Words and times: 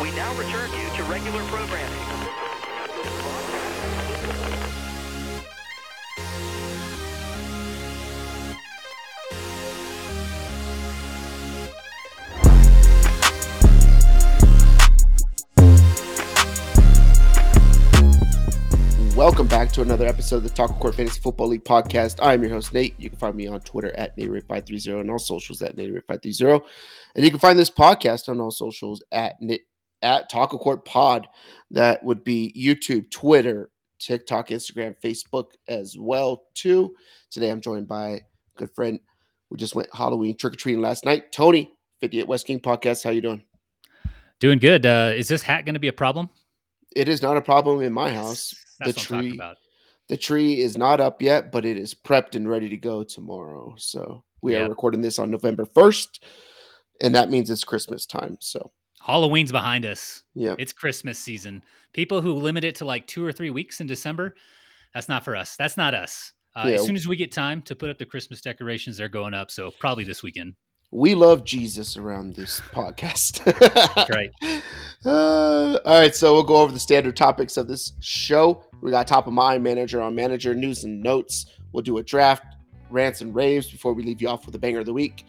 We 0.00 0.10
now 0.12 0.34
return 0.34 0.70
you 0.72 0.96
to 0.96 1.02
regular 1.02 1.44
programming. 1.44 1.98
Welcome 19.14 19.48
back 19.48 19.70
to 19.72 19.82
another 19.82 20.06
episode 20.06 20.36
of 20.36 20.42
the 20.44 20.48
Taco 20.48 20.72
Court 20.72 20.94
Fantasy 20.94 21.20
Football 21.20 21.48
League 21.48 21.64
podcast. 21.64 22.18
I'm 22.22 22.42
your 22.42 22.52
host, 22.52 22.72
Nate. 22.72 22.98
You 22.98 23.10
can 23.10 23.18
find 23.18 23.36
me 23.36 23.48
on 23.48 23.60
Twitter 23.60 23.94
at 23.98 24.16
NateRate530 24.16 25.02
and 25.02 25.10
all 25.10 25.18
socials 25.18 25.60
at 25.60 25.76
NateRate530. 25.76 26.62
And 27.14 27.24
you 27.26 27.30
can 27.30 27.38
find 27.38 27.58
this 27.58 27.70
podcast 27.70 28.30
on 28.30 28.40
all 28.40 28.50
socials 28.50 29.02
at 29.12 29.38
at 30.02 30.28
Taco 30.28 30.58
Court 30.58 30.84
Pod. 30.84 31.28
That 31.70 32.02
would 32.02 32.24
be 32.24 32.52
YouTube, 32.56 33.10
Twitter, 33.10 33.70
TikTok, 33.98 34.48
Instagram, 34.48 34.94
Facebook 35.02 35.52
as 35.68 35.96
well, 35.98 36.44
too. 36.54 36.94
Today 37.30 37.50
I'm 37.50 37.60
joined 37.60 37.88
by 37.88 38.08
a 38.08 38.20
good 38.56 38.70
friend. 38.74 38.98
We 39.50 39.56
just 39.56 39.74
went 39.74 39.88
Halloween 39.92 40.36
trick-or-treating 40.36 40.80
last 40.80 41.04
night. 41.04 41.32
Tony, 41.32 41.72
58 42.00 42.26
West 42.28 42.46
King 42.46 42.60
Podcast. 42.60 43.04
How 43.04 43.10
you 43.10 43.20
doing? 43.20 43.42
Doing 44.38 44.58
good. 44.58 44.86
Uh, 44.86 45.12
is 45.14 45.28
this 45.28 45.42
hat 45.42 45.64
going 45.64 45.74
to 45.74 45.80
be 45.80 45.88
a 45.88 45.92
problem? 45.92 46.30
It 46.96 47.08
is 47.08 47.22
not 47.22 47.36
a 47.36 47.42
problem 47.42 47.82
in 47.82 47.92
my 47.92 48.10
house. 48.12 48.54
That's 48.78 49.06
the 49.06 49.14
what 49.14 49.24
I'm 49.24 49.24
talking 49.24 49.38
tree 49.38 49.56
the 50.10 50.16
tree 50.16 50.60
is 50.60 50.76
not 50.76 51.00
up 51.00 51.22
yet, 51.22 51.52
but 51.52 51.64
it 51.64 51.76
is 51.76 51.94
prepped 51.94 52.34
and 52.34 52.48
ready 52.48 52.68
to 52.68 52.76
go 52.76 53.04
tomorrow. 53.04 53.74
So 53.78 54.24
we 54.42 54.56
are 54.56 54.68
recording 54.68 55.00
this 55.00 55.20
on 55.20 55.30
November 55.30 55.64
1st, 55.64 56.18
and 57.00 57.14
that 57.14 57.30
means 57.30 57.48
it's 57.48 57.62
Christmas 57.62 58.06
time. 58.06 58.36
So 58.40 58.72
Halloween's 59.00 59.50
behind 59.50 59.84
us. 59.86 60.22
yeah. 60.34 60.54
It's 60.58 60.72
Christmas 60.72 61.18
season. 61.18 61.62
People 61.92 62.20
who 62.20 62.34
limit 62.34 62.64
it 62.64 62.74
to 62.76 62.84
like 62.84 63.06
two 63.06 63.24
or 63.24 63.32
three 63.32 63.50
weeks 63.50 63.80
in 63.80 63.86
December, 63.86 64.34
that's 64.94 65.08
not 65.08 65.24
for 65.24 65.34
us. 65.34 65.56
That's 65.56 65.76
not 65.76 65.94
us. 65.94 66.32
Uh, 66.54 66.64
Yeah. 66.68 66.74
As 66.74 66.84
soon 66.86 66.96
as 66.96 67.08
we 67.08 67.16
get 67.16 67.32
time 67.32 67.62
to 67.62 67.74
put 67.74 67.88
up 67.90 67.98
the 67.98 68.04
Christmas 68.06 68.40
decorations, 68.40 68.96
they're 68.96 69.08
going 69.08 69.34
up. 69.34 69.50
So 69.50 69.70
probably 69.80 70.04
this 70.04 70.22
weekend. 70.22 70.54
We 70.92 71.14
love 71.14 71.44
Jesus 71.44 71.96
around 71.96 72.34
this 72.34 72.60
podcast. 72.72 73.42
That's 73.94 74.10
right. 74.10 74.30
Uh, 75.02 75.78
all 75.86 75.98
right, 75.98 76.14
so 76.14 76.34
we'll 76.34 76.42
go 76.42 76.56
over 76.56 76.72
the 76.74 76.78
standard 76.78 77.16
topics 77.16 77.56
of 77.56 77.66
this 77.66 77.92
show. 78.00 78.62
We 78.82 78.90
got 78.90 79.06
top 79.06 79.26
of 79.26 79.32
mind, 79.32 79.62
manager 79.64 80.02
on 80.02 80.14
manager, 80.14 80.54
news 80.54 80.84
and 80.84 81.02
notes. 81.02 81.46
We'll 81.72 81.82
do 81.82 81.96
a 81.96 82.02
draft, 82.02 82.44
rants 82.90 83.22
and 83.22 83.34
raves 83.34 83.70
before 83.70 83.94
we 83.94 84.02
leave 84.02 84.20
you 84.20 84.28
off 84.28 84.44
with 84.44 84.54
a 84.56 84.58
banger 84.58 84.80
of 84.80 84.84
the 84.84 84.92
week. 84.92 85.24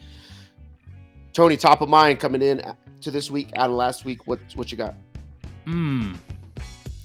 Tony, 1.31 1.55
top 1.55 1.79
of 1.79 1.87
mind 1.87 2.19
coming 2.19 2.41
in 2.41 2.61
to 3.01 3.11
this 3.11 3.31
week 3.31 3.51
out 3.55 3.69
of 3.69 3.75
last 3.75 4.05
week. 4.05 4.27
What 4.27 4.39
what 4.55 4.71
you 4.71 4.77
got? 4.77 4.95
Hmm. 5.65 6.13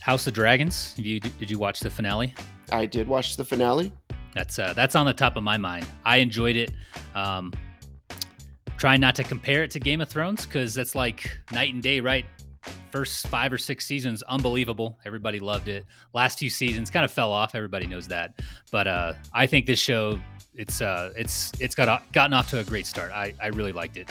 House 0.00 0.26
of 0.26 0.34
Dragons. 0.34 0.94
You, 0.96 1.18
did 1.18 1.50
you 1.50 1.58
watch 1.58 1.80
the 1.80 1.90
finale? 1.90 2.32
I 2.70 2.86
did 2.86 3.08
watch 3.08 3.36
the 3.36 3.44
finale. 3.44 3.92
That's 4.34 4.58
uh, 4.58 4.72
that's 4.72 4.94
on 4.94 5.06
the 5.06 5.12
top 5.12 5.36
of 5.36 5.42
my 5.42 5.56
mind. 5.56 5.86
I 6.04 6.18
enjoyed 6.18 6.56
it. 6.56 6.70
Um, 7.14 7.52
trying 8.76 9.00
not 9.00 9.14
to 9.16 9.24
compare 9.24 9.64
it 9.64 9.70
to 9.72 9.80
Game 9.80 10.00
of 10.00 10.08
Thrones 10.08 10.46
because 10.46 10.74
that's 10.74 10.94
like 10.94 11.36
night 11.52 11.74
and 11.74 11.82
day, 11.82 12.00
right? 12.00 12.26
First 12.92 13.26
five 13.28 13.52
or 13.52 13.58
six 13.58 13.86
seasons, 13.86 14.22
unbelievable. 14.24 14.98
Everybody 15.04 15.40
loved 15.40 15.68
it. 15.68 15.86
Last 16.12 16.38
two 16.38 16.50
seasons 16.50 16.90
kind 16.90 17.04
of 17.04 17.10
fell 17.10 17.32
off. 17.32 17.54
Everybody 17.54 17.86
knows 17.86 18.06
that. 18.08 18.40
But 18.70 18.86
uh, 18.86 19.12
I 19.32 19.46
think 19.46 19.66
this 19.66 19.80
show, 19.80 20.20
it's 20.54 20.80
uh, 20.80 21.12
it's 21.16 21.52
it's 21.60 21.74
got 21.74 22.12
gotten 22.12 22.32
off 22.32 22.50
to 22.50 22.58
a 22.58 22.64
great 22.64 22.86
start. 22.86 23.10
I, 23.12 23.34
I 23.42 23.48
really 23.48 23.72
liked 23.72 23.96
it. 23.96 24.10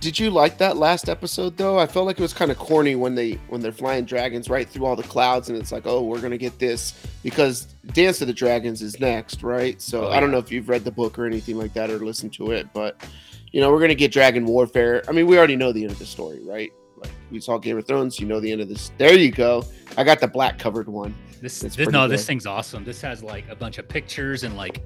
Did 0.00 0.16
you 0.16 0.30
like 0.30 0.58
that 0.58 0.76
last 0.76 1.08
episode 1.08 1.56
though? 1.56 1.76
I 1.76 1.86
felt 1.86 2.06
like 2.06 2.18
it 2.18 2.22
was 2.22 2.32
kind 2.32 2.52
of 2.52 2.58
corny 2.58 2.94
when 2.94 3.16
they 3.16 3.32
when 3.48 3.60
they're 3.60 3.72
flying 3.72 4.04
dragons 4.04 4.48
right 4.48 4.68
through 4.68 4.86
all 4.86 4.94
the 4.94 5.02
clouds, 5.02 5.48
and 5.48 5.58
it's 5.58 5.72
like, 5.72 5.86
oh, 5.86 6.02
we're 6.02 6.20
gonna 6.20 6.38
get 6.38 6.58
this 6.60 6.94
because 7.24 7.74
Dance 7.92 8.20
of 8.20 8.28
the 8.28 8.32
Dragons 8.32 8.80
is 8.80 9.00
next, 9.00 9.42
right? 9.42 9.80
So 9.82 10.06
Oh, 10.06 10.10
I 10.10 10.20
don't 10.20 10.30
know 10.30 10.38
if 10.38 10.52
you've 10.52 10.68
read 10.68 10.84
the 10.84 10.92
book 10.92 11.18
or 11.18 11.26
anything 11.26 11.58
like 11.58 11.72
that 11.74 11.90
or 11.90 11.98
listened 11.98 12.32
to 12.34 12.52
it, 12.52 12.68
but 12.72 13.02
you 13.50 13.60
know, 13.60 13.72
we're 13.72 13.80
gonna 13.80 13.96
get 13.96 14.12
dragon 14.12 14.44
warfare. 14.44 15.02
I 15.08 15.12
mean, 15.12 15.26
we 15.26 15.36
already 15.36 15.56
know 15.56 15.72
the 15.72 15.82
end 15.82 15.90
of 15.90 15.98
the 15.98 16.06
story, 16.06 16.40
right? 16.44 16.70
Like 16.96 17.10
we 17.32 17.40
saw 17.40 17.58
Game 17.58 17.76
of 17.76 17.86
Thrones, 17.86 18.20
you 18.20 18.26
know 18.26 18.38
the 18.38 18.52
end 18.52 18.60
of 18.60 18.68
this. 18.68 18.92
There 18.98 19.14
you 19.16 19.32
go. 19.32 19.64
I 19.96 20.04
got 20.04 20.20
the 20.20 20.28
black 20.28 20.60
covered 20.60 20.88
one. 20.88 21.12
This, 21.40 21.60
this 21.60 21.78
no, 21.78 22.08
this 22.08 22.26
thing's 22.26 22.46
awesome. 22.46 22.84
This 22.84 23.00
has 23.02 23.22
like 23.22 23.48
a 23.48 23.56
bunch 23.56 23.78
of 23.78 23.88
pictures 23.88 24.44
and 24.44 24.56
like 24.56 24.82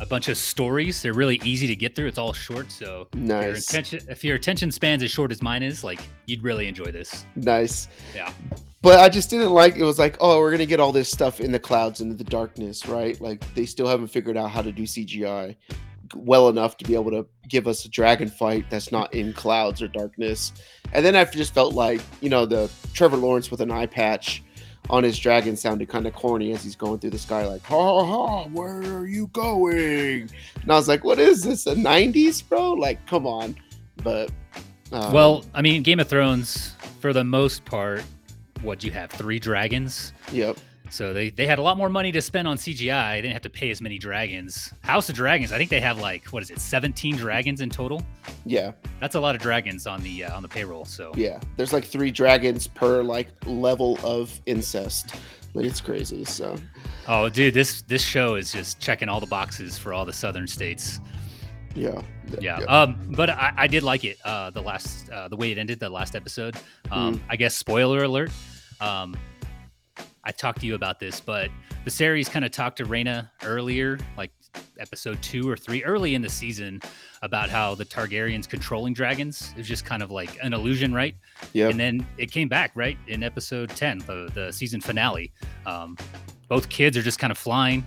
a 0.00 0.06
bunch 0.06 0.28
of 0.28 0.36
stories. 0.36 1.02
They're 1.02 1.14
really 1.14 1.40
easy 1.44 1.66
to 1.66 1.76
get 1.76 1.94
through. 1.94 2.08
It's 2.08 2.18
all 2.18 2.32
short, 2.32 2.70
so 2.70 3.08
if 3.12 3.28
your 3.28 3.54
attention 3.54 4.00
if 4.08 4.24
your 4.24 4.36
attention 4.36 4.70
span's 4.70 5.02
as 5.02 5.10
short 5.10 5.32
as 5.32 5.42
mine 5.42 5.62
is, 5.62 5.82
like 5.82 6.00
you'd 6.26 6.42
really 6.42 6.68
enjoy 6.68 6.86
this. 6.86 7.24
nice. 7.36 7.88
Yeah. 8.14 8.32
But 8.82 9.00
I 9.00 9.08
just 9.08 9.30
didn't 9.30 9.50
like 9.50 9.76
it 9.76 9.84
was 9.84 9.98
like, 9.98 10.16
oh, 10.20 10.38
we're 10.38 10.50
gonna 10.50 10.66
get 10.66 10.80
all 10.80 10.92
this 10.92 11.10
stuff 11.10 11.40
in 11.40 11.52
the 11.52 11.58
clouds 11.58 12.00
into 12.00 12.14
the 12.14 12.24
darkness, 12.24 12.86
right? 12.86 13.18
Like 13.20 13.42
they 13.54 13.66
still 13.66 13.86
haven't 13.86 14.08
figured 14.08 14.36
out 14.36 14.50
how 14.50 14.62
to 14.62 14.72
do 14.72 14.82
CGI 14.82 15.56
well 16.14 16.48
enough 16.48 16.76
to 16.78 16.84
be 16.84 16.94
able 16.94 17.10
to 17.10 17.26
give 17.48 17.66
us 17.66 17.84
a 17.84 17.88
dragon 17.88 18.28
fight 18.28 18.66
that's 18.70 18.92
not 18.92 19.12
in 19.14 19.32
clouds 19.32 19.82
or 19.82 19.88
darkness. 19.88 20.52
And 20.92 21.04
then 21.04 21.16
I 21.16 21.24
just 21.24 21.54
felt 21.54 21.74
like, 21.74 22.00
you 22.20 22.28
know, 22.28 22.46
the 22.46 22.70
Trevor 22.92 23.16
Lawrence 23.16 23.50
with 23.50 23.60
an 23.60 23.70
eye 23.70 23.86
patch 23.86 24.42
on 24.90 25.02
his 25.02 25.18
dragon 25.18 25.56
sounded 25.56 25.88
kind 25.88 26.06
of 26.06 26.14
corny 26.14 26.52
as 26.52 26.62
he's 26.62 26.76
going 26.76 26.98
through 26.98 27.10
the 27.10 27.18
sky, 27.18 27.46
like, 27.46 27.62
ha 27.64 27.76
ha, 27.76 28.04
ha, 28.04 28.44
where 28.48 28.80
are 28.98 29.06
you 29.06 29.28
going? 29.28 30.28
And 30.62 30.70
I 30.70 30.74
was 30.74 30.88
like, 30.88 31.04
what 31.04 31.18
is 31.18 31.42
this? 31.42 31.64
The 31.64 31.74
90s, 31.74 32.46
bro? 32.46 32.72
Like, 32.72 33.04
come 33.06 33.26
on. 33.26 33.56
But 34.02 34.30
um, 34.92 35.12
Well, 35.12 35.44
I 35.54 35.62
mean, 35.62 35.82
Game 35.82 36.00
of 36.00 36.08
Thrones, 36.08 36.74
for 37.00 37.12
the 37.12 37.24
most 37.24 37.64
part, 37.64 38.02
what 38.62 38.84
you 38.84 38.90
have 38.92 39.10
three 39.10 39.38
dragons. 39.38 40.12
yep. 40.32 40.56
So 40.94 41.12
they, 41.12 41.30
they 41.30 41.44
had 41.44 41.58
a 41.58 41.62
lot 41.62 41.76
more 41.76 41.88
money 41.88 42.12
to 42.12 42.22
spend 42.22 42.46
on 42.46 42.56
CGI. 42.56 43.16
They 43.16 43.22
didn't 43.22 43.32
have 43.32 43.42
to 43.42 43.50
pay 43.50 43.72
as 43.72 43.80
many 43.80 43.98
dragons. 43.98 44.72
House 44.82 45.08
of 45.08 45.16
Dragons, 45.16 45.50
I 45.50 45.58
think 45.58 45.68
they 45.68 45.80
have 45.80 45.98
like 45.98 46.26
what 46.26 46.40
is 46.40 46.50
it, 46.50 46.60
17 46.60 47.16
dragons 47.16 47.60
in 47.62 47.68
total? 47.68 48.00
Yeah. 48.46 48.70
That's 49.00 49.16
a 49.16 49.20
lot 49.20 49.34
of 49.34 49.40
dragons 49.40 49.88
on 49.88 50.02
the 50.04 50.22
uh, 50.22 50.36
on 50.36 50.42
the 50.44 50.48
payroll. 50.48 50.84
So 50.84 51.10
Yeah, 51.16 51.40
there's 51.56 51.72
like 51.72 51.84
three 51.84 52.12
dragons 52.12 52.68
per 52.68 53.02
like 53.02 53.26
level 53.44 53.98
of 54.04 54.40
incest. 54.46 55.16
Like 55.54 55.66
it's 55.66 55.80
crazy. 55.80 56.24
So 56.24 56.54
Oh, 57.08 57.28
dude, 57.28 57.54
this 57.54 57.82
this 57.82 58.02
show 58.02 58.36
is 58.36 58.52
just 58.52 58.78
checking 58.78 59.08
all 59.08 59.18
the 59.18 59.26
boxes 59.26 59.76
for 59.76 59.92
all 59.92 60.04
the 60.04 60.12
southern 60.12 60.46
states. 60.46 61.00
yeah, 61.74 62.02
Yeah. 62.40 62.58
Um, 62.68 62.96
but 63.16 63.30
I, 63.30 63.52
I 63.56 63.66
did 63.66 63.82
like 63.82 64.04
it. 64.04 64.18
Uh, 64.24 64.50
the 64.50 64.62
last 64.62 65.10
uh, 65.10 65.26
the 65.26 65.36
way 65.36 65.50
it 65.50 65.58
ended, 65.58 65.80
the 65.80 65.90
last 65.90 66.14
episode. 66.14 66.54
Um, 66.92 67.20
I 67.28 67.34
guess 67.34 67.56
spoiler 67.56 68.04
alert. 68.04 68.30
Um, 68.80 69.16
I 70.24 70.32
talked 70.32 70.60
to 70.60 70.66
you 70.66 70.74
about 70.74 70.98
this, 70.98 71.20
but 71.20 71.50
the 71.84 71.90
series 71.90 72.28
kind 72.28 72.44
of 72.44 72.50
talked 72.50 72.78
to 72.78 72.84
Reyna 72.84 73.30
earlier, 73.42 73.98
like 74.16 74.30
episode 74.78 75.20
two 75.22 75.48
or 75.48 75.56
three, 75.56 75.84
early 75.84 76.14
in 76.14 76.22
the 76.22 76.28
season, 76.28 76.80
about 77.22 77.50
how 77.50 77.74
the 77.74 77.84
Targaryens 77.84 78.48
controlling 78.48 78.94
dragons 78.94 79.52
is 79.56 79.66
just 79.66 79.84
kind 79.84 80.02
of 80.02 80.10
like 80.10 80.38
an 80.42 80.52
illusion, 80.52 80.94
right? 80.94 81.14
yeah, 81.52 81.68
And 81.68 81.78
then 81.78 82.06
it 82.18 82.30
came 82.30 82.48
back, 82.48 82.72
right, 82.74 82.98
in 83.08 83.22
episode 83.22 83.70
10, 83.70 83.98
the, 83.98 84.30
the 84.34 84.52
season 84.52 84.80
finale. 84.80 85.32
Um, 85.66 85.96
both 86.48 86.68
kids 86.68 86.96
are 86.96 87.02
just 87.02 87.18
kind 87.18 87.30
of 87.30 87.38
flying. 87.38 87.86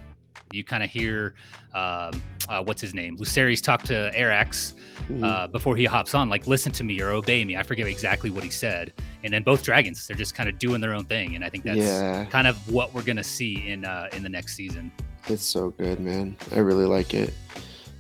You 0.52 0.63
kind 0.63 0.84
of 0.84 0.90
hear, 0.90 1.34
um, 1.74 2.22
uh, 2.47 2.63
what's 2.63 2.81
his 2.81 2.94
name? 2.94 3.18
Lucerys, 3.18 3.62
talk 3.62 3.84
to 3.84 4.12
Arrax 4.16 4.74
uh, 5.22 5.47
before 5.47 5.75
he 5.75 5.85
hops 5.85 6.16
on, 6.16 6.30
like, 6.30 6.47
listen 6.47 6.72
to 6.74 6.84
me 6.84 7.02
or 7.02 7.12
obey 7.12 7.44
me. 7.44 7.58
I 7.58 7.63
forget 7.63 7.88
exactly 7.88 8.30
what 8.30 8.44
he 8.44 8.50
said. 8.50 8.94
And 9.24 9.34
then 9.34 9.44
both 9.44 9.63
dragons, 9.63 10.07
they're 10.07 10.16
just 10.16 10.36
kind 10.36 10.47
of 10.47 10.57
doing 10.57 10.80
their 10.80 10.94
own 10.94 11.06
thing. 11.06 11.36
And 11.36 11.44
I 11.44 11.50
think 11.50 11.63
that's 11.63 11.80
yeah. 11.80 12.25
kind 12.25 12.47
of 12.47 12.56
what 12.72 12.94
we're 12.94 13.03
going 13.03 13.18
to 13.18 13.24
see 13.24 13.68
in 13.68 13.84
uh, 13.84 14.07
in 14.13 14.24
the 14.24 14.30
next 14.30 14.56
season. 14.56 14.91
It's 15.28 15.44
so 15.44 15.72
good, 15.72 16.00
man. 16.00 16.38
I 16.53 16.59
really 16.59 16.86
like 16.86 17.13
it. 17.13 17.34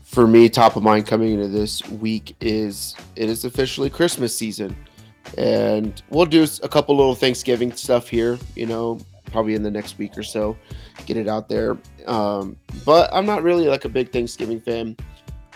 For 0.03 0.25
me, 0.25 0.47
top 0.47 0.77
of 0.77 0.83
mind 0.83 1.05
coming 1.05 1.33
into 1.33 1.49
this 1.49 1.85
week 1.89 2.35
is 2.39 2.95
it 3.17 3.29
is 3.29 3.43
officially 3.43 3.89
Christmas 3.89 4.35
season, 4.35 4.73
and 5.37 6.01
we'll 6.09 6.25
do 6.25 6.47
a 6.63 6.69
couple 6.69 6.95
little 6.95 7.15
Thanksgiving 7.15 7.73
stuff 7.73 8.07
here. 8.07 8.39
You 8.55 8.67
know, 8.67 8.99
probably 9.31 9.55
in 9.55 9.63
the 9.63 9.71
next 9.71 9.97
week 9.97 10.17
or 10.17 10.23
so, 10.23 10.55
get 11.07 11.17
it 11.17 11.27
out 11.27 11.49
there. 11.49 11.75
Um, 12.05 12.55
but 12.85 13.09
I'm 13.11 13.25
not 13.25 13.41
really 13.41 13.65
like 13.67 13.85
a 13.85 13.89
big 13.89 14.11
Thanksgiving 14.11 14.61
fan. 14.61 14.95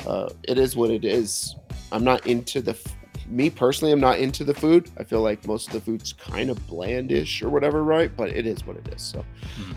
Uh, 0.08 0.30
it 0.44 0.58
is 0.58 0.76
what 0.76 0.90
it 0.90 1.06
is. 1.06 1.56
I'm 1.92 2.04
not 2.04 2.26
into 2.26 2.62
the. 2.62 2.72
f- 2.72 2.96
Me 3.30 3.50
personally, 3.52 3.92
I'm 3.94 4.00
not 4.00 4.18
into 4.18 4.44
the 4.44 4.54
food. 4.54 4.90
I 4.98 5.04
feel 5.04 5.22
like 5.22 5.46
most 5.46 5.68
of 5.68 5.74
the 5.74 5.82
food's 5.82 6.12
kind 6.14 6.50
of 6.50 6.58
blandish 6.68 7.44
or 7.44 7.50
whatever, 7.50 7.84
right? 7.84 8.10
But 8.18 8.30
it 8.30 8.48
is 8.48 8.66
what 8.66 8.78
it 8.78 8.88
is. 8.96 9.02
So, 9.04 9.24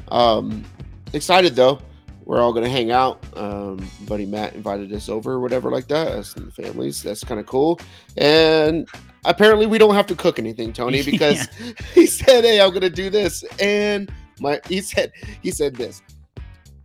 um, 0.09 0.65
excited 1.12 1.55
though. 1.55 1.79
We're 2.25 2.41
all 2.41 2.55
gonna 2.55 2.71
hang 2.71 2.91
out. 2.91 3.23
Um, 3.37 3.87
buddy 4.09 4.25
Matt 4.25 4.55
invited 4.55 4.91
us 4.94 5.11
over 5.11 5.32
or 5.32 5.41
whatever 5.41 5.71
like 5.71 5.88
that. 5.88 6.09
Us 6.09 6.35
and 6.37 6.47
the 6.47 6.53
families. 6.53 7.03
That's 7.03 7.23
kind 7.23 7.38
of 7.38 7.44
cool. 7.44 7.79
And 8.17 8.88
apparently, 9.26 9.67
we 9.67 9.76
don't 9.76 9.94
have 9.94 10.06
to 10.06 10.15
cook 10.15 10.38
anything, 10.38 10.73
Tony, 10.73 11.03
because 11.11 11.47
he 11.94 12.06
said, 12.06 12.44
"Hey, 12.44 12.61
I'm 12.62 12.73
gonna 12.73 12.88
do 12.88 13.11
this." 13.11 13.44
And 13.61 14.11
my 14.41 14.61
he 14.69 14.81
said 14.81 15.13
he 15.43 15.51
said 15.51 15.75
this. 15.75 16.03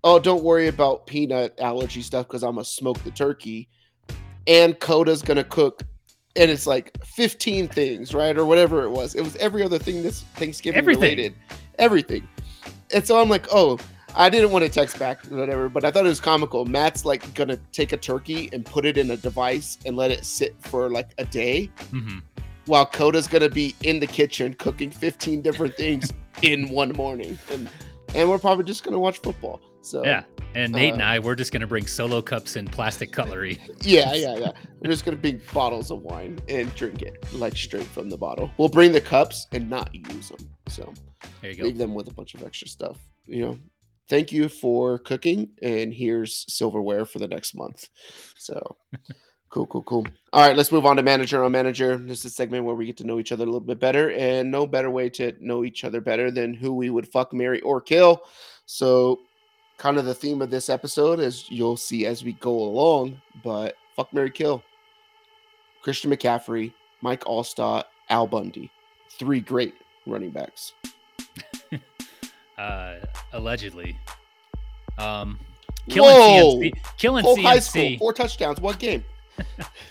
Oh, 0.03 0.17
don't 0.17 0.43
worry 0.43 0.67
about 0.67 1.07
peanut 1.07 1.59
allergy 1.59 2.01
stuff 2.01 2.27
because 2.27 2.43
I'm 2.43 2.55
gonna 2.55 2.65
smoke 2.65 3.03
the 3.03 3.11
turkey. 3.11 3.67
And 4.47 4.79
Coda's 4.79 5.21
gonna 5.21 5.43
cook 5.43 5.83
and 6.35 6.49
it's 6.49 6.65
like 6.67 6.97
15 7.05 7.67
things, 7.67 8.13
right? 8.13 8.37
Or 8.37 8.45
whatever 8.45 8.83
it 8.83 8.89
was. 8.89 9.15
It 9.15 9.21
was 9.23 9.35
every 9.37 9.63
other 9.63 9.77
thing 9.79 10.01
this 10.03 10.21
Thanksgiving 10.35 10.77
Everything. 10.77 11.01
related. 11.01 11.35
Everything. 11.77 12.27
And 12.93 13.05
so 13.05 13.19
I'm 13.19 13.29
like, 13.29 13.47
oh, 13.51 13.77
I 14.15 14.29
didn't 14.29 14.51
want 14.51 14.63
to 14.63 14.69
text 14.71 14.97
back 14.97 15.25
whatever, 15.25 15.69
but 15.69 15.83
I 15.85 15.91
thought 15.91 16.05
it 16.05 16.09
was 16.09 16.19
comical. 16.21 16.65
Matt's 16.65 17.05
like 17.05 17.31
gonna 17.33 17.57
take 17.71 17.91
a 17.91 17.97
turkey 17.97 18.49
and 18.53 18.65
put 18.65 18.85
it 18.85 18.97
in 18.97 19.11
a 19.11 19.17
device 19.17 19.77
and 19.85 19.95
let 19.97 20.11
it 20.11 20.25
sit 20.25 20.55
for 20.59 20.89
like 20.89 21.09
a 21.17 21.25
day, 21.25 21.65
hmm 21.91 22.19
while 22.65 22.85
Coda's 22.85 23.27
gonna 23.27 23.49
be 23.49 23.75
in 23.81 23.99
the 23.99 24.05
kitchen 24.05 24.53
cooking 24.53 24.91
15 24.91 25.41
different 25.41 25.75
things 25.75 26.13
in 26.41 26.69
one 26.69 26.93
morning. 26.93 27.37
And 27.51 27.69
and 28.15 28.29
we're 28.29 28.39
probably 28.39 28.63
just 28.65 28.83
gonna 28.83 28.99
watch 28.99 29.19
football. 29.19 29.61
So 29.81 30.03
Yeah. 30.03 30.23
And 30.55 30.73
Nate 30.73 30.93
and 30.93 31.01
Uh, 31.01 31.05
I, 31.05 31.19
we're 31.19 31.35
just 31.35 31.51
gonna 31.51 31.67
bring 31.67 31.85
solo 31.85 32.21
cups 32.21 32.55
and 32.55 32.71
plastic 32.71 33.11
cutlery. 33.11 33.59
Yeah, 33.81 34.13
yeah, 34.15 34.35
yeah. 34.35 34.51
We're 34.81 34.89
just 34.89 35.05
gonna 35.05 35.17
bring 35.17 35.41
bottles 35.53 35.91
of 35.91 36.01
wine 36.01 36.39
and 36.49 36.73
drink 36.75 37.01
it 37.03 37.23
like 37.33 37.55
straight 37.55 37.85
from 37.85 38.09
the 38.09 38.17
bottle. 38.17 38.49
We'll 38.57 38.69
bring 38.69 38.91
the 38.91 39.01
cups 39.01 39.47
and 39.51 39.69
not 39.69 39.93
use 39.93 40.29
them. 40.29 40.49
So 40.67 40.91
There 41.41 41.51
you 41.51 41.57
go. 41.57 41.63
leave 41.65 41.77
them 41.77 41.93
with 41.93 42.07
a 42.07 42.13
bunch 42.13 42.33
of 42.33 42.43
extra 42.43 42.67
stuff. 42.67 42.97
You 43.27 43.45
know, 43.45 43.59
thank 44.09 44.31
you 44.31 44.49
for 44.49 44.97
cooking, 44.97 45.49
and 45.61 45.93
here's 45.93 46.45
silverware 46.51 47.05
for 47.05 47.19
the 47.19 47.27
next 47.27 47.53
month. 47.53 47.87
So 48.37 48.77
cool, 49.49 49.65
cool, 49.67 49.83
cool. 49.83 50.07
All 50.31 50.47
right, 50.47 50.55
let's 50.55 50.71
move 50.71 50.85
on 50.85 50.95
to 50.97 51.03
manager 51.03 51.43
on 51.43 51.51
manager. 51.51 51.97
This 51.97 52.19
is 52.19 52.25
a 52.25 52.29
segment 52.29 52.65
where 52.65 52.75
we 52.75 52.85
get 52.85 52.97
to 52.97 53.03
know 53.03 53.19
each 53.19 53.31
other 53.31 53.43
a 53.43 53.45
little 53.45 53.59
bit 53.59 53.79
better, 53.79 54.11
and 54.11 54.51
no 54.51 54.67
better 54.67 54.89
way 54.89 55.09
to 55.11 55.33
know 55.39 55.63
each 55.63 55.83
other 55.83 56.01
better 56.01 56.31
than 56.31 56.53
who 56.53 56.73
we 56.73 56.89
would 56.89 57.07
fuck, 57.07 57.33
marry, 57.33 57.61
or 57.61 57.81
kill. 57.81 58.23
So, 58.65 59.21
kind 59.77 59.97
of 59.97 60.05
the 60.05 60.13
theme 60.13 60.41
of 60.41 60.49
this 60.49 60.69
episode, 60.69 61.19
as 61.19 61.49
you'll 61.49 61.77
see 61.77 62.05
as 62.05 62.23
we 62.23 62.33
go 62.33 62.51
along, 62.51 63.21
but 63.43 63.75
fuck, 63.95 64.13
marry, 64.13 64.31
kill. 64.31 64.63
Christian 65.81 66.11
McCaffrey, 66.11 66.73
Mike 67.01 67.23
Alstott, 67.23 67.85
Al 68.09 68.27
Bundy, 68.27 68.69
three 69.11 69.39
great 69.39 69.73
running 70.05 70.31
backs. 70.31 70.73
Uh, 72.59 72.99
allegedly. 73.31 73.97
Um, 74.97 75.39
Whoa! 75.87 75.93
killing 75.93 76.73
CMC, 76.73 76.97
killing 76.97 77.23
Whole 77.23 77.41
high 77.41 77.59
school, 77.59 77.97
four 77.97 78.11
touchdowns, 78.11 78.59
one 78.59 78.75
game. 78.75 79.01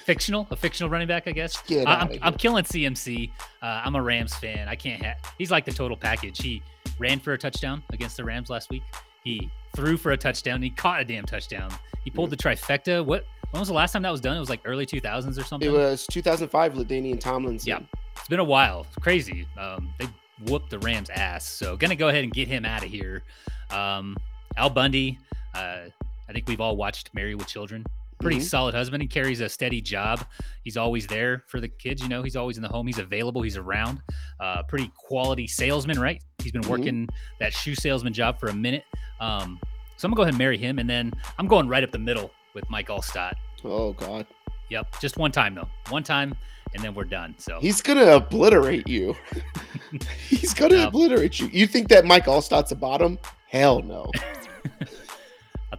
Fictional, 0.04 0.46
a 0.50 0.56
fictional 0.56 0.90
running 0.90 1.08
back, 1.08 1.26
I 1.26 1.32
guess. 1.32 1.60
Get 1.62 1.86
I'm. 1.86 2.10
I'm 2.22 2.34
killing 2.34 2.64
CMC. 2.64 3.30
Uh, 3.62 3.82
I'm 3.84 3.94
a 3.94 4.02
Rams 4.02 4.34
fan. 4.34 4.68
I 4.68 4.74
can't 4.74 5.02
have. 5.02 5.16
He's 5.36 5.50
like 5.50 5.64
the 5.64 5.72
total 5.72 5.96
package. 5.96 6.40
He 6.40 6.62
ran 6.98 7.20
for 7.20 7.32
a 7.32 7.38
touchdown 7.38 7.82
against 7.92 8.16
the 8.16 8.24
Rams 8.24 8.50
last 8.50 8.70
week. 8.70 8.82
He 9.24 9.50
threw 9.76 9.96
for 9.96 10.12
a 10.12 10.16
touchdown. 10.16 10.62
He 10.62 10.70
caught 10.70 11.00
a 11.00 11.04
damn 11.04 11.24
touchdown. 11.24 11.70
He 12.04 12.10
pulled 12.10 12.30
the 12.30 12.36
trifecta. 12.36 13.04
What? 13.04 13.26
When 13.50 13.60
was 13.60 13.68
the 13.68 13.74
last 13.74 13.92
time 13.92 14.02
that 14.02 14.10
was 14.12 14.20
done? 14.20 14.36
It 14.36 14.40
was 14.40 14.50
like 14.50 14.60
early 14.64 14.84
2000s 14.86 15.38
or 15.38 15.44
something. 15.44 15.68
It 15.68 15.72
was 15.72 16.06
2005, 16.08 16.74
LaDainian 16.74 17.18
Tomlinson. 17.18 17.68
Yeah. 17.68 17.80
It's 18.16 18.28
been 18.28 18.40
a 18.40 18.44
while. 18.44 18.86
It's 18.88 19.02
crazy. 19.02 19.46
Um, 19.56 19.88
they 19.98 20.08
whooped 20.46 20.70
the 20.70 20.78
Rams' 20.80 21.10
ass. 21.10 21.46
So 21.46 21.76
gonna 21.76 21.96
go 21.96 22.08
ahead 22.08 22.24
and 22.24 22.32
get 22.32 22.48
him 22.48 22.64
out 22.64 22.84
of 22.84 22.90
here. 22.90 23.22
Um, 23.70 24.16
Al 24.56 24.70
Bundy. 24.70 25.18
Uh, 25.54 25.84
I 26.28 26.32
think 26.32 26.48
we've 26.48 26.60
all 26.60 26.76
watched 26.76 27.14
Married 27.14 27.36
with 27.36 27.46
Children. 27.46 27.84
Pretty 28.20 28.38
Mhm. 28.38 28.42
solid 28.42 28.74
husband. 28.74 29.02
He 29.02 29.08
carries 29.08 29.40
a 29.40 29.48
steady 29.48 29.80
job. 29.80 30.24
He's 30.64 30.76
always 30.76 31.06
there 31.06 31.44
for 31.48 31.60
the 31.60 31.68
kids. 31.68 32.02
You 32.02 32.08
know, 32.08 32.22
he's 32.22 32.36
always 32.36 32.56
in 32.56 32.62
the 32.62 32.68
home. 32.68 32.86
He's 32.86 32.98
available. 32.98 33.42
He's 33.42 33.56
around. 33.56 34.00
Uh, 34.40 34.62
pretty 34.64 34.90
quality 34.96 35.46
salesman, 35.46 36.00
right? 36.00 36.20
He's 36.42 36.52
been 36.52 36.62
Mhm. 36.62 36.68
working 36.68 37.08
that 37.40 37.52
shoe 37.52 37.74
salesman 37.74 38.12
job 38.12 38.38
for 38.40 38.48
a 38.48 38.54
minute. 38.54 38.84
Um, 39.20 39.60
so 39.96 40.06
I'm 40.06 40.10
gonna 40.10 40.16
go 40.16 40.22
ahead 40.22 40.34
and 40.34 40.38
marry 40.38 40.58
him, 40.58 40.78
and 40.78 40.88
then 40.90 41.12
I'm 41.38 41.46
going 41.46 41.68
right 41.68 41.82
up 41.84 41.92
the 41.92 41.98
middle 41.98 42.30
with 42.54 42.68
Mike 42.70 42.88
Alstott. 42.88 43.34
Oh 43.64 43.92
God, 43.92 44.26
Yep, 44.70 45.00
just 45.00 45.16
one 45.16 45.32
time 45.32 45.54
though. 45.54 45.68
One 45.88 46.02
time, 46.04 46.34
and 46.74 46.82
then 46.84 46.94
we're 46.94 47.04
done. 47.04 47.34
So 47.38 47.58
he's 47.60 47.80
gonna 47.80 48.04
obliterate 48.16 48.86
you. 48.86 49.16
he's 50.28 50.52
gonna 50.54 50.86
obliterate 50.88 51.40
you. 51.40 51.48
You 51.52 51.66
think 51.66 51.88
that 51.88 52.04
Mike 52.04 52.26
Alstott's 52.26 52.70
a 52.72 52.76
bottom? 52.76 53.18
Hell 53.48 53.80
no. 53.82 54.10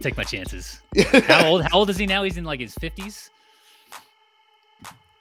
I'll 0.00 0.04
take 0.04 0.16
my 0.16 0.24
chances. 0.24 0.80
How 1.26 1.46
old? 1.46 1.62
How 1.62 1.78
old 1.78 1.90
is 1.90 1.98
he 1.98 2.06
now? 2.06 2.22
He's 2.22 2.38
in 2.38 2.44
like 2.44 2.60
his 2.60 2.72
fifties. 2.74 3.28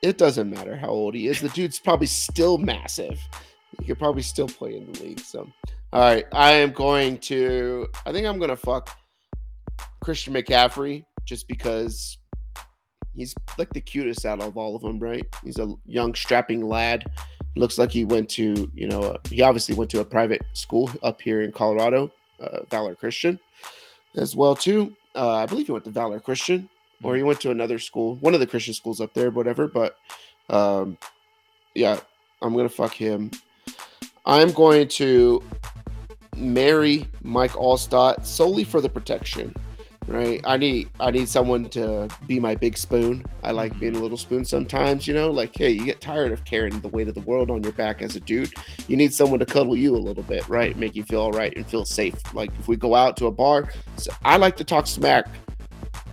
it 0.02 0.18
doesn't 0.18 0.50
matter 0.50 0.78
how 0.78 0.88
old 0.88 1.16
he 1.16 1.28
is. 1.28 1.42
The 1.42 1.50
dude's 1.50 1.80
probably 1.80 2.08
still 2.08 2.58
massive. 2.58 3.20
He 3.78 3.86
could 3.86 4.00
probably 4.00 4.22
still 4.22 4.48
play 4.48 4.78
in 4.78 4.90
the 4.90 5.04
league. 5.04 5.20
So, 5.20 5.50
all 5.92 6.00
right, 6.00 6.26
I 6.32 6.54
am 6.54 6.72
going 6.72 7.18
to. 7.20 7.88
I 8.06 8.14
think 8.14 8.26
I'm 8.26 8.40
gonna 8.40 8.56
fuck 8.56 8.98
Christian 10.02 10.34
McCaffrey 10.34 11.04
just 11.26 11.50
because 11.50 12.18
he's 13.14 13.36
like 13.58 13.74
the 13.74 13.82
cutest 13.82 14.26
out 14.26 14.42
of 14.42 14.56
all 14.56 14.78
of 14.78 14.82
them. 14.82 14.98
Right? 14.98 15.26
He's 15.44 15.60
a 15.60 15.74
young, 15.86 16.16
strapping 16.16 16.66
lad. 16.66 17.04
Looks 17.58 17.78
like 17.78 17.92
he 17.92 18.06
went 18.06 18.30
to, 18.30 18.72
you 18.74 18.88
know, 18.88 19.02
uh, 19.02 19.18
he 19.30 19.42
obviously 19.42 19.76
went 19.76 19.92
to 19.92 20.00
a 20.00 20.06
private 20.06 20.42
school 20.54 20.90
up 21.04 21.20
here 21.22 21.42
in 21.42 21.52
Colorado, 21.52 22.10
uh, 22.40 22.60
Valor 22.70 22.96
Christian, 22.96 23.38
as 24.16 24.36
well 24.36 24.56
too. 24.56 24.96
Uh, 25.16 25.36
I 25.36 25.46
believe 25.46 25.68
he 25.68 25.72
went 25.72 25.86
to 25.86 25.92
Valor 25.92 26.20
Christian 26.20 26.70
or 27.04 27.16
he 27.16 27.24
went 27.24 27.42
to 27.42 27.52
another 27.52 27.80
school, 27.80 28.16
one 28.18 28.34
of 28.34 28.40
the 28.40 28.48
Christian 28.48 28.74
schools 28.74 29.02
up 29.02 29.14
there, 29.14 29.32
whatever. 29.32 29.68
But 29.68 29.98
um, 30.50 30.98
yeah, 31.76 32.00
I'm 32.42 32.56
gonna 32.56 32.70
fuck 32.70 32.94
him. 32.94 33.32
I'm 34.26 34.52
going 34.52 34.88
to 34.90 35.44
marry 36.36 37.08
Mike 37.24 37.52
Alstott 37.52 38.26
solely 38.26 38.64
for 38.64 38.82
the 38.82 38.90
protection. 38.90 39.56
Right, 40.10 40.42
I 40.44 40.58
need 40.58 40.90
I 41.00 41.12
need 41.12 41.30
someone 41.30 41.70
to 41.70 42.10
be 42.26 42.40
my 42.40 42.56
big 42.56 42.80
spoon. 42.80 43.24
I 43.44 43.52
like 43.52 43.80
being 43.80 43.96
a 43.96 44.00
little 44.00 44.18
spoon 44.18 44.44
sometimes, 44.44 45.08
you 45.08 45.14
know. 45.14 45.30
Like, 45.30 45.56
hey, 45.56 45.70
you 45.70 45.86
get 45.86 46.02
tired 46.02 46.32
of 46.32 46.44
carrying 46.46 46.80
the 46.80 46.88
weight 46.88 47.08
of 47.08 47.14
the 47.14 47.22
world 47.22 47.52
on 47.52 47.62
your 47.62 47.74
back 47.74 48.02
as 48.02 48.16
a 48.16 48.20
dude. 48.20 48.52
You 48.88 48.98
need 48.98 49.14
someone 49.14 49.40
to 49.40 49.46
cuddle 49.46 49.78
you 49.78 49.96
a 49.96 50.02
little 50.02 50.24
bit, 50.24 50.50
right? 50.50 50.76
Make 50.76 50.96
you 50.96 51.04
feel 51.04 51.22
all 51.22 51.32
right 51.32 51.56
and 51.56 51.70
feel 51.70 51.86
safe. 51.86 52.16
Like 52.34 52.50
if 52.58 52.68
we 52.68 52.76
go 52.76 52.96
out 52.96 53.18
to 53.18 53.28
a 53.28 53.32
bar, 53.32 53.70
so 53.98 54.12
I 54.26 54.38
like 54.38 54.58
to 54.58 54.64
talk 54.64 54.88
smack 54.88 55.28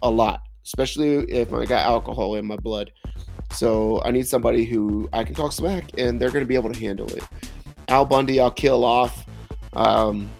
a 0.03 0.11
lot, 0.11 0.43
especially 0.63 1.21
if 1.33 1.55
I 1.55 1.65
got 1.65 1.87
alcohol 1.87 2.35
in 2.35 2.45
my 2.45 2.57
blood. 2.57 2.93
So 3.53 4.03
I 4.05 4.11
need 4.11 4.29
somebody 4.29 4.67
who 4.67 5.09
I 5.15 5.25
can 5.25 5.35
talk 5.35 5.53
smack 5.53 5.91
and 5.97 6.21
they're 6.21 6.31
going 6.31 6.45
to 6.45 6.49
be 6.49 6.57
able 6.57 6.71
to 6.71 6.79
handle 6.79 7.11
it. 7.15 7.25
Al 7.89 8.05
Bundy, 8.05 8.41
I'll 8.41 8.51
kill 8.51 8.85
off. 8.85 9.25
Um, 9.73 10.31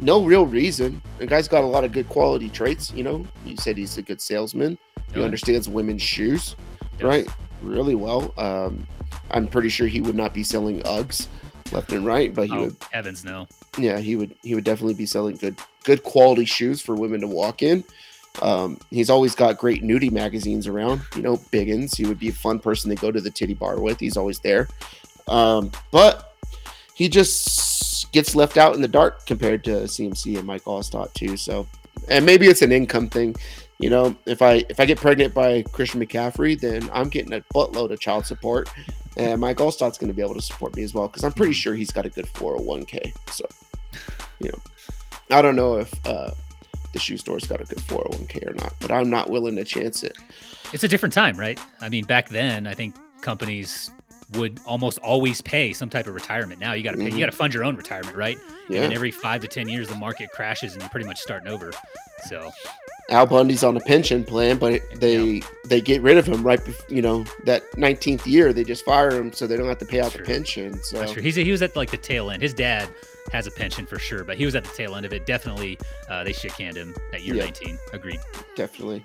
no 0.00 0.22
real 0.24 0.46
reason. 0.46 1.00
The 1.18 1.26
guy's 1.26 1.48
got 1.48 1.64
a 1.64 1.66
lot 1.66 1.84
of 1.84 1.92
good 1.92 2.08
quality 2.08 2.48
traits. 2.48 2.92
You 2.92 3.02
know, 3.02 3.26
you 3.44 3.56
said 3.56 3.76
he's 3.76 3.96
a 3.98 4.02
good 4.02 4.20
salesman. 4.20 4.78
He 5.14 5.20
Yeah. 5.20 5.24
understands 5.26 5.68
women's 5.68 6.02
shoes, 6.02 6.56
right? 7.00 7.26
Really 7.62 7.94
well. 7.94 8.32
Um, 8.36 8.86
I'm 9.30 9.46
pretty 9.48 9.68
sure 9.68 9.86
he 9.86 10.00
would 10.00 10.14
not 10.16 10.34
be 10.34 10.42
selling 10.42 10.80
Uggs 10.82 11.28
left 11.72 11.92
and 11.92 12.04
right, 12.04 12.34
but 12.34 12.48
he 12.48 12.54
Oh, 12.56 12.60
would 12.64 12.76
heavens 12.92 13.24
no. 13.24 13.46
yeah 13.78 13.98
he 13.98 14.16
would 14.16 14.34
he 14.42 14.54
would 14.54 14.64
definitely 14.64 14.94
be 14.94 15.04
selling 15.06 15.36
good 15.36 15.56
good 15.84 16.02
quality 16.02 16.44
shoes 16.44 16.80
for 16.80 16.94
women 16.94 17.20
to 17.20 17.26
walk 17.26 17.62
in 17.62 17.84
um, 18.40 18.78
he's 18.90 19.10
always 19.10 19.34
got 19.34 19.58
great 19.58 19.82
nudie 19.82 20.10
magazines 20.12 20.66
around 20.66 21.00
you 21.14 21.20
know 21.22 21.36
biggins 21.52 21.94
he 21.96 22.06
would 22.06 22.18
be 22.18 22.28
a 22.28 22.32
fun 22.32 22.58
person 22.58 22.88
to 22.88 22.96
go 22.96 23.10
to 23.12 23.20
the 23.20 23.30
titty 23.30 23.52
bar 23.54 23.80
with 23.80 23.98
he's 24.00 24.16
always 24.16 24.38
there 24.40 24.68
um, 25.28 25.70
but 25.90 26.36
he 26.94 27.08
just 27.08 27.95
gets 28.16 28.34
left 28.34 28.56
out 28.56 28.74
in 28.74 28.80
the 28.80 28.88
dark 28.88 29.24
compared 29.26 29.62
to 29.62 29.70
cmc 29.70 30.36
and 30.36 30.46
mike 30.46 30.64
alstott 30.64 31.12
too 31.12 31.36
so 31.36 31.66
and 32.08 32.26
maybe 32.26 32.46
it's 32.46 32.62
an 32.62 32.72
income 32.72 33.08
thing 33.08 33.34
you 33.78 33.88
know 33.90 34.14
if 34.26 34.42
i 34.42 34.64
if 34.68 34.80
i 34.80 34.84
get 34.84 34.98
pregnant 34.98 35.32
by 35.32 35.62
christian 35.72 36.00
mccaffrey 36.00 36.58
then 36.60 36.88
i'm 36.92 37.08
getting 37.08 37.32
a 37.32 37.40
buttload 37.54 37.90
of 37.90 38.00
child 38.00 38.26
support 38.26 38.68
and 39.16 39.40
mike 39.40 39.58
alstott's 39.58 39.98
going 39.98 40.08
to 40.08 40.14
be 40.14 40.22
able 40.22 40.34
to 40.34 40.42
support 40.42 40.74
me 40.76 40.82
as 40.82 40.94
well 40.94 41.06
because 41.08 41.24
i'm 41.24 41.32
pretty 41.32 41.52
sure 41.52 41.74
he's 41.74 41.90
got 41.92 42.04
a 42.04 42.10
good 42.10 42.26
401k 42.26 43.12
so 43.30 43.46
you 44.40 44.50
know, 44.50 44.58
I 45.36 45.42
don't 45.42 45.56
know 45.56 45.78
if 45.78 46.06
uh, 46.06 46.30
the 46.92 46.98
shoe 46.98 47.16
store's 47.16 47.46
got 47.46 47.60
a 47.60 47.64
good 47.64 47.78
401k 47.78 48.48
or 48.48 48.54
not, 48.54 48.74
but 48.80 48.90
I'm 48.90 49.10
not 49.10 49.30
willing 49.30 49.56
to 49.56 49.64
chance 49.64 50.02
it. 50.02 50.16
It's 50.72 50.84
a 50.84 50.88
different 50.88 51.12
time, 51.12 51.36
right? 51.36 51.58
I 51.80 51.88
mean, 51.88 52.04
back 52.04 52.28
then, 52.28 52.66
I 52.66 52.74
think 52.74 52.96
companies 53.22 53.90
would 54.32 54.58
almost 54.66 54.98
always 54.98 55.40
pay 55.40 55.72
some 55.72 55.88
type 55.88 56.06
of 56.06 56.14
retirement. 56.14 56.60
Now 56.60 56.72
you 56.72 56.82
got 56.82 56.92
to 56.92 56.98
pay. 56.98 57.08
Mhm. 57.10 57.12
You 57.12 57.20
got 57.20 57.26
to 57.30 57.36
fund 57.36 57.54
your 57.54 57.64
own 57.64 57.76
retirement, 57.76 58.16
right? 58.16 58.38
Yeah, 58.68 58.82
And 58.82 58.92
every 58.92 59.10
five 59.12 59.40
to 59.42 59.48
ten 59.48 59.68
years, 59.68 59.88
the 59.88 59.94
market 59.94 60.30
crashes, 60.32 60.72
and 60.72 60.82
you're 60.82 60.90
pretty 60.90 61.06
much 61.06 61.20
starting 61.20 61.46
over. 61.48 61.72
So 62.28 62.50
Al 63.10 63.26
Bundy's 63.26 63.62
on 63.62 63.76
a 63.76 63.80
pension 63.80 64.24
plan, 64.24 64.56
but 64.58 64.82
they 64.98 65.42
they 65.66 65.80
get 65.80 66.02
rid 66.02 66.18
of 66.18 66.26
him 66.26 66.42
right, 66.42 66.58
bef- 66.58 66.90
you 66.90 67.02
know, 67.02 67.24
that 67.44 67.62
19th 67.76 68.26
year. 68.26 68.52
They 68.52 68.64
just 68.64 68.84
fire 68.84 69.10
him 69.14 69.32
so 69.32 69.46
they 69.46 69.56
don't 69.56 69.68
have 69.68 69.78
to 69.78 69.86
pay 69.86 70.00
out 70.00 70.12
the 70.12 70.20
pension. 70.24 70.82
So 70.82 70.98
that's 70.98 71.12
true. 71.12 71.22
He's 71.22 71.36
he 71.36 71.52
was 71.52 71.62
at 71.62 71.76
like 71.76 71.92
the 71.92 71.96
tail 71.96 72.30
end. 72.30 72.42
His 72.42 72.52
dad 72.54 72.88
has 73.32 73.46
a 73.46 73.50
pension 73.52 73.86
for 73.86 73.98
sure, 74.00 74.24
but 74.24 74.36
he 74.36 74.44
was 74.44 74.56
at 74.56 74.64
the 74.64 74.70
tail 74.74 74.96
end 74.96 75.06
of 75.06 75.12
it. 75.12 75.26
Definitely, 75.26 75.78
uh, 76.08 76.24
they 76.24 76.32
shit 76.32 76.52
canned 76.54 76.76
him 76.76 76.94
at 77.12 77.22
year 77.22 77.36
Yeah. 77.36 77.44
19. 77.44 77.78
Agreed. 77.92 78.20
definitely. 78.56 79.04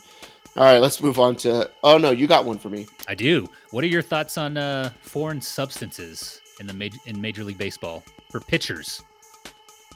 All 0.58 0.64
right, 0.66 0.80
let's 0.80 1.02
move 1.02 1.18
on 1.20 1.36
to. 1.38 1.70
Oh 1.84 1.98
no, 1.98 2.12
you 2.12 2.28
got 2.28 2.46
one 2.46 2.58
for 2.58 2.70
me. 2.70 2.88
I 3.08 3.16
do. 3.16 3.48
What 3.72 3.84
are 3.84 3.88
your 3.88 4.02
thoughts 4.02 4.38
on 4.38 4.58
uh, 4.58 4.92
foreign 5.02 5.40
substances 5.40 6.42
in 6.60 6.68
the 6.68 6.74
major 6.74 6.98
in 7.06 7.20
Major 7.22 7.44
League 7.44 7.58
Baseball 7.58 8.04
for 8.30 8.40
pitchers? 8.42 9.02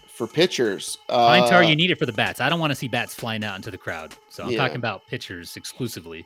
For 0.07 0.27
pitchers, 0.27 0.97
Pine 1.09 1.43
uh, 1.43 1.49
tar, 1.49 1.61
you 1.63 1.75
need 1.75 1.91
it 1.91 1.99
for 1.99 2.05
the 2.05 2.13
bats. 2.13 2.39
I 2.39 2.47
don't 2.47 2.61
want 2.61 2.71
to 2.71 2.75
see 2.75 2.87
bats 2.87 3.13
flying 3.13 3.43
out 3.43 3.57
into 3.57 3.69
the 3.69 3.77
crowd. 3.77 4.15
So 4.29 4.43
I'm 4.45 4.51
Yeah. 4.51 4.57
talking 4.59 4.77
about 4.77 5.05
pitchers 5.07 5.57
exclusively. 5.57 6.25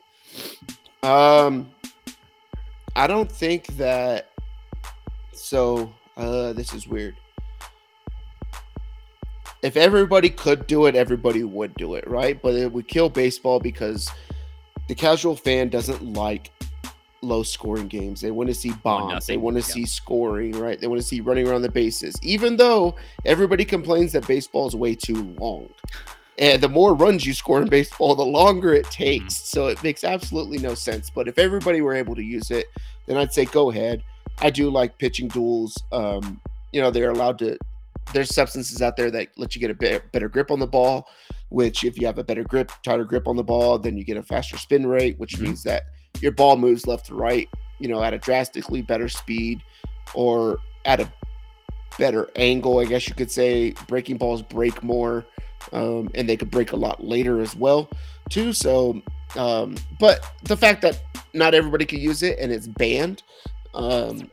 Um, 1.02 1.72
I 2.96 3.08
don't 3.08 3.32
think 3.32 3.66
that. 3.78 4.30
So 5.34 5.92
uh, 6.18 6.54
this 6.54 6.72
is 6.76 6.88
weird. 6.88 7.16
If 9.62 9.76
everybody 9.76 10.30
could 10.30 10.68
do 10.68 10.86
it, 10.86 10.96
everybody 10.96 11.44
would 11.44 11.74
do 11.76 11.96
it, 11.96 12.08
right? 12.08 12.42
But 12.42 12.56
it 12.56 12.72
would 12.72 12.88
kill 12.88 13.10
baseball 13.10 13.60
because 13.60 14.10
the 14.88 14.96
casual 14.96 15.36
fan 15.36 15.70
doesn't 15.70 16.14
like 16.14 16.52
low 17.22 17.44
scoring 17.44 17.88
games. 17.88 18.22
They 18.22 18.32
want 18.32 18.50
to 18.50 18.56
see 18.56 18.72
bombs. 18.72 19.28
They 19.28 19.38
want 19.38 19.56
to 19.56 19.62
yeah. 19.62 19.74
see 19.74 19.86
scoring, 19.86 20.54
right? 20.54 20.80
They 20.80 20.88
want 20.88 21.02
to 21.02 21.08
see 21.08 21.22
running 21.22 21.48
around 21.48 21.64
the 21.64 21.72
bases. 21.72 22.16
Even 22.24 22.58
though 22.58 22.96
everybody 23.26 23.66
complains 23.66 24.14
that 24.14 24.28
baseball 24.28 24.68
is 24.68 24.76
way 24.76 24.96
too 24.96 25.36
long. 25.40 25.70
And 26.38 26.64
the 26.64 26.70
more 26.70 26.94
runs 26.94 27.26
you 27.26 27.34
score 27.34 27.62
in 27.62 27.68
baseball, 27.68 28.16
the 28.16 28.26
longer 28.26 28.74
it 28.74 28.86
takes. 28.86 29.36
So 29.36 29.68
it 29.68 29.84
makes 29.84 30.06
absolutely 30.06 30.58
no 30.58 30.74
sense. 30.74 31.10
But 31.10 31.28
if 31.28 31.38
everybody 31.38 31.82
were 31.82 31.94
able 31.94 32.16
to 32.16 32.24
use 32.24 32.50
it, 32.50 32.68
then 33.08 33.18
I'd 33.18 33.34
say 33.34 33.44
go 33.46 33.72
ahead. 33.72 34.02
I 34.40 34.50
do 34.50 34.70
like 34.70 34.98
pitching 34.98 35.28
duels. 35.28 35.78
Um, 35.92 36.40
you 36.72 36.82
know, 36.82 36.92
they're 36.92 37.12
allowed 37.12 37.40
to. 37.40 37.58
There's 38.14 38.34
substances 38.34 38.82
out 38.82 38.98
there 38.98 39.12
that 39.12 39.30
let 39.38 39.56
you 39.56 39.62
get 39.62 39.72
a 39.72 39.76
bit 39.76 40.12
better 40.12 40.30
grip 40.30 40.52
on 40.52 40.60
the 40.60 40.68
ball. 40.68 41.08
Which, 41.50 41.84
if 41.84 42.00
you 42.00 42.06
have 42.06 42.20
a 42.20 42.24
better 42.24 42.44
grip, 42.44 42.72
tighter 42.84 43.04
grip 43.04 43.28
on 43.28 43.36
the 43.36 43.44
ball, 43.44 43.80
then 43.80 43.98
you 43.98 44.04
get 44.04 44.18
a 44.18 44.22
faster 44.24 44.56
spin 44.56 44.86
rate, 44.86 45.18
which 45.18 45.38
Mhm. 45.38 45.42
means 45.42 45.64
that 45.64 45.84
your 46.22 46.32
ball 46.32 46.58
moves 46.58 46.86
left 46.86 47.08
to 47.08 47.16
right. 47.16 47.50
You 47.80 47.88
know, 47.88 48.04
at 48.04 48.14
a 48.14 48.20
drastically 48.20 48.84
better 48.84 49.10
speed, 49.10 49.62
or 50.14 50.60
at 50.86 51.00
a 51.00 51.12
better 51.98 52.30
angle, 52.36 52.78
I 52.80 52.86
guess 52.86 53.08
you 53.08 53.16
could 53.16 53.32
say. 53.32 53.72
Breaking 53.88 54.18
balls 54.18 54.44
break 54.44 54.84
more, 54.84 55.26
um, 55.74 56.10
and 56.14 56.30
they 56.30 56.38
could 56.38 56.52
break 56.52 56.72
a 56.72 56.76
lot 56.76 57.04
later 57.04 57.42
as 57.42 57.56
well, 57.56 57.90
too. 58.30 58.54
So, 58.54 59.02
um, 59.36 59.76
but 60.00 60.24
the 60.44 60.56
fact 60.56 60.84
that 60.84 61.02
not 61.34 61.56
everybody 61.56 61.86
can 61.86 62.00
use 62.00 62.22
it 62.22 62.38
and 62.40 62.52
it's 62.52 62.68
banned, 62.68 63.24
um, 63.74 64.30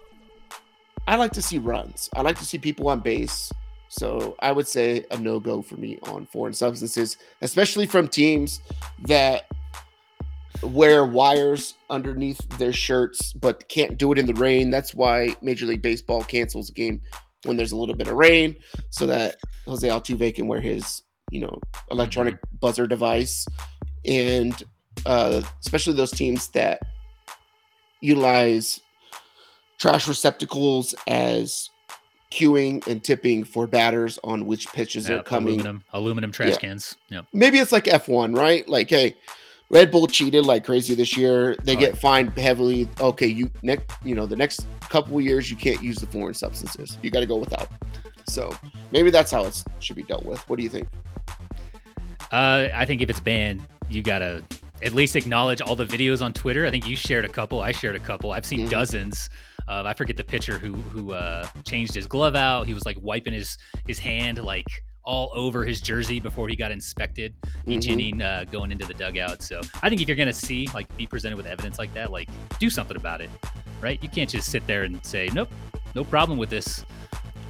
I 1.08 1.16
like 1.16 1.32
to 1.32 1.42
see 1.42 1.58
runs. 1.58 2.10
I 2.14 2.20
like 2.20 2.38
to 2.38 2.44
see 2.44 2.58
people 2.58 2.88
on 2.88 3.00
base. 3.00 3.50
So 3.88 4.36
I 4.40 4.52
would 4.52 4.66
say 4.68 5.04
a 5.10 5.18
no 5.18 5.40
go 5.40 5.62
for 5.62 5.76
me 5.76 5.98
on 6.04 6.26
foreign 6.26 6.54
substances, 6.54 7.16
especially 7.40 7.86
from 7.86 8.08
teams 8.08 8.60
that 9.06 9.44
wear 10.62 11.04
wires 11.04 11.74
underneath 11.90 12.38
their 12.58 12.72
shirts 12.72 13.32
but 13.34 13.68
can't 13.68 13.98
do 13.98 14.12
it 14.12 14.18
in 14.18 14.26
the 14.26 14.34
rain. 14.34 14.70
That's 14.70 14.94
why 14.94 15.36
Major 15.42 15.66
League 15.66 15.82
Baseball 15.82 16.22
cancels 16.24 16.70
a 16.70 16.72
game 16.72 17.00
when 17.44 17.56
there's 17.56 17.72
a 17.72 17.76
little 17.76 17.94
bit 17.94 18.08
of 18.08 18.14
rain 18.14 18.56
so 18.90 19.06
that 19.06 19.36
Jose 19.66 19.86
Altuve 19.86 20.34
can 20.34 20.46
wear 20.46 20.60
his, 20.60 21.02
you 21.30 21.40
know, 21.40 21.60
electronic 21.90 22.38
buzzer 22.60 22.86
device. 22.86 23.46
And 24.04 24.60
uh, 25.04 25.42
especially 25.60 25.94
those 25.94 26.10
teams 26.10 26.48
that 26.48 26.80
utilize 28.00 28.80
trash 29.78 30.08
receptacles 30.08 30.94
as 31.06 31.70
queuing 32.30 32.84
and 32.86 33.02
tipping 33.04 33.44
for 33.44 33.66
batters 33.66 34.18
on 34.24 34.46
which 34.46 34.66
pitches 34.68 35.08
are 35.08 35.22
coming 35.22 35.54
aluminum 35.54 35.84
aluminum 35.92 36.32
trash 36.32 36.50
Yeah. 36.50 36.56
cans. 36.58 36.96
Yep. 37.10 37.26
maybe 37.32 37.58
it's 37.58 37.72
like 37.72 37.84
F1, 37.84 38.36
right? 38.36 38.68
Like, 38.68 38.90
hey, 38.90 39.16
Red 39.70 39.90
Bull 39.90 40.06
cheated 40.06 40.44
like 40.46 40.64
crazy 40.64 40.94
this 40.94 41.16
year. 41.16 41.56
They 41.64 41.76
Oh, 41.76 41.80
get 41.80 41.98
fined 41.98 42.36
heavily. 42.38 42.88
Okay, 43.00 43.26
you 43.26 43.50
next, 43.62 43.84
you 44.04 44.14
know, 44.14 44.26
the 44.26 44.36
next 44.36 44.66
couple 44.80 45.18
of 45.18 45.24
years 45.24 45.50
you 45.50 45.56
can't 45.56 45.82
use 45.82 45.96
the 45.98 46.06
foreign 46.06 46.34
substances. 46.34 46.98
You 47.02 47.10
got 47.10 47.20
to 47.20 47.26
go 47.26 47.36
without. 47.36 47.68
So 48.28 48.54
maybe 48.92 49.10
that's 49.10 49.30
how 49.30 49.44
it 49.44 49.62
should 49.80 49.96
be 49.96 50.02
dealt 50.02 50.24
with. 50.24 50.38
What 50.48 50.56
do 50.56 50.62
you 50.62 50.68
think? 50.68 50.88
Uh, 52.32 52.68
I 52.74 52.84
think 52.84 53.02
if 53.02 53.10
it's 53.10 53.20
banned, 53.20 53.62
you 53.88 54.02
gotta 54.02 54.42
at 54.82 54.92
least 54.92 55.16
acknowledge 55.16 55.60
all 55.60 55.76
the 55.76 55.86
videos 55.86 56.22
on 56.22 56.32
Twitter. 56.32 56.66
I 56.66 56.70
think 56.70 56.86
you 56.86 56.96
shared 56.96 57.24
a 57.24 57.28
couple. 57.28 57.60
I 57.60 57.72
shared 57.72 57.96
a 57.96 58.00
couple. 58.00 58.32
I've 58.32 58.44
seen 58.44 58.66
Mhm. 58.66 58.70
dozens. 58.70 59.30
Of, 59.68 59.84
I 59.86 59.94
forget 59.94 60.16
the 60.16 60.24
pitcher 60.24 60.58
who 60.58 60.74
who 60.74 61.12
uh, 61.12 61.46
changed 61.64 61.94
his 61.94 62.06
glove 62.06 62.36
out. 62.36 62.66
He 62.66 62.74
was 62.74 62.84
like 62.86 62.96
wiping 63.00 63.32
his 63.32 63.58
his 63.86 63.98
hand 63.98 64.42
like 64.42 64.66
all 65.04 65.30
over 65.34 65.64
his 65.64 65.80
jersey 65.80 66.18
before 66.18 66.48
he 66.48 66.56
got 66.56 66.72
inspected 66.72 67.32
each 67.66 67.86
Mhm. 67.86 67.90
inning 67.92 68.22
uh, 68.22 68.44
going 68.50 68.72
into 68.72 68.84
the 68.86 68.94
dugout. 68.94 69.40
So 69.42 69.60
I 69.82 69.88
think 69.88 70.00
if 70.00 70.08
you're 70.08 70.16
gonna 70.16 70.32
see 70.32 70.68
like 70.74 70.94
be 70.96 71.06
presented 71.06 71.36
with 71.36 71.46
evidence 71.46 71.78
like 71.78 71.92
that, 71.94 72.10
like 72.10 72.28
do 72.58 72.68
something 72.70 72.96
about 72.96 73.20
it, 73.20 73.30
right? 73.80 74.02
You 74.02 74.08
can't 74.08 74.28
just 74.30 74.50
sit 74.50 74.66
there 74.66 74.82
and 74.84 75.04
say 75.04 75.28
nope, 75.32 75.48
no 75.94 76.02
problem 76.04 76.38
with 76.38 76.50
this, 76.50 76.84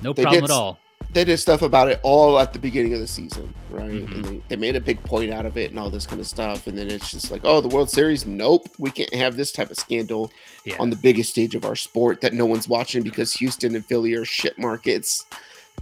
no 0.02 0.12
They 0.12 0.23
problem 0.23 0.42
did 0.42 0.50
at 0.50 0.54
all. 0.54 0.78
They 1.16 1.25
did 1.25 1.38
stuff 1.38 1.62
about 1.62 1.88
it 1.88 1.99
all 2.02 2.38
at 2.38 2.52
the 2.52 2.58
beginning 2.58 2.92
of 2.92 3.00
the 3.00 3.06
season, 3.06 3.54
right? 3.70 3.90
Mhm. 3.90 4.14
And 4.16 4.25
they, 4.26 4.42
they 4.49 4.56
made 4.56 4.76
a 4.76 4.80
big 4.82 5.02
point 5.02 5.32
out 5.32 5.46
of 5.46 5.56
it 5.56 5.70
and 5.70 5.78
all 5.80 5.88
this 5.88 6.06
kind 6.06 6.20
of 6.20 6.26
stuff. 6.26 6.66
And 6.66 6.76
then 6.76 6.88
it's 6.90 7.11
just 7.11 7.30
like, 7.30 7.40
oh, 7.42 7.62
the 7.62 7.68
World 7.68 7.88
Series? 7.88 8.26
Nope. 8.26 8.68
We 8.78 8.90
can't 8.90 9.14
have 9.14 9.35
this 9.35 9.50
type 9.50 9.70
of 9.70 9.78
scandal 9.78 10.30
Yeah. 10.66 10.76
on 10.78 10.90
the 10.90 10.96
biggest 10.96 11.30
stage 11.30 11.54
of 11.54 11.64
our 11.64 11.75
sport 11.75 12.20
that 12.20 12.35
no 12.35 12.44
one's 12.44 12.68
watching 12.68 13.02
because 13.02 13.32
Houston 13.32 13.75
and 13.75 13.87
Philly 13.87 14.12
are 14.12 14.26
shit 14.26 14.58
markets. 14.58 15.25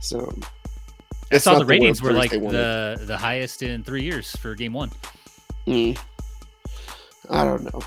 So 0.00 0.32
I 1.32 1.34
it's 1.34 1.42
saw 1.46 1.58
the 1.58 1.64
ratings 1.66 2.00
were 2.00 2.12
like 2.12 2.30
the 2.30 3.02
the 3.04 3.16
highest 3.16 3.64
in 3.64 3.82
three 3.82 4.04
years 4.04 4.36
for 4.36 4.54
game 4.54 4.72
one. 4.72 4.92
Mm. 5.66 5.98
I 7.28 7.42
don't 7.42 7.64
know. 7.64 7.80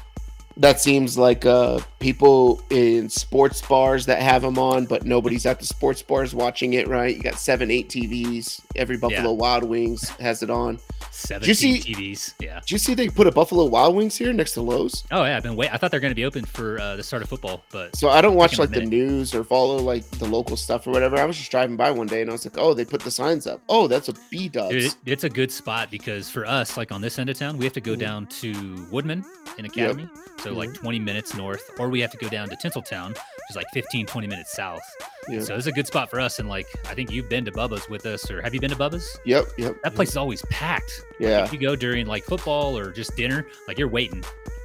That 0.57 0.79
seems 0.79 1.17
like 1.17 1.45
uh, 1.45 1.79
people 1.99 2.61
in 2.71 3.09
sports 3.09 3.61
bars 3.61 4.07
that 4.07 4.21
have 4.21 4.41
them 4.41 4.57
on, 4.57 4.85
but 4.85 5.05
nobody's 5.05 5.45
at 5.45 5.59
the 5.59 5.65
sports 5.65 6.01
bars 6.01 6.33
watching 6.33 6.73
it, 6.73 6.87
right? 6.87 7.15
You 7.15 7.21
got 7.21 7.35
seven, 7.35 7.69
eight 7.69 7.89
TVs. 7.89 8.61
Every 8.75 8.97
Buffalo 8.97 9.33
Wild 9.33 9.63
Wings 9.63 10.09
has 10.19 10.41
it 10.41 10.49
on. 10.49 10.79
Seventeen 11.11 11.55
see- 11.55 11.93
TVs. 11.93 12.33
Yeah. 12.39 12.59
Did 12.59 12.71
you 12.71 12.77
see 12.77 12.93
they 12.93 13.09
put 13.09 13.25
a 13.27 13.31
Buffalo 13.31 13.65
Wild 13.65 13.95
Wings 13.95 14.15
here 14.15 14.31
next 14.33 14.51
to 14.53 14.61
Lowe's? 14.61 15.03
Oh 15.11 15.23
yeah, 15.23 15.37
I've 15.37 15.43
been 15.43 15.55
wait. 15.55 15.73
I 15.73 15.77
thought 15.77 15.91
they're 15.91 15.99
going 15.99 16.11
to 16.11 16.15
be 16.15 16.25
open 16.25 16.45
for 16.45 16.79
uh, 16.79 16.95
the 16.95 17.03
start 17.03 17.23
of 17.23 17.29
football, 17.29 17.63
but 17.71 17.95
So 17.95 18.09
I 18.09 18.21
don't 18.21 18.35
watch 18.35 18.59
like 18.59 18.69
the 18.69 18.85
news 18.85 19.33
or 19.33 19.43
follow 19.43 19.77
like 19.77 20.07
the 20.11 20.25
local 20.27 20.55
stuff 20.57 20.85
or 20.87 20.91
whatever. 20.91 21.17
I 21.17 21.25
was 21.25 21.37
just 21.37 21.49
driving 21.51 21.75
by 21.75 21.89
one 21.91 22.07
day 22.07 22.21
and 22.21 22.29
I 22.29 22.33
was 22.33 22.45
like, 22.45 22.57
oh, 22.57 22.73
they 22.73 22.85
put 22.85 23.01
the 23.01 23.11
signs 23.11 23.47
up. 23.47 23.61
Oh, 23.67 23.87
that's 23.87 24.09
a 24.09 24.13
B 24.29 24.47
Dubs. 24.47 24.75
it, 24.75 24.95
it's 25.05 25.23
a 25.23 25.29
good 25.29 25.51
spot 25.51 25.89
because 25.91 26.29
for 26.29 26.45
us, 26.45 26.77
like 26.77 26.91
on 26.91 27.01
this 27.01 27.17
end 27.19 27.29
of 27.29 27.37
town, 27.37 27.57
we 27.57 27.65
have 27.65 27.73
to 27.73 27.81
go 27.81 27.95
Mhm. 27.95 27.99
down 27.99 28.25
to 28.27 28.87
Woodmen 28.91 29.25
in 29.57 29.65
Academy, 29.65 30.07
so 30.43 30.53
like 30.53 30.73
20 30.75 30.99
minutes 30.99 31.33
north, 31.35 31.69
or 31.79 31.89
we 31.89 31.99
have 32.01 32.11
to 32.11 32.17
go 32.17 32.29
down 32.29 32.47
to 32.49 32.55
Tinseltown, 32.55 33.17
which 33.47 33.51
is 33.51 33.55
like 33.55 33.67
15, 33.73 34.05
20 34.05 34.27
minutes 34.27 34.51
south. 34.53 34.81
Yeah. 35.29 35.39
So 35.41 35.55
it's 35.55 35.67
a 35.67 35.71
good 35.71 35.87
spot 35.87 36.09
for 36.09 36.19
us. 36.19 36.39
And 36.39 36.49
like, 36.49 36.67
I 36.89 36.93
think 36.93 37.11
you've 37.11 37.29
been 37.29 37.45
to 37.45 37.51
Bubba's 37.51 37.87
with 37.89 38.05
us, 38.05 38.29
or 38.31 38.41
have 38.41 38.53
you 38.53 38.59
been 38.59 38.69
to 38.71 38.75
Bubba's? 38.75 39.17
Yep, 39.25 39.45
yep. 39.57 39.75
That 39.83 39.95
place 39.95 40.09
is 40.09 40.17
always 40.17 40.41
packed. 40.49 41.05
Yeah. 41.19 41.43
If 41.43 41.53
you 41.53 41.59
go 41.59 41.75
during 41.75 42.05
like 42.07 42.23
football 42.23 42.77
or 42.77 42.91
just 42.91 43.15
dinner, 43.15 43.45
like 43.67 43.77
you're 43.77 43.87
waiting, 43.87 44.21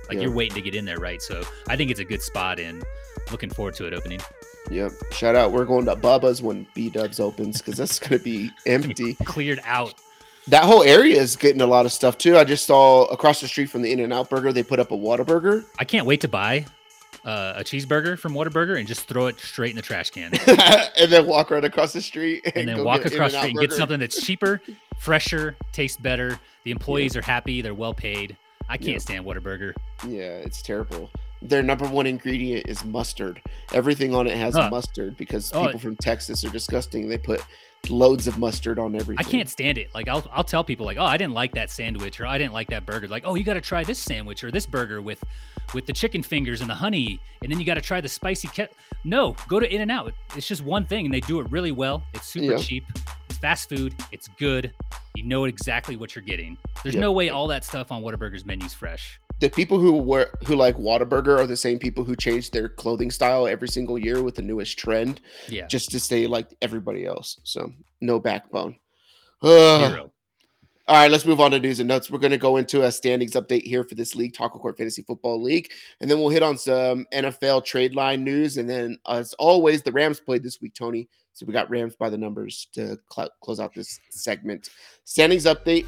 like 0.09 0.17
Yeah. 0.17 0.23
you're 0.23 0.33
waiting 0.33 0.55
to 0.57 0.63
get 0.63 0.75
in 0.75 0.85
there, 0.85 0.99
right? 0.99 1.21
So 1.23 1.43
I 1.69 1.77
think 1.77 1.91
it's 1.91 2.01
a 2.01 2.05
good 2.05 2.23
spot 2.23 2.59
and 2.59 2.85
looking 3.31 3.51
forward 3.51 3.75
to 3.75 3.87
it 3.87 3.95
opening. 3.95 4.21
Yep. 4.71 4.93
Shout 5.13 5.35
out. 5.37 5.53
We're 5.53 5.65
going 5.65 5.85
to 5.87 5.97
Bubba's 5.97 6.43
when 6.43 6.67
B 6.75 6.89
Dubs 6.91 7.19
opens 7.21 7.59
because 7.59 7.77
that's 7.77 7.99
going 7.99 8.19
to 8.19 8.25
be 8.25 8.51
empty. 8.67 9.15
Cleared 9.25 9.61
out. 9.65 9.95
That 10.49 10.65
whole 10.65 10.83
area 10.83 11.21
is 11.21 11.37
getting 11.37 11.61
a 11.61 11.67
lot 11.67 11.87
of 11.87 11.93
stuff 11.93 12.19
too. 12.19 12.37
I 12.37 12.43
just 12.45 12.67
saw 12.67 13.05
across 13.07 13.41
the 13.41 13.47
street 13.49 13.67
from 13.71 13.83
the 13.83 13.93
In 13.93 14.01
and 14.01 14.13
Out 14.13 14.29
Burger, 14.29 14.53
they 14.53 14.65
put 14.65 14.81
up 14.81 14.91
a 14.91 14.97
Whataburger. 14.97 15.65
I 15.79 15.85
can't 15.85 16.05
wait 16.07 16.21
to 16.23 16.29
buy 16.29 16.67
uh, 17.25 17.55
a 17.57 17.65
cheeseburger 17.65 18.19
from 18.19 18.33
Whataburger 18.35 18.79
and 18.79 18.87
just 18.89 19.07
throw 19.07 19.27
it 19.27 19.39
straight 19.39 19.71
in 19.71 19.77
the 19.77 19.83
trash 19.83 20.11
can. 20.11 20.33
and 20.99 21.11
then 21.13 21.27
walk 21.27 21.51
right 21.51 21.65
across 21.65 21.93
the 21.93 22.01
street 22.03 22.43
and, 22.47 22.57
and 22.57 22.69
then 22.69 22.85
walk 22.85 23.05
across 23.05 23.33
the 23.33 23.39
street 23.39 23.51
and 23.51 23.61
get 23.61 23.73
something 23.73 24.01
that's 24.01 24.21
cheaper, 24.21 24.61
fresher, 24.99 25.57
tastes 25.73 25.97
better. 25.97 26.39
The 26.65 26.71
employees 26.71 27.17
are 27.17 27.23
happy, 27.23 27.63
they're 27.63 27.75
well 27.75 27.95
paid. 27.95 28.37
I 28.69 28.77
can't 28.77 28.91
Yeah. 28.91 28.99
stand 28.99 29.25
Whataburger. 29.27 29.75
Yeah, 30.07 30.37
it's 30.39 30.63
terrible. 30.63 31.11
Their 31.43 31.63
number 31.63 31.87
one 31.89 32.07
ingredient 32.07 32.69
is 32.69 32.85
mustard. 32.85 33.43
Everything 33.73 34.15
on 34.15 34.27
it 34.29 34.37
has 34.37 34.55
Huh. 34.55 34.71
mustard 34.71 35.17
because 35.17 35.53
Oh, 35.53 35.67
people 35.67 35.81
from 35.81 35.97
Texas 35.97 36.45
are 36.45 36.51
disgusting. 36.51 37.09
They 37.09 37.19
put 37.19 37.43
loads 37.91 38.27
of 38.27 38.39
mustard 38.39 38.79
on 38.79 38.95
everything. 38.95 39.25
I 39.25 39.29
can't 39.29 39.49
stand 39.49 39.79
it. 39.79 39.89
Like 39.95 40.09
I'll 40.09 40.25
I'll 40.33 40.45
tell 40.45 40.65
people 40.65 40.87
like, 40.87 40.99
"Oh, 40.99 41.05
I 41.05 41.17
didn't 41.17 41.35
like 41.35 41.53
that 41.55 41.71
sandwich 41.71 42.21
or 42.21 42.27
I 42.27 42.39
didn't 42.39 42.53
like 42.53 42.69
that 42.69 42.87
burger." 42.87 43.09
Like, 43.09 43.25
"Oh, 43.27 43.35
you 43.35 43.45
got 43.45 43.55
to 43.55 43.61
try 43.61 43.83
this 43.85 43.99
sandwich 43.99 44.45
or 44.45 44.51
this 44.51 44.67
burger 44.67 45.03
with 45.03 45.23
with 45.75 45.87
the 45.87 45.93
chicken 45.93 46.23
fingers 46.23 46.61
and 46.61 46.69
the 46.71 46.75
honey, 46.75 47.21
and 47.43 47.51
then 47.51 47.59
you 47.59 47.65
got 47.67 47.75
to 47.75 47.81
try 47.81 48.01
the 48.01 48.09
spicy 48.09 48.49
ke-. 48.49 48.71
No, 49.05 49.35
go 49.49 49.59
to 49.59 49.73
In-N-Out. 49.73 50.13
It's 50.37 50.47
just 50.47 50.63
one 50.63 50.85
thing 50.87 51.07
and 51.07 51.15
they 51.15 51.21
do 51.21 51.41
it 51.41 51.51
really 51.51 51.73
well. 51.73 52.03
It's 52.15 52.27
super 52.27 52.53
Yeah. 52.53 52.59
cheap. 52.59 52.85
It's 53.29 53.39
fast 53.39 53.69
food. 53.69 53.95
It's 54.13 54.29
good. 54.39 54.73
You 55.15 55.25
know 55.25 55.45
exactly 55.45 55.97
what 55.97 56.15
you're 56.15 56.23
getting. 56.25 56.57
There's 56.83 56.95
Yep. 56.95 57.01
no 57.01 57.13
way 57.13 57.31
all 57.31 57.47
that 57.49 57.65
stuff 57.65 57.91
on 57.91 58.03
Whataburger's 58.03 58.45
menu's 58.45 58.75
fresh. 58.75 59.19
The 59.43 59.51
people 59.51 59.81
who 59.81 59.95
were 59.99 60.31
who 60.47 60.55
like 60.55 60.77
Whataburger 60.77 61.37
are 61.37 61.49
the 61.49 61.57
same 61.57 61.81
people 61.81 62.05
who 62.05 62.15
change 62.15 62.53
their 62.53 62.69
clothing 62.69 63.11
style 63.11 63.49
every 63.49 63.67
single 63.67 63.99
year 63.99 64.23
with 64.23 64.37
the 64.37 64.43
newest 64.43 64.79
trend 64.79 65.21
Yeah. 65.49 65.67
just 65.67 65.91
to 65.91 65.99
stay 65.99 66.29
like 66.29 66.47
everybody 66.63 67.07
else. 67.07 67.41
So 67.43 67.73
no 68.01 68.21
backbone. 68.21 68.77
All 69.43 70.97
right, 70.97 71.11
let's 71.11 71.27
move 71.27 71.41
on 71.41 71.51
to 71.51 71.59
news 71.59 71.81
and 71.81 71.89
notes. 71.89 72.09
We're 72.09 72.21
going 72.21 72.31
to 72.31 72.39
go 72.39 72.57
into 72.57 72.85
a 72.85 72.93
standings 72.93 73.33
update 73.33 73.63
here 73.63 73.83
for 73.83 73.97
this 73.97 74.15
league, 74.15 74.33
Taco 74.33 74.61
Court 74.61 74.79
Fantasy 74.79 75.03
Football 75.03 75.43
League, 75.43 75.71
and 76.01 76.09
then 76.09 76.19
we'll 76.21 76.29
hit 76.29 76.45
on 76.45 76.57
some 76.57 77.07
NFL 77.13 77.65
trade 77.65 77.97
line 77.97 78.23
news. 78.23 78.59
And 78.59 78.71
then, 78.71 78.97
as 79.09 79.33
always, 79.41 79.83
the 79.83 79.91
Rams 79.91 80.21
played 80.21 80.45
this 80.45 80.61
week, 80.61 80.75
Tony. 80.75 81.09
So 81.33 81.47
we 81.47 81.53
got 81.53 81.69
Rams 81.71 81.97
by 81.97 82.11
the 82.11 82.19
numbers 82.19 82.69
to 82.75 82.97
cl- 83.13 83.31
close 83.41 83.59
out 83.59 83.75
this 83.75 83.99
segment. 84.11 84.71
Standings 85.05 85.47
update: 85.47 85.87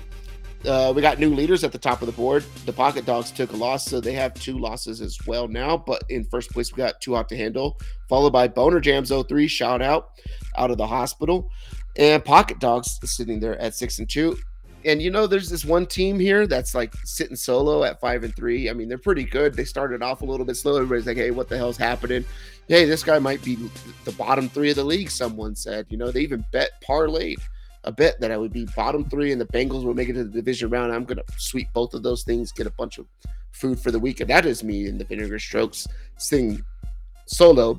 Uh, 0.67 0.93
we 0.95 1.03
got 1.03 1.19
new 1.19 1.35
leaders 1.35 1.63
at 1.63 1.73
the 1.73 1.79
top 1.79 2.01
of 2.01 2.07
the 2.07 2.13
board. 2.13 2.43
The 2.65 2.73
Pocket 2.73 3.05
Dogs 3.05 3.31
took 3.31 3.53
a 3.53 3.57
loss, 3.57 3.85
so 3.85 4.01
they 4.01 4.13
have 4.13 4.33
two 4.35 4.59
losses 4.59 5.03
as 5.03 5.19
well 5.27 5.47
now. 5.47 5.77
But 5.77 6.03
in 6.09 6.25
first 6.25 6.51
place, 6.51 6.73
we 6.73 6.79
got 6.79 7.01
Too 7.01 7.15
Hot 7.15 7.29
to 7.29 7.37
Handle, 7.37 7.79
followed 8.09 8.33
by 8.33 8.49
Boner 8.49 8.81
Jams 8.81 9.11
03, 9.11 9.47
shout 9.47 9.83
out, 9.83 10.13
out 10.57 10.71
of 10.71 10.79
the 10.79 10.87
hospital. 10.87 11.51
And 11.97 12.25
Pocket 12.25 12.61
Dogs 12.61 12.99
sitting 13.05 13.41
there 13.41 13.59
at 13.61 13.75
six 13.75 13.99
and 13.99 14.09
two. 14.09 14.39
And 14.87 15.01
you 15.01 15.11
know, 15.11 15.27
there's 15.27 15.49
this 15.49 15.65
one 15.65 15.87
team 15.87 16.19
here 16.19 16.47
that's 16.47 16.75
like 16.75 16.95
sitting 17.05 17.37
solo 17.37 17.85
at 17.85 18.01
five 18.01 18.23
and 18.25 18.35
three. 18.35 18.69
I 18.69 18.73
mean, 18.75 18.89
they're 18.89 18.99
pretty 18.99 19.25
good. 19.25 19.55
They 19.55 19.65
started 19.65 20.03
off 20.03 20.21
a 20.21 20.27
little 20.27 20.45
bit 20.45 20.57
slow. 20.57 20.77
Everybody's 20.77 21.07
like, 21.07 21.17
hey, 21.17 21.31
what 21.31 21.49
the 21.49 21.57
hell's 21.57 21.79
happening? 21.79 22.25
Hey, 22.69 22.85
this 22.85 23.03
guy 23.03 23.19
might 23.19 23.43
be 23.43 23.57
the 24.05 24.13
bottom 24.13 24.49
three 24.49 24.71
of 24.71 24.77
the 24.77 24.85
league, 24.85 25.11
someone 25.11 25.55
said. 25.55 25.87
You 25.89 25.97
know, 25.97 26.11
they 26.11 26.21
even 26.21 26.45
bet 26.53 26.71
parlayed 26.87 27.39
a 27.85 27.93
bet 27.93 28.21
that 28.21 28.31
I 28.31 28.37
would 28.37 28.53
be 28.53 28.67
bottom 28.77 29.09
three 29.09 29.33
and 29.33 29.41
the 29.41 29.47
Bengals 29.47 29.85
will 29.85 29.95
make 29.95 30.09
it 30.09 30.15
to 30.15 30.25
the 30.25 30.31
division 30.31 30.71
round. 30.71 30.93
I'm 30.93 31.05
going 31.05 31.19
to 31.19 31.25
sweep 31.37 31.69
both 31.73 31.95
of 31.95 32.03
those 32.03 32.23
things, 32.25 32.53
get 32.53 32.67
a 32.67 32.71
bunch 32.71 32.99
of 32.99 33.07
food 33.53 33.79
for 33.79 33.91
the 33.91 33.99
week. 33.99 34.21
And 34.21 34.31
that 34.31 34.47
is 34.47 34.65
me 34.65 34.87
in 34.87 34.99
the 34.99 35.05
Vinegar 35.05 35.39
Strokes 35.39 35.87
sing 36.17 36.65
solo 37.27 37.79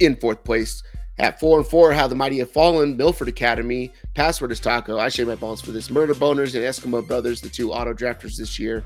in 0.00 0.16
fourth 0.16 0.42
place. 0.44 0.82
At 1.18 1.38
four 1.38 1.58
and 1.58 1.66
four, 1.66 1.92
how 1.92 2.08
the 2.08 2.16
mighty 2.16 2.38
have 2.38 2.50
fallen. 2.50 2.96
Milford 2.96 3.28
Academy. 3.28 3.92
Password 4.14 4.50
is 4.50 4.58
taco. 4.58 4.98
I 4.98 5.08
shave 5.08 5.28
my 5.28 5.36
balls 5.36 5.60
for 5.60 5.70
this. 5.70 5.88
Murder 5.88 6.14
Boners 6.14 6.56
and 6.56 6.64
Eskimo 6.64 7.06
Brothers, 7.06 7.40
the 7.40 7.48
two 7.48 7.72
auto 7.72 7.94
drafters 7.94 8.36
this 8.36 8.58
year. 8.58 8.84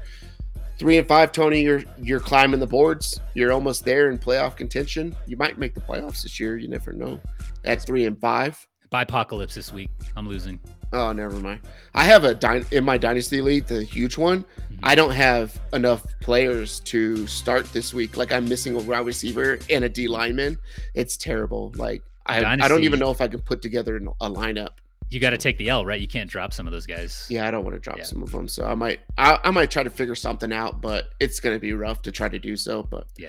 Three 0.78 0.98
and 0.98 1.08
five, 1.08 1.32
Tony. 1.32 1.62
You're 1.62 1.82
you're 2.00 2.20
climbing 2.20 2.60
the 2.60 2.66
boards. 2.66 3.18
You're 3.32 3.52
almost 3.52 3.84
there 3.84 4.10
in 4.10 4.18
playoff 4.18 4.56
contention. 4.56 5.16
You 5.26 5.38
might 5.38 5.58
make 5.58 5.74
the 5.74 5.80
playoffs 5.80 6.22
this 6.22 6.38
year. 6.38 6.58
You 6.58 6.68
never 6.68 6.92
know. 6.92 7.18
At 7.64 7.82
three 7.82 8.04
and 8.04 8.20
five. 8.20 8.67
By 8.90 9.02
apocalypse 9.02 9.54
this 9.54 9.73
week, 9.73 9.90
I'm 10.16 10.26
losing. 10.28 10.59
Oh, 10.95 11.12
never 11.12 11.37
mind. 11.37 11.61
I 11.95 12.04
have 12.04 12.25
a 12.25 12.35
dy- 12.35 12.64
in 12.71 12.85
my 12.85 12.97
dynasty 12.97 13.42
league, 13.42 13.66
the 13.66 13.83
huge 13.85 14.16
one. 14.16 14.45
Mhm. 14.45 14.78
I 14.83 14.95
don't 14.95 15.11
have 15.11 15.61
enough 15.75 16.07
players 16.21 16.80
to 16.80 17.26
start 17.26 17.71
this 17.75 17.92
week. 17.92 18.16
Like 18.16 18.33
I'm 18.33 18.49
missing 18.49 18.75
a 18.75 18.78
wide 18.78 19.04
receiver 19.04 19.59
and 19.68 19.85
a 19.85 19.88
D 19.90 20.09
lineman. 20.09 20.57
It's 20.95 21.18
terrible. 21.18 21.73
Like 21.76 22.02
I, 22.25 22.42
I 22.45 22.68
don't 22.68 22.85
even 22.85 22.99
know 22.99 23.11
if 23.11 23.21
I 23.21 23.28
can 23.28 23.40
put 23.40 23.61
together 23.61 23.97
a 23.97 24.30
lineup. 24.30 24.71
You 25.11 25.21
got 25.21 25.30
to 25.30 25.38
take 25.38 25.57
the 25.59 25.71
L, 25.71 25.87
right? 25.87 25.99
You 26.00 26.09
can't 26.09 26.28
drop 26.30 26.52
some 26.52 26.66
of 26.66 26.73
those 26.73 26.85
guys. 26.87 27.26
Yeah, 27.30 27.49
I 27.49 27.50
don't 27.50 27.64
want 27.64 27.75
to 27.76 27.80
drop 27.80 27.97
Yeah. 27.97 28.04
some 28.04 28.23
of 28.23 28.30
them, 28.33 28.47
so 28.49 28.64
I 28.66 28.75
might 28.75 29.00
I, 29.18 29.38
I 29.45 29.50
might 29.50 29.71
try 29.71 29.83
to 29.83 29.90
figure 29.90 30.14
something 30.14 30.52
out, 30.52 30.80
but 30.80 31.11
it's 31.21 31.40
gonna 31.40 31.59
be 31.59 31.73
rough 31.75 32.00
to 32.02 32.12
try 32.12 32.28
to 32.28 32.38
do 32.38 32.57
so. 32.57 32.83
But 32.85 33.07
Yeah. 33.18 33.28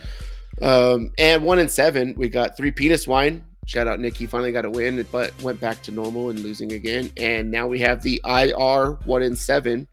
um, 0.61 1.11
and 1.17 1.43
one 1.43 1.59
in 1.59 1.67
seven, 1.69 2.13
we 2.17 2.29
got 2.29 2.55
three 2.55 2.71
penis 2.71 3.07
wine. 3.07 3.43
Shout 3.69 3.87
out 3.87 3.99
Nick, 3.99 4.17
he 4.17 4.25
finally 4.25 4.51
got 4.51 4.65
a 4.65 4.69
win, 4.69 5.05
but 5.11 5.31
went 5.43 5.59
back 5.59 5.83
to 5.83 5.91
normal 5.91 6.31
and 6.31 6.39
losing 6.39 6.71
again. 6.71 7.11
And 7.17 7.51
now 7.51 7.67
we 7.67 7.77
have 7.81 8.01
the 8.01 8.19
IR 8.25 8.93
one 9.05 9.21
and 9.21 9.37
seven 9.37 9.87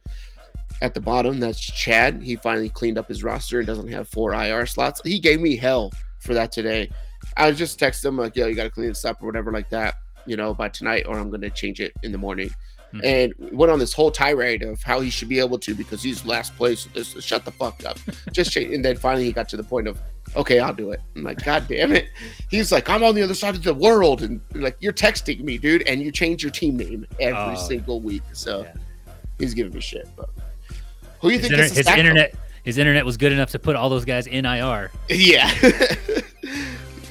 at 0.80 0.94
the 0.94 1.00
bottom. 1.02 1.40
That's 1.40 1.60
Chad. 1.60 2.22
He 2.22 2.36
finally 2.36 2.70
cleaned 2.70 2.96
up 2.96 3.06
his 3.06 3.22
roster 3.22 3.58
and 3.58 3.66
doesn't 3.66 3.88
have 3.88 4.08
four 4.08 4.32
IR 4.32 4.64
slots. 4.64 5.02
He 5.04 5.18
gave 5.18 5.42
me 5.42 5.56
hell 5.56 5.92
for 6.20 6.32
that 6.32 6.52
today. 6.52 6.90
I 7.36 7.52
just 7.52 7.78
texted 7.78 8.06
him 8.06 8.16
like, 8.16 8.34
"Yo, 8.34 8.46
you 8.46 8.54
got 8.54 8.64
to 8.64 8.70
clean 8.70 8.88
this 8.88 9.04
up 9.04 9.22
or 9.22 9.26
whatever 9.26 9.52
like 9.52 9.68
that." 9.68 9.96
You 10.24 10.38
know, 10.38 10.54
by 10.54 10.70
tonight, 10.70 11.04
or 11.06 11.18
I'm 11.18 11.28
gonna 11.28 11.50
change 11.50 11.78
it 11.78 11.92
in 12.02 12.12
the 12.12 12.18
morning 12.18 12.48
Mhm. 12.94 13.00
and 13.04 13.34
went 13.58 13.70
on 13.72 13.78
this 13.78 13.92
whole 13.92 14.10
tirade 14.10 14.62
of 14.62 14.82
how 14.82 15.00
he 15.00 15.10
should 15.10 15.28
be 15.28 15.38
able 15.40 15.58
to 15.58 15.74
because 15.74 16.02
he's 16.02 16.24
last 16.24 16.56
place. 16.56 16.88
This 16.94 17.20
shut 17.22 17.44
the 17.44 17.50
fuck 17.50 17.84
up. 17.84 17.98
Just 18.32 18.52
change. 18.52 18.72
And 18.74 18.84
then 18.84 18.96
finally 18.96 19.24
he 19.24 19.32
got 19.32 19.48
to 19.50 19.56
the 19.56 19.64
point 19.64 19.88
of, 19.88 19.98
okay, 20.36 20.60
I'll 20.60 20.72
do 20.74 20.92
it. 20.92 21.00
I'm 21.16 21.22
like, 21.24 21.42
God 21.44 21.66
damn 21.68 21.92
it. 21.92 22.08
He's 22.50 22.70
like, 22.70 22.88
I'm 22.88 23.02
on 23.02 23.14
the 23.14 23.22
other 23.22 23.34
side 23.34 23.54
of 23.56 23.62
the 23.64 23.74
world, 23.74 24.22
and 24.22 24.40
like 24.54 24.76
you're 24.80 24.92
texting 24.92 25.40
me, 25.40 25.58
dude, 25.58 25.82
and 25.82 26.00
you 26.00 26.12
change 26.12 26.42
your 26.42 26.52
team 26.52 26.76
name 26.76 27.06
every 27.18 27.54
Oh. 27.56 27.66
single 27.68 28.00
week. 28.00 28.22
So 28.32 28.62
Yeah. 28.62 28.72
he's 29.38 29.52
giving 29.54 29.72
me 29.74 29.80
shit. 29.80 30.08
But 30.16 30.30
who 31.20 31.28
do 31.28 31.34
you 31.34 31.40
His, 31.40 31.48
think 31.48 31.52
inter- 31.60 31.74
his 31.74 31.86
internet, 31.88 32.34
his 32.62 32.78
internet 32.78 33.04
was 33.04 33.16
good 33.16 33.32
enough 33.32 33.50
to 33.50 33.58
put 33.58 33.74
all 33.76 33.88
those 33.90 34.04
guys 34.04 34.26
in 34.26 34.44
IR. 34.46 34.90
Yeah. 35.08 35.50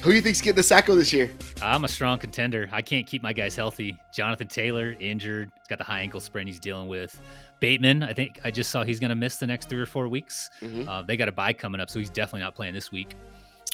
Who 0.06 0.12
do 0.12 0.16
you 0.18 0.22
think's 0.22 0.40
getting 0.40 0.54
the 0.54 0.62
Sacko 0.62 0.94
this 0.94 1.12
year? 1.12 1.32
I'm 1.60 1.84
a 1.84 1.88
strong 1.88 2.20
contender. 2.20 2.68
I 2.70 2.80
can't 2.80 3.04
keep 3.08 3.24
my 3.24 3.32
guys 3.32 3.56
healthy. 3.56 3.98
Jonathan 4.14 4.46
Taylor 4.46 4.94
injured. 5.00 5.50
He's 5.56 5.66
got 5.66 5.78
the 5.78 5.84
high 5.84 5.98
ankle 5.98 6.20
sprain 6.20 6.46
he's 6.46 6.60
dealing 6.60 6.86
with. 6.86 7.20
Bateman, 7.58 8.04
I 8.04 8.12
think 8.12 8.38
I 8.44 8.52
just 8.52 8.70
saw 8.70 8.84
he's 8.84 9.00
going 9.00 9.08
to 9.08 9.16
miss 9.16 9.38
the 9.38 9.48
next 9.48 9.68
three 9.68 9.80
or 9.80 9.86
four 9.86 10.06
weeks. 10.06 10.48
Mhm. 10.62 10.86
Uh, 10.86 11.02
they 11.02 11.16
got 11.16 11.26
a 11.28 11.32
bye 11.32 11.52
coming 11.52 11.80
up, 11.80 11.90
so 11.90 11.98
he's 11.98 12.08
definitely 12.08 12.42
not 12.42 12.54
playing 12.54 12.72
this 12.72 12.92
week. 12.92 13.16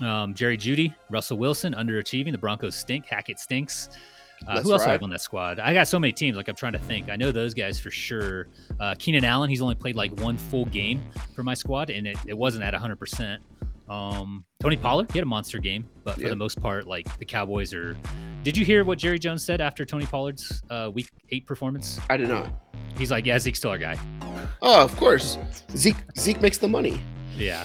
Um, 0.01 0.33
Jerry 0.33 0.57
Jeudy, 0.57 0.95
Russell 1.11 1.37
Wilson, 1.37 1.75
underachieving. 1.75 2.33
The 2.33 2.39
Broncos 2.39 2.77
stink. 2.77 3.05
Hackett 3.05 3.39
stinks. 3.39 3.91
Uh, 4.49 4.63
who 4.63 4.73
else 4.73 4.85
do 4.85 4.89
I 4.89 4.93
have 4.93 5.03
on 5.03 5.11
that 5.11 5.21
squad? 5.21 5.61
I 5.61 5.75
got 5.75 5.87
so 5.87 5.99
many 6.01 6.15
teams. 6.15 6.39
Like 6.39 6.49
I'm 6.49 6.57
trying 6.57 6.73
to 6.73 6.79
think. 6.79 7.11
I 7.11 7.17
know 7.17 7.31
those 7.31 7.53
guys 7.53 7.79
for 7.79 7.91
sure. 7.91 8.49
Uh, 8.81 8.95
Keenan 8.99 9.27
Allen, 9.27 9.51
he's 9.51 9.61
only 9.61 9.75
played 9.75 9.97
like 9.97 10.19
one 10.19 10.39
full 10.39 10.65
game 10.65 11.03
for 11.35 11.43
my 11.43 11.53
squad, 11.53 11.91
and 11.91 12.07
it, 12.07 12.17
it 12.27 12.39
wasn't 12.39 12.65
at 12.65 12.73
100. 12.73 12.97
percent 12.97 13.43
um, 13.89 14.45
Tony 14.61 14.77
Pollard, 14.77 15.11
he 15.13 15.19
had 15.19 15.25
a 15.25 15.29
monster 15.29 15.59
game, 15.59 15.89
but 16.05 16.15
for 16.17 16.23
Yeah. 16.23 16.29
the 16.31 16.37
most 16.37 16.61
part, 16.61 16.87
like 16.87 17.19
the 17.19 17.25
Cowboys 17.25 17.75
are. 17.75 17.97
Did 18.43 18.57
you 18.57 18.65
hear 18.65 18.85
what 18.85 18.99
Jerry 18.99 19.19
Jones 19.19 19.45
said 19.45 19.61
after 19.61 19.85
Tony 19.85 20.07
Pollard's 20.07 20.63
uh, 20.71 20.91
Week 20.93 21.09
Eight 21.31 21.47
performance? 21.47 22.01
I 22.11 22.17
did 22.17 22.29
not. 22.29 22.51
He's 22.97 23.11
like, 23.11 23.25
"Yeah, 23.27 23.39
Zeke's 23.39 23.59
still 23.59 23.71
our 23.71 23.79
guy." 23.79 23.99
Oh, 24.63 24.83
of 24.85 24.97
course. 24.97 25.39
Zeke 25.77 25.97
Zeke 26.17 26.41
makes 26.41 26.59
the 26.59 26.69
money. 26.69 27.01
Yeah. 27.37 27.65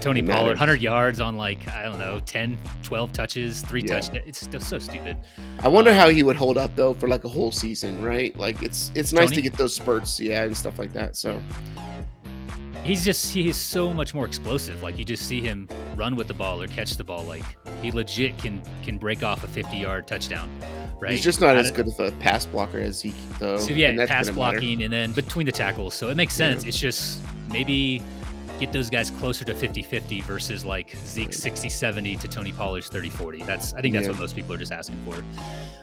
Tony 0.00 0.20
Pollard, 0.22 0.34
matter. 0.36 0.48
100 0.50 0.82
yards 0.82 1.20
on 1.20 1.36
like, 1.36 1.68
I 1.68 1.84
don't 1.84 2.00
know, 2.00 2.18
10, 2.26 2.58
12 2.82 3.12
touches, 3.12 3.62
three 3.62 3.80
Yeah. 3.82 3.94
touchdowns. 4.00 4.24
It's 4.26 4.40
still 4.40 4.60
so 4.60 4.80
stupid. 4.80 5.16
I 5.60 5.68
wonder 5.68 5.94
how 5.94 6.08
he 6.08 6.24
would 6.24 6.34
hold 6.34 6.58
up 6.58 6.74
though 6.74 6.94
for 6.94 7.06
like 7.08 7.22
a 7.24 7.28
whole 7.28 7.52
season, 7.52 8.02
right? 8.02 8.36
Like 8.36 8.60
it's 8.62 8.90
it's 8.96 9.12
nice 9.12 9.26
Tony? 9.26 9.36
to 9.36 9.42
get 9.42 9.52
those 9.54 9.74
spurts, 9.76 10.18
yeah, 10.18 10.42
and 10.42 10.56
stuff 10.56 10.78
like 10.80 10.92
that. 10.94 11.14
So 11.16 11.40
He's 12.84 13.04
just, 13.04 13.32
he 13.32 13.48
is 13.48 13.56
so 13.56 13.92
much 13.94 14.12
more 14.14 14.26
explosive. 14.26 14.82
Like, 14.82 14.98
you 14.98 15.04
just 15.04 15.26
see 15.26 15.40
him 15.40 15.68
run 15.96 16.16
with 16.16 16.28
the 16.28 16.34
ball 16.34 16.60
or 16.60 16.66
catch 16.68 16.96
the 16.96 17.04
ball. 17.04 17.24
Like, 17.24 17.42
he 17.82 17.90
legit 17.90 18.36
can 18.38 18.62
can 18.82 18.98
break 18.98 19.22
off 19.22 19.42
a 19.42 19.48
50 19.48 19.76
yard 19.78 20.06
touchdown, 20.06 20.50
right? 21.00 21.12
he's 21.12 21.22
just 21.24 21.40
not 21.40 21.50
Out 21.50 21.56
as 21.64 21.70
of- 21.70 21.76
good 21.76 21.88
of 21.88 21.98
a 22.00 22.12
pass 22.18 22.44
blocker 22.46 22.78
as 22.78 23.00
he 23.00 23.14
though. 23.38 23.56
So 23.56 23.72
yeah, 23.72 23.88
and 23.88 23.98
that's 23.98 24.10
pass 24.10 24.26
gonna 24.28 24.38
matter. 24.38 24.58
blocking 24.58 24.82
and 24.82 24.92
then 24.92 25.12
between 25.12 25.46
the 25.46 25.52
tackles. 25.52 25.94
So 25.94 26.08
it 26.10 26.16
makes 26.16 26.38
Yeah. 26.38 26.50
sense. 26.52 26.64
It's 26.64 26.78
just 26.78 27.20
maybe 27.50 28.02
get 28.60 28.72
those 28.72 28.88
guys 28.90 29.10
closer 29.10 29.44
to 29.44 29.54
50-50 29.54 30.22
versus 30.24 30.64
like 30.64 30.94
Zeke 31.06 31.30
60-70 31.30 32.20
to 32.20 32.28
Tony 32.28 32.52
Pollard's 32.52 32.88
30-40. 32.90 33.44
That's 33.46 33.74
I 33.74 33.80
think 33.80 33.94
that's 33.94 34.06
Yeah. 34.06 34.12
what 34.12 34.20
most 34.20 34.36
people 34.36 34.52
are 34.54 34.58
just 34.58 34.72
asking 34.72 35.02
for. 35.04 35.22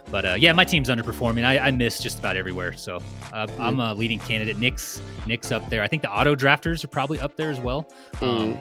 But 0.10 0.26
uh, 0.26 0.36
yeah, 0.38 0.52
my 0.54 0.66
team's 0.66 0.90
underperforming. 0.90 1.44
I, 1.46 1.58
I 1.60 1.72
miss 1.72 2.00
just 2.02 2.20
about 2.20 2.36
everywhere. 2.38 2.74
So 2.78 3.00
uh, 3.34 3.48
I'm 3.60 3.80
a 3.80 3.94
leading 3.94 4.20
candidate. 4.20 4.58
Nick's 4.58 5.02
Nick's 5.28 5.52
up 5.52 5.70
there. 5.70 5.82
I 5.84 5.88
think 5.88 6.02
the 6.02 6.12
auto 6.12 6.36
drafters 6.36 6.84
are 6.84 6.88
probably 6.90 7.20
up 7.20 7.36
there 7.38 7.50
as 7.52 7.60
well. 7.60 7.88
Um, 8.22 8.58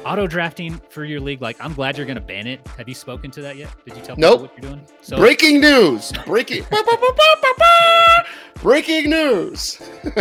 Mm-hmm. 0.00 0.06
auto 0.06 0.26
drafting 0.26 0.80
for 0.88 1.04
your 1.04 1.20
league, 1.20 1.42
like 1.42 1.56
I'm 1.60 1.74
glad 1.74 1.96
you're 1.98 2.06
gonna 2.06 2.20
ban 2.20 2.46
it. 2.46 2.66
Have 2.78 2.88
you 2.88 2.94
spoken 2.94 3.30
to 3.32 3.42
that 3.42 3.56
yet? 3.56 3.68
Did 3.84 3.96
you 3.96 4.02
tell 4.02 4.16
Nope. 4.16 4.32
people 4.32 4.46
what 4.46 4.62
you're 4.62 4.70
doing? 4.72 4.86
So 5.02 5.16
Breaking 5.18 5.60
news! 5.60 6.12
Breaking 6.24 6.64
breaking 8.62 9.10
news. 9.10 9.80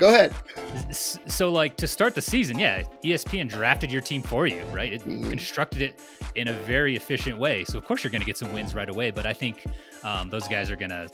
Go 0.00 0.08
ahead. 0.08 0.34
So, 0.92 1.52
like 1.52 1.76
to 1.76 1.86
start 1.86 2.14
the 2.14 2.22
season, 2.22 2.58
yeah, 2.58 2.82
ESPN 3.04 3.48
drafted 3.50 3.92
your 3.92 4.00
team 4.00 4.22
for 4.22 4.46
you, 4.46 4.62
right? 4.72 4.92
It 4.94 5.02
Mhm. 5.06 5.28
constructed 5.28 5.82
it 5.82 6.00
in 6.34 6.48
a 6.48 6.52
very 6.54 6.96
efficient 6.96 7.38
way. 7.38 7.64
So, 7.64 7.76
of 7.76 7.84
course, 7.84 8.02
you're 8.02 8.10
going 8.10 8.22
to 8.22 8.26
get 8.26 8.38
some 8.38 8.52
wins 8.52 8.74
right 8.74 8.88
away. 8.88 9.10
But 9.10 9.26
I 9.26 9.32
think 9.34 9.64
um, 10.02 10.30
those 10.30 10.48
guys 10.48 10.70
are 10.70 10.76
going 10.76 10.88
to 10.90 11.10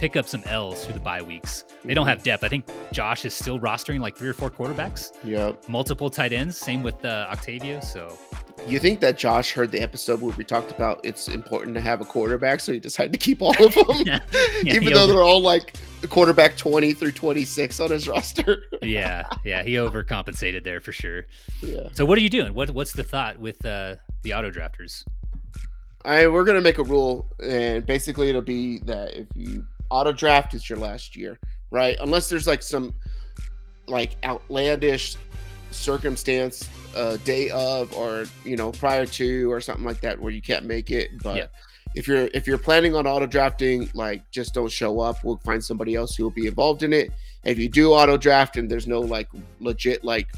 pick 0.00 0.16
up 0.16 0.26
some 0.26 0.42
L's 0.46 0.84
through 0.84 0.94
the 0.94 1.00
bye 1.00 1.22
weeks. 1.22 1.64
They 1.84 1.94
don't 1.94 2.08
have 2.08 2.24
depth. 2.24 2.42
I 2.42 2.48
think 2.48 2.66
Josh 2.92 3.24
is 3.24 3.32
still 3.32 3.60
rostering 3.60 4.00
like 4.00 4.16
three 4.16 4.28
or 4.28 4.32
four 4.34 4.50
quarterbacks, 4.50 5.12
Yep. 5.22 5.68
multiple 5.68 6.10
tight 6.10 6.32
ends. 6.32 6.58
Same 6.58 6.82
with 6.82 7.04
uh, 7.04 7.28
Octavio. 7.30 7.78
So, 7.78 8.18
You 8.66 8.78
think 8.78 9.00
that 9.00 9.18
Josh 9.18 9.52
heard 9.52 9.70
the 9.70 9.80
episode 9.80 10.20
where 10.22 10.34
we 10.36 10.42
talked 10.44 10.70
about 10.70 10.98
it's 11.04 11.28
important 11.28 11.74
to 11.74 11.80
have 11.82 12.00
a 12.00 12.04
quarterback, 12.04 12.60
so 12.60 12.72
he 12.72 12.80
decided 12.80 13.12
to 13.12 13.18
keep 13.18 13.42
all 13.42 13.50
of 13.62 13.74
them, 13.74 13.84
Yeah, 14.06 14.20
even 14.64 14.94
though 14.94 15.04
over- 15.04 15.12
they're 15.12 15.22
all 15.22 15.40
like 15.42 15.76
quarterback 16.08 16.56
twenty 16.56 16.92
through 16.94 17.12
twenty 17.12 17.44
six 17.44 17.78
on 17.78 17.90
his 17.90 18.08
roster. 18.08 18.62
yeah, 18.82 19.28
yeah, 19.44 19.62
he 19.62 19.74
overcompensated 19.74 20.64
there 20.64 20.80
for 20.80 20.92
sure. 20.92 21.26
yeah. 21.60 21.88
So, 21.92 22.04
what 22.06 22.16
are 22.18 22.22
you 22.22 22.30
doing? 22.30 22.54
What 22.54 22.70
What's 22.70 22.92
the 22.94 23.04
thought 23.04 23.38
with 23.38 23.64
uh, 23.66 23.96
the 24.22 24.32
auto 24.32 24.50
drafters? 24.50 25.04
I 26.06 26.26
we're 26.26 26.44
gonna 26.44 26.60
make 26.62 26.78
a 26.78 26.84
rule, 26.84 27.30
and 27.42 27.84
basically 27.84 28.30
it'll 28.30 28.40
be 28.42 28.78
that 28.80 29.14
if 29.14 29.26
you 29.34 29.64
auto 29.90 30.10
draft, 30.12 30.54
it's 30.54 30.68
your 30.70 30.78
last 30.78 31.16
year, 31.16 31.38
right? 31.70 31.96
Unless 32.00 32.30
there's 32.30 32.46
like 32.46 32.62
some 32.62 32.94
like 33.86 34.16
outlandish 34.24 35.16
circumstance, 35.70 36.68
uh, 36.94 37.16
day 37.24 37.50
of, 37.50 37.92
or 37.94 38.26
you 38.44 38.56
know, 38.56 38.72
prior 38.72 39.06
to, 39.06 39.50
or 39.52 39.60
something 39.60 39.84
like 39.84 40.00
that, 40.02 40.20
where 40.20 40.32
you 40.32 40.42
can't 40.42 40.64
make 40.64 40.90
it. 40.90 41.10
But 41.22 41.36
Yeah. 41.36 41.46
if 41.94 42.06
you're 42.08 42.28
if 42.34 42.46
you're 42.46 42.58
planning 42.58 42.94
on 42.94 43.06
auto 43.06 43.26
drafting, 43.26 43.88
like 43.94 44.28
just 44.30 44.54
don't 44.54 44.70
show 44.70 45.00
up. 45.00 45.22
We'll 45.24 45.38
find 45.38 45.62
somebody 45.64 45.94
else 45.94 46.16
who 46.16 46.24
will 46.24 46.30
be 46.30 46.46
involved 46.46 46.82
in 46.82 46.92
it. 46.92 47.10
If 47.44 47.58
you 47.58 47.68
do 47.68 47.92
auto 47.92 48.16
draft 48.16 48.56
and 48.56 48.70
there's 48.70 48.86
no 48.86 49.00
like 49.00 49.28
legit 49.60 50.02
like 50.04 50.28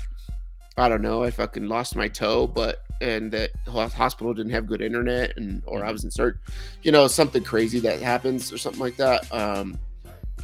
I 0.79 0.89
don't 0.91 1.01
know, 1.03 1.23
I 1.23 1.31
fucking 1.31 1.69
lost 1.69 1.97
my 1.97 2.09
toe, 2.09 2.47
but 2.47 2.83
and 3.01 3.31
that 3.33 3.51
hospital 3.69 4.33
didn't 4.35 4.53
have 4.53 4.67
good 4.67 4.81
internet 4.81 5.37
and 5.37 5.63
or 5.67 5.85
I 5.85 5.93
was 5.93 6.05
in 6.05 6.11
search 6.11 6.37
you 6.83 6.91
know, 6.93 7.07
something 7.09 7.43
crazy 7.45 7.79
that 7.81 8.01
happens 8.01 8.53
or 8.53 8.59
something 8.59 8.81
like 8.81 8.97
that. 8.97 9.31
Um 9.33 9.79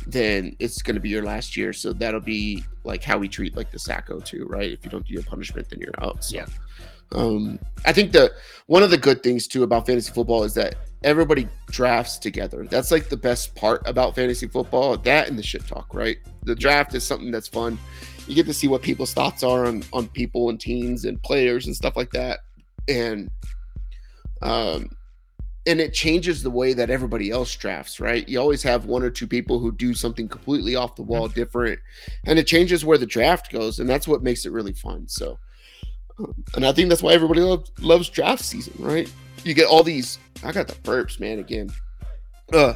then 0.07 0.57
it's 0.59 0.83
going 0.83 0.95
to 0.95 1.01
be 1.01 1.09
your 1.09 1.25
last 1.25 1.57
year. 1.57 1.73
So 1.73 1.93
that'll 1.93 2.21
be 2.21 2.65
like 2.85 3.03
how 3.03 3.19
we 3.19 3.29
treat 3.29 3.57
like 3.57 3.71
the 3.71 3.79
Sacko 3.79 4.25
too, 4.25 4.47
right? 4.49 4.71
If 4.71 4.85
you 4.85 4.91
don't 4.91 5.07
do 5.07 5.15
your 5.15 5.23
punishment, 5.23 5.69
then 5.71 5.81
you're 5.81 5.95
out. 5.99 6.25
So, 6.25 6.37
Yeah. 6.37 6.47
Um, 7.15 7.59
I 7.85 7.93
think 7.93 8.13
the 8.13 8.33
one 8.67 8.83
of 8.83 8.91
the 8.91 8.97
good 8.97 9.23
things 9.23 9.47
too 9.47 9.65
about 9.65 9.87
fantasy 9.87 10.11
football 10.13 10.45
is 10.45 10.55
that 10.55 10.77
everybody 11.05 11.49
drafts 11.71 12.19
together. 12.19 12.67
That's 12.71 12.91
like 12.91 13.09
the 13.09 13.17
best 13.17 13.55
part 13.55 13.83
about 13.87 14.15
fantasy 14.15 14.47
football. 14.49 14.97
That 14.97 15.29
and 15.29 15.39
the 15.39 15.43
shit 15.43 15.67
talk, 15.67 15.93
right? 15.93 16.17
The 16.45 16.55
draft 16.55 16.95
is 16.95 17.05
something 17.05 17.31
that's 17.31 17.49
fun. 17.49 17.79
You 18.27 18.35
get 18.35 18.47
to 18.47 18.55
see 18.55 18.69
what 18.69 18.83
people's 18.83 19.13
thoughts 19.13 19.43
are 19.43 19.67
on 19.67 19.85
on 19.93 20.09
people 20.09 20.49
and 20.49 20.59
teams 20.59 21.05
and 21.05 21.23
players 21.23 21.67
and 21.67 21.77
stuff 21.77 21.97
like 21.97 22.11
that. 22.13 22.41
And 22.89 23.31
um 24.41 24.89
and 25.67 25.81
it 25.81 25.95
changes 25.95 26.43
the 26.43 26.51
way 26.51 26.73
that 26.73 26.91
everybody 26.91 27.31
else 27.31 27.55
drafts, 27.55 28.01
right? 28.01 28.29
You 28.29 28.41
always 28.41 28.63
have 28.65 28.87
one 28.87 29.03
or 29.03 29.11
two 29.11 29.27
people 29.27 29.59
who 29.59 29.71
do 29.71 29.95
something 29.95 30.29
completely 30.29 30.75
off 30.75 30.97
the 30.97 31.03
wall 31.03 31.29
different, 31.29 31.79
and 32.27 32.39
it 32.39 32.47
changes 32.47 32.85
where 32.85 32.99
the 32.99 33.07
draft 33.07 33.53
goes, 33.53 33.79
and 33.79 33.89
that's 33.89 34.09
what 34.09 34.23
makes 34.23 34.45
it 34.45 34.53
really 34.53 34.73
fun. 34.73 35.07
So, 35.07 35.39
um, 36.19 36.35
and 36.57 36.67
I 36.67 36.73
think 36.73 36.89
that's 36.89 37.03
why 37.03 37.13
everybody 37.13 37.41
loves, 37.41 37.71
loves 37.79 38.09
draft 38.09 38.43
season, 38.45 38.75
right? 38.79 39.11
You 39.45 39.55
get 39.55 39.67
all 39.67 39.83
these. 39.83 40.19
I 40.43 40.53
got 40.53 40.67
the 40.67 40.75
burps, 40.75 41.21
man. 41.21 41.39
Again, 41.39 41.71
uh, 42.53 42.75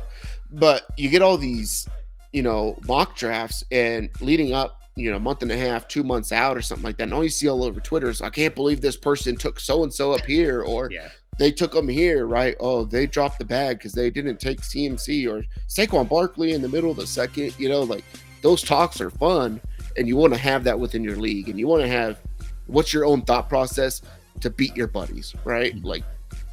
but 0.52 0.86
you 0.96 1.08
get 1.08 1.22
all 1.22 1.36
these, 1.36 1.88
you 2.32 2.42
know, 2.42 2.78
mock 2.86 3.16
drafts, 3.16 3.64
and 3.72 4.08
leading 4.20 4.52
up, 4.52 4.82
you 4.94 5.10
know, 5.10 5.16
a 5.16 5.20
month 5.20 5.42
and 5.42 5.50
a 5.50 5.56
half, 5.56 5.88
two 5.88 6.04
months 6.04 6.30
out, 6.30 6.56
or 6.56 6.62
something 6.62 6.84
like 6.84 6.98
that. 6.98 7.04
And 7.04 7.14
all 7.14 7.24
you 7.24 7.30
see 7.30 7.48
all 7.48 7.64
over 7.64 7.80
Twitter 7.80 8.08
is, 8.08 8.22
I 8.22 8.30
can't 8.30 8.54
believe 8.54 8.80
this 8.80 8.96
person 8.96 9.36
took 9.36 9.58
so 9.58 9.82
and 9.82 9.92
so 9.92 10.12
up 10.12 10.24
here, 10.24 10.62
or 10.62 10.88
Yeah. 10.90 11.08
They 11.38 11.52
took 11.52 11.72
them 11.72 11.88
here, 11.88 12.26
right? 12.26 12.56
Oh, 12.60 12.84
they 12.84 13.06
dropped 13.06 13.38
the 13.38 13.44
bag 13.44 13.78
because 13.78 13.92
they 13.92 14.10
didn't 14.10 14.40
take 14.40 14.60
CMC 14.60 15.28
or 15.30 15.44
Saquon 15.68 16.08
Barkley 16.08 16.52
in 16.52 16.62
the 16.62 16.68
middle 16.68 16.90
of 16.90 16.96
the 16.96 17.06
second. 17.06 17.54
You 17.58 17.68
know, 17.68 17.82
like 17.82 18.04
those 18.42 18.62
talks 18.62 19.00
are 19.00 19.10
fun, 19.10 19.60
and 19.96 20.08
you 20.08 20.16
want 20.16 20.32
to 20.32 20.38
have 20.38 20.64
that 20.64 20.78
within 20.78 21.04
your 21.04 21.16
league, 21.16 21.48
and 21.48 21.58
you 21.58 21.66
want 21.66 21.82
to 21.82 21.88
have 21.88 22.18
what's 22.66 22.92
your 22.92 23.04
own 23.04 23.22
thought 23.22 23.48
process 23.48 24.02
to 24.40 24.50
beat 24.50 24.76
your 24.76 24.88
buddies, 24.88 25.34
right? 25.44 25.74
Mhm. 25.74 25.84
Like, 25.84 26.04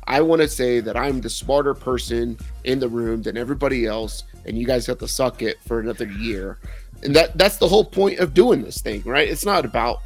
I 0.07 0.21
want 0.21 0.41
to 0.41 0.47
say 0.47 0.79
that 0.81 0.97
I'm 0.97 1.21
the 1.21 1.29
smarter 1.29 1.73
person 1.73 2.37
in 2.65 2.79
the 2.79 2.87
room 2.87 3.21
than 3.21 3.37
everybody 3.37 3.85
else, 3.85 4.23
and 4.45 4.57
you 4.57 4.65
guys 4.65 4.85
have 4.87 4.99
to 4.99 5.07
suck 5.07 5.41
it 5.41 5.57
for 5.65 5.79
another 5.79 6.05
year, 6.05 6.59
and 7.03 7.15
that 7.15 7.37
that's 7.37 7.57
the 7.57 7.67
whole 7.67 7.85
point 7.85 8.19
of 8.19 8.33
doing 8.33 8.61
this 8.61 8.79
thing, 8.81 9.01
right? 9.05 9.27
It's 9.27 9.45
not 9.45 9.65
about 9.65 9.99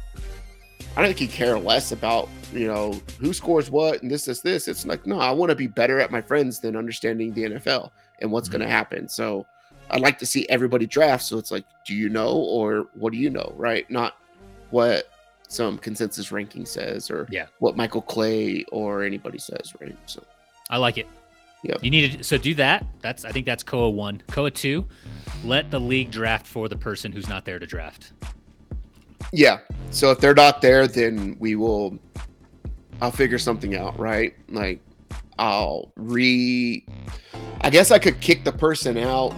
I 0.98 1.02
don't 1.02 1.10
think 1.10 1.20
he 1.20 1.28
care 1.28 1.56
less 1.56 1.92
about 1.92 2.28
you 2.52 2.66
know 2.66 3.00
who 3.20 3.32
scores 3.32 3.70
what 3.70 4.02
and 4.02 4.10
this 4.10 4.26
is 4.26 4.42
this. 4.42 4.66
It's 4.66 4.84
like 4.84 5.06
no, 5.06 5.20
I 5.20 5.30
want 5.30 5.50
to 5.50 5.54
be 5.54 5.68
better 5.68 6.00
at 6.00 6.10
my 6.10 6.20
friends 6.20 6.58
than 6.58 6.74
understanding 6.74 7.32
the 7.32 7.44
NFL 7.44 7.92
and 8.20 8.32
what's 8.32 8.48
going 8.48 8.62
to 8.62 8.66
mm-hmm. 8.66 8.72
happen. 8.72 9.08
So 9.08 9.46
I'd 9.90 10.00
like 10.00 10.18
to 10.18 10.26
see 10.26 10.44
everybody 10.48 10.86
draft. 10.86 11.22
So 11.22 11.38
it's 11.38 11.52
like, 11.52 11.64
do 11.86 11.94
you 11.94 12.08
know 12.08 12.32
or 12.32 12.88
what 12.94 13.12
do 13.12 13.18
you 13.20 13.30
know, 13.30 13.52
right? 13.56 13.88
Not 13.88 14.16
what 14.70 15.08
some 15.46 15.78
consensus 15.78 16.32
ranking 16.32 16.66
says 16.66 17.12
or 17.12 17.28
Yeah. 17.30 17.46
what 17.60 17.76
Michael 17.76 18.02
Clay 18.02 18.64
or 18.72 19.04
anybody 19.04 19.38
says, 19.38 19.74
right? 19.80 19.96
So 20.06 20.24
I 20.68 20.78
like 20.78 20.98
it. 20.98 21.06
Yep. 21.62 21.84
You 21.84 21.92
need 21.92 22.18
to 22.18 22.24
so 22.24 22.38
do 22.38 22.56
that. 22.56 22.84
That's 23.02 23.24
I 23.24 23.30
think 23.30 23.46
that's 23.46 23.62
COA 23.62 23.90
one. 23.90 24.20
COA 24.32 24.50
two, 24.50 24.84
let 25.44 25.70
the 25.70 25.78
league 25.78 26.10
draft 26.10 26.44
for 26.44 26.68
the 26.68 26.76
person 26.76 27.12
who's 27.12 27.28
not 27.28 27.44
there 27.44 27.60
to 27.60 27.66
draft. 27.66 28.14
Yeah. 29.32 29.58
So 29.90 30.10
if 30.10 30.18
they're 30.18 30.34
not 30.34 30.60
there, 30.60 30.86
then 30.86 31.36
we 31.38 31.56
will. 31.56 31.98
I'll 33.00 33.12
figure 33.12 33.38
something 33.38 33.76
out, 33.76 33.98
right? 33.98 34.34
Like 34.48 34.80
I'll 35.38 35.92
re. 35.96 36.84
I 37.60 37.70
guess 37.70 37.90
I 37.90 37.98
could 37.98 38.20
kick 38.20 38.44
the 38.44 38.52
person 38.52 38.96
out, 38.98 39.34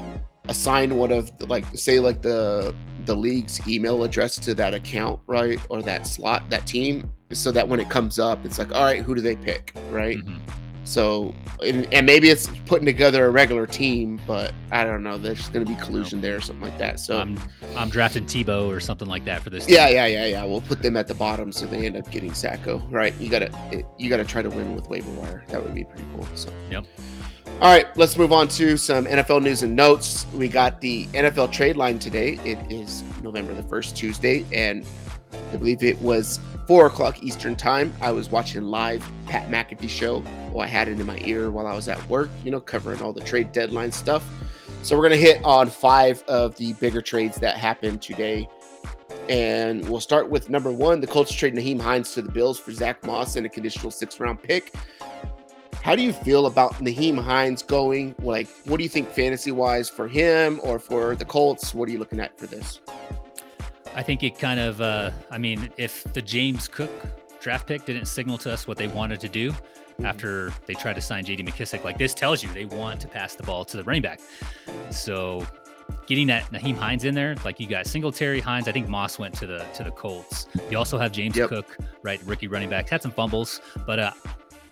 assign 0.49 0.97
one 0.97 1.12
of 1.12 1.31
like 1.49 1.64
say 1.75 2.01
like 2.01 2.23
the 2.23 2.75
the 3.07 3.14
league's 3.14 3.66
email 3.66 4.03
address 4.05 4.37
to 4.37 4.55
that 4.55 4.75
account, 4.75 5.21
right, 5.27 5.59
or 5.69 5.83
that 5.83 6.07
slot, 6.07 6.49
that 6.51 6.66
team, 6.66 7.11
so 7.33 7.51
that 7.53 7.66
when 7.66 7.81
it 7.81 7.88
comes 7.88 8.19
up, 8.19 8.45
it's 8.45 8.59
like, 8.59 8.73
all 8.75 8.85
right, 8.85 9.03
who 9.03 9.14
do 9.14 9.21
they 9.21 9.37
pick, 9.37 9.73
right? 9.90 10.19
Mhm. 10.19 10.38
So, 10.85 11.35
and, 11.64 11.93
and 11.93 12.07
maybe 12.07 12.31
it's 12.31 12.49
putting 12.66 12.87
together 12.87 13.27
a 13.27 13.31
regular 13.31 13.66
team, 13.66 14.21
but 14.27 14.53
I 14.73 14.85
don't 14.85 15.03
know. 15.03 15.19
There's 15.19 15.49
going 15.51 15.64
to 15.64 15.73
be 15.73 15.79
collusion 15.81 16.21
there 16.21 16.37
or 16.37 16.40
something 16.40 16.64
like 16.64 16.79
that. 16.79 16.99
So, 16.99 17.19
I'm 17.19 17.38
I'm 17.77 17.90
drafting 17.90 18.25
Tebow 18.25 18.66
or 18.69 18.81
something 18.81 19.09
like 19.09 19.25
that 19.27 19.43
for 19.43 19.51
this. 19.51 19.69
yeah, 19.69 19.87
team. 19.87 19.97
yeah, 19.97 20.07
yeah, 20.07 20.27
yeah. 20.27 20.45
We'll 20.45 20.62
put 20.62 20.83
them 20.83 20.97
at 20.97 21.07
the 21.07 21.14
bottom 21.14 21.53
so 21.53 21.66
they 21.66 21.87
end 21.87 21.97
up 21.97 22.11
getting 22.11 22.31
Sacko, 22.33 22.83
right? 22.90 23.14
You 23.21 23.29
gotta, 23.29 23.51
you 23.99 24.09
gotta 24.09 24.25
try 24.25 24.43
to 24.43 24.51
win 24.51 24.75
with 24.75 24.88
waiver 24.88 25.11
wire. 25.12 25.45
That 25.49 25.62
would 25.62 25.75
be 25.75 25.85
pretty 25.85 26.05
cool. 26.14 26.27
So, 26.35 26.51
Yep. 26.71 26.87
All 27.61 27.71
right, 27.71 27.95
let's 27.95 28.16
move 28.16 28.33
on 28.33 28.49
to 28.49 28.79
some 28.79 29.05
NFL 29.05 29.43
news 29.43 29.62
and 29.62 29.77
notes. 29.77 30.25
We 30.33 30.49
got 30.49 30.81
the 30.81 31.05
NFL 31.09 31.53
trade 31.53 31.77
line 31.77 31.99
today. 31.99 32.40
It 32.43 32.59
is 32.73 33.05
November 33.23 33.53
the 33.53 33.62
first, 33.64 33.95
Tuesday, 33.95 34.47
and 34.51 34.83
I 35.53 35.57
believe 35.57 35.83
it 35.83 36.01
was 36.01 36.40
four 36.71 36.87
o'clock 36.87 37.21
Eastern 37.21 37.57
time. 37.57 37.93
I 38.01 38.13
was 38.13 38.31
watching 38.31 38.63
live 38.63 39.05
Pat 39.27 39.51
McAfee 39.51 39.89
show. 39.89 40.23
Well, 40.53 40.61
I 40.61 40.69
had 40.69 40.87
it 40.87 41.01
in 41.01 41.05
my 41.05 41.19
ear 41.25 41.51
while 41.51 41.67
I 41.67 41.75
was 41.75 41.89
at 41.89 42.09
work, 42.09 42.31
you 42.45 42.53
know, 42.53 42.61
covering 42.61 43.03
all 43.03 43.13
the 43.13 43.23
trade 43.23 43.51
deadline 43.51 43.91
stuff. 43.91 44.25
So 44.85 44.97
we're 44.97 45.03
gonna 45.03 45.17
hit 45.17 45.45
on 45.45 45.69
five 45.69 46.23
of 46.29 46.55
the 46.59 46.75
bigger 46.75 47.03
trades 47.03 47.39
that 47.39 47.57
happened 47.57 48.03
today. 48.03 48.49
And 49.29 49.89
we'll 49.89 49.99
start 49.99 50.31
with 50.31 50.49
number 50.49 50.71
one. 50.71 51.01
The 51.01 51.09
Colts 51.09 51.33
trade 51.33 51.57
Nyheim 51.57 51.81
Hines 51.81 52.15
to 52.15 52.23
the 52.23 52.31
Bills 52.31 52.57
for 52.57 52.71
Zack 52.71 53.05
Moss 53.05 53.35
and 53.35 53.45
a 53.45 53.49
conditional 53.49 53.91
six 53.91 54.21
round 54.21 54.41
pick. 54.41 54.73
How 55.83 55.97
do 55.97 56.03
you 56.03 56.13
feel 56.13 56.47
about 56.47 56.75
Nyheim 56.75 57.21
Hines 57.21 57.65
going? 57.65 58.15
Like, 58.23 58.47
what 58.67 58.77
do 58.77 58.85
you 58.85 58.89
think 58.89 59.09
fantasy 59.09 59.51
wise 59.51 59.91
for 59.91 60.07
him 60.07 60.61
or 60.63 60.79
for 60.79 61.17
the 61.17 61.25
Colts? 61.25 61.75
What 61.75 61.89
are 61.89 61.93
you 61.93 61.99
looking 61.99 62.21
at 62.21 62.39
for 62.39 62.47
this? 62.47 62.79
I 63.94 64.03
think 64.03 64.22
it 64.22 64.38
kind 64.38 64.61
of 64.61 64.81
uh 64.81 65.11
I 65.31 65.38
mean, 65.38 65.70
if 65.76 66.05
the 66.12 66.22
James 66.22 66.68
Cook 66.68 66.90
draft 67.40 67.66
pick 67.66 67.85
didn't 67.85 68.07
signal 68.07 68.38
to 68.38 68.53
us 68.53 68.66
what 68.66 68.76
they 68.76 68.88
wanted 68.88 69.20
to 69.20 69.29
do 69.29 69.55
after 70.05 70.53
they 70.66 70.74
tried 70.74 70.94
to 70.94 71.00
sign 71.00 71.24
JD 71.24 71.46
McKissic, 71.48 71.85
like 71.85 71.98
this 71.98 72.14
tells 72.14 72.42
you 72.42 72.53
they 72.53 72.64
want 72.64 73.00
to 73.00 73.09
pass 73.09 73.35
the 73.35 73.42
ball 73.42 73.64
to 73.64 73.76
the 73.76 73.85
running 73.85 74.03
back. 74.03 74.20
So 74.90 75.46
getting 76.07 76.26
that 76.29 76.44
Nyheim 76.53 76.76
Hines 76.76 77.05
in 77.05 77.14
there, 77.14 77.35
like 77.44 77.59
you 77.59 77.66
got 77.66 77.87
Singletary, 77.87 78.40
Hines. 78.40 78.68
I 78.68 78.72
think 78.72 78.88
Moss 78.88 79.18
went 79.18 79.35
to 79.37 79.46
the 79.46 79.66
to 79.74 79.85
the 79.85 79.90
Colts. 79.90 80.46
You 80.70 80.79
also 80.79 80.98
have 80.98 81.12
James 81.12 81.37
Yep. 81.37 81.48
Cook, 81.48 81.76
right, 82.03 82.20
rookie 82.24 82.46
running 82.48 82.70
back. 82.70 82.88
Had 82.88 83.03
some 83.03 83.12
fumbles, 83.12 83.61
but 83.87 83.98
uh 83.98 84.12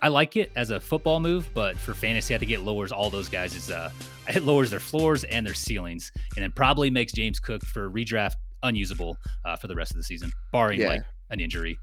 I 0.01 0.07
like 0.07 0.37
it 0.37 0.51
as 0.55 0.69
a 0.69 0.79
football 0.79 1.19
move, 1.19 1.49
but 1.53 1.77
for 1.77 1.93
fantasy, 1.93 2.33
I 2.33 2.37
think 2.37 2.51
it 2.51 2.61
lowers 2.61 2.93
all 2.93 3.09
those 3.09 3.27
guys. 3.27 3.53
Is 3.53 3.69
uh, 3.69 3.91
it 4.29 4.43
lowers 4.43 4.69
their 4.69 4.79
floors 4.79 5.25
and 5.25 5.45
their 5.45 5.53
ceilings, 5.53 6.11
and 6.35 6.43
then 6.43 6.51
probably 6.51 6.89
makes 6.89 7.11
James 7.11 7.39
Cook 7.39 7.65
for 7.65 7.89
redraft 7.89 8.35
unusable 8.63 9.17
uh, 9.45 9.55
for 9.55 9.67
the 9.67 9.75
rest 9.75 9.91
of 9.91 9.97
the 9.97 10.03
season, 10.03 10.31
barring 10.51 10.79
Yeah. 10.81 10.87
like 10.89 11.03
an 11.29 11.39
injury. 11.39 11.79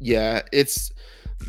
Yeah, 0.00 0.42
it's 0.52 0.92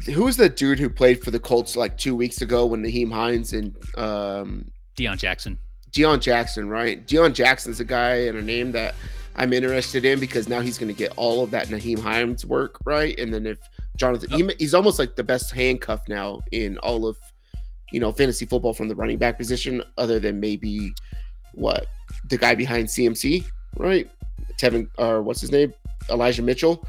who's 0.05 0.37
the 0.37 0.49
dude 0.49 0.79
who 0.79 0.89
played 0.89 1.23
for 1.23 1.31
the 1.31 1.39
Colts 1.39 1.75
like 1.75 1.97
two 1.97 2.15
weeks 2.15 2.41
ago 2.41 2.65
when 2.65 2.83
Nyheim 2.83 3.11
Hines 3.11 3.53
and 3.53 3.75
um 3.97 4.69
Deon 4.97 5.17
Jackson. 5.17 5.57
Deon 5.91 6.19
Jackson, 6.21 6.69
right? 6.69 7.05
Deon 7.07 7.33
Jackson's 7.33 7.79
a 7.79 7.85
guy 7.85 8.15
and 8.27 8.37
a 8.37 8.41
name 8.41 8.71
that 8.73 8.95
I'm 9.35 9.53
interested 9.53 10.03
in 10.05 10.19
because 10.19 10.49
now 10.49 10.61
he's 10.61 10.77
going 10.77 10.93
to 10.93 10.97
get 10.97 11.13
all 11.15 11.43
of 11.43 11.51
that 11.51 11.67
Nyheim 11.67 11.99
Hines 11.99 12.45
work, 12.45 12.77
right? 12.85 13.17
And 13.19 13.33
then 13.33 13.45
if 13.45 13.57
Jonathan, 13.95 14.29
he, 14.31 14.49
he's 14.59 14.73
almost 14.73 14.97
like 14.99 15.15
the 15.15 15.23
best 15.23 15.51
handcuff 15.51 16.01
now 16.09 16.41
in 16.51 16.77
all 16.79 17.05
of, 17.07 17.17
you 17.91 17.99
know, 17.99 18.11
fantasy 18.11 18.45
football 18.45 18.73
from 18.73 18.87
the 18.87 18.95
running 18.95 19.17
back 19.17 19.37
position, 19.37 19.83
other 19.97 20.19
than 20.19 20.39
maybe 20.39 20.91
what 21.53 21.85
the 22.29 22.37
guy 22.37 22.55
behind 22.55 22.87
CMC, 22.87 23.45
right? 23.77 24.09
Tevin, 24.57 24.87
or 24.97 25.21
what's 25.21 25.41
his 25.41 25.51
name? 25.51 25.73
Elijah 26.09 26.41
Mitchell 26.41 26.85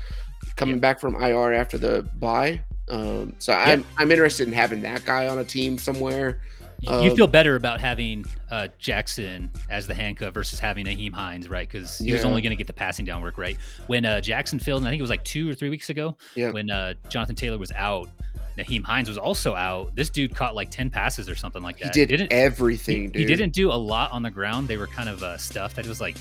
coming 0.56 0.76
Yeah. 0.76 0.80
back 0.80 1.00
from 1.00 1.14
IR 1.16 1.52
after 1.52 1.78
the 1.78 2.08
bye. 2.18 2.60
Um, 2.88 3.34
so 3.38 3.52
I'm 3.52 3.84
I'm 3.96 4.10
interested 4.10 4.46
in 4.48 4.54
having 4.54 4.80
that 4.82 5.04
guy 5.04 5.28
on 5.28 5.38
a 5.38 5.44
team 5.44 5.76
somewhere. 5.78 6.40
You 6.80 6.90
Um, 7.10 7.16
feel 7.16 7.26
better 7.26 7.56
about 7.56 7.80
having 7.80 8.24
uh, 8.52 8.68
Jackson 8.78 9.50
as 9.68 9.88
the 9.88 9.94
handcuff 9.94 10.32
versus 10.32 10.60
having 10.60 10.86
Nyheim 10.86 11.12
Hines, 11.12 11.48
right? 11.48 11.68
Because 11.68 11.98
he 11.98 12.12
was 12.12 12.24
only 12.24 12.40
going 12.40 12.50
to 12.52 12.56
get 12.56 12.68
the 12.68 12.72
passing 12.72 13.04
down 13.04 13.20
work, 13.20 13.36
right? 13.36 13.56
When 13.88 14.04
uh, 14.06 14.20
Jackson 14.20 14.60
failed, 14.60 14.82
and 14.82 14.86
I 14.86 14.90
think 14.92 15.00
it 15.00 15.02
was 15.02 15.10
like 15.10 15.24
two 15.24 15.50
or 15.50 15.54
three 15.56 15.70
weeks 15.70 15.90
ago, 15.90 16.16
Yeah. 16.36 16.52
when 16.52 16.70
uh, 16.70 16.94
Jonathan 17.08 17.34
Taylor 17.34 17.58
was 17.58 17.72
out, 17.72 18.08
Nyheim 18.56 18.84
Hines 18.84 19.08
was 19.08 19.18
also 19.18 19.56
out. 19.56 19.94
This 19.96 20.08
dude 20.08 20.36
caught 20.36 20.54
like 20.54 20.70
10 20.70 20.88
passes 20.88 21.28
or 21.28 21.34
something 21.34 21.62
like 21.64 21.80
that. 21.80 21.92
He 21.96 22.00
did 22.06 22.16
didn't, 22.16 22.32
everything, 22.32 23.02
he, 23.02 23.08
dude. 23.08 23.16
he 23.16 23.26
didn't 23.26 23.54
do 23.54 23.72
a 23.72 23.74
lot 23.74 24.12
on 24.12 24.22
the 24.22 24.30
ground. 24.30 24.68
They 24.68 24.76
were 24.76 24.86
kind 24.86 25.08
of 25.08 25.20
uh, 25.24 25.36
stuffed. 25.36 25.84
Was 25.84 26.00
like 26.00 26.16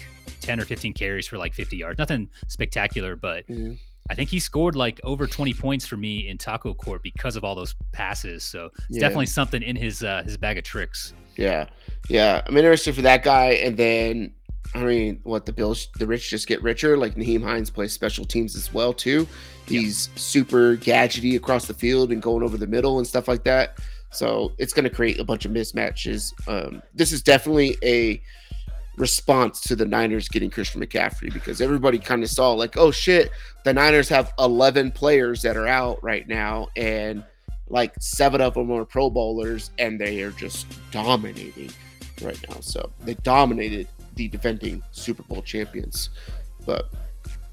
10 0.47 0.59
or 0.61 0.65
15 0.65 0.93
carries 0.93 1.27
for 1.27 1.37
like 1.37 1.53
50 1.53 1.75
yards. 1.77 1.97
Nothing 1.99 2.29
spectacular, 2.47 3.15
but 3.15 3.45
Mhm. 3.47 3.77
I 4.09 4.15
think 4.15 4.29
he 4.29 4.39
scored 4.39 4.75
like 4.77 5.01
over 5.03 5.27
20 5.27 5.53
points 5.53 5.85
for 5.85 5.97
me 5.97 6.29
in 6.29 6.37
Taco 6.37 6.73
Court 6.73 7.03
because 7.03 7.35
of 7.35 7.43
all 7.43 7.53
those 7.55 7.75
passes. 7.91 8.45
So 8.45 8.67
it's 8.73 8.85
Yeah. 8.91 9.01
definitely 9.01 9.25
something 9.25 9.61
in 9.61 9.75
his 9.75 10.01
uh, 10.03 10.23
his 10.23 10.37
bag 10.37 10.57
of 10.57 10.63
tricks. 10.63 11.13
Yeah, 11.35 11.67
yeah. 12.09 12.41
I'm 12.47 12.55
interested 12.55 12.95
for 12.95 13.01
that 13.01 13.23
guy. 13.23 13.51
And 13.65 13.75
then, 13.75 14.31
I 14.73 14.83
mean, 14.85 15.19
what 15.23 15.45
the 15.45 15.51
Bills, 15.51 15.89
the 15.99 16.07
rich 16.07 16.29
just 16.29 16.47
get 16.47 16.63
richer. 16.63 16.95
Like 16.97 17.15
Nyheim 17.15 17.43
Hines 17.43 17.69
plays 17.69 17.91
special 17.91 18.23
teams 18.23 18.55
as 18.55 18.73
well 18.73 18.93
too. 18.93 19.27
Yeah. 19.67 19.81
He's 19.81 20.09
super 20.15 20.77
gadgety 20.77 21.35
across 21.35 21.67
the 21.67 21.73
field 21.73 22.13
and 22.13 22.21
going 22.21 22.43
over 22.43 22.55
the 22.57 22.67
middle 22.67 22.99
and 22.99 23.05
stuff 23.05 23.27
like 23.27 23.43
that. 23.43 23.77
So 24.13 24.53
it's 24.57 24.71
going 24.71 24.85
to 24.85 24.89
create 24.89 25.19
a 25.19 25.25
bunch 25.25 25.43
of 25.43 25.51
mismatches. 25.51 26.31
Um, 26.47 26.81
this 26.95 27.11
is 27.11 27.21
definitely 27.21 27.75
a 27.83 28.21
response 28.97 29.61
to 29.61 29.75
the 29.75 29.85
Niners 29.85 30.27
getting 30.27 30.49
Christian 30.49 30.81
McCaffrey 30.81 31.31
because 31.31 31.61
everybody 31.61 31.99
kind 31.99 32.23
of 32.23 32.29
saw 32.29 32.51
like, 32.51 32.77
oh 32.77 32.91
shit, 32.91 33.31
the 33.63 33.73
Niners 33.73 34.09
have 34.09 34.33
11 34.39 34.91
players 34.91 35.41
that 35.43 35.55
are 35.55 35.67
out 35.67 36.03
right 36.03 36.27
now 36.27 36.67
and 36.75 37.23
like 37.69 37.93
seven 37.99 38.41
of 38.41 38.55
them 38.55 38.71
are 38.71 38.85
pro 38.85 39.09
bowlers 39.09 39.71
and 39.77 39.99
they 39.99 40.21
are 40.23 40.31
just 40.31 40.67
dominating 40.91 41.71
right 42.21 42.39
now. 42.49 42.59
So 42.59 42.91
they 43.03 43.13
dominated 43.15 43.87
the 44.15 44.27
defending 44.27 44.81
Super 44.91 45.23
Bowl 45.23 45.41
champions. 45.43 46.09
But 46.65 46.89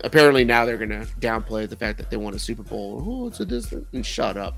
apparently 0.03 0.45
now 0.45 0.65
they're 0.65 0.79
gonna 0.79 1.07
downplay 1.21 1.69
the 1.69 1.77
fact 1.77 1.99
that 1.99 2.11
they 2.11 2.17
won 2.17 2.35
a 2.35 2.39
Super 2.39 2.63
Bowl. 2.63 3.03
Oh, 3.07 3.27
it's 3.27 3.41
a 3.41 3.47
distance 3.47 3.87
and 3.93 4.05
shut 4.05 4.37
up. 4.37 4.55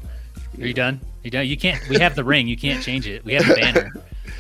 Are 0.59 0.67
you 0.67 0.75
done? 0.75 1.01
You 1.23 1.31
done? 1.31 1.47
You 1.47 1.57
can't. 1.57 1.87
We 1.89 1.99
have 1.99 2.15
the 2.15 2.25
ring. 2.25 2.47
You 2.47 2.57
can't 2.57 2.83
change 2.83 3.07
it. 3.07 3.25
We 3.25 3.35
have 3.35 3.47
the 3.47 3.55
banner. 3.55 3.93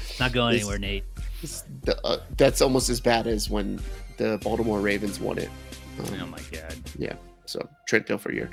It's 0.09 0.21
not 0.21 0.33
going 0.33 0.55
anywhere, 0.55 0.79
Nate. 0.79 1.05
It's 1.47 1.65
the- 1.83 1.99
uh, 2.05 2.19
that's 2.37 2.61
almost 2.61 2.91
as 2.91 3.01
bad 3.01 3.27
as 3.27 3.49
when 3.49 3.81
the 4.17 4.39
Baltimore 4.43 4.81
Ravens 4.81 5.21
won 5.21 5.39
it. 5.39 5.49
Um, 6.01 6.21
Oh 6.23 6.27
my 6.27 6.41
god. 6.53 6.75
Yeah. 6.99 7.15
So 7.47 7.61
Trent 7.87 8.07
Dilfer 8.09 8.35
year. 8.35 8.51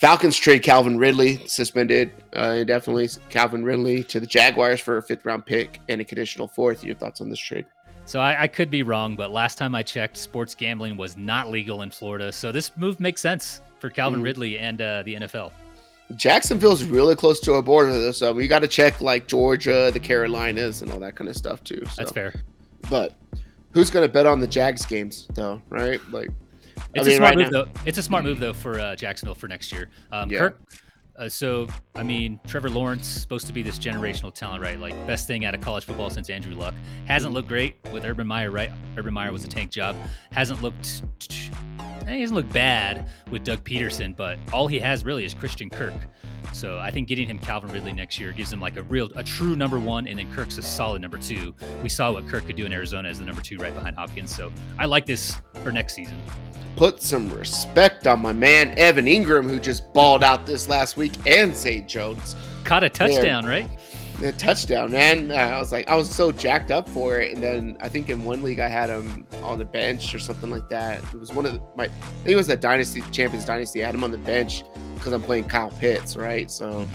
Falcons 0.00 0.36
trade 0.36 0.62
Calvin 0.62 0.98
Ridley, 0.98 1.44
suspended 1.48 2.12
uh, 2.36 2.54
indefinitely. 2.60 3.08
Calvin 3.28 3.64
Ridley 3.64 4.04
to 4.04 4.20
the 4.20 4.26
Jaguars 4.26 4.80
for 4.80 4.98
a 4.98 5.02
fifth 5.02 5.24
round 5.24 5.44
pick 5.44 5.80
and 5.88 6.00
a 6.00 6.04
conditional 6.04 6.46
fourth. 6.46 6.84
Your 6.84 6.94
thoughts 6.94 7.20
on 7.20 7.28
this 7.28 7.40
trade? 7.40 7.66
So 8.04 8.20
I, 8.20 8.42
I 8.44 8.46
could 8.46 8.70
be 8.70 8.84
wrong, 8.84 9.16
but 9.16 9.32
last 9.32 9.58
time 9.58 9.74
I 9.74 9.82
checked, 9.82 10.16
sports 10.16 10.54
gambling 10.54 10.96
was 10.96 11.16
not 11.16 11.50
legal 11.50 11.82
in 11.82 11.90
Florida. 11.90 12.30
So 12.30 12.52
this 12.52 12.70
move 12.76 13.00
makes 13.00 13.20
sense 13.20 13.60
for 13.80 13.90
Calvin 13.90 14.20
Mhm. 14.20 14.24
Ridley 14.24 14.58
and 14.60 14.80
uh, 14.80 15.02
the 15.02 15.16
NFL. 15.16 15.50
Jacksonville's 16.14 16.84
really 16.84 17.16
close 17.16 17.40
to 17.40 17.54
a 17.54 17.62
border, 17.62 18.12
so 18.12 18.32
we 18.32 18.46
got 18.46 18.60
to 18.60 18.68
check 18.68 19.00
like 19.00 19.26
Georgia, 19.26 19.90
the 19.92 19.98
Carolinas, 20.00 20.82
and 20.82 20.92
all 20.92 21.00
that 21.00 21.16
kind 21.16 21.28
of 21.28 21.36
stuff 21.36 21.64
too. 21.64 21.82
So. 21.86 21.94
That's 21.96 22.12
fair. 22.12 22.34
But 22.88 23.14
who's 23.72 23.90
going 23.90 24.06
to 24.06 24.12
bet 24.12 24.24
on 24.26 24.38
the 24.40 24.46
Jags 24.46 24.86
games, 24.86 25.26
though? 25.34 25.60
Right? 25.68 26.00
Like, 26.12 26.30
It's 26.94 27.06
I 27.06 27.08
mean, 27.08 27.12
a 27.12 27.16
smart 27.16 27.20
right 27.20 27.38
move 27.44 27.52
now- 27.52 27.64
though. 27.64 27.70
It's 27.84 27.98
a 27.98 28.02
smart 28.02 28.24
move 28.24 28.38
though 28.38 28.52
for 28.52 28.78
uh, 28.78 28.94
Jacksonville 28.94 29.34
for 29.34 29.48
next 29.48 29.72
year. 29.72 29.90
Um, 30.12 30.30
Yeah. 30.30 30.38
Kirk. 30.38 30.60
Uh, 31.18 31.28
so 31.28 31.66
I 31.94 32.02
mean, 32.02 32.38
Trevor 32.46 32.68
Lawrence 32.68 33.06
supposed 33.06 33.46
to 33.46 33.52
be 33.52 33.62
this 33.62 33.78
generational 33.78 34.32
talent, 34.32 34.62
right? 34.62 34.78
Like 34.78 34.94
best 35.06 35.26
thing 35.26 35.44
out 35.44 35.54
of 35.54 35.60
college 35.60 35.84
football 35.84 36.10
since 36.10 36.28
Andrew 36.28 36.54
Luck. 36.54 36.74
Hasn't 37.06 37.32
looked 37.32 37.48
great 37.48 37.76
with 37.92 38.04
Urban 38.04 38.26
Meyer, 38.26 38.50
right? 38.50 38.70
Urban 38.98 39.14
Meyer 39.14 39.32
was 39.32 39.44
a 39.44 39.48
tank 39.48 39.70
job. 39.70 39.96
Hasn't 40.32 40.62
looked. 40.62 41.02
eh, 42.06 42.14
He 42.16 42.20
doesn't 42.20 42.36
look 42.36 42.50
bad 42.52 43.08
with 43.30 43.44
Doug 43.44 43.64
Pederson, 43.64 44.14
but 44.14 44.38
all 44.52 44.66
he 44.68 44.78
has 44.78 45.04
really 45.04 45.24
is 45.24 45.32
Christian 45.32 45.70
Kirk. 45.70 45.94
So 46.52 46.78
I 46.78 46.90
think 46.90 47.08
getting 47.08 47.28
him 47.28 47.38
Calvin 47.38 47.70
Ridley 47.70 47.92
next 47.92 48.18
year 48.18 48.32
gives 48.32 48.52
him 48.52 48.60
like 48.60 48.76
a 48.76 48.82
real, 48.84 49.10
a 49.16 49.22
true 49.22 49.56
number 49.56 49.78
one, 49.78 50.06
and 50.06 50.18
then 50.18 50.32
Kirk's 50.32 50.56
a 50.58 50.62
solid 50.62 51.02
number 51.02 51.18
two. 51.18 51.54
We 51.82 51.88
saw 51.88 52.12
what 52.12 52.26
Kirk 52.28 52.46
could 52.46 52.56
do 52.56 52.64
in 52.64 52.72
Arizona 52.72 53.08
as 53.08 53.18
the 53.18 53.24
number 53.26 53.42
two 53.42 53.58
right 53.58 53.74
behind 53.74 53.96
Hopkins. 53.96 54.34
So 54.34 54.50
I 54.78 54.86
like 54.86 55.04
this 55.06 55.36
for 55.62 55.70
next 55.70 55.94
season. 55.94 56.16
put 56.76 57.02
some 57.02 57.30
respect 57.30 58.06
on 58.06 58.20
my 58.20 58.32
man 58.32 58.78
Evan 58.78 59.06
Engram, 59.06 59.48
who 59.48 59.58
just 59.58 59.92
balled 59.92 60.22
out 60.22 60.46
this 60.46 60.68
last 60.68 60.96
week, 60.96 61.12
and 61.26 61.54
Zay 61.56 61.80
Jones. 61.80 62.36
Caught 62.64 62.84
a 62.84 62.90
touchdown, 62.90 63.44
right? 63.46 63.68
The 64.20 64.32
touchdown, 64.32 64.92
man. 64.92 65.30
Uh, 65.30 65.34
I 65.34 65.58
was 65.58 65.72
like, 65.72 65.88
I 65.88 65.94
was 65.94 66.10
so 66.10 66.32
jacked 66.32 66.70
up 66.70 66.88
for 66.88 67.20
it. 67.20 67.34
And 67.34 67.42
then 67.42 67.76
I 67.80 67.88
think 67.90 68.08
in 68.08 68.24
one 68.24 68.42
league 68.42 68.60
I 68.60 68.68
had 68.68 68.88
him 68.88 69.26
on 69.42 69.58
the 69.58 69.64
bench 69.64 70.14
or 70.14 70.18
something 70.18 70.48
like 70.50 70.68
that. 70.70 71.02
It 71.12 71.20
was 71.20 71.34
one 71.34 71.44
of 71.44 71.52
the, 71.52 71.60
my, 71.76 71.84
I 71.84 71.88
think 71.88 72.28
it 72.28 72.36
was 72.36 72.46
the 72.46 72.56
Dynasty 72.56 73.02
Champions 73.12 73.44
Dynasty. 73.44 73.82
I 73.82 73.86
had 73.86 73.94
him 73.94 74.04
on 74.04 74.10
the 74.10 74.18
bench 74.18 74.64
because 74.96 75.12
I'm 75.12 75.22
playing 75.22 75.44
Kyle 75.44 75.70
Pitts, 75.70 76.16
right? 76.16 76.50
So 76.50 76.86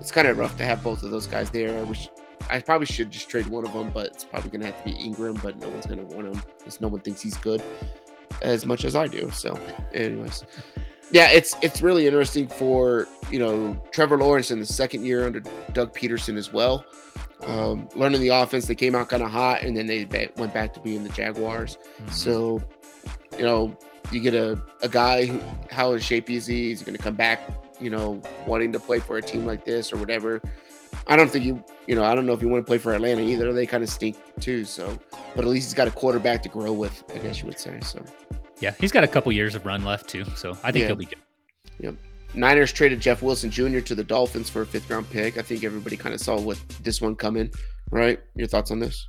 it's 0.00 0.10
kind 0.12 0.28
of 0.28 0.38
rough 0.38 0.56
to 0.58 0.64
have 0.64 0.82
both 0.82 1.02
of 1.02 1.10
those 1.10 1.26
guys 1.26 1.50
there. 1.50 1.78
I 1.78 1.82
wish 1.82 2.08
I 2.50 2.60
probably 2.60 2.86
should 2.86 3.10
just 3.10 3.28
trade 3.28 3.46
one 3.46 3.66
of 3.66 3.72
them, 3.72 3.90
but 3.90 4.06
it's 4.06 4.24
probably 4.24 4.50
gonna 4.50 4.66
have 4.66 4.78
to 4.78 4.84
be 4.84 4.94
Engram. 4.94 5.42
But 5.42 5.58
no 5.58 5.68
one's 5.68 5.86
gonna 5.86 6.04
want 6.04 6.28
him 6.28 6.42
because 6.58 6.80
no 6.80 6.88
one 6.88 7.00
thinks 7.00 7.20
he's 7.20 7.36
good 7.36 7.62
as 8.42 8.64
much 8.64 8.84
as 8.84 8.94
I 8.94 9.06
do. 9.08 9.30
So, 9.30 9.58
anyways, 9.92 10.44
yeah, 11.10 11.28
it's 11.30 11.56
it's 11.62 11.82
really 11.82 12.06
interesting 12.06 12.46
for 12.48 13.06
you 13.30 13.38
know 13.38 13.76
Trevor 13.90 14.18
Lawrence 14.18 14.50
in 14.50 14.60
the 14.60 14.66
second 14.66 15.04
year 15.04 15.26
under 15.26 15.40
Doug 15.72 15.94
Pederson 15.94 16.36
as 16.36 16.52
well. 16.52 16.84
Um, 17.46 17.88
learning 17.94 18.20
the 18.20 18.28
offense, 18.28 18.66
they 18.66 18.74
came 18.74 18.94
out 18.94 19.08
kind 19.08 19.22
of 19.22 19.30
hot, 19.30 19.62
and 19.62 19.76
then 19.76 19.86
they 19.86 20.06
went 20.36 20.52
back 20.52 20.74
to 20.74 20.80
being 20.80 21.04
the 21.04 21.10
Jaguars. 21.10 21.78
Mhm. 22.02 22.12
So, 22.12 22.62
you 23.36 23.44
know, 23.44 23.76
you 24.10 24.20
get 24.20 24.34
a, 24.34 24.60
a 24.82 24.88
guy 24.88 25.26
who, 25.26 25.40
how 25.70 25.92
in 25.92 26.00
shape 26.00 26.30
is 26.30 26.46
he? 26.46 26.68
He's 26.68 26.82
going 26.82 26.96
to 26.96 27.02
come 27.02 27.14
back, 27.14 27.40
you 27.80 27.90
know, 27.90 28.22
wanting 28.46 28.72
to 28.72 28.80
play 28.80 29.00
for 29.00 29.18
a 29.18 29.22
team 29.22 29.44
like 29.46 29.64
this 29.64 29.92
or 29.92 29.96
whatever. 29.96 30.40
I 31.06 31.16
don't 31.16 31.30
think 31.30 31.44
you, 31.44 31.62
you 31.86 31.94
know, 31.94 32.04
I 32.04 32.14
don't 32.14 32.26
know 32.26 32.32
if 32.32 32.42
you 32.42 32.48
want 32.48 32.64
to 32.64 32.68
play 32.68 32.78
for 32.78 32.92
Atlanta 32.94 33.22
either. 33.22 33.52
They 33.52 33.66
kind 33.66 33.82
of 33.82 33.88
stink 33.90 34.16
too. 34.40 34.64
So, 34.64 34.98
but 35.34 35.44
at 35.44 35.50
least 35.50 35.68
he's 35.68 35.74
got 35.74 35.88
a 35.88 35.90
quarterback 35.90 36.42
to 36.44 36.48
grow 36.48 36.72
with, 36.72 37.02
I 37.14 37.18
guess 37.18 37.40
you 37.40 37.46
would 37.46 37.58
say. 37.58 37.78
So, 37.82 38.02
Yeah, 38.60 38.74
he's 38.80 38.92
got 38.92 39.04
a 39.04 39.08
couple 39.08 39.30
years 39.32 39.54
of 39.54 39.64
run 39.66 39.84
left 39.84 40.08
too, 40.08 40.24
so 40.36 40.52
I 40.62 40.72
think 40.72 40.82
Yeah. 40.82 40.86
he'll 40.88 40.96
be 40.96 41.04
good. 41.06 41.18
Yeah. 41.80 41.90
Niners 42.34 42.72
traded 42.72 43.00
Jeff 43.00 43.22
Wilson 43.22 43.50
Jr. 43.50 43.80
to 43.80 43.94
the 43.94 44.04
Dolphins 44.04 44.50
for 44.50 44.62
a 44.62 44.66
fifth 44.66 44.90
round 44.90 45.08
pick. 45.08 45.38
I 45.38 45.42
think 45.42 45.64
everybody 45.64 45.96
kind 45.96 46.14
of 46.14 46.20
saw 46.20 46.38
what 46.38 46.58
this 46.82 47.00
one 47.00 47.14
coming, 47.14 47.50
right? 47.90 48.20
Your 48.34 48.48
thoughts 48.48 48.70
on 48.70 48.78
this? 48.80 49.08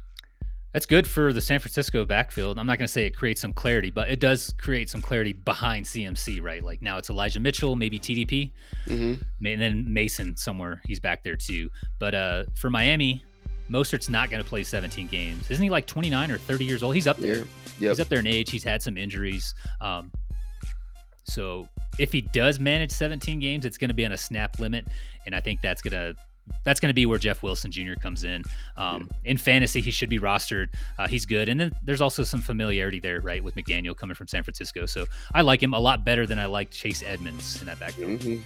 That's 0.74 0.86
good 0.86 1.08
for 1.08 1.34
the 1.34 1.42
San 1.42 1.60
Francisco 1.60 2.06
backfield. 2.06 2.60
I'm 2.60 2.68
not 2.68 2.78
going 2.78 2.86
to 2.86 2.92
say 2.92 3.08
it 3.08 3.16
creates 3.16 3.42
some 3.42 3.54
clarity, 3.54 3.90
but 3.90 4.10
it 4.10 4.20
does 4.20 4.54
create 4.60 4.90
some 4.90 5.02
clarity 5.02 5.34
behind 5.34 5.86
CMC, 5.86 6.44
right? 6.44 6.64
Like 6.64 6.82
now 6.82 6.98
it's 6.98 7.10
Elijah 7.10 7.40
Mitchell, 7.40 7.76
maybe 7.76 8.00
TDP, 8.00 8.52
hmm 8.88 9.16
and 9.44 9.62
then 9.62 9.92
Mason 9.92 10.36
somewhere. 10.38 10.82
He's 10.86 11.00
back 11.00 11.24
there 11.24 11.36
too. 11.36 11.70
But 11.98 12.14
uh, 12.14 12.44
for 12.54 12.70
Miami, 12.70 13.24
Mostert's 13.70 14.10
not 14.10 14.30
going 14.30 14.44
to 14.44 14.48
play 14.48 14.64
17 14.64 15.08
games. 15.08 15.50
Isn't 15.50 15.64
he 15.64 15.70
like 15.70 15.88
29 15.88 16.30
or 16.32 16.38
30 16.38 16.66
years 16.66 16.84
old? 16.84 16.94
He's 16.94 17.08
up 17.08 17.18
there. 17.18 17.38
Yeah. 17.38 17.44
Yep. 17.80 17.90
He's 17.92 18.00
up 18.00 18.10
there 18.10 18.20
in 18.20 18.28
age. 18.28 18.52
He's 18.52 18.64
had 18.64 18.82
some 18.82 18.98
injuries. 18.98 19.56
Um, 19.82 20.12
so 21.24 21.68
if 21.98 22.12
he 22.12 22.22
does 22.22 22.60
manage 22.60 22.92
17 22.92 23.40
games, 23.40 23.66
it's 23.66 23.78
going 23.78 23.90
to 23.90 23.94
be 23.94 24.06
on 24.06 24.12
a 24.12 24.18
snap 24.18 24.60
limit, 24.60 24.88
and 25.26 25.36
I 25.36 25.40
think 25.40 25.62
that's 25.62 25.82
going 25.82 25.94
to 25.94 26.20
that's 26.64 26.80
going 26.80 26.90
to 26.90 26.94
be 26.94 27.06
where 27.06 27.20
Jeff 27.20 27.44
Wilson 27.44 27.72
Jr. 27.72 27.94
comes 28.02 28.24
in. 28.24 28.44
Um, 28.78 29.10
In 29.26 29.38
fantasy, 29.38 29.82
he 29.82 29.92
should 29.92 30.10
be 30.10 30.20
rostered. 30.20 30.70
Uh, 30.98 31.08
he's 31.08 31.26
good, 31.26 31.50
and 31.50 31.60
then 31.60 31.74
there's 31.84 32.02
also 32.02 32.24
some 32.24 32.42
familiarity 32.42 33.00
there, 33.00 33.22
right, 33.22 33.44
with 33.44 33.56
McDaniel 33.56 33.96
coming 33.96 34.16
from 34.16 34.28
San 34.28 34.44
Francisco. 34.44 34.86
So 34.86 35.06
I 35.34 35.42
like 35.42 35.62
him 35.62 35.74
a 35.74 35.80
lot 35.80 36.04
better 36.06 36.26
than 36.26 36.40
I 36.40 36.46
like 36.46 36.72
Chase 36.72 37.04
Edmonds 37.06 37.60
in 37.62 37.68
that 37.68 37.80
backfield. 37.80 38.22
hmm 38.22 38.38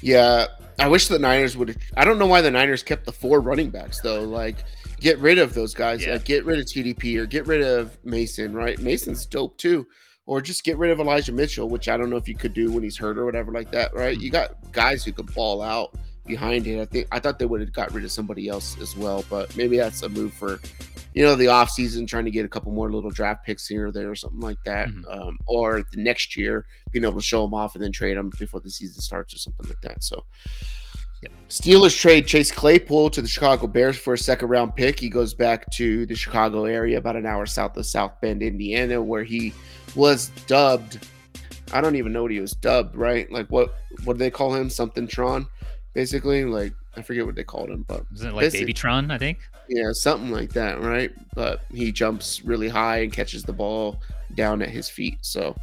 Yeah, 0.00 0.46
I 0.78 0.88
wish 0.88 1.08
the 1.08 1.18
Niners 1.18 1.56
would. 1.56 1.76
I 1.96 2.04
don't 2.04 2.18
know 2.18 2.26
why 2.26 2.40
the 2.40 2.50
Niners 2.50 2.82
kept 2.82 3.04
the 3.06 3.12
four 3.12 3.40
running 3.40 3.70
backs 3.70 4.00
though. 4.00 4.22
Like, 4.22 4.56
get 5.00 5.18
rid 5.18 5.38
of 5.38 5.54
those 5.54 5.74
guys. 5.74 6.04
Yeah. 6.04 6.14
Like, 6.14 6.24
get 6.24 6.44
rid 6.44 6.58
of 6.58 6.66
TDP 6.66 7.16
or 7.18 7.26
get 7.26 7.46
rid 7.46 7.62
of 7.62 7.96
Mason. 8.04 8.52
Right? 8.54 8.78
Mason's 8.78 9.24
dope 9.26 9.56
too. 9.56 9.86
Or 10.26 10.40
just 10.40 10.64
get 10.64 10.78
rid 10.78 10.90
of 10.90 11.00
Elijah 11.00 11.32
Mitchell, 11.32 11.68
which 11.68 11.86
I 11.88 11.98
don't 11.98 12.08
know 12.08 12.16
if 12.16 12.26
you 12.26 12.34
could 12.34 12.54
do 12.54 12.72
when 12.72 12.82
he's 12.82 12.96
hurt 12.96 13.18
or 13.18 13.26
whatever 13.26 13.52
like 13.52 13.70
that. 13.72 13.94
Right? 13.94 14.18
You 14.18 14.30
got 14.30 14.56
guys 14.72 15.04
who 15.04 15.12
could 15.12 15.32
ball 15.34 15.60
out 15.62 15.94
behind 16.26 16.66
it. 16.66 16.80
I 16.80 16.84
think 16.86 17.08
I 17.12 17.20
thought 17.20 17.38
they 17.38 17.46
would 17.46 17.60
have 17.60 17.72
got 17.72 17.92
rid 17.92 18.04
of 18.04 18.12
somebody 18.12 18.48
else 18.48 18.78
as 18.80 18.96
well, 18.96 19.24
but 19.28 19.56
maybe 19.56 19.76
that's 19.76 20.02
a 20.02 20.08
move 20.08 20.32
for. 20.32 20.58
You 21.16 21.22
know, 21.24 21.36
the 21.36 21.46
off 21.46 21.70
season, 21.70 22.06
trying 22.06 22.24
to 22.24 22.30
get 22.32 22.44
a 22.44 22.48
couple 22.48 22.72
more 22.72 22.90
little 22.90 23.08
draft 23.10 23.46
picks 23.46 23.68
here 23.68 23.86
or 23.86 23.92
there, 23.92 24.10
or 24.10 24.16
something 24.16 24.40
like 24.40 24.58
that, 24.64 24.88
Mhm. 24.88 25.04
um, 25.16 25.38
or 25.46 25.84
the 25.92 26.02
next 26.02 26.36
year 26.36 26.66
being 26.90 27.04
able 27.04 27.20
to 27.20 27.22
show 27.24 27.42
them 27.42 27.54
off 27.54 27.76
and 27.76 27.84
then 27.84 27.92
trade 27.92 28.16
them 28.16 28.32
before 28.36 28.58
the 28.58 28.68
season 28.68 29.00
starts 29.00 29.32
or 29.32 29.38
something 29.38 29.68
like 29.68 29.80
that. 29.82 30.02
So, 30.02 30.24
Steelers 31.48 31.96
trade 31.96 32.26
Chase 32.26 32.50
Claypool 32.50 33.10
to 33.10 33.22
the 33.22 33.28
Chicago 33.28 33.66
Bears 33.68 33.96
for 33.96 34.14
a 34.14 34.18
second 34.18 34.48
round 34.48 34.74
pick. 34.74 34.98
He 34.98 35.08
goes 35.08 35.34
back 35.34 35.70
to 35.72 36.04
the 36.06 36.14
Chicago 36.16 36.64
area, 36.64 36.98
about 36.98 37.16
an 37.16 37.26
hour 37.26 37.46
south 37.46 37.76
of 37.76 37.86
South 37.86 38.20
Bend, 38.20 38.42
Indiana, 38.42 39.00
where 39.00 39.22
he 39.24 39.54
was 39.94 40.30
dubbed. 40.46 41.06
I 41.72 41.80
don't 41.80 41.96
even 41.96 42.12
know 42.12 42.22
what 42.22 42.30
he 42.32 42.40
was 42.40 42.52
dubbed, 42.52 42.96
right? 42.96 43.30
Like 43.30 43.46
what 43.48 43.74
what 44.04 44.14
do 44.14 44.18
they 44.18 44.30
call 44.30 44.52
him? 44.54 44.68
Something 44.68 45.06
Tron, 45.06 45.46
basically. 45.94 46.44
Like 46.44 46.72
I 46.96 47.02
forget 47.02 47.24
what 47.26 47.34
they 47.34 47.44
called 47.44 47.70
him, 47.70 47.84
but 47.88 48.04
Isn't 48.14 48.28
it 48.30 48.34
like 48.34 48.46
Babytron? 48.52 49.10
I 49.10 49.18
think. 49.18 49.38
yeah, 49.68 49.92
something 49.92 50.30
like 50.30 50.52
that, 50.52 50.80
right? 50.80 51.12
But 51.34 51.62
he 51.72 51.90
jumps 51.92 52.44
really 52.44 52.68
high 52.68 52.98
and 52.98 53.12
catches 53.12 53.42
the 53.44 53.52
ball 53.52 54.00
down 54.34 54.60
at 54.62 54.68
his 54.70 54.88
feet. 54.88 55.18
So, 55.22 55.56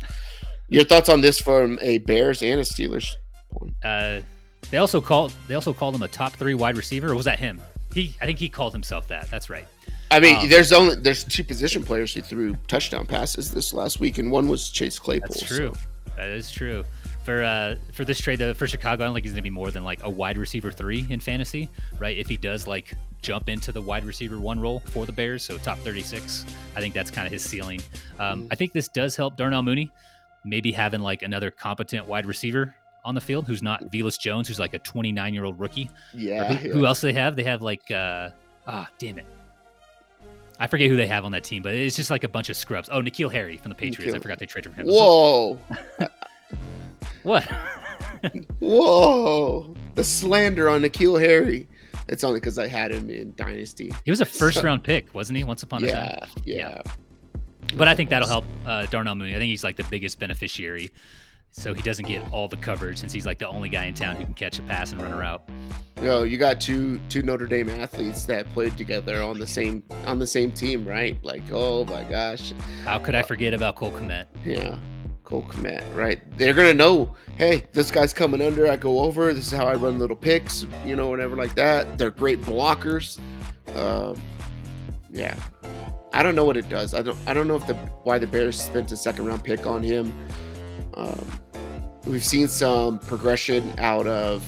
your 0.69 0.83
thoughts 0.85 1.09
on 1.09 1.21
this 1.21 1.39
from 1.39 1.77
a 1.81 1.99
Bears 1.99 2.41
and 2.41 2.59
a 2.59 2.63
Steelers 2.63 3.15
point? 3.51 3.73
Uh, 3.83 4.21
they 4.69 4.77
also 4.77 5.01
called 5.01 5.33
they 5.47 5.55
also 5.55 5.73
called 5.73 5.95
him 5.95 6.03
a 6.03 6.07
top 6.07 6.33
three 6.33 6.53
wide 6.53 6.77
receiver. 6.77 7.11
Or 7.11 7.15
was 7.15 7.25
that 7.25 7.39
him? 7.39 7.61
He 7.93 8.15
I 8.21 8.25
think 8.25 8.39
he 8.39 8.49
called 8.49 8.73
himself 8.73 9.07
that. 9.09 9.29
That's 9.29 9.49
right. 9.49 9.67
I 10.09 10.19
mean, 10.19 10.35
Um, 10.37 10.49
there's 10.49 10.73
only 10.73 10.95
there's 10.95 11.23
two 11.23 11.43
position 11.43 11.83
players 11.83 12.13
who 12.13 12.21
threw 12.21 12.55
touchdown 12.67 13.05
passes 13.05 13.51
this 13.51 13.73
last 13.73 13.99
week, 14.01 14.17
and 14.17 14.29
one 14.29 14.47
was 14.49 14.69
Chase 14.69 14.99
Claypool. 14.99 15.29
That's 15.29 15.47
so- 15.47 15.55
true. 15.55 15.73
That 16.17 16.27
is 16.29 16.51
true. 16.51 16.83
For 17.23 17.43
uh 17.43 17.75
for 17.93 18.03
this 18.03 18.19
trade 18.19 18.39
though, 18.39 18.53
for 18.53 18.67
Chicago, 18.67 19.03
I 19.03 19.07
don't 19.07 19.13
think 19.13 19.25
he's 19.25 19.33
gonna 19.33 19.43
be 19.43 19.49
more 19.51 19.69
than 19.69 19.83
like 19.83 20.03
a 20.03 20.09
wide 20.09 20.37
receiver 20.37 20.71
three 20.71 21.05
in 21.09 21.19
fantasy, 21.19 21.69
right? 21.99 22.17
If 22.17 22.27
he 22.27 22.35
does 22.37 22.65
like 22.67 22.93
jump 23.21 23.47
into 23.49 23.71
the 23.71 23.81
wide 23.81 24.03
receiver 24.05 24.39
one 24.39 24.59
role 24.59 24.79
for 24.87 25.05
the 25.05 25.11
Bears, 25.11 25.43
so 25.43 25.59
top 25.59 25.77
36, 25.79 26.45
I 26.75 26.79
think 26.79 26.95
that's 26.95 27.11
kind 27.11 27.27
of 27.27 27.31
his 27.31 27.43
ceiling. 27.43 27.79
Um, 28.17 28.43
Mhm. 28.43 28.47
I 28.51 28.55
think 28.55 28.73
this 28.73 28.87
does 28.87 29.15
help 29.15 29.37
Darnell 29.37 29.61
Mooney, 29.61 29.91
maybe 30.43 30.71
having 30.71 31.01
like 31.01 31.21
another 31.21 31.51
competent 31.51 32.07
wide 32.07 32.25
receiver 32.25 32.73
on 33.05 33.13
the 33.13 33.21
field 33.21 33.45
who's 33.45 33.61
not 33.61 33.83
Velus 33.91 34.19
Jones, 34.19 34.47
who's 34.47 34.59
like 34.59 34.73
a 34.73 34.79
29 34.79 35.33
year 35.35 35.43
old 35.45 35.59
rookie. 35.59 35.91
Yeah. 36.15 36.51
who, 36.55 36.69
who 36.71 36.85
else 36.87 37.01
do 37.01 37.07
they 37.07 37.13
have? 37.19 37.35
They 37.35 37.43
have 37.43 37.61
like 37.61 37.91
uh 37.91 38.29
ah 38.65 38.89
damn 38.97 39.19
it. 39.19 39.25
I 40.59 40.65
forget 40.65 40.89
who 40.89 40.97
they 40.97 41.07
have 41.07 41.23
on 41.25 41.31
that 41.33 41.43
team, 41.43 41.61
but 41.61 41.75
it's 41.75 41.95
just 41.95 42.09
like 42.09 42.23
a 42.23 42.27
bunch 42.29 42.49
of 42.49 42.57
scrubs. 42.57 42.89
Oh, 42.91 43.01
N'Keal 43.01 43.31
Harry 43.31 43.57
from 43.57 43.69
the 43.69 43.75
Patriots. 43.75 44.15
I 44.15 44.19
forgot 44.19 44.39
they 44.39 44.45
traded 44.47 44.73
for 44.73 44.81
him. 44.81 44.87
Whoa, 44.87 45.59
What? 47.23 47.43
whoa! 48.59 49.73
The 49.95 50.03
slander 50.03 50.69
on 50.69 50.81
N'Keal 50.81 51.19
Harry. 51.19 51.67
It's 52.07 52.23
only 52.23 52.39
because 52.39 52.57
I 52.59 52.67
had 52.67 52.91
him 52.91 53.09
in 53.09 53.33
Dynasty. 53.35 53.93
he 54.03 54.11
was 54.11 54.21
a 54.21 54.25
first 54.25 54.63
round 54.63 54.83
pick, 54.83 55.13
wasn't 55.13 55.37
he? 55.37 55.43
Once 55.43 55.63
upon 55.63 55.83
a 55.83 55.91
time. 55.91 56.27
Yeah, 56.43 56.81
yeah. 56.81 56.81
But 57.75 57.87
I 57.87 57.95
think 57.95 58.09
that'll 58.09 58.27
help 58.27 58.45
uh, 58.65 58.85
Darnell 58.87 59.15
Mooney. 59.15 59.35
I 59.35 59.37
think 59.37 59.49
he's 59.49 59.63
like 59.63 59.77
the 59.77 59.85
biggest 59.85 60.19
beneficiary. 60.19 60.91
So 61.53 61.73
he 61.73 61.81
doesn't 61.81 62.07
get 62.07 62.23
all 62.31 62.47
the 62.47 62.55
coverage 62.55 62.97
since 62.97 63.11
he's 63.11 63.25
like 63.25 63.37
the 63.37 63.47
only 63.47 63.67
guy 63.67 63.83
in 63.85 63.93
town 63.93 64.15
who 64.15 64.23
can 64.23 64.33
catch 64.33 64.57
a 64.57 64.61
pass 64.63 64.93
and 64.93 65.01
run 65.01 65.11
a 65.11 65.17
route. 65.17 65.41
No, 66.01 66.23
you 66.23 66.37
got 66.37 66.61
two 66.61 66.97
two 67.09 67.21
Notre 67.23 67.45
Dame 67.45 67.69
athletes 67.69 68.23
that 68.25 68.51
played 68.53 68.77
together 68.77 69.21
on 69.21 69.37
the 69.37 69.45
same 69.47 69.83
on 70.05 70.17
the 70.17 70.27
same 70.27 70.51
team, 70.53 70.85
right? 70.87 71.17
Like, 71.23 71.43
oh 71.51 71.83
my 71.85 72.05
gosh, 72.05 72.53
How 72.85 72.99
could 72.99 73.15
I 73.15 73.21
forget 73.21 73.53
about 73.53 73.75
Cole 73.75 73.91
Kmet? 73.91 74.25
yeah, 74.45 74.77
Cole 75.31 75.43
Kmet, 75.43 75.95
right? 75.95 76.21
They're 76.37 76.53
gonna 76.53 76.73
know, 76.73 77.15
hey, 77.37 77.65
this 77.71 77.89
guy's 77.89 78.13
coming 78.13 78.41
under. 78.41 78.69
I 78.69 78.75
go 78.75 78.99
over. 78.99 79.33
This 79.33 79.47
is 79.47 79.57
how 79.57 79.65
I 79.65 79.75
run 79.75 79.97
little 79.97 80.15
picks, 80.15 80.65
you 80.85 80.97
know, 80.97 81.07
whatever 81.07 81.37
like 81.37 81.55
that. 81.55 81.97
They're 81.97 82.11
great 82.11 82.41
blockers. 82.41 83.17
Um, 83.73 84.21
yeah, 85.09 85.35
I 86.11 86.21
don't 86.21 86.35
know 86.35 86.43
what 86.43 86.57
it 86.57 86.67
does. 86.67 86.93
I 86.93 87.01
don't 87.01 87.17
I 87.25 87.33
don't 87.33 87.47
know 87.47 87.55
if 87.55 87.65
the 87.65 87.75
why 88.03 88.19
the 88.19 88.27
Bears 88.27 88.61
spent 88.61 88.91
a 88.91 88.97
second 88.97 89.25
round 89.25 89.41
pick 89.45 89.65
on 89.65 89.81
him. 89.81 90.13
Um, 90.95 91.25
we've 92.05 92.25
seen 92.25 92.49
some 92.49 92.99
progression 92.99 93.73
out 93.77 94.07
of 94.07 94.43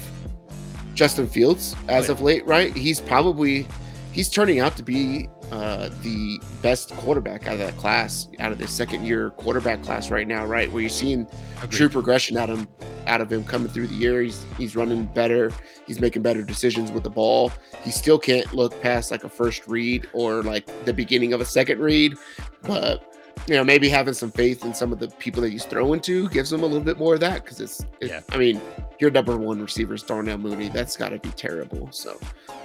Justin 0.92 1.26
Fields 1.26 1.74
as 1.88 2.10
of 2.10 2.20
late, 2.20 2.46
right? 2.46 2.76
He's 2.76 3.00
probably 3.00 3.66
he's 4.12 4.28
turning 4.28 4.60
out 4.60 4.76
to 4.76 4.82
be 4.82 5.30
uh, 5.50 5.88
the 6.02 6.40
best 6.62 6.90
quarterback 6.96 7.46
out 7.46 7.54
of 7.54 7.58
that 7.60 7.76
class, 7.76 8.28
out 8.40 8.52
of 8.52 8.58
the 8.58 8.66
second 8.66 9.04
year 9.04 9.30
quarterback 9.30 9.82
class 9.82 10.10
right 10.10 10.26
now, 10.26 10.44
right? 10.44 10.70
Where 10.72 10.80
you're 10.80 10.90
seeing 10.90 11.26
true 11.70 11.88
progression 11.88 12.36
out 12.36 12.50
of 12.50 12.60
him, 12.60 12.68
out 13.06 13.20
of 13.20 13.32
him 13.32 13.44
coming 13.44 13.68
through 13.68 13.88
the 13.88 13.94
year. 13.94 14.22
He's 14.22 14.44
he's 14.58 14.74
running 14.74 15.04
better. 15.06 15.52
He's 15.86 16.00
making 16.00 16.22
better 16.22 16.42
decisions 16.42 16.90
with 16.90 17.04
the 17.04 17.10
ball. 17.10 17.52
He 17.82 17.90
still 17.90 18.18
can't 18.18 18.52
look 18.54 18.80
past 18.80 19.10
like 19.10 19.24
a 19.24 19.28
first 19.28 19.66
read 19.68 20.08
or 20.12 20.42
like 20.42 20.66
the 20.84 20.92
beginning 20.92 21.32
of 21.32 21.40
a 21.40 21.44
second 21.44 21.78
read, 21.80 22.14
but 22.62 23.13
you 23.46 23.54
know 23.54 23.64
maybe 23.64 23.88
having 23.88 24.14
some 24.14 24.30
faith 24.30 24.64
in 24.64 24.72
some 24.72 24.92
of 24.92 24.98
the 24.98 25.08
people 25.08 25.42
that 25.42 25.50
he's 25.50 25.64
throwing 25.64 26.00
to 26.00 26.28
gives 26.30 26.52
him 26.52 26.62
a 26.62 26.66
little 26.66 26.80
bit 26.80 26.98
more 26.98 27.14
of 27.14 27.20
that 27.20 27.44
because 27.44 27.60
it's, 27.60 27.80
it, 28.00 28.08
Yeah. 28.08 28.20
I 28.30 28.38
mean 28.38 28.60
your 28.98 29.10
number 29.10 29.36
one 29.36 29.60
receiver 29.60 29.94
is 29.94 30.02
Darnell 30.02 30.38
Mooney. 30.38 30.68
That's 30.68 30.96
got 30.96 31.10
to 31.10 31.18
be 31.18 31.30
terrible. 31.30 31.88
So 31.90 32.18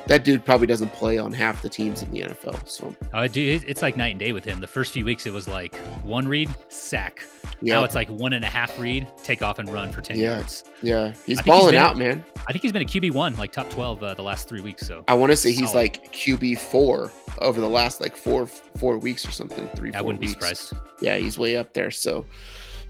that 0.07 0.23
dude 0.23 0.45
probably 0.45 0.67
doesn't 0.67 0.93
play 0.93 1.17
on 1.17 1.33
half 1.33 1.61
the 1.61 1.69
teams 1.69 2.01
in 2.03 2.11
the 2.11 2.21
NFL. 2.21 2.67
So 2.67 2.95
Oh, 3.13 3.27
dude, 3.27 3.63
it's 3.67 3.81
like 3.81 3.97
night 3.97 4.11
and 4.11 4.19
day 4.19 4.31
with 4.31 4.45
him. 4.45 4.59
The 4.59 4.67
first 4.67 4.93
few 4.93 5.05
weeks, 5.05 5.25
it 5.25 5.33
was 5.33 5.47
like 5.47 5.75
one 6.03 6.27
read, 6.27 6.49
sack. 6.69 7.23
Now 7.61 7.79
yeah, 7.79 7.85
it's 7.85 7.95
like 7.95 8.07
one 8.09 8.33
and 8.33 8.45
a 8.45 8.47
half 8.47 8.79
read, 8.79 9.07
take 9.23 9.41
off 9.41 9.59
and 9.59 9.69
run 9.71 9.91
for 9.91 10.01
10 10.01 10.17
Yeah. 10.17 10.35
yards. 10.37 10.63
yeah, 10.81 11.09
he's 11.25 11.39
he's 11.39 11.41
balling 11.41 11.71
been- 11.73 11.81
out, 11.81 11.97
man. 11.97 12.23
I 12.47 12.51
think 12.53 12.61
he's 12.63 12.71
been 12.71 12.81
a 12.81 12.85
QB1, 12.85 13.37
like 13.37 13.51
top 13.51 13.69
12 13.69 14.01
uh, 14.01 14.13
the 14.13 14.23
last 14.23 14.47
three 14.47 14.61
weeks. 14.61 14.87
So 14.87 15.03
I 15.07 15.13
want 15.13 15.31
to 15.31 15.35
say 15.35 15.49
he's 15.51 15.71
Solid. 15.71 15.75
like 15.75 16.13
QB 16.13 16.57
four 16.57 17.11
over 17.39 17.59
the 17.59 17.67
last 17.69 17.99
like 18.01 18.15
four 18.15 18.45
four 18.47 18.97
weeks 18.97 19.27
or 19.27 19.31
something. 19.31 19.67
Three. 19.75 19.91
I 19.93 20.01
wouldn't 20.01 20.21
be 20.21 20.27
surprised. 20.27 20.73
Yeah, 21.01 21.17
he's 21.17 21.37
way 21.37 21.57
up 21.57 21.73
there. 21.73 21.91
So 21.91 22.25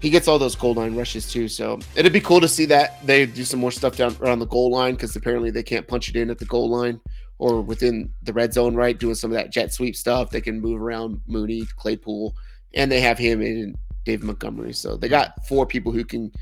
he 0.00 0.08
gets 0.08 0.28
all 0.28 0.38
those 0.38 0.54
goal 0.54 0.74
line 0.74 0.94
rushes 0.96 1.30
too. 1.30 1.48
So 1.48 1.78
it'd 1.96 2.12
be 2.12 2.20
cool 2.20 2.40
to 2.40 2.48
see 2.48 2.64
that 2.66 3.04
they 3.04 3.26
do 3.26 3.44
some 3.44 3.60
more 3.60 3.72
stuff 3.72 3.96
down 3.96 4.16
around 4.20 4.38
the 4.38 4.46
goal 4.46 4.70
line 4.70 4.94
because 4.94 5.14
apparently 5.16 5.50
they 5.50 5.62
can't 5.64 5.86
punch 5.86 6.08
it 6.08 6.16
in 6.16 6.30
at 6.30 6.38
the 6.38 6.46
goal 6.46 6.70
line 6.70 7.00
or 7.38 7.60
within 7.60 8.10
the 8.22 8.32
red 8.32 8.52
zone, 8.54 8.74
right? 8.74 8.98
Doing 8.98 9.14
some 9.14 9.30
of 9.30 9.34
that 9.36 9.50
jet 9.50 9.74
sweep 9.74 9.96
stuff. 9.96 10.30
They 10.30 10.40
can 10.40 10.60
move 10.60 10.80
around 10.80 11.20
Mooney, 11.26 11.66
Claypool, 11.76 12.34
and 12.74 12.90
they 12.90 13.00
have 13.00 13.18
him 13.18 13.40
and 13.42 13.76
Dave 14.04 14.22
Montgomery. 14.22 14.72
So 14.72 14.96
they 14.96 15.08
got 15.08 15.46
four 15.46 15.66
people 15.66 15.92
who 15.92 16.04
can 16.04 16.32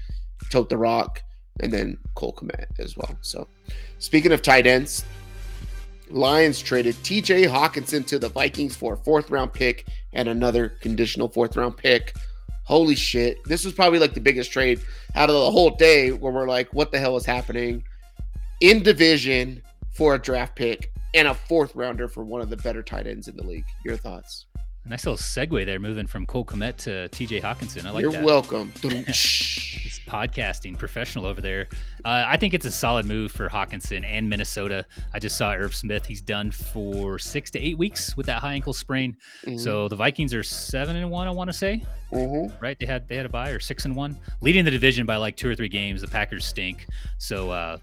tote 0.50 0.68
the 0.68 0.78
rock, 0.78 1.22
and 1.60 1.72
then 1.72 1.98
Cole 2.14 2.34
Kmet 2.34 2.66
as 2.78 2.96
well. 2.96 3.16
So 3.20 3.48
speaking 3.98 4.32
of 4.32 4.42
tight 4.42 4.66
ends, 4.66 5.04
Lions 6.10 6.62
traded 6.62 6.94
TJ 6.96 7.48
Hockenson 7.48 8.06
to 8.06 8.18
the 8.18 8.28
Vikings 8.28 8.76
for 8.76 8.94
a 8.94 8.96
fourth 8.96 9.30
round 9.30 9.52
pick 9.52 9.86
and 10.12 10.28
another 10.28 10.70
conditional 10.80 11.28
fourth 11.28 11.56
round 11.56 11.76
pick. 11.76 12.16
Holy 12.64 12.94
shit. 12.94 13.42
This 13.44 13.64
was 13.64 13.74
probably 13.74 13.98
like 13.98 14.14
the 14.14 14.20
biggest 14.20 14.52
trade 14.52 14.80
out 15.14 15.30
of 15.30 15.34
the 15.34 15.50
whole 15.50 15.70
day 15.70 16.12
where 16.12 16.32
we're 16.32 16.48
like, 16.48 16.72
what 16.72 16.92
the 16.92 16.98
hell 16.98 17.16
is 17.16 17.24
happening? 17.24 17.82
In 18.60 18.82
division 18.82 19.62
for 19.92 20.14
a 20.14 20.18
draft 20.18 20.54
pick 20.54 20.92
and 21.14 21.28
a 21.28 21.34
fourth 21.34 21.74
rounder 21.74 22.08
for 22.08 22.24
one 22.24 22.40
of 22.40 22.50
the 22.50 22.56
better 22.58 22.82
tight 22.82 23.06
ends 23.06 23.28
in 23.28 23.36
the 23.36 23.44
league. 23.44 23.64
Your 23.84 23.96
thoughts? 23.96 24.46
Nice 24.88 25.04
little 25.04 25.18
segue 25.18 25.66
there, 25.66 25.78
moving 25.78 26.06
from 26.06 26.24
Cole 26.24 26.46
Kmet 26.46 26.76
to 26.78 27.08
TJ 27.10 27.42
Hockenson. 27.42 27.84
I 27.84 27.90
like 27.90 27.96
that. 27.96 28.00
You're 28.00 28.12
that. 28.12 28.24
welcome. 28.24 28.72
He's 28.80 30.00
podcasting 30.08 30.78
professional 30.78 31.26
over 31.26 31.42
there. 31.42 31.68
Uh, 32.06 32.24
I 32.26 32.38
think 32.38 32.54
it's 32.54 32.64
a 32.64 32.70
solid 32.70 33.04
move 33.04 33.30
for 33.30 33.50
Hockenson 33.50 34.02
and 34.06 34.30
Minnesota. 34.30 34.86
I 35.12 35.18
just 35.18 35.36
saw 35.36 35.52
Irv 35.52 35.74
Smith. 35.74 36.06
He's 36.06 36.22
done 36.22 36.50
for 36.50 37.18
six 37.18 37.50
to 37.50 37.58
eight 37.58 37.76
weeks 37.76 38.16
with 38.16 38.24
that 38.26 38.40
high 38.40 38.54
ankle 38.54 38.72
sprain. 38.72 39.14
Mhm, 39.44 39.60
So 39.60 39.88
the 39.88 39.96
Vikings 39.96 40.32
are 40.32 40.42
seven 40.42 40.96
and 40.96 41.10
one. 41.10 41.28
I 41.28 41.32
want 41.32 41.48
to 41.48 41.54
say 41.54 41.82
mhm. 42.10 42.50
right. 42.58 42.78
They 42.78 42.86
had 42.86 43.06
they 43.08 43.16
had 43.16 43.26
a 43.26 43.28
bye 43.28 43.50
or 43.50 43.60
six 43.60 43.84
and 43.84 43.94
one, 43.94 44.16
leading 44.40 44.64
the 44.64 44.70
division 44.70 45.04
by 45.04 45.16
like 45.16 45.36
two 45.36 45.50
or 45.50 45.54
three 45.54 45.68
games. 45.68 46.00
The 46.00 46.08
Packers 46.08 46.46
stink. 46.46 46.86
So 47.18 47.50
uh, 47.50 47.76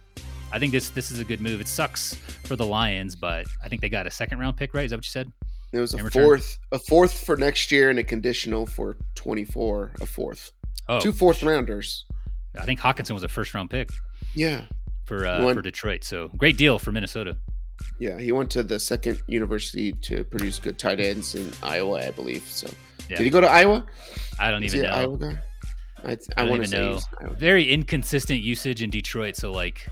I 0.51 0.57
think 0.57 0.71
this 0.71 0.89
this 0.89 1.11
is 1.11 1.19
a 1.19 1.23
good 1.23 1.39
move. 1.39 1.61
It 1.61 1.67
sucks 1.67 2.15
for 2.15 2.55
the 2.55 2.65
Lions, 2.65 3.15
but 3.15 3.45
I 3.63 3.69
think 3.69 3.81
they 3.83 3.89
got 3.89 4.07
a 4.07 4.11
second 4.11 4.39
round 4.39 4.57
pick. 4.57 4.73
Right? 4.73 4.85
Is 4.85 4.89
that 4.89 4.97
what 4.97 5.05
you 5.05 5.11
said? 5.11 5.31
It 5.71 5.79
was 5.79 5.93
a 5.93 6.03
return? 6.03 6.23
fourth, 6.23 6.57
a 6.71 6.79
fourth 6.79 7.25
for 7.25 7.35
next 7.37 7.71
year 7.71 7.89
and 7.89 7.99
a 7.99 8.03
conditional 8.03 8.65
for 8.65 8.97
24, 9.15 9.91
a 10.01 10.05
fourth. 10.05 10.51
two 11.01 11.11
fourth 11.11 11.43
rounders. 11.43 12.05
I 12.57 12.63
think 12.65 12.79
Hockenson 12.79 13.11
was 13.11 13.23
a 13.23 13.27
first 13.27 13.53
round 13.53 13.69
pick 13.69 13.89
Yeah. 14.33 14.61
for 15.05 15.25
uh, 15.25 15.43
One- 15.43 15.55
for 15.55 15.61
Detroit. 15.61 16.03
So 16.03 16.29
great 16.37 16.57
deal 16.57 16.79
for 16.79 16.91
Minnesota. 16.91 17.37
Yeah, 17.99 18.17
he 18.19 18.31
went 18.31 18.49
to 18.51 18.63
the 18.63 18.79
second 18.79 19.21
university 19.27 19.91
to 19.91 20.23
produce 20.23 20.59
good 20.59 20.77
tight 20.79 21.01
ends 21.01 21.35
in 21.35 21.51
Iowa, 21.61 22.07
I 22.07 22.11
believe. 22.11 22.43
So, 22.47 22.69
Yeah. 23.09 23.17
did 23.17 23.25
he 23.25 23.29
go 23.29 23.41
to 23.41 23.47
Iowa? 23.49 23.85
I 24.39 24.49
don't 24.49 24.63
Is 24.63 24.73
even 24.73 24.89
know. 24.89 24.95
Iowa 24.95 25.17
guy? 25.17 25.37
I, 26.05 26.11
I, 26.11 26.17
I 26.37 26.45
don't 26.45 26.49
want 26.51 26.65
to 26.65 26.71
know. 26.71 26.99
Very 27.37 27.69
inconsistent 27.73 28.41
usage 28.41 28.81
in 28.81 28.89
Detroit. 28.89 29.35
So 29.35 29.51
like, 29.51 29.87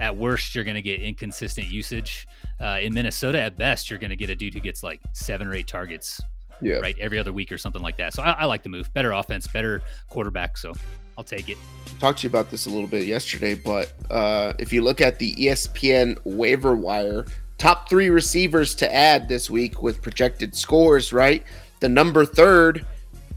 at 0.00 0.16
worst, 0.16 0.54
you're 0.56 0.64
going 0.64 0.74
to 0.74 0.82
get 0.82 1.00
inconsistent 1.00 1.68
usage. 1.68 2.26
Uh, 2.62 2.78
in 2.80 2.94
Minnesota, 2.94 3.40
at 3.40 3.56
best, 3.58 3.90
you're 3.90 3.98
going 3.98 4.10
to 4.10 4.16
get 4.16 4.30
a 4.30 4.36
dude 4.36 4.54
who 4.54 4.60
gets 4.60 4.82
like 4.84 5.00
seven 5.12 5.48
or 5.48 5.54
eight 5.54 5.66
targets, 5.66 6.20
Yeah. 6.60 6.76
right, 6.76 6.96
every 7.00 7.18
other 7.18 7.32
week 7.32 7.50
or 7.50 7.58
something 7.58 7.82
like 7.82 7.96
that. 7.96 8.14
So 8.14 8.22
I, 8.22 8.30
I 8.32 8.44
like 8.44 8.62
the 8.62 8.68
move. 8.68 8.92
Better 8.94 9.10
offense, 9.12 9.48
better 9.48 9.82
quarterback. 10.08 10.56
So 10.56 10.72
I'll 11.18 11.24
take 11.24 11.48
it. 11.48 11.58
Talked 11.98 12.20
to 12.20 12.22
you 12.24 12.30
about 12.30 12.50
this 12.50 12.66
a 12.66 12.70
little 12.70 12.86
bit 12.86 13.04
yesterday, 13.06 13.54
but 13.54 13.92
uh, 14.10 14.52
if 14.60 14.72
you 14.72 14.82
look 14.82 15.00
at 15.00 15.18
the 15.18 15.34
ESPN 15.34 16.18
waiver 16.24 16.74
wire, 16.76 17.26
top 17.58 17.88
three 17.88 18.10
receivers 18.10 18.74
to 18.76 18.94
add 18.94 19.28
this 19.28 19.50
week 19.50 19.82
with 19.82 20.00
projected 20.00 20.54
scores, 20.54 21.12
right? 21.12 21.42
The 21.80 21.88
number 21.88 22.24
third, 22.24 22.86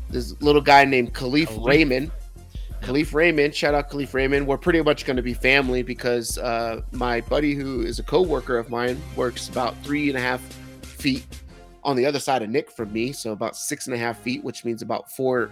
this 0.09 0.39
little 0.41 0.61
guy 0.61 0.85
named 0.85 1.13
Kalif 1.15 1.47
Kalif. 1.47 1.65
Raymond. 1.67 2.11
Kalif 2.85 3.15
Raymond, 3.15 3.55
shout 3.55 3.73
out 3.73 3.89
Kalif 3.89 4.13
Raymond. 4.13 4.45
We're 4.45 4.59
pretty 4.59 4.79
much 4.79 5.05
going 5.05 5.17
to 5.17 5.23
be 5.23 5.33
family 5.33 5.81
because 5.81 6.37
uh, 6.37 6.81
my 6.91 7.21
buddy, 7.21 7.55
who 7.55 7.81
is 7.81 7.97
a 7.97 8.03
co-worker 8.03 8.59
of 8.59 8.69
mine, 8.69 9.01
works 9.15 9.49
about 9.49 9.75
three 9.83 10.07
and 10.09 10.17
a 10.17 10.21
half 10.21 10.39
feet 10.83 11.25
on 11.83 11.95
the 11.95 12.05
other 12.05 12.19
side 12.19 12.43
of 12.43 12.49
Nick 12.51 12.69
from 12.69 12.93
me, 12.93 13.11
so 13.11 13.31
about 13.31 13.55
six 13.55 13.87
and 13.87 13.95
a 13.95 13.97
half 13.97 14.19
feet, 14.19 14.43
which 14.43 14.65
means 14.65 14.83
about 14.83 15.11
four 15.11 15.49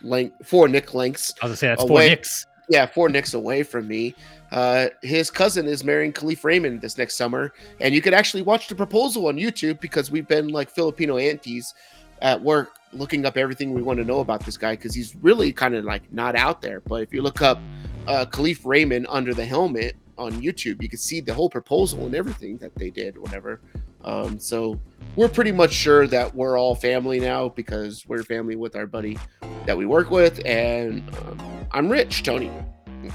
length, 0.00 0.46
four 0.46 0.68
Nick 0.68 0.94
lengths 0.94 1.34
I 1.42 1.46
was 1.46 1.50
gonna 1.50 1.56
say 1.56 1.66
that's 1.68 1.82
four 1.82 1.90
Away. 1.90 2.08
Knicks. 2.10 2.46
yeah, 2.68 2.86
four 2.86 3.08
Nicks 3.08 3.34
away 3.34 3.64
from 3.64 3.88
me. 3.88 4.14
Uh, 4.52 4.86
his 5.02 5.28
cousin 5.28 5.66
is 5.66 5.82
marrying 5.82 6.12
Kalif 6.12 6.44
Raymond 6.44 6.80
this 6.80 6.96
next 6.98 7.16
summer, 7.16 7.52
and 7.80 7.96
you 7.96 8.00
could 8.00 8.14
actually 8.14 8.42
watch 8.42 8.68
the 8.68 8.76
proposal 8.76 9.26
on 9.26 9.36
YouTube 9.36 9.80
because 9.80 10.12
we've 10.12 10.28
been 10.28 10.48
like 10.48 10.70
Filipino 10.70 11.16
aunties 11.16 11.74
at 12.22 12.40
work 12.40 12.72
looking 12.92 13.26
up 13.26 13.36
everything 13.36 13.72
we 13.74 13.82
want 13.82 13.98
to 13.98 14.04
know 14.04 14.20
about 14.20 14.44
this 14.44 14.56
guy 14.56 14.72
because 14.72 14.94
he's 14.94 15.14
really 15.16 15.52
kind 15.52 15.74
of 15.74 15.84
like 15.84 16.10
not 16.12 16.34
out 16.36 16.62
there. 16.62 16.80
But 16.80 17.02
if 17.02 17.12
you 17.12 17.22
look 17.22 17.42
up 17.42 17.58
uh, 18.06 18.24
Kalif 18.26 18.60
Raymond 18.64 19.06
under 19.08 19.34
the 19.34 19.44
helmet 19.44 19.96
on 20.18 20.32
YouTube, 20.40 20.82
you 20.82 20.88
can 20.88 20.98
see 20.98 21.20
the 21.20 21.34
whole 21.34 21.50
proposal 21.50 22.06
and 22.06 22.14
everything 22.14 22.56
that 22.58 22.74
they 22.76 22.90
did, 22.90 23.18
whatever. 23.18 23.60
Um, 24.04 24.38
so 24.38 24.78
we're 25.16 25.28
pretty 25.28 25.52
much 25.52 25.72
sure 25.72 26.06
that 26.06 26.34
we're 26.34 26.58
all 26.58 26.74
family 26.74 27.18
now 27.20 27.48
because 27.48 28.04
we're 28.06 28.22
family 28.22 28.56
with 28.56 28.76
our 28.76 28.86
buddy 28.86 29.18
that 29.66 29.76
we 29.76 29.84
work 29.84 30.10
with, 30.10 30.40
and 30.46 31.02
um, 31.18 31.66
I'm 31.72 31.88
rich, 31.90 32.22
Tony. 32.22 32.50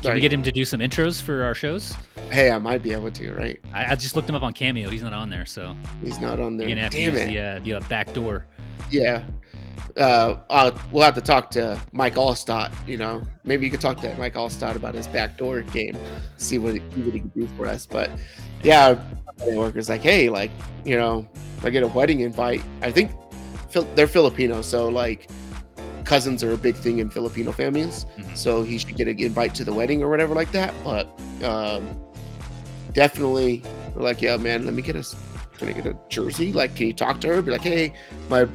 Can 0.02 0.14
we 0.14 0.20
get 0.22 0.32
him 0.32 0.44
to 0.44 0.52
do 0.52 0.64
some 0.66 0.80
intros 0.80 1.22
for 1.22 1.44
our 1.44 1.56
shows? 1.56 1.96
hey, 2.30 2.50
I 2.50 2.58
might 2.60 2.82
be 2.82 2.94
able 2.94 3.12
to, 3.12 3.34
right? 3.34 3.60
I, 3.74 3.92
I 3.92 3.96
just 3.96 4.16
looked 4.16 4.30
him 4.30 4.36
up 4.36 4.44
on 4.44 4.54
Cameo. 4.54 4.90
He's 4.90 5.02
not 5.04 5.12
on 5.12 5.30
there, 5.30 5.46
so 5.46 5.76
He's 6.02 6.20
not 6.20 6.40
on 6.40 6.56
there. 6.56 6.68
you're 6.68 6.76
gonna 6.76 6.84
have 6.84 6.92
to 6.94 6.98
Damn 6.98 7.14
use 7.14 7.22
it. 7.22 7.28
the, 7.28 7.40
uh, 7.40 7.60
the 7.60 7.74
uh, 7.74 7.90
back 7.90 8.14
door. 8.14 8.46
Yeah. 8.90 9.24
Uh, 9.98 10.38
uh, 10.50 10.72
we'll 10.92 11.04
have 11.04 11.16
to 11.16 11.22
talk 11.22 11.50
to 11.52 11.80
Mike 11.92 12.16
Alstott. 12.16 12.72
You 12.88 12.98
know, 12.98 13.24
maybe 13.44 13.66
you 13.66 13.72
could 13.72 13.82
talk 13.82 14.00
to 14.02 14.16
Mike 14.18 14.36
Alstott 14.36 14.76
about 14.76 14.96
his 14.96 15.08
backdoor 15.08 15.62
game, 15.62 15.98
see 16.38 16.58
what 16.58 16.76
he, 16.76 16.80
what 16.80 17.14
he 17.14 17.20
can 17.20 17.30
do 17.30 17.48
for 17.58 17.68
us. 17.68 17.86
But 17.86 18.10
yeah, 18.64 18.98
our 19.42 19.52
workers 19.52 19.90
like, 19.90 20.02
hey, 20.02 20.30
like, 20.30 20.52
you 20.86 20.98
know, 20.98 21.28
if 21.58 21.66
I 21.66 21.70
get 21.70 21.84
a 21.84 21.88
wedding 21.88 22.22
invite, 22.22 22.64
I 22.82 22.92
think 22.92 23.12
they're 23.96 24.08
Filipino, 24.08 24.62
so 24.62 24.88
like 24.88 25.30
cousins 26.04 26.44
are 26.44 26.52
a 26.52 26.58
big 26.58 26.76
thing 26.76 27.00
in 27.00 27.10
Filipino 27.10 27.52
families. 27.52 28.06
Mhm. 28.18 28.38
So 28.38 28.64
he 28.64 28.78
should 28.78 28.96
get 28.96 29.08
an 29.08 29.20
invite 29.20 29.54
to 29.56 29.64
the 29.64 29.74
wedding 29.74 30.02
or 30.04 30.10
whatever 30.10 30.34
like 30.36 30.52
that. 30.52 30.74
But 30.84 31.08
um, 31.44 32.00
definitely, 32.94 33.64
like, 33.96 34.22
yeah, 34.22 34.38
man, 34.38 34.66
let 34.66 34.74
me 34.74 34.82
get 34.82 34.96
a, 34.96 35.06
can 35.58 35.68
I 35.70 35.74
get 35.74 35.86
a 35.86 35.98
jersey? 36.10 36.52
Like, 36.54 36.76
can 36.76 36.88
you 36.88 36.94
talk 36.94 37.22
to 37.22 37.28
her? 37.28 37.42
Be 37.42 37.52
like, 37.52 37.62
hey, 37.62 37.94
my, 38.30 38.48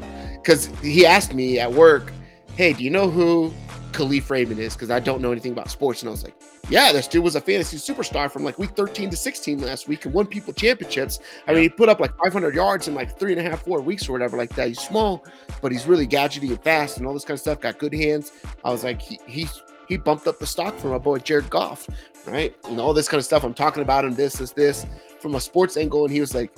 because 0.47 0.67
he 0.81 1.05
asked 1.05 1.35
me 1.35 1.59
at 1.59 1.73
work, 1.73 2.13
hey, 2.55 2.73
do 2.73 2.85
you 2.85 2.91
know 2.91 3.11
who 3.11 3.53
Kalif 3.91 4.31
Raymond 4.31 4.61
is? 4.61 4.75
Because 4.75 4.93
I 4.93 5.01
don't 5.01 5.21
know 5.21 5.33
anything 5.33 5.51
about 5.51 5.73
sports, 5.73 6.03
and 6.03 6.09
I 6.09 6.13
was 6.13 6.23
like, 6.23 6.37
yeah, 6.69 6.93
this 6.93 7.09
dude 7.09 7.25
was 7.25 7.35
a 7.35 7.41
fantasy 7.41 7.79
superstar 7.79 8.31
from 8.31 8.45
like 8.45 8.57
week 8.57 8.71
13 8.71 9.11
to 9.11 9.17
16 9.17 9.59
last 9.59 9.89
week 9.89 10.05
and 10.05 10.15
won 10.15 10.27
people 10.27 10.53
championships. 10.53 11.19
I 11.49 11.53
mean, 11.53 11.63
he 11.63 11.69
put 11.69 11.89
up 11.89 11.99
like 11.99 12.17
500 12.19 12.55
yards 12.55 12.87
in 12.87 12.95
like 12.95 13.19
three 13.19 13.33
and 13.33 13.41
a 13.41 13.51
half, 13.51 13.65
four 13.65 13.81
weeks 13.81 14.09
or 14.09 14.13
whatever 14.13 14.37
like 14.37 14.55
that. 14.55 14.69
He's 14.69 14.81
small, 14.81 15.25
but 15.61 15.73
he's 15.73 15.87
really 15.87 16.07
gadgety 16.07 16.49
and 16.49 16.63
fast 16.63 16.99
and 16.99 17.09
all 17.09 17.13
this 17.13 17.25
kind 17.25 17.35
of 17.35 17.41
stuff. 17.41 17.61
Got 17.61 17.79
good 17.79 17.95
hands. 17.95 18.31
I 18.65 18.71
was 18.71 18.85
like, 18.85 19.03
he 19.03 19.19
he's 19.27 19.63
he 19.89 19.97
bumped 19.97 20.29
up 20.29 20.39
the 20.39 20.47
stock 20.47 20.77
for 20.77 20.89
my 20.89 20.99
boy 20.99 21.19
Jared 21.19 21.51
Goff, 21.51 21.89
right? 22.27 22.55
And 22.69 22.81
all 22.81 22.95
this 22.95 23.09
kind 23.09 23.19
of 23.19 23.25
stuff. 23.25 23.43
I'm 23.43 23.55
talking 23.55 23.83
about 23.83 24.05
him, 24.05 24.15
this, 24.15 24.35
this, 24.35 24.53
this, 24.53 24.87
from 25.21 25.35
a 25.35 25.41
sports 25.41 25.77
angle, 25.77 26.05
and 26.05 26.13
he 26.13 26.21
was 26.21 26.35
like, 26.35 26.57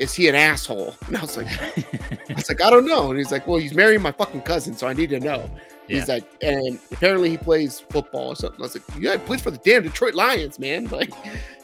"Is 0.00 0.14
he 0.14 0.28
an 0.28 0.34
asshole?" 0.34 0.96
And 1.06 1.16
I 1.16 1.20
was 1.20 1.36
like, 1.36 1.46
"I 1.46 2.34
was 2.34 2.48
like, 2.48 2.60
I 2.60 2.70
don't 2.70 2.86
know." 2.86 3.10
And 3.10 3.18
he's 3.18 3.30
like, 3.30 3.46
"Well, 3.46 3.58
he's 3.58 3.74
marrying 3.74 4.02
my 4.02 4.12
fucking 4.12 4.42
cousin, 4.42 4.74
so 4.74 4.88
I 4.88 4.92
need 4.94 5.10
to 5.10 5.20
know." 5.20 5.48
He's 5.86 6.08
like, 6.08 6.24
and 6.40 6.78
apparently 6.92 7.30
he 7.30 7.36
plays 7.36 7.80
football 7.80 8.28
or 8.28 8.36
something. 8.36 8.60
I 8.60 8.62
was 8.62 8.74
like, 8.76 8.84
"Yeah, 8.98 9.12
he 9.12 9.18
plays 9.18 9.40
for 9.40 9.50
the 9.50 9.58
damn 9.58 9.82
Detroit 9.82 10.14
Lions, 10.14 10.58
man." 10.58 10.88
Like, 10.90 11.12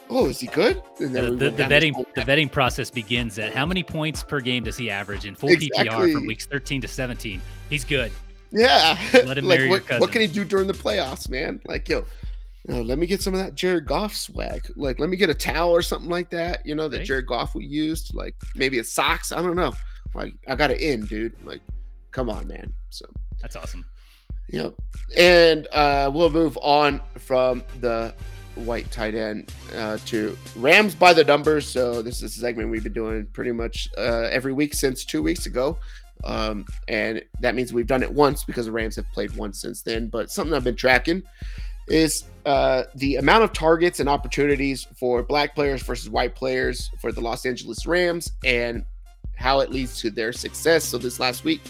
oh, 0.09 0.27
is 0.27 0.39
he 0.39 0.47
good? 0.47 0.81
The, 0.99 1.07
the, 1.07 1.51
the 1.51 1.63
vetting 1.63 2.05
the 2.15 2.21
vetting 2.21 2.51
process 2.51 2.89
begins 2.89 3.37
at 3.39 3.53
how 3.53 3.65
many 3.65 3.83
points 3.83 4.23
per 4.23 4.39
game 4.39 4.63
does 4.63 4.77
he 4.77 4.89
average 4.89 5.25
in 5.25 5.35
full 5.35 5.49
PPR 5.49 6.13
from 6.13 6.25
weeks 6.25 6.45
13 6.45 6.81
to 6.81 6.87
17? 6.87 7.41
He's 7.69 7.83
good. 7.83 8.11
Yeah. 8.51 8.97
Let 9.13 9.37
him 9.37 9.45
like 9.47 9.59
marry 9.59 9.69
your 9.69 9.79
what, 9.79 9.99
what 9.99 10.11
can 10.11 10.21
he 10.21 10.27
do 10.27 10.45
during 10.45 10.67
the 10.67 10.73
playoffs, 10.73 11.29
man? 11.29 11.59
Like, 11.65 11.89
yo, 11.89 12.05
you 12.67 12.73
know, 12.73 12.81
let 12.81 12.97
me 12.97 13.07
get 13.07 13.21
some 13.21 13.33
of 13.33 13.39
that 13.39 13.55
Jared 13.55 13.85
Goff 13.85 14.13
swag. 14.13 14.69
Like, 14.75 14.99
let 14.99 15.09
me 15.09 15.15
get 15.15 15.29
a 15.29 15.33
towel 15.33 15.71
or 15.71 15.81
something 15.81 16.09
like 16.09 16.29
that, 16.31 16.65
you 16.65 16.75
know, 16.75 16.89
that 16.89 17.05
Jared 17.05 17.25
Goff 17.25 17.55
would 17.55 17.63
use. 17.63 18.13
Like 18.13 18.35
maybe 18.55 18.77
it's 18.77 18.91
socks. 18.91 19.31
I 19.31 19.41
don't 19.41 19.55
know. 19.55 19.73
Like, 20.13 20.33
I 20.47 20.55
got 20.55 20.71
it 20.71 20.81
in, 20.81 21.05
dude. 21.05 21.33
Like, 21.45 21.61
come 22.11 22.29
on, 22.29 22.47
man. 22.47 22.73
So 22.89 23.05
That's 23.41 23.55
awesome. 23.55 23.85
Yep. 24.49 24.73
And 25.17 25.67
uh, 25.71 26.11
we'll 26.13 26.29
move 26.29 26.57
on 26.61 27.01
from 27.17 27.63
the 27.79 28.13
white 28.55 28.89
tight 28.91 29.15
end 29.15 29.53
uh, 29.75 29.97
to 30.05 30.37
Rams 30.55 30.95
by 30.95 31.13
the 31.13 31.23
numbers. 31.23 31.67
So 31.67 32.01
this 32.01 32.17
is 32.21 32.37
a 32.37 32.39
segment 32.39 32.69
we've 32.69 32.83
been 32.83 32.93
doing 32.93 33.27
pretty 33.27 33.51
much 33.51 33.87
uh, 33.97 34.27
every 34.31 34.53
week 34.53 34.73
since 34.73 35.05
two 35.05 35.21
weeks 35.21 35.45
ago. 35.45 35.77
Um, 36.23 36.65
and 36.87 37.23
that 37.39 37.55
means 37.55 37.71
we've 37.71 37.87
done 37.87 38.03
it 38.03 38.11
once 38.11 38.43
because 38.43 38.65
the 38.65 38.71
Rams 38.71 38.95
have 38.95 39.09
played 39.11 39.35
once 39.37 39.61
since 39.61 39.83
then. 39.83 40.07
But 40.07 40.31
something 40.31 40.53
I've 40.53 40.63
been 40.63 40.75
tracking 40.75 41.23
is 41.87 42.25
uh, 42.45 42.83
the 42.95 43.15
amount 43.17 43.43
of 43.43 43.53
targets 43.53 43.99
and 43.99 44.07
opportunities 44.07 44.87
for 44.95 45.23
black 45.23 45.55
players 45.55 45.81
versus 45.83 46.09
white 46.09 46.35
players 46.35 46.89
for 46.99 47.11
the 47.11 47.21
Los 47.21 47.45
Angeles 47.45 47.85
Rams 47.85 48.31
and 48.45 48.85
how 49.35 49.59
it 49.59 49.71
leads 49.71 49.99
to 50.01 50.09
their 50.09 50.31
success. 50.33 50.83
So 50.85 50.97
this 50.97 51.19
last 51.19 51.43
week, 51.43 51.61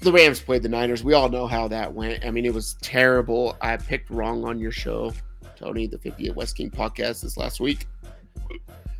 the 0.00 0.12
Rams 0.12 0.40
played 0.40 0.62
the 0.62 0.68
Niners. 0.68 1.04
We 1.04 1.14
all 1.14 1.28
know 1.28 1.46
how 1.46 1.68
that 1.68 1.92
went. 1.92 2.24
I 2.24 2.30
mean, 2.30 2.44
it 2.44 2.52
was 2.52 2.76
terrible. 2.82 3.56
I 3.60 3.76
picked 3.76 4.10
wrong 4.10 4.44
on 4.44 4.58
your 4.58 4.72
show, 4.72 5.12
Tony, 5.56 5.86
the 5.86 5.98
58 5.98 6.34
West 6.34 6.56
King 6.56 6.70
podcast 6.70 7.22
this 7.22 7.36
last 7.36 7.60
week. 7.60 7.86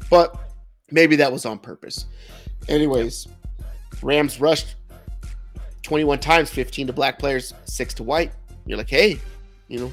But 0.09 0.37
maybe 0.91 1.17
that 1.17 1.33
was 1.33 1.45
on 1.45 1.59
purpose. 1.59 2.07
Anyways, 2.69 3.27
Rams 4.03 4.41
rushed 4.41 4.77
21 5.83 6.21
times, 6.21 6.51
15 6.51 6.87
to 6.87 6.93
black 6.93 7.19
players, 7.19 7.53
six 7.65 7.93
to 7.95 8.05
white. 8.05 8.33
You're 8.67 8.79
like, 8.79 8.89
hey, 8.89 9.21
you 9.69 9.81
know, 9.81 9.93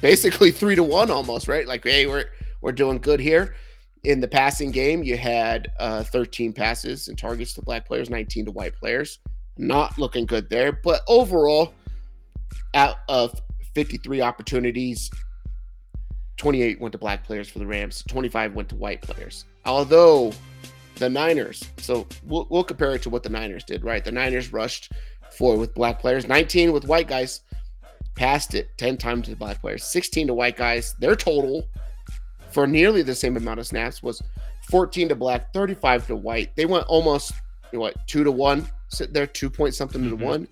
basically 0.00 0.50
three 0.52 0.74
to 0.74 0.82
one 0.82 1.10
almost, 1.10 1.48
right? 1.48 1.66
Like, 1.66 1.84
hey, 1.84 2.06
we're 2.06 2.26
we're 2.60 2.72
doing 2.72 2.98
good 2.98 3.20
here. 3.20 3.54
In 4.04 4.20
the 4.20 4.28
passing 4.28 4.70
game, 4.70 5.02
you 5.02 5.16
had 5.16 5.72
uh, 5.78 6.02
13 6.02 6.52
passes 6.52 7.08
and 7.08 7.18
targets 7.18 7.54
to 7.54 7.62
black 7.62 7.86
players, 7.86 8.10
19 8.10 8.46
to 8.46 8.50
white 8.50 8.74
players. 8.74 9.18
Not 9.56 9.98
looking 9.98 10.26
good 10.26 10.50
there, 10.50 10.72
but 10.72 11.02
overall, 11.08 11.72
out 12.74 12.96
of 13.08 13.40
53 13.74 14.20
opportunities, 14.20 15.10
28 16.36 16.80
went 16.80 16.92
to 16.92 16.98
black 16.98 17.24
players 17.24 17.48
for 17.48 17.58
the 17.60 17.66
Rams, 17.66 18.04
25 18.08 18.54
went 18.54 18.68
to 18.70 18.76
white 18.76 19.02
players. 19.02 19.44
Although 19.64 20.32
the 20.96 21.08
Niners, 21.08 21.62
so 21.78 22.06
we'll, 22.24 22.46
we'll 22.50 22.64
compare 22.64 22.94
it 22.94 23.02
to 23.02 23.10
what 23.10 23.22
the 23.22 23.28
Niners 23.28 23.64
did, 23.64 23.84
right? 23.84 24.04
The 24.04 24.12
Niners 24.12 24.52
rushed 24.52 24.92
four 25.32 25.56
with 25.56 25.74
black 25.74 26.00
players, 26.00 26.26
19 26.26 26.72
with 26.72 26.86
white 26.86 27.08
guys, 27.08 27.40
passed 28.14 28.54
it 28.54 28.76
10 28.78 28.96
times 28.96 29.28
to 29.28 29.36
black 29.36 29.60
players, 29.60 29.84
16 29.84 30.28
to 30.28 30.34
white 30.34 30.56
guys. 30.56 30.94
Their 30.98 31.16
total 31.16 31.66
for 32.50 32.66
nearly 32.66 33.02
the 33.02 33.14
same 33.14 33.36
amount 33.36 33.60
of 33.60 33.66
snaps 33.66 34.02
was 34.02 34.22
14 34.70 35.08
to 35.10 35.14
black, 35.14 35.52
35 35.52 36.06
to 36.06 36.16
white. 36.16 36.54
They 36.56 36.66
went 36.66 36.86
almost 36.86 37.32
you 37.72 37.78
know 37.78 37.82
what 37.82 37.96
two 38.06 38.22
to 38.22 38.30
one, 38.30 38.68
sit 38.88 39.12
there 39.12 39.26
two 39.26 39.50
point 39.50 39.74
something 39.74 40.08
to 40.08 40.16
Mhm. 40.16 40.20
one. 40.20 40.48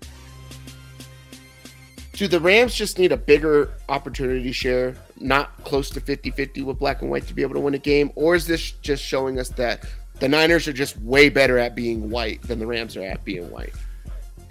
Do 2.13 2.27
the 2.27 2.39
Rams 2.39 2.75
just 2.75 2.99
need 2.99 3.11
a 3.11 3.17
bigger 3.17 3.71
opportunity 3.89 4.51
share, 4.51 4.95
not 5.19 5.51
close 5.63 5.89
to 5.91 5.99
50 6.01 6.29
50 6.31 6.61
with 6.61 6.77
black 6.77 7.01
and 7.01 7.09
white 7.09 7.25
to 7.27 7.33
be 7.33 7.41
able 7.41 7.55
to 7.55 7.59
win 7.59 7.73
a 7.73 7.79
game? 7.79 8.11
Or 8.15 8.35
is 8.35 8.45
this 8.45 8.71
just 8.71 9.03
showing 9.03 9.39
us 9.39 9.49
that 9.49 9.85
the 10.19 10.27
Niners 10.27 10.67
are 10.67 10.73
just 10.73 10.99
way 11.01 11.29
better 11.29 11.57
at 11.57 11.75
being 11.75 12.09
white 12.11 12.41
than 12.43 12.59
the 12.59 12.67
Rams 12.67 12.95
are 12.97 13.01
at 13.03 13.23
being 13.25 13.49
white? 13.49 13.73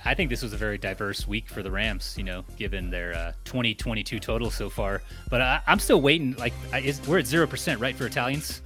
I 0.05 0.15
think 0.15 0.31
this 0.31 0.43
was 0.43 0.53
a 0.53 0.57
very 0.57 0.79
diverse 0.79 1.27
week 1.29 1.49
for 1.49 1.63
the 1.63 1.71
Rams, 1.71 2.15
you 2.19 2.25
know, 2.25 2.45
given 2.57 2.91
their 2.91 3.15
uh, 3.15 3.33
2022 3.45 4.19
total 4.19 4.51
so 4.51 4.69
far. 4.69 5.01
But 5.31 5.41
I, 5.41 5.61
I'm 5.67 5.79
still 5.79 6.01
waiting. 6.01 6.33
Like, 6.37 6.53
I, 6.73 6.81
is, 6.81 7.01
we're 7.07 7.19
at 7.19 7.25
0%, 7.27 7.81
right, 7.81 7.95
for 7.95 8.07
Italians? 8.07 8.63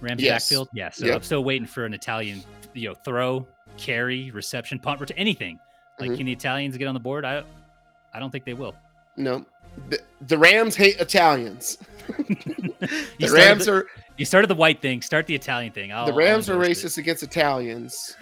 Rams 0.00 0.20
Yes. 0.20 0.44
backfield? 0.44 0.68
Yeah. 0.74 0.90
So 0.90 1.06
Yep. 1.06 1.14
I'm 1.16 1.22
still 1.22 1.44
waiting 1.44 1.66
for 1.68 1.84
an 1.84 1.94
Italian, 1.94 2.42
you 2.74 2.88
know, 2.88 2.94
throw, 2.94 3.46
carry, 3.76 4.30
reception, 4.32 4.78
punt, 4.80 5.00
ret- 5.00 5.12
anything. 5.16 5.58
Like, 6.00 6.10
Mhm. 6.10 6.16
can 6.16 6.26
the 6.26 6.32
Italians 6.32 6.76
get 6.76 6.88
on 6.88 6.94
the 6.94 7.00
board? 7.00 7.24
I, 7.24 7.44
I 8.12 8.18
don't 8.18 8.30
think 8.30 8.44
they 8.44 8.54
will. 8.54 8.74
No. 9.16 9.46
The, 9.88 10.00
the 10.26 10.36
Rams 10.36 10.74
hate 10.74 10.96
Italians. 11.00 11.78
You 12.82 12.88
the 13.20 13.28
started 13.28 13.32
Rams 13.34 13.66
the, 13.66 13.72
are 13.74 13.86
You 14.16 14.24
started 14.24 14.48
the 14.48 14.56
white 14.56 14.82
thing. 14.82 15.02
Start 15.02 15.26
the 15.28 15.34
Italian 15.36 15.72
thing. 15.72 15.92
I'll, 15.92 16.06
the 16.06 16.12
Rams 16.12 16.50
are 16.50 16.54
endorse 16.54 16.82
it. 16.82 16.86
racist 16.88 16.98
against 16.98 17.22
Italians. 17.22 18.16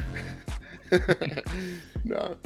no. 2.04 2.36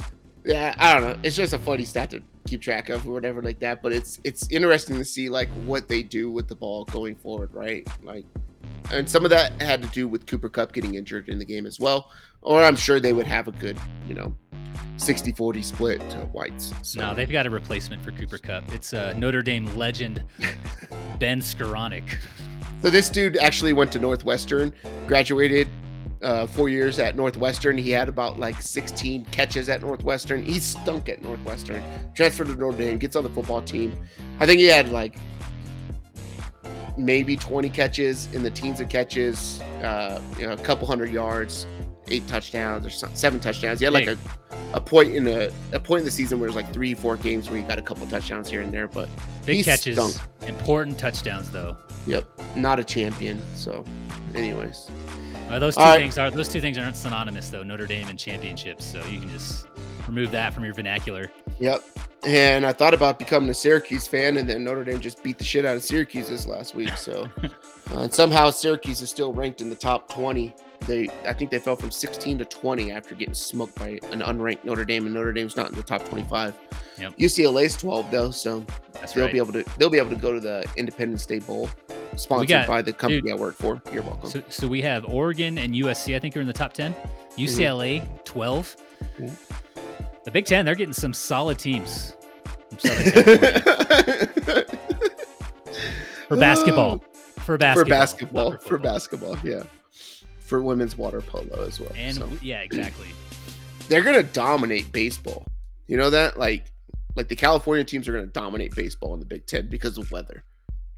Yeah, 0.43 0.75
I 0.77 0.93
don't 0.93 1.03
know. 1.03 1.19
It's 1.23 1.35
just 1.35 1.53
a 1.53 1.59
funny 1.59 1.85
stat 1.85 2.11
to 2.11 2.21
keep 2.47 2.61
track 2.61 2.89
of 2.89 3.07
or 3.07 3.13
whatever 3.13 3.41
like 3.41 3.59
that. 3.59 3.81
But 3.81 3.93
it's 3.93 4.19
it's 4.23 4.47
interesting 4.51 4.97
to 4.97 5.05
see 5.05 5.27
like 5.29 5.49
what 5.65 5.87
they 5.87 6.03
do 6.03 6.29
with 6.31 6.47
the 6.47 6.55
ball 6.55 6.85
going 6.85 7.15
forward, 7.15 7.53
right? 7.53 7.87
Like 8.03 8.25
and 8.91 9.09
some 9.09 9.23
of 9.23 9.31
that 9.31 9.59
had 9.61 9.81
to 9.81 9.87
do 9.89 10.07
with 10.07 10.25
Cooper 10.27 10.49
Kupp 10.49 10.71
getting 10.71 10.95
injured 10.95 11.29
in 11.29 11.39
the 11.39 11.45
game 11.45 11.65
as 11.65 11.79
well. 11.79 12.11
Or 12.41 12.63
I'm 12.63 12.75
sure 12.75 12.99
they 12.99 13.13
would 13.13 13.25
have 13.25 13.47
a 13.47 13.51
good, 13.51 13.77
you 14.07 14.13
know, 14.13 14.35
60-40 14.97 15.63
split 15.63 16.09
to 16.11 16.17
whites. 16.27 16.73
So 16.83 16.99
No, 16.99 17.15
they've 17.15 17.29
got 17.29 17.47
a 17.47 17.49
replacement 17.49 18.03
for 18.03 18.11
Cooper 18.11 18.37
Kupp. 18.37 18.71
It's 18.73 18.93
uh, 18.93 19.13
Notre 19.17 19.41
Dame 19.41 19.65
legend 19.75 20.23
Ben 21.19 21.41
Skowronek. 21.41 22.17
So 22.81 22.89
this 22.91 23.09
dude 23.09 23.37
actually 23.37 23.73
went 23.73 23.91
to 23.93 23.99
Northwestern, 23.99 24.71
graduated 25.07 25.67
uh, 26.21 26.47
four 26.47 26.69
years 26.69 26.99
at 26.99 27.15
Northwestern. 27.15 27.77
He 27.77 27.91
had 27.91 28.09
about 28.09 28.39
like 28.39 28.61
16 28.61 29.25
catches 29.25 29.69
at 29.69 29.81
Northwestern. 29.81 30.43
He 30.43 30.59
stunk 30.59 31.09
at 31.09 31.21
Northwestern. 31.21 31.83
Transferred 32.13 32.47
to 32.47 32.55
Notre 32.55 32.77
Dame, 32.77 32.97
gets 32.97 33.15
on 33.15 33.23
the 33.23 33.29
football 33.29 33.61
team. 33.61 33.95
I 34.39 34.45
think 34.45 34.59
he 34.59 34.65
had 34.65 34.89
like 34.89 35.15
maybe 36.97 37.35
20 37.35 37.69
catches 37.69 38.31
in 38.33 38.41
the 38.43 38.51
teens 38.51 38.79
of 38.79 38.89
catches, 38.89 39.59
uh, 39.83 40.21
you 40.39 40.47
know, 40.47 40.53
a 40.53 40.57
couple 40.57 40.87
hundred 40.87 41.11
yards, 41.11 41.67
eight 42.09 42.25
touchdowns 42.27 42.85
or 42.85 42.89
seven 42.89 43.39
touchdowns. 43.39 43.79
He 43.79 43.85
had 43.85 43.93
like 43.93 44.07
a, 44.07 44.17
a 44.73 44.79
point 44.79 45.13
in 45.13 45.27
a, 45.27 45.49
a 45.73 45.79
point 45.79 45.99
in 45.99 46.05
the 46.05 46.11
season 46.11 46.39
where 46.39 46.47
it 46.47 46.53
was 46.53 46.55
like 46.55 46.71
three, 46.73 46.93
four 46.93 47.17
games 47.17 47.49
where 47.49 47.59
he 47.59 47.63
got 47.65 47.79
a 47.79 47.81
couple 47.81 48.05
touchdowns 48.07 48.49
here 48.49 48.61
and 48.61 48.73
there, 48.73 48.87
but 48.87 49.09
Big 49.45 49.57
He 49.57 49.63
catches, 49.63 49.95
stunk. 49.95 50.15
important 50.47 50.97
touchdowns 50.97 51.51
though. 51.51 51.75
yep, 52.07 52.25
not 52.55 52.79
a 52.79 52.83
champion. 52.83 53.41
So, 53.55 53.83
anyways. 54.33 54.89
Uh, 55.49 55.59
those 55.59 55.75
two 55.75 55.81
All 55.81 55.87
right. 55.89 55.99
things 55.99 56.17
are 56.17 56.31
those 56.31 56.49
two 56.49 56.59
things 56.61 56.77
aren't 56.77 56.95
synonymous 56.95 57.49
though. 57.49 57.63
Notre 57.63 57.85
Dame 57.85 58.07
and 58.07 58.17
championships, 58.17 58.85
so 58.85 59.03
you 59.05 59.19
can 59.19 59.29
just 59.29 59.67
remove 60.07 60.31
that 60.31 60.53
from 60.53 60.63
your 60.65 60.73
vernacular. 60.73 61.31
Yep. 61.59 61.83
And 62.23 62.65
I 62.65 62.73
thought 62.73 62.95
about 62.95 63.19
becoming 63.19 63.49
a 63.49 63.53
Syracuse 63.53 64.07
fan, 64.07 64.37
and 64.37 64.49
then 64.49 64.63
Notre 64.63 64.83
Dame 64.83 64.99
just 64.99 65.21
beat 65.21 65.37
the 65.37 65.43
shit 65.43 65.63
out 65.63 65.75
of 65.75 65.83
Syracuse 65.83 66.27
this 66.27 66.47
last 66.47 66.73
week. 66.73 66.97
So, 66.97 67.29
uh, 67.43 67.99
and 67.99 68.11
somehow 68.11 68.49
Syracuse 68.49 69.01
is 69.01 69.11
still 69.11 69.31
ranked 69.31 69.61
in 69.61 69.69
the 69.69 69.75
top 69.75 70.09
20. 70.09 70.51
They, 70.87 71.07
I 71.27 71.33
think 71.33 71.51
they 71.51 71.59
fell 71.59 71.75
from 71.75 71.91
16 71.91 72.39
to 72.39 72.45
20 72.45 72.91
after 72.91 73.13
getting 73.13 73.35
smoked 73.35 73.75
by 73.75 73.99
an 74.11 74.21
unranked 74.21 74.63
Notre 74.65 74.85
Dame, 74.85 75.05
and 75.05 75.13
Notre 75.13 75.33
Dame's 75.33 75.55
not 75.55 75.69
in 75.69 75.75
the 75.75 75.83
top 75.83 76.03
25. 76.09 76.55
Yep. 76.97 77.17
UCLA's 77.17 77.77
12 77.77 78.09
though, 78.09 78.31
so 78.31 78.65
That's 78.93 79.13
they'll 79.13 79.25
right. 79.25 79.33
be 79.33 79.37
able 79.37 79.53
to 79.53 79.63
they'll 79.77 79.89
be 79.89 79.97
able 79.97 80.09
to 80.11 80.15
go 80.15 80.33
to 80.33 80.39
the 80.39 80.65
Independence 80.77 81.25
Day 81.25 81.39
Bowl. 81.39 81.69
Sponsored 82.17 82.49
got- 82.49 82.67
by 82.67 82.81
the 82.81 82.93
company 82.93 83.21
dude, 83.21 83.31
I 83.31 83.35
work 83.35 83.55
for. 83.55 83.81
You're 83.91 84.03
welcome. 84.03 84.29
So, 84.29 84.43
so 84.49 84.67
we 84.67 84.81
have 84.81 85.05
Oregon 85.05 85.57
and 85.57 85.73
USC. 85.73 86.15
I 86.15 86.19
think 86.19 86.35
are 86.37 86.41
in 86.41 86.47
the 86.47 86.53
top 86.53 86.73
ten. 86.73 86.95
UCLA 87.37 88.01
12. 88.23 88.77
Mhm. 89.19 89.31
The 90.23 90.31
Big 90.31 90.45
Ten. 90.45 90.65
They're 90.65 90.75
getting 90.75 90.93
some 90.93 91.13
solid 91.13 91.59
teams. 91.59 92.13
from 92.69 92.79
Southern 92.79 93.11
California. 93.11 94.65
for 96.27 96.37
basketball. 96.37 97.03
For 97.45 97.57
basketball. 97.57 97.75
for 97.75 97.85
basketball, 97.85 98.57
for 98.57 98.77
basketball, 98.77 99.37
yeah. 99.43 99.63
For 100.39 100.61
women's 100.61 100.97
water 100.97 101.21
polo 101.21 101.63
as 101.65 101.79
well. 101.79 101.91
And 101.95 102.15
so. 102.17 102.29
yeah, 102.41 102.61
exactly. 102.61 103.07
they're 103.87 104.01
gonna 104.03 104.23
dominate 104.23 104.91
baseball. 104.91 105.45
You 105.87 105.97
know 105.97 106.09
that? 106.09 106.37
Like 106.39 106.65
like 107.15 107.27
the 107.27 107.35
California 107.35 107.83
teams 107.83 108.07
are 108.07 108.13
gonna 108.13 108.25
dominate 108.27 108.75
baseball 108.75 109.13
in 109.13 109.19
the 109.19 109.25
Big 109.25 109.45
Ten 109.45 109.67
because 109.67 109.97
of 109.97 110.11
weather. 110.11 110.43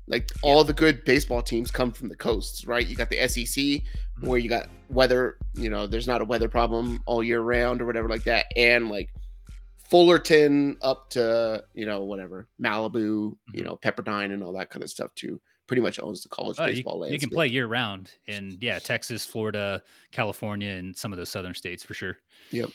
Like 0.08 0.32
all 0.42 0.64
the 0.64 0.74
good 0.74 1.04
baseball 1.04 1.42
teams 1.42 1.70
come 1.70 1.92
from 1.92 2.08
the 2.08 2.16
coasts, 2.16 2.66
right? 2.66 2.86
You 2.86 2.96
got 2.96 3.10
the 3.10 3.28
SEC 3.28 3.46
mm-hmm. 3.46 4.28
where 4.28 4.40
you 4.40 4.50
got 4.50 4.70
weather, 4.90 5.38
you 5.54 5.70
know, 5.70 5.86
there's 5.86 6.08
not 6.08 6.22
a 6.22 6.26
weather 6.26 6.48
problem 6.48 7.02
all 7.06 7.24
year 7.24 7.42
round 7.42 7.82
or 7.82 7.86
whatever 7.86 8.08
like 8.08 8.24
that. 8.24 8.46
And 8.56 8.90
like 8.90 9.10
Fullerton 9.78 10.78
up 10.82 11.10
to, 11.12 11.64
you 11.74 11.86
know, 11.86 12.04
whatever, 12.04 12.48
Malibu, 12.62 12.94
you 12.96 13.38
mm-hmm. 13.54 13.64
know, 13.66 13.78
Pepperdine 13.78 14.34
and 14.34 14.44
all 14.44 14.54
that 14.54 14.70
kind 14.70 14.84
of 14.84 14.90
stuff 14.90 15.14
too. 15.16 15.40
Pretty 15.68 15.82
much 15.82 16.00
owns 16.00 16.24
the 16.24 16.30
college 16.30 16.56
Oh, 16.60 16.66
you, 16.66 16.76
baseball 16.76 17.06
you 17.10 17.20
can 17.20 17.30
play 17.30 17.48
year 17.48 17.68
round 17.68 18.12
in 18.28 18.58
yeah, 18.62 18.80
Texas, 18.80 19.26
Florida, 19.26 19.84
California, 20.14 20.72
and 20.72 20.96
some 20.96 21.12
of 21.12 21.18
those 21.18 21.28
southern 21.28 21.54
states 21.54 21.84
for 21.84 21.94
sure. 21.94 22.18
Yep. 22.52 22.70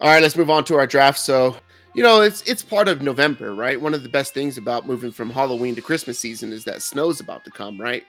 All 0.00 0.10
right, 0.10 0.20
let's 0.20 0.36
move 0.36 0.50
on 0.50 0.64
to 0.64 0.76
our 0.76 0.86
draft. 0.86 1.20
So, 1.20 1.56
you 1.98 2.04
know, 2.04 2.20
it's 2.20 2.42
it's 2.42 2.62
part 2.62 2.86
of 2.86 3.02
November, 3.02 3.54
right? 3.54 3.80
One 3.80 3.92
of 3.92 4.04
the 4.04 4.08
best 4.08 4.32
things 4.32 4.56
about 4.56 4.86
moving 4.86 5.10
from 5.10 5.30
Halloween 5.30 5.74
to 5.74 5.82
Christmas 5.82 6.18
season 6.18 6.52
is 6.52 6.62
that 6.64 6.80
snow's 6.80 7.18
about 7.18 7.44
to 7.44 7.50
come, 7.50 7.80
right? 7.80 8.04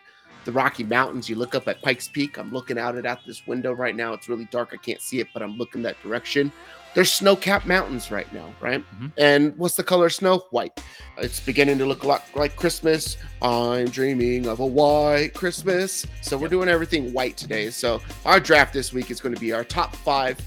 The 0.46 0.52
Rocky 0.52 0.84
Mountains, 0.84 1.28
you 1.28 1.36
look 1.36 1.56
up 1.56 1.68
at 1.68 1.82
Pikes 1.82 2.08
Peak. 2.08 2.38
I'm 2.38 2.52
looking 2.52 2.78
out 2.78 2.96
it 2.96 3.06
out 3.08 3.26
this 3.26 3.48
window 3.48 3.74
right 3.74 3.96
now. 3.96 4.14
It's 4.14 4.30
really 4.30 4.46
dark. 4.52 4.70
I 4.74 4.78
can't 4.78 5.02
see 5.02 5.20
it, 5.20 5.28
but 5.34 5.42
I'm 5.42 5.58
looking 5.58 5.82
that 5.82 6.02
direction. 6.04 6.52
There's 6.94 7.12
snow-capped 7.12 7.66
mountains 7.66 8.10
right 8.10 8.32
now, 8.34 8.54
right? 8.62 8.84
Mhm. 9.00 9.12
And 9.18 9.58
what's 9.58 9.76
the 9.76 9.84
color 9.84 10.06
of 10.06 10.14
snow? 10.14 10.46
White. 10.52 10.80
It's 11.18 11.40
beginning 11.40 11.78
to 11.80 11.86
look 11.86 12.04
a 12.04 12.08
lot 12.08 12.24
like 12.36 12.56
Christmas. 12.56 13.18
I'm 13.42 13.90
dreaming 13.90 14.46
of 14.48 14.60
a 14.60 14.66
white 14.66 15.34
Christmas. 15.34 16.06
So 16.22 16.38
we're 16.38 16.48
doing 16.48 16.70
everything 16.70 17.12
white 17.12 17.38
today. 17.38 17.70
So 17.72 18.02
our 18.26 18.40
draft 18.40 18.74
this 18.74 18.94
week 18.94 19.12
is 19.12 19.20
going 19.20 19.36
to 19.36 19.42
be 19.42 19.52
our 19.52 19.64
top 19.64 19.96
five 19.96 20.40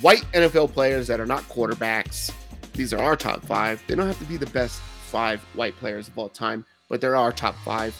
white 0.00 0.24
NFL 0.32 0.68
players 0.68 1.06
that 1.06 1.18
are 1.18 1.26
not 1.26 1.42
quarterbacks. 1.48 2.30
These 2.78 2.94
are 2.94 3.02
our 3.02 3.16
top 3.16 3.44
five. 3.44 3.82
They 3.88 3.96
don't 3.96 4.06
have 4.06 4.20
to 4.20 4.24
be 4.24 4.36
the 4.36 4.46
best 4.46 4.80
five 4.80 5.40
white 5.54 5.74
players 5.78 6.06
of 6.06 6.16
all 6.16 6.28
time, 6.28 6.64
but 6.88 7.00
they're 7.00 7.16
our 7.16 7.32
top 7.32 7.56
five. 7.64 7.92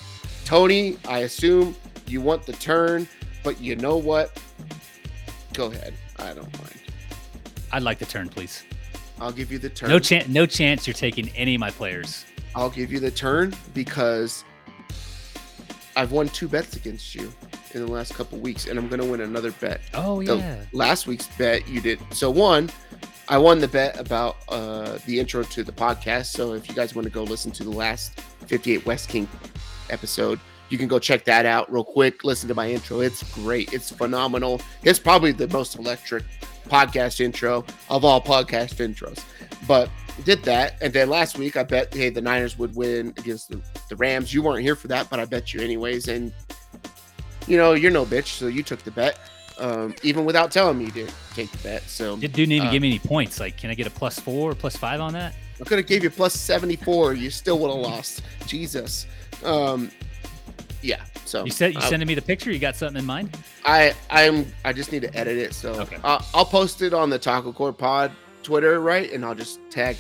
Tony, 0.45 0.97
I 1.09 1.19
assume 1.23 1.75
you 2.07 2.21
want 2.21 2.47
the 2.47 2.53
turn, 2.53 3.09
but 3.43 3.61
you 3.61 3.75
know 3.75 3.97
what? 3.97 4.41
Go 5.53 5.67
ahead. 5.67 5.95
I 6.21 6.33
don't 6.33 6.57
mind. 6.61 6.81
I'd 7.73 7.83
like 7.83 7.99
the 7.99 8.07
turn, 8.07 8.29
please. 8.29 8.63
I'll 9.21 9.33
give 9.33 9.51
you 9.51 9.59
the 9.59 9.69
turn. 9.69 9.89
No 9.89 9.99
chance. 9.99 10.29
No 10.29 10.47
chance 10.47 10.87
you're 10.87 10.95
taking 10.95 11.29
any 11.31 11.57
of 11.57 11.61
my 11.61 11.73
players. 11.73 12.25
I'll 12.55 12.71
give 12.71 12.93
you 12.93 13.01
the 13.01 13.11
turn 13.11 13.57
because 13.75 14.45
I've 15.97 16.13
won 16.13 16.29
two 16.29 16.47
bets 16.47 16.77
against 16.77 17.17
you 17.17 17.33
in 17.75 17.85
the 17.85 17.91
last 17.91 18.15
couple 18.15 18.39
weeks, 18.39 18.69
and 18.69 18.79
I'm 18.79 18.87
going 18.87 19.01
to 19.01 19.07
win 19.09 19.23
another 19.23 19.51
bet. 19.51 19.81
Oh 19.93 20.23
the 20.23 20.37
yeah. 20.37 20.61
last 20.73 21.09
week's 21.09 21.27
bet 21.37 21.67
you 21.69 21.81
did 21.81 21.99
so 22.13 22.31
one 22.31 22.71
i 23.29 23.39
won 23.39 23.59
the 23.59 23.69
bet 23.69 23.99
about 23.99 24.37
uh 24.49 24.99
the 25.07 25.19
intro 25.19 25.43
to 25.43 25.63
the 25.63 25.73
podcast. 25.73 26.27
So 26.27 26.55
if 26.55 26.69
you 26.69 26.75
guys 26.75 26.95
want 26.95 27.05
to 27.07 27.13
go 27.13 27.23
listen 27.23 27.51
to 27.53 27.65
the 27.65 27.71
last 27.71 28.21
58 28.47 28.85
west 28.87 29.09
king 29.09 29.29
episode 29.91 30.41
you 30.69 30.79
can 30.79 30.89
go 30.89 30.99
check 30.99 31.25
that 31.25 31.47
out 31.47 31.71
real 31.73 31.85
quick. 31.85 32.25
Listen 32.25 32.49
to 32.49 32.55
my 32.55 32.71
intro. 32.71 33.01
It's 33.01 33.23
great. 33.35 33.73
It's 33.73 33.91
phenomenal. 33.91 34.61
It's 34.83 34.99
probably 34.99 35.33
the 35.33 35.49
most 35.49 35.79
electric 35.79 36.25
podcast 36.69 37.21
intro 37.21 37.65
of 37.89 38.05
all 38.05 38.21
podcast 38.21 38.75
intros. 38.75 39.25
But 39.67 39.91
did 40.25 40.43
that 40.43 40.75
and 40.83 40.93
then 40.93 41.09
last 41.09 41.39
week 41.39 41.57
i 41.57 41.63
bet 41.63 41.95
hey 41.95 42.11
the 42.11 42.21
niners 42.21 42.59
would 42.59 42.75
win 42.75 43.15
against 43.19 43.51
the, 43.51 43.61
the 43.89 43.97
rams. 43.97 44.35
You 44.35 44.43
weren't 44.43 44.63
here 44.63 44.75
for 44.75 44.89
that 44.89 45.09
but 45.09 45.21
i 45.21 45.25
bet 45.25 45.55
you 45.55 45.61
anyways. 45.61 46.09
And 46.09 46.33
you 47.47 47.57
know 47.57 47.73
you're 47.73 47.91
no 47.91 48.05
bitch 48.05 48.39
so 48.39 48.47
you 48.47 48.63
took 48.63 48.83
the 48.83 48.91
bet 48.91 49.19
um, 49.59 49.95
even 50.03 50.25
without 50.25 50.51
telling 50.51 50.79
me 50.79 50.87
you 50.87 50.91
did 50.93 51.13
take 51.35 51.51
the 51.51 51.59
bet. 51.59 51.83
So 51.83 52.17
Did 52.17 52.33
didn't 52.33 52.53
even 52.53 52.69
uh, 52.69 52.73
give 52.73 52.83
me 52.83 52.89
any 52.89 52.99
points. 52.99 53.41
Like, 53.41 53.57
can 53.57 53.71
I 53.71 53.75
get 53.75 53.87
a 53.87 53.91
plus 53.91 54.19
four 54.19 54.51
or 54.51 54.55
plus 54.55 54.77
five 54.77 55.01
on 55.01 55.13
that? 55.15 55.35
I 55.61 55.65
could 55.65 55.79
have 55.79 55.87
gave 55.87 56.05
you 56.05 56.11
plus 56.11 56.35
74. 56.35 57.15
You 57.15 57.31
still 57.31 57.59
would 57.59 57.69
have 57.71 57.79
lost. 57.81 58.23
Jesus. 58.47 59.07
Um, 59.45 59.91
yeah. 60.83 61.03
So 61.25 61.45
You 61.45 61.51
said 61.51 61.75
you 61.75 61.81
uh, 61.81 61.89
sending 61.89 62.07
me 62.07 62.15
the 62.15 62.23
picture. 62.23 62.51
You 62.53 62.59
got 62.59 62.77
something 62.77 62.99
in 62.99 63.05
mind? 63.05 63.37
I 63.65 63.93
I'm 64.11 64.47
I 64.65 64.73
just 64.73 64.93
need 64.93 65.03
to 65.03 65.15
edit 65.17 65.37
it. 65.37 65.53
So 65.53 65.73
Okay. 65.81 65.97
uh, 66.05 66.23
I'll 66.33 66.45
post 66.45 66.81
it 66.83 66.95
on 66.95 67.11
the 67.11 67.19
Taco 67.19 67.53
Court 67.53 67.77
Pod 67.77 68.13
Twitter, 68.43 68.81
right? 68.81 69.13
And 69.13 69.25
I'll 69.25 69.35
just 69.35 69.59
tag 69.71 69.97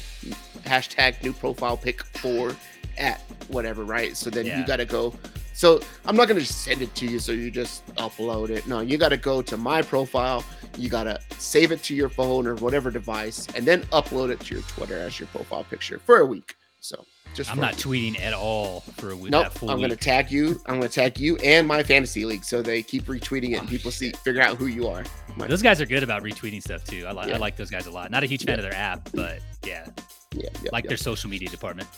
hashtag 0.64 1.22
new 1.22 1.32
profile 1.32 1.76
pick 1.76 2.02
four 2.18 2.54
at 2.96 3.20
whatever, 3.48 3.84
right? 3.84 4.16
So 4.16 4.30
then 4.30 4.46
Yeah. 4.46 4.61
you 4.61 4.66
got 4.66 4.76
to 4.76 4.84
go. 4.86 5.12
So 5.59 5.80
I'm 6.06 6.14
not 6.14 6.28
gonna 6.28 6.38
just 6.38 6.62
send 6.62 6.82
it 6.82 6.94
to 6.94 7.06
you, 7.09 7.18
so 7.18 7.32
you 7.32 7.50
just 7.50 7.84
upload 7.96 8.50
it. 8.50 8.68
No, 8.68 8.78
you 8.78 8.96
got 8.96 9.09
to 9.09 9.16
go 9.16 9.42
to 9.42 9.56
my 9.56 9.82
profile. 9.82 10.44
You 10.76 10.88
got 10.88 11.02
to 11.04 11.18
save 11.36 11.72
it 11.72 11.82
to 11.82 11.96
your 11.96 12.09
phone 12.09 12.46
or 12.46 12.54
whatever 12.54 12.92
device, 12.92 13.48
and 13.56 13.66
then 13.66 13.82
upload 13.86 14.30
it 14.30 14.38
to 14.38 14.54
your 14.54 14.62
Twitter 14.68 14.96
as 14.96 15.18
your 15.18 15.26
profile 15.30 15.64
picture 15.64 15.98
for 15.98 16.18
a 16.18 16.24
week. 16.24 16.54
So 16.78 17.04
just 17.34 17.50
I'm 17.50 17.59
not 17.59 17.74
tweeting 17.74 18.20
at 18.20 18.34
all 18.34 18.82
for 18.98 19.11
a 19.11 19.16
week. 19.16 19.32
Nope. 19.32 19.50
I'm 19.62 19.78
week. 19.78 19.80
gonna 19.80 19.96
tag 19.96 20.30
you. 20.30 20.61
I'm 20.66 20.76
gonna 20.76 20.88
tag 20.88 21.18
you 21.18 21.36
and 21.38 21.66
my 21.66 21.82
fantasy 21.82 22.24
league, 22.24 22.44
so 22.44 22.62
they 22.62 22.80
keep 22.80 23.06
retweeting 23.06 23.50
it 23.50 23.54
and 23.54 23.66
Oh, 23.66 23.70
people 23.70 23.90
see 23.90 24.12
figure 24.12 24.40
out 24.42 24.59
who 24.59 24.66
you 24.66 24.86
are. 24.86 25.02
My- 25.34 25.48
Those 25.48 25.61
guys 25.61 25.80
are 25.80 25.86
good 25.86 26.04
about 26.04 26.22
retweeting 26.22 26.62
stuff 26.62 26.84
too. 26.84 27.04
I 27.04 27.11
like 27.11 27.30
Yeah. 27.30 27.34
I 27.34 27.38
like 27.38 27.56
those 27.56 27.70
guys 27.70 27.88
a 27.88 27.90
lot. 27.90 28.12
Not 28.12 28.22
a 28.22 28.26
huge 28.26 28.44
fan 28.44 28.61
of 28.61 28.62
their 28.62 28.76
app, 28.76 29.11
but 29.12 29.40
yeah, 29.66 29.88
yeah, 30.34 30.50
yeah, 30.62 30.70
like 30.72 30.84
yeah. 30.84 30.88
their 30.90 30.96
social 30.96 31.28
media 31.28 31.48
department. 31.48 31.88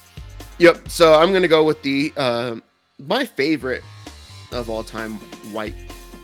Yep. 0.57 0.89
So 0.89 1.13
I'm 1.21 1.31
gonna 1.35 1.47
go 1.47 1.63
with 1.63 1.83
the 1.83 2.11
um, 2.17 2.63
my 3.07 3.25
favorite 3.25 3.83
of 4.53 4.69
all 4.69 4.85
time 4.85 5.15
white 5.53 5.75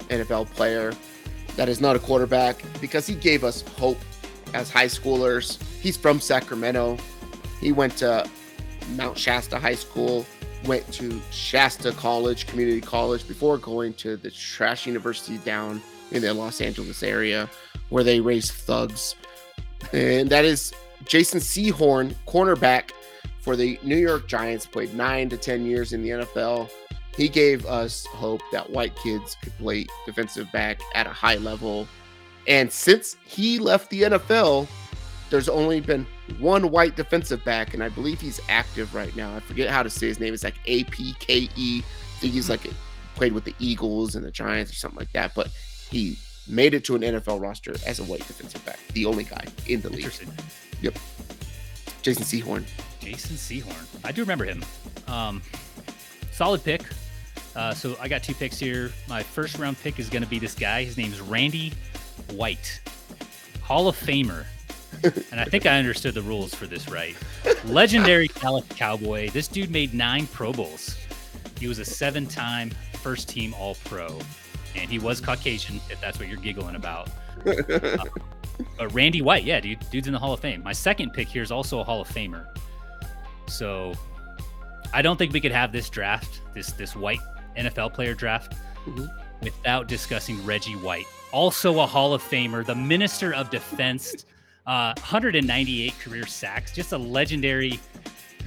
NFL 0.08 0.50
player 0.50 0.92
that 1.56 1.68
is 1.68 1.80
not 1.80 1.96
a 1.96 1.98
quarterback 1.98 2.62
because 2.80 3.06
he 3.06 3.14
gave 3.14 3.44
us 3.44 3.62
hope 3.78 3.98
as 4.54 4.70
high 4.70 4.86
schoolers. 4.86 5.62
He's 5.80 5.96
from 5.96 6.20
Sacramento. 6.20 6.98
He 7.60 7.72
went 7.72 7.96
to 7.98 8.28
Mount 8.94 9.16
Shasta 9.16 9.58
High 9.58 9.74
School, 9.74 10.26
went 10.66 10.90
to 10.92 11.20
Shasta 11.30 11.92
College, 11.92 12.46
community 12.46 12.80
college, 12.80 13.26
before 13.26 13.58
going 13.58 13.94
to 13.94 14.16
the 14.16 14.30
trash 14.30 14.86
university 14.86 15.38
down 15.38 15.82
in 16.10 16.22
the 16.22 16.32
Los 16.34 16.60
Angeles 16.60 17.02
area 17.02 17.48
where 17.88 18.04
they 18.04 18.20
raise 18.20 18.50
thugs. 18.50 19.14
And 19.92 20.28
that 20.30 20.44
is 20.44 20.72
Jason 21.04 21.40
Sehorn, 21.40 22.14
cornerback 22.26 22.90
for 23.46 23.54
the 23.54 23.78
New 23.84 23.96
York 23.96 24.26
Giants, 24.26 24.66
played 24.66 24.92
nine 24.92 25.28
to 25.28 25.36
10 25.36 25.64
years 25.64 25.92
in 25.92 26.02
the 26.02 26.08
NFL. 26.08 26.68
He 27.16 27.28
gave 27.28 27.64
us 27.64 28.04
hope 28.06 28.40
that 28.50 28.68
white 28.68 28.96
kids 28.96 29.36
could 29.40 29.56
play 29.56 29.86
defensive 30.04 30.50
back 30.50 30.80
at 30.96 31.06
a 31.06 31.10
high 31.10 31.36
level. 31.36 31.86
And 32.48 32.72
since 32.72 33.16
he 33.24 33.60
left 33.60 33.88
the 33.90 34.02
NFL, 34.02 34.66
there's 35.30 35.48
only 35.48 35.80
been 35.80 36.08
one 36.40 36.72
white 36.72 36.96
defensive 36.96 37.44
back, 37.44 37.72
and 37.72 37.84
I 37.84 37.88
believe 37.88 38.20
he's 38.20 38.40
active 38.48 38.92
right 38.96 39.14
now. 39.14 39.36
I 39.36 39.38
forget 39.38 39.70
how 39.70 39.84
to 39.84 39.90
say 39.90 40.08
his 40.08 40.18
name. 40.18 40.34
It's 40.34 40.42
like 40.42 40.58
A 40.66 40.82
P 40.82 41.14
K 41.20 41.48
E. 41.54 41.82
I 41.84 42.18
think 42.18 42.32
he's 42.32 42.50
like 42.50 42.68
played 43.14 43.32
with 43.32 43.44
the 43.44 43.54
Eagles 43.60 44.16
and 44.16 44.24
the 44.24 44.32
Giants 44.32 44.72
or 44.72 44.74
something 44.74 44.98
like 44.98 45.12
that. 45.12 45.36
But 45.36 45.50
he 45.88 46.18
made 46.48 46.74
it 46.74 46.84
to 46.86 46.96
an 46.96 47.02
NFL 47.02 47.40
roster 47.40 47.76
as 47.86 48.00
a 48.00 48.04
white 48.04 48.26
defensive 48.26 48.64
back, 48.66 48.80
the 48.92 49.06
only 49.06 49.22
guy 49.22 49.44
in 49.68 49.80
the 49.82 49.90
league. 49.90 50.06
Interesting. 50.06 50.32
Jason 52.02 52.24
Sehorn. 52.24 52.64
Jason 53.06 53.36
Sehorn. 53.36 53.86
I 54.04 54.10
do 54.10 54.20
remember 54.20 54.44
him. 54.44 54.64
Um, 55.06 55.40
solid 56.32 56.64
pick. 56.64 56.82
Uh, 57.54 57.72
so 57.72 57.96
I 58.00 58.08
got 58.08 58.24
two 58.24 58.34
picks 58.34 58.58
here. 58.58 58.90
My 59.08 59.22
first 59.22 59.58
round 59.58 59.80
pick 59.80 60.00
is 60.00 60.10
going 60.10 60.24
to 60.24 60.28
be 60.28 60.40
this 60.40 60.56
guy. 60.56 60.82
His 60.82 60.96
name's 60.96 61.20
Randy 61.20 61.72
White, 62.32 62.80
Hall 63.62 63.86
of 63.86 63.96
Famer. 63.96 64.44
and 65.30 65.40
I 65.40 65.44
think 65.44 65.66
I 65.66 65.78
understood 65.78 66.14
the 66.14 66.22
rules 66.22 66.52
for 66.52 66.66
this 66.66 66.88
right. 66.88 67.14
Legendary 67.66 68.26
Cowboy. 68.26 69.30
This 69.30 69.46
dude 69.46 69.70
made 69.70 69.94
nine 69.94 70.26
Pro 70.26 70.52
Bowls. 70.52 70.96
He 71.60 71.68
was 71.68 71.78
a 71.78 71.84
seven 71.84 72.26
time 72.26 72.70
first 72.94 73.28
team 73.28 73.54
All 73.54 73.76
Pro. 73.84 74.18
And 74.74 74.90
he 74.90 74.98
was 74.98 75.20
Caucasian, 75.20 75.76
if 75.90 76.00
that's 76.00 76.18
what 76.18 76.26
you're 76.26 76.40
giggling 76.40 76.74
about. 76.74 77.08
But 78.78 78.92
Randy 78.94 79.20
White, 79.22 79.44
yeah, 79.44 79.60
dude, 79.60 79.78
dude's 79.90 80.06
in 80.06 80.12
the 80.12 80.18
Hall 80.18 80.32
of 80.32 80.40
Fame. 80.40 80.62
My 80.62 80.72
second 80.72 81.12
pick 81.12 81.28
here 81.28 81.42
is 81.42 81.50
also 81.50 81.80
a 81.80 81.84
Hall 81.84 82.00
of 82.00 82.08
Famer. 82.08 82.46
So 83.48 83.94
I 84.92 85.02
don't 85.02 85.16
think 85.16 85.32
we 85.32 85.40
could 85.40 85.52
have 85.52 85.72
this 85.72 85.88
draft, 85.90 86.40
this 86.54 86.72
this 86.72 86.94
white 86.96 87.20
NFL 87.56 87.90
player 87.94 88.14
draft, 88.14 88.54
Mhm. 88.86 89.08
without 89.42 89.88
discussing 89.88 90.44
Reggie 90.44 90.76
White, 90.76 91.06
also 91.32 91.80
a 91.80 91.86
Hall 91.86 92.14
of 92.14 92.22
Famer, 92.22 92.64
the 92.64 92.74
Minister 92.74 93.32
of 93.34 93.50
Defense, 93.50 94.24
uh, 94.66 94.94
198 95.02 95.98
career 96.00 96.26
sacks, 96.26 96.72
just 96.72 96.92
a 96.92 96.98
legendary 96.98 97.78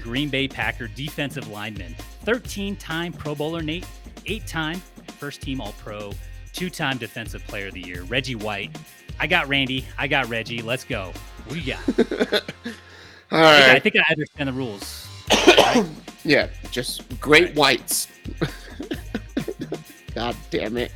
Green 0.01 0.29
Bay 0.29 0.47
Packer 0.47 0.87
defensive 0.87 1.47
lineman. 1.49 1.93
13 2.23 2.75
time 2.77 3.11
Pro 3.13 3.35
Bowler, 3.35 3.61
Nate, 3.61 3.85
eight 4.25 4.45
time 4.47 4.81
first 5.17 5.41
team 5.41 5.59
All 5.59 5.73
Pro, 5.73 6.13
two 6.53 6.69
time 6.69 6.97
Defensive 6.97 7.45
Player 7.47 7.67
of 7.67 7.73
the 7.73 7.81
Year, 7.81 8.03
Reggie 8.03 8.35
White. 8.35 8.75
I 9.19 9.27
got 9.27 9.49
Randy. 9.49 9.85
I 9.97 10.07
got 10.07 10.29
Reggie. 10.29 10.61
Let's 10.61 10.85
go. 10.85 11.11
What 11.45 11.53
do 11.55 11.59
you 11.59 11.73
got? 11.73 12.43
All 13.31 13.43
I, 13.43 13.79
think, 13.79 13.95
I 13.95 13.99
I 13.99 14.11
understand 14.11 14.49
the 14.49 14.53
rules. 14.53 15.07
Yeah, 16.25 16.49
just 16.69 17.17
great 17.21 17.55
whites. 17.55 18.07
God 20.13 20.35
damn 20.49 20.75
it. 20.75 20.91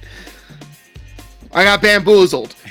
I 1.54 1.64
got 1.64 1.82
bamboozled. 1.82 2.56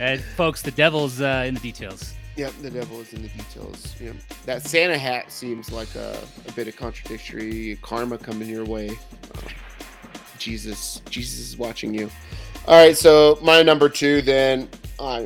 And 0.00 0.20
folks, 0.20 0.60
the 0.60 0.72
devil's 0.72 1.20
uh, 1.22 1.44
in 1.46 1.54
the 1.54 1.60
details. 1.60 2.12
Yep, 2.36 2.52
the 2.60 2.70
devil 2.70 3.00
is 3.00 3.14
in 3.14 3.22
the 3.22 3.28
details. 3.28 3.94
Yeah. 3.98 4.12
That 4.44 4.62
Santa 4.62 4.98
hat 4.98 5.30
seems 5.30 5.72
like 5.72 5.94
a, 5.94 6.18
a 6.46 6.52
bit 6.52 6.68
of 6.68 6.76
contradictory 6.76 7.78
karma 7.80 8.18
coming 8.18 8.48
your 8.48 8.64
way. 8.66 8.90
Uh, 8.90 9.48
Jesus, 10.38 11.00
Jesus 11.08 11.38
is 11.38 11.56
watching 11.56 11.94
you. 11.94 12.10
All 12.66 12.84
right, 12.84 12.96
so 12.96 13.38
my 13.40 13.62
number 13.62 13.88
two, 13.88 14.20
then, 14.20 14.68
uh, 14.98 15.24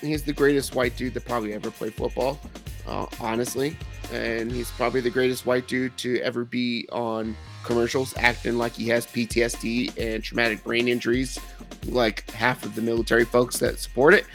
he's 0.00 0.22
the 0.22 0.32
greatest 0.32 0.74
white 0.74 0.96
dude 0.96 1.14
that 1.14 1.24
probably 1.24 1.54
ever 1.54 1.70
played 1.70 1.94
football, 1.94 2.38
uh, 2.86 3.06
honestly. 3.20 3.76
And 4.12 4.50
he's 4.50 4.70
probably 4.72 5.00
the 5.00 5.10
greatest 5.10 5.46
white 5.46 5.68
dude 5.68 5.96
to 5.98 6.20
ever 6.20 6.44
be 6.44 6.88
on 6.90 7.36
commercials, 7.64 8.14
acting 8.16 8.58
like 8.58 8.72
he 8.72 8.88
has 8.88 9.06
PTSD 9.06 9.96
and 9.98 10.24
traumatic 10.24 10.64
brain 10.64 10.88
injuries, 10.88 11.38
like 11.86 12.28
half 12.30 12.64
of 12.64 12.74
the 12.74 12.82
military 12.82 13.24
folks 13.24 13.58
that 13.58 13.78
support 13.78 14.14
it 14.14 14.26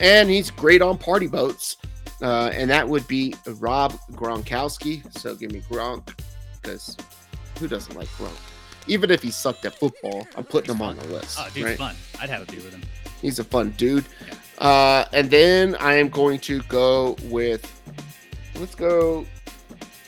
and 0.00 0.30
he's 0.30 0.50
great 0.50 0.82
on 0.82 0.98
party 0.98 1.28
boats. 1.28 1.76
Uh, 2.20 2.50
and 2.52 2.68
that 2.68 2.86
would 2.86 3.06
be 3.06 3.34
Rob 3.46 3.92
Gronkowski. 4.12 5.02
So 5.16 5.34
give 5.34 5.52
me 5.52 5.62
Gronk, 5.70 6.18
because 6.60 6.96
who 7.58 7.68
doesn't 7.68 7.96
like 7.96 8.08
Gronk? 8.08 8.36
Even 8.86 9.10
if 9.10 9.22
he 9.22 9.30
sucked 9.30 9.64
at 9.64 9.74
football, 9.74 10.26
I'm 10.36 10.44
putting 10.44 10.74
him 10.74 10.82
on 10.82 10.96
the 10.96 11.06
list. 11.06 11.38
Oh, 11.40 11.48
dude's 11.54 11.64
right? 11.64 11.78
fun. 11.78 11.96
I'd 12.20 12.28
have 12.28 12.42
a 12.42 12.46
beer 12.46 12.62
with 12.62 12.72
him. 12.74 12.82
He's 13.22 13.38
a 13.38 13.44
fun 13.44 13.70
dude. 13.76 14.04
Uh, 14.60 15.06
and 15.12 15.30
then 15.30 15.74
I 15.76 15.94
am 15.94 16.10
going 16.10 16.38
to 16.40 16.60
go 16.64 17.16
with, 17.24 17.66
let's 18.56 18.74
go. 18.74 19.26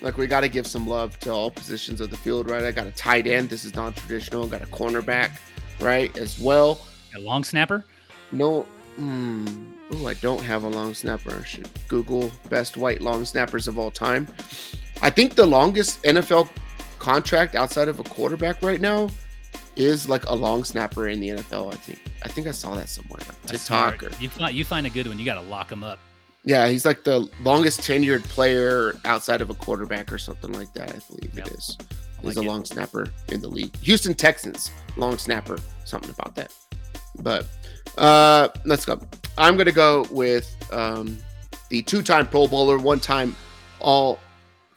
Like 0.03 0.19
we 0.19 0.27
got 0.27 0.41
to 0.41 0.49
give 0.49 0.67
some 0.67 0.87
love 0.87 1.19
to 1.21 1.31
all 1.31 1.51
positions 1.51 2.01
of 2.01 2.11
the 2.11 2.17
field, 2.17 2.51
right? 2.51 2.63
I 2.65 2.73
got 2.73 2.87
a 2.87 2.91
tight 2.93 3.27
end. 3.27 3.49
This 3.49 3.65
is 3.65 3.75
non-traditional. 3.75 4.47
Got 4.49 4.63
a 4.63 4.67
cornerback, 4.67 5.31
right, 5.81 6.15
as 6.19 6.39
well. 6.39 6.81
A 7.15 7.21
long 7.21 7.45
snapper. 7.45 7.85
No. 8.31 8.63
Hmm. 8.97 9.73
Oh, 9.93 10.07
I 10.07 10.15
don't 10.15 10.43
have 10.43 10.65
a 10.65 10.69
long 10.69 10.93
snapper. 10.93 11.39
I 11.41 11.45
should 11.45 11.69
Google 11.89 12.31
best 12.51 12.77
white 12.77 13.01
long 13.01 13.25
snappers 13.25 13.69
of 13.69 13.79
all 13.79 13.91
time. 13.91 14.27
I 15.01 15.09
think 15.11 15.35
the 15.35 15.47
longest 15.47 16.03
NFL 16.03 16.49
contract 16.99 17.55
outside 17.55 17.89
of 17.89 18.01
a 18.01 18.05
quarterback 18.05 18.63
right 18.63 18.81
now 18.81 19.09
is 19.77 20.09
like 20.09 20.25
a 20.27 20.35
long 20.35 20.65
snapper 20.65 21.09
in 21.09 21.21
the 21.21 21.29
NFL. 21.31 21.73
I 21.73 21.77
think. 21.77 21.99
I 22.25 22.29
think 22.29 22.47
I 22.47 22.51
saw 22.53 22.75
that 22.75 22.89
somewhere. 22.89 23.21
TikTok 23.47 24.03
or 24.03 24.11
You 24.21 24.29
find 24.29 24.55
you 24.55 24.65
find 24.65 24.87
a 24.87 24.91
good 24.91 25.07
one. 25.07 25.19
You 25.19 25.25
got 25.25 25.35
to 25.35 25.41
lock 25.49 25.71
him 25.73 25.83
up. 25.85 25.99
yeah, 26.45 26.69
he's 26.69 26.85
like 26.85 27.05
the 27.05 27.29
longest 27.43 27.81
tenured 27.81 28.23
player 28.25 28.95
outside 29.05 29.41
of 29.41 29.51
a 29.51 29.55
quarterback 29.55 30.13
or 30.13 30.19
something 30.19 30.53
like 30.53 30.73
that. 30.75 30.91
I 30.91 30.99
believe 31.09 31.35
Yep. 31.35 31.47
it 31.47 31.53
is. 31.55 31.79
He's 32.21 32.37
like 32.37 32.37
a 32.37 32.41
it. 32.41 32.51
long 32.51 32.65
snapper 32.65 33.09
in 33.31 33.41
the 33.41 33.49
league. 33.49 33.75
Houston 33.79 34.15
Texans, 34.15 34.71
long 34.97 35.19
snapper, 35.19 35.59
something 35.85 36.11
about 36.11 36.35
that. 36.37 36.53
But 37.21 37.47
uh 37.99 38.49
let's 38.65 38.85
go. 38.85 39.01
I'm 39.39 39.57
gonna 39.57 39.73
go 39.73 40.07
with 40.11 40.55
um 40.73 41.19
the 41.71 41.83
two-time 41.83 42.27
Pro 42.29 42.47
Bowler, 42.47 42.79
one-time 42.79 43.35
all 43.81 44.19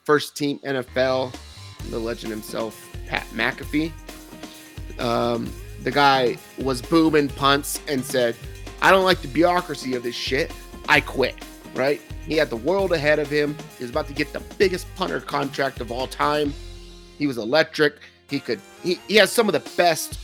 first 0.05 0.35
team 0.37 0.59
NFL, 0.65 1.35
the 1.89 1.99
legend 1.99 2.31
himself, 2.31 2.89
Pat 3.07 3.25
McAfee. 3.33 3.91
Um, 4.99 5.51
the 5.83 5.91
guy 5.91 6.37
was 6.57 6.81
booming 6.81 7.29
punts 7.29 7.79
and 7.87 8.03
said, 8.03 8.35
I 8.81 8.91
don't 8.91 9.03
like 9.03 9.21
the 9.21 9.27
bureaucracy 9.27 9.95
of 9.95 10.03
this 10.03 10.15
shit. 10.15 10.51
I 10.89 11.01
quit. 11.01 11.35
Right? 11.73 12.01
He 12.25 12.35
had 12.37 12.49
the 12.49 12.55
world 12.57 12.91
ahead 12.93 13.19
of 13.19 13.29
him. 13.29 13.55
He 13.77 13.83
was 13.83 13.91
about 13.91 14.07
to 14.07 14.13
get 14.13 14.31
the 14.33 14.39
biggest 14.57 14.87
punter 14.95 15.19
contract 15.19 15.81
of 15.81 15.91
all 15.91 16.07
time. 16.07 16.53
He 17.17 17.27
was 17.27 17.37
electric. 17.37 17.95
He 18.29 18.39
could 18.39 18.59
he, 18.81 18.99
he 19.07 19.15
has 19.17 19.31
some 19.31 19.47
of 19.47 19.53
the 19.53 19.69
best 19.77 20.17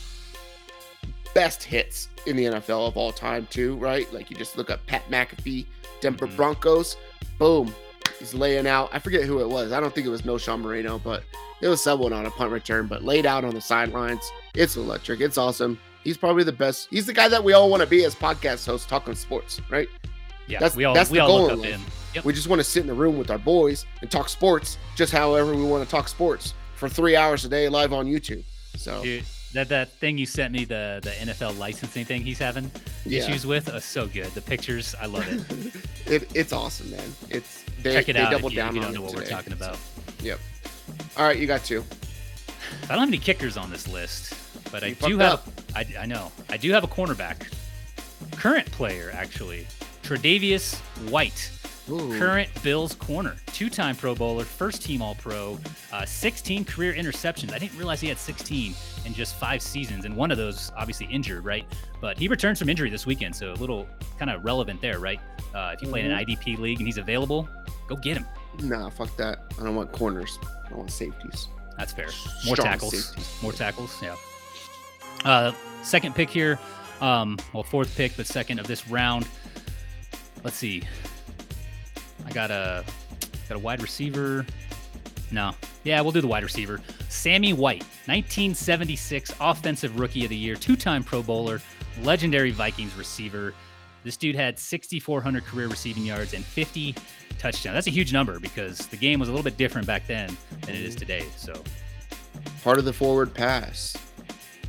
best 1.34 1.62
hits 1.62 2.08
in 2.26 2.36
the 2.36 2.44
NFL 2.44 2.88
of 2.88 2.96
all 2.96 3.12
time 3.12 3.46
too, 3.50 3.76
right? 3.76 4.10
Like 4.12 4.30
you 4.30 4.36
just 4.36 4.56
look 4.56 4.70
up 4.70 4.84
Pat 4.86 5.02
McAfee, 5.10 5.66
Denver 6.00 6.26
Mhm. 6.26 6.36
Broncos, 6.36 6.96
boom. 7.38 7.74
He's 8.22 8.34
laying 8.34 8.68
out. 8.68 8.88
I 8.92 9.00
forget 9.00 9.24
who 9.24 9.40
it 9.40 9.48
was. 9.48 9.72
I 9.72 9.80
don't 9.80 9.92
think 9.92 10.06
it 10.06 10.10
was 10.10 10.22
Knowshon 10.22 10.60
Moreno, 10.60 11.00
but 11.00 11.24
it 11.60 11.66
was 11.66 11.82
someone 11.82 12.12
on 12.12 12.24
a 12.24 12.30
punt 12.30 12.52
return, 12.52 12.86
but 12.86 13.02
laid 13.02 13.26
out 13.26 13.44
on 13.44 13.52
the 13.52 13.60
sidelines. 13.60 14.22
It's 14.54 14.76
electric. 14.76 15.20
It's 15.20 15.36
awesome. 15.36 15.76
He's 16.04 16.16
probably 16.16 16.44
the 16.44 16.52
best. 16.52 16.86
He's 16.92 17.06
the 17.06 17.12
guy 17.12 17.26
that 17.26 17.42
we 17.42 17.52
all 17.52 17.68
want 17.68 17.82
to 17.82 17.88
be 17.88 18.04
as 18.04 18.14
podcast 18.14 18.64
hosts 18.64 18.86
talking 18.86 19.16
sports, 19.16 19.60
right? 19.68 19.88
Yeah, 20.46 20.60
That's- 20.60 20.76
we 20.76 20.84
all 20.84 20.94
that's 20.94 21.10
we 21.10 21.18
the 21.18 21.24
all 21.24 21.48
goal 21.48 21.64
in. 21.64 21.80
Yep. 22.14 22.24
We 22.24 22.32
just 22.32 22.46
want 22.46 22.60
to 22.60 22.64
sit 22.64 22.82
in 22.82 22.86
the 22.86 22.94
room 22.94 23.18
with 23.18 23.28
our 23.28 23.38
boys 23.38 23.86
and 24.02 24.08
talk 24.08 24.28
sports 24.28 24.78
just 24.94 25.12
however 25.12 25.52
we 25.52 25.64
want 25.64 25.82
to 25.82 25.90
talk 25.90 26.06
sports 26.06 26.54
for 26.76 26.88
three 26.88 27.16
hours 27.16 27.44
a 27.44 27.48
day 27.48 27.68
live 27.68 27.92
on 27.92 28.06
YouTube. 28.06 28.44
So 28.76 29.02
Dude, 29.02 29.24
that 29.54 29.68
that 29.70 29.90
thing 29.98 30.16
you 30.16 30.26
sent 30.26 30.52
me, 30.52 30.64
the 30.64 31.00
the 31.02 31.10
NFL 31.10 31.58
licensing 31.58 32.04
thing 32.04 32.22
he's 32.22 32.38
having 32.38 32.70
yeah, 33.04 33.20
issues 33.20 33.46
with, 33.46 33.68
uh, 33.68 33.80
so 33.80 34.06
good. 34.06 34.26
The 34.26 34.42
pictures, 34.42 34.94
I 35.00 35.06
love 35.06 35.26
it. 35.26 35.74
it, 36.06 36.36
it's 36.36 36.52
awesome, 36.52 36.90
man. 36.90 37.12
It's 37.30 37.64
they, 37.82 37.92
Check 37.92 38.08
it 38.08 38.16
out 38.16 38.32
if 38.32 38.38
doubled 38.38 38.52
you, 38.52 38.60
if 38.60 38.64
down 38.64 38.74
you 38.74 38.80
on 38.80 38.86
don't 38.86 38.94
know 38.94 39.02
what 39.02 39.14
we're 39.14 39.26
talking 39.26 39.52
about. 39.52 39.78
Yep. 40.22 40.38
All 41.16 41.24
right, 41.26 41.38
you 41.38 41.46
got 41.46 41.64
two. 41.64 41.84
I 42.84 42.88
don't 42.88 43.00
have 43.00 43.08
any 43.08 43.18
kickers 43.18 43.56
on 43.56 43.70
this 43.70 43.86
list, 43.86 44.34
but 44.70 44.82
I 44.82 44.92
do 44.92 45.18
have. 45.18 45.42
I, 45.74 45.86
I 45.98 46.06
know. 46.06 46.32
I 46.48 46.56
do 46.56 46.70
have 46.72 46.84
a 46.84 46.88
cornerback, 46.88 47.52
current 48.32 48.70
player 48.72 49.10
actually, 49.14 49.66
Tre'Davious 50.02 50.78
White, 51.10 51.50
Ooh. 51.90 52.16
current 52.18 52.48
Bills 52.62 52.94
corner, 52.94 53.36
two-time 53.52 53.96
Pro 53.96 54.14
Bowler, 54.14 54.44
first-team 54.44 55.02
All-Pro, 55.02 55.58
uh, 55.92 56.04
16 56.04 56.64
career 56.64 56.94
interceptions. 56.94 57.52
I 57.52 57.58
didn't 57.58 57.76
realize 57.76 58.00
he 58.00 58.08
had 58.08 58.18
16 58.18 58.74
in 59.04 59.14
just 59.14 59.34
five 59.36 59.60
seasons, 59.60 60.04
and 60.04 60.16
one 60.16 60.30
of 60.30 60.36
those 60.38 60.70
obviously 60.76 61.06
injured, 61.06 61.44
right? 61.44 61.66
But 62.00 62.18
he 62.18 62.28
returns 62.28 62.58
from 62.60 62.68
injury 62.68 62.88
this 62.90 63.04
weekend, 63.04 63.34
so 63.34 63.52
a 63.52 63.54
little 63.54 63.88
kind 64.18 64.30
of 64.30 64.44
relevant 64.44 64.80
there, 64.80 65.00
right? 65.00 65.20
Uh, 65.54 65.72
if 65.74 65.82
you 65.82 65.88
play 65.88 66.00
in 66.00 66.10
an 66.10 66.24
IDP 66.24 66.58
league 66.58 66.78
and 66.78 66.86
he's 66.86 66.98
available, 66.98 67.48
go 67.88 67.96
get 67.96 68.16
him. 68.16 68.26
Nah, 68.60 68.88
fuck 68.90 69.14
that. 69.16 69.52
I 69.58 69.64
don't 69.64 69.74
want 69.74 69.92
corners. 69.92 70.38
I 70.70 70.74
want 70.74 70.90
safeties. 70.90 71.48
That's 71.76 71.92
fair. 71.92 72.08
More 72.46 72.54
Strong 72.56 72.68
tackles. 72.68 73.04
safeties. 73.06 73.42
More 73.42 73.52
tackles. 73.52 74.02
Yeah. 74.02 74.16
Uh, 75.24 75.52
second 75.82 76.14
pick 76.14 76.30
here. 76.30 76.58
Um, 77.00 77.38
well, 77.52 77.62
fourth 77.64 77.96
pick, 77.96 78.16
but 78.16 78.26
second 78.26 78.60
of 78.60 78.66
this 78.66 78.86
round. 78.88 79.26
Let's 80.44 80.56
see. 80.56 80.82
I 82.26 82.30
got 82.32 82.50
a 82.50 82.84
got 83.48 83.56
a 83.56 83.58
wide 83.58 83.82
receiver. 83.82 84.46
No. 85.30 85.52
Yeah, 85.84 86.00
we'll 86.02 86.12
do 86.12 86.20
the 86.20 86.26
wide 86.28 86.42
receiver. 86.44 86.80
Sammy 87.08 87.52
White, 87.52 87.82
1976 88.06 89.32
Offensive 89.40 89.98
Rookie 89.98 90.24
of 90.24 90.30
the 90.30 90.36
Year, 90.36 90.54
two-time 90.54 91.02
Pro 91.02 91.22
Bowler, 91.22 91.60
legendary 92.02 92.50
Vikings 92.52 92.94
receiver. 92.94 93.52
This 94.04 94.16
dude 94.16 94.36
had 94.36 94.58
6,400 94.58 95.44
career 95.44 95.68
receiving 95.68 96.04
yards 96.04 96.34
and 96.34 96.44
50 96.44 96.94
touchdowns. 97.38 97.74
That's 97.74 97.86
a 97.86 97.90
huge 97.90 98.12
number 98.12 98.38
because 98.40 98.86
the 98.88 98.96
game 98.96 99.18
was 99.20 99.28
a 99.28 99.32
little 99.32 99.42
bit 99.44 99.56
different 99.56 99.86
back 99.86 100.06
then 100.06 100.36
than 100.62 100.74
it 100.74 100.82
is 100.82 100.94
today. 100.94 101.24
So, 101.36 101.52
Part 102.62 102.78
of 102.78 102.84
the 102.84 102.92
forward 102.92 103.32
pass. 103.34 103.96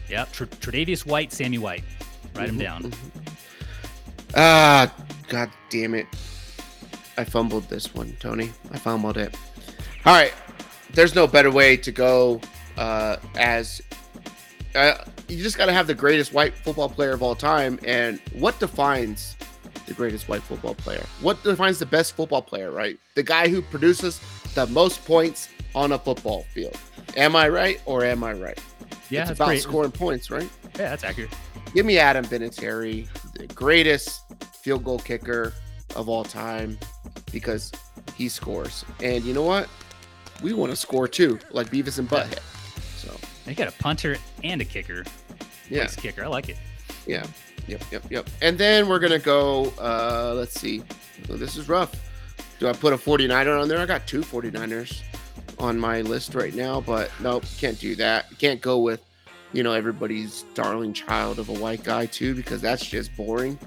yeah, 0.09 0.25
Tr- 0.31 0.45
Tre'Davious 0.45 1.05
White, 1.05 1.31
Sammy 1.31 1.57
White. 1.59 1.83
Write 2.35 2.49
him 2.49 2.57
Mhm, 2.57 2.61
down. 2.61 2.83
mhm. 2.83 2.93
Ah, 4.35 4.91
god 5.27 5.49
damn 5.69 5.93
it. 5.93 6.07
I 7.17 7.23
fumbled 7.23 7.69
this 7.69 7.93
one, 7.93 8.15
Tony. 8.19 8.51
I 8.71 8.77
fumbled 8.77 9.17
it. 9.17 9.35
All 10.05 10.13
right. 10.13 10.33
There's 10.93 11.15
no 11.15 11.27
better 11.27 11.51
way 11.51 11.77
to 11.77 11.91
go 11.91 12.41
uh, 12.77 13.17
as 13.35 13.81
uh, 14.75 14.95
you 15.27 15.41
just 15.41 15.57
got 15.57 15.67
to 15.67 15.73
have 15.73 15.87
the 15.87 15.93
greatest 15.93 16.33
white 16.33 16.53
football 16.53 16.89
player 16.89 17.11
of 17.11 17.21
all 17.21 17.35
time. 17.35 17.79
And 17.85 18.19
what 18.33 18.59
defines 18.59 19.35
the 19.85 19.93
greatest 19.93 20.27
white 20.27 20.43
football 20.43 20.75
player? 20.75 21.03
What 21.21 21.43
defines 21.43 21.79
the 21.79 21.85
best 21.85 22.15
football 22.15 22.41
player, 22.41 22.71
right? 22.71 22.97
The 23.15 23.23
guy 23.23 23.47
who 23.47 23.61
produces 23.61 24.19
the 24.55 24.67
most 24.67 25.03
points 25.05 25.49
on 25.75 25.91
a 25.91 25.99
football 25.99 26.43
field. 26.53 26.77
Am 27.17 27.35
I 27.35 27.49
right 27.49 27.81
or 27.85 28.03
am 28.03 28.23
I 28.23 28.33
right? 28.33 28.59
Yeah, 29.09 29.21
it's 29.21 29.29
that's 29.29 29.39
about 29.39 29.47
great. 29.47 29.61
scoring 29.61 29.91
points, 29.91 30.31
right? 30.31 30.49
Yeah, 30.77 30.89
that's 30.89 31.03
accurate. 31.03 31.33
Give 31.73 31.85
me 31.85 31.97
Adam 31.97 32.25
Vinatieri, 32.25 33.07
the 33.33 33.47
greatest 33.47 34.21
field 34.61 34.83
goal 34.83 34.99
kicker 34.99 35.53
of 35.95 36.09
all 36.09 36.23
time, 36.23 36.77
because 37.31 37.71
he 38.15 38.29
scores. 38.29 38.83
And 39.01 39.23
you 39.23 39.33
know 39.33 39.43
what? 39.43 39.69
We 40.41 40.53
want 40.53 40.71
to 40.71 40.75
score 40.75 41.07
too, 41.07 41.39
like 41.51 41.69
Beavis 41.69 41.99
and 41.99 42.09
Butthead. 42.09 42.39
So 42.97 43.13
They 43.45 43.53
got 43.53 43.67
a 43.67 43.71
punter 43.73 44.17
and 44.43 44.61
a 44.61 44.65
kicker. 44.65 45.03
yeah, 45.69 45.81
Place 45.85 45.95
kicker. 45.95 46.23
I 46.23 46.27
like 46.27 46.49
it. 46.49 46.57
yeah, 47.07 47.25
yep, 47.67 47.81
yep, 47.91 48.03
yep. 48.09 48.29
And 48.41 48.57
then 48.57 48.87
we're 48.87 48.99
gonna 48.99 49.19
go. 49.19 49.71
Uh, 49.79 50.33
let's 50.35 50.59
see. 50.59 50.83
Oh, 51.29 51.35
this 51.37 51.55
is 51.55 51.69
rough. 51.69 51.93
Do 52.59 52.67
I 52.67 52.73
put 52.73 52.93
a 52.93 52.97
49er 52.97 53.61
on 53.61 53.67
there? 53.67 53.79
I 53.79 53.85
got 53.85 54.07
two 54.07 54.21
49ers 54.21 55.01
on 55.59 55.77
my 55.79 56.01
list 56.01 56.33
right 56.35 56.53
now, 56.53 56.81
but 56.81 57.11
nope, 57.21 57.43
can't 57.57 57.79
do 57.79 57.95
that. 57.95 58.25
Can't 58.39 58.59
go 58.61 58.79
with, 58.79 59.01
you 59.53 59.63
know, 59.63 59.71
everybody's 59.73 60.43
darling 60.53 60.93
child 60.93 61.39
of 61.39 61.49
a 61.49 61.53
white 61.53 61.83
guy 61.83 62.05
too, 62.05 62.33
because 62.35 62.61
that's 62.61 62.85
just 62.85 63.15
boring. 63.15 63.57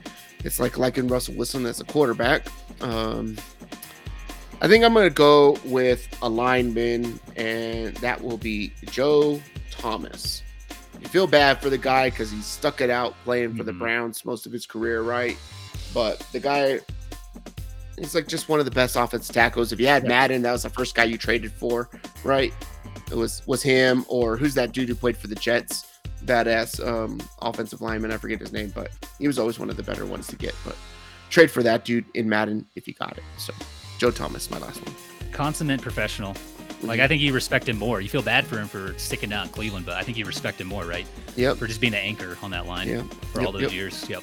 It's 0.44 0.60
like 0.60 0.78
liking 0.78 1.08
Russell 1.08 1.34
Wilson 1.34 1.66
as 1.66 1.80
a 1.80 1.84
quarterback. 1.84 2.46
Um, 2.80 3.36
I 4.60 4.68
think 4.68 4.84
I'm 4.84 4.94
gonna 4.94 5.10
go 5.10 5.58
with 5.64 6.06
a 6.22 6.28
lineman, 6.28 7.18
and 7.36 7.94
that 7.98 8.22
will 8.22 8.38
be 8.38 8.72
Joe 8.90 9.40
Thomas. 9.70 10.42
You 11.00 11.08
feel 11.08 11.26
bad 11.26 11.60
for 11.60 11.68
the 11.68 11.78
guy 11.78 12.10
because 12.10 12.30
he 12.30 12.40
stuck 12.40 12.80
it 12.80 12.88
out 12.90 13.14
playing 13.24 13.54
for 13.56 13.64
the 13.64 13.72
Mhm. 13.72 13.78
Browns 13.78 14.24
most 14.24 14.46
of 14.46 14.52
his 14.52 14.66
career, 14.66 15.02
right? 15.02 15.36
But 15.92 16.20
the 16.32 16.40
guy, 16.40 16.80
he's 17.98 18.14
like 18.14 18.28
just 18.28 18.48
one 18.48 18.58
of 18.60 18.64
the 18.64 18.70
best 18.70 18.96
offensive 18.96 19.34
tackles. 19.34 19.72
If 19.72 19.80
you 19.80 19.88
had 19.88 20.04
Yeah. 20.04 20.08
Madden, 20.08 20.42
that 20.42 20.52
was 20.52 20.62
the 20.62 20.70
first 20.70 20.94
guy 20.94 21.04
you 21.04 21.18
traded 21.18 21.52
for, 21.52 21.90
right? 22.24 22.52
It 23.10 23.14
was 23.16 23.42
was 23.46 23.62
him 23.62 24.04
or 24.08 24.36
who's 24.36 24.54
that 24.54 24.72
dude 24.72 24.88
who 24.88 24.94
played 24.94 25.16
for 25.16 25.26
the 25.26 25.34
Jets? 25.34 25.84
Badass 26.26 26.84
um, 26.86 27.20
offensive 27.40 27.80
lineman. 27.80 28.10
I 28.12 28.16
forget 28.18 28.40
his 28.40 28.52
name, 28.52 28.72
but 28.74 28.90
he 29.18 29.26
was 29.26 29.38
always 29.38 29.58
one 29.58 29.70
of 29.70 29.76
the 29.76 29.82
better 29.82 30.04
ones 30.04 30.26
to 30.28 30.36
get. 30.36 30.54
But 30.64 30.76
trade 31.30 31.50
for 31.50 31.62
that 31.62 31.84
dude 31.84 32.04
in 32.14 32.28
Madden 32.28 32.66
if 32.74 32.86
you 32.88 32.94
got 32.94 33.16
it. 33.16 33.24
So 33.38 33.52
Joe 33.98 34.10
Thomas, 34.10 34.50
my 34.50 34.58
last 34.58 34.84
one. 34.84 34.94
Consummate 35.32 35.80
professional. 35.82 36.34
Like. 36.82 37.00
I 37.00 37.08
think 37.08 37.22
you 37.22 37.32
respect 37.32 37.68
him 37.68 37.78
more. 37.78 38.00
You 38.02 38.08
feel 38.08 38.20
bad 38.22 38.46
for 38.46 38.58
him 38.58 38.68
for 38.68 38.92
sticking 38.98 39.32
out 39.32 39.46
in 39.46 39.52
Cleveland, 39.52 39.86
but 39.86 39.94
I 39.94 40.02
think 40.02 40.18
you 40.18 40.26
respect 40.26 40.60
him 40.60 40.66
more, 40.66 40.84
right? 40.84 41.06
Yep. 41.34 41.56
For 41.56 41.66
just 41.66 41.80
being 41.80 41.94
an 41.94 42.00
anchor 42.00 42.36
on 42.42 42.50
that 42.50 42.66
line 42.66 42.88
Yeah. 42.88 43.02
for 43.32 43.40
Yep, 43.40 43.46
all 43.46 43.52
those 43.52 43.62
yep. 43.62 43.72
years. 43.72 44.08
Yep. 44.10 44.22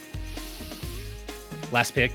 Last 1.71 1.95
pick. 1.95 2.11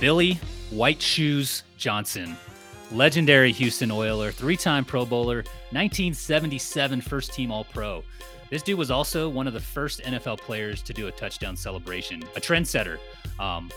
Billy 0.00 0.34
White 0.70 1.02
Shoes 1.02 1.64
Johnson. 1.76 2.36
Legendary 2.92 3.52
Houston 3.52 3.90
Oiler, 3.90 4.30
three-time 4.30 4.84
Pro 4.84 5.04
Bowler, 5.04 5.38
1977 5.72 7.00
first 7.00 7.32
team 7.34 7.50
All-Pro. 7.50 8.02
This 8.48 8.62
dude 8.62 8.78
was 8.78 8.92
also 8.92 9.28
one 9.28 9.48
of 9.48 9.52
the 9.54 9.60
first 9.60 10.02
NFL 10.02 10.38
players 10.38 10.82
to 10.82 10.92
do 10.92 11.08
a 11.08 11.10
touchdown 11.10 11.56
celebration, 11.56 12.22
a 12.36 12.40
trendsetter. 12.40 12.98
Um, 13.40 13.70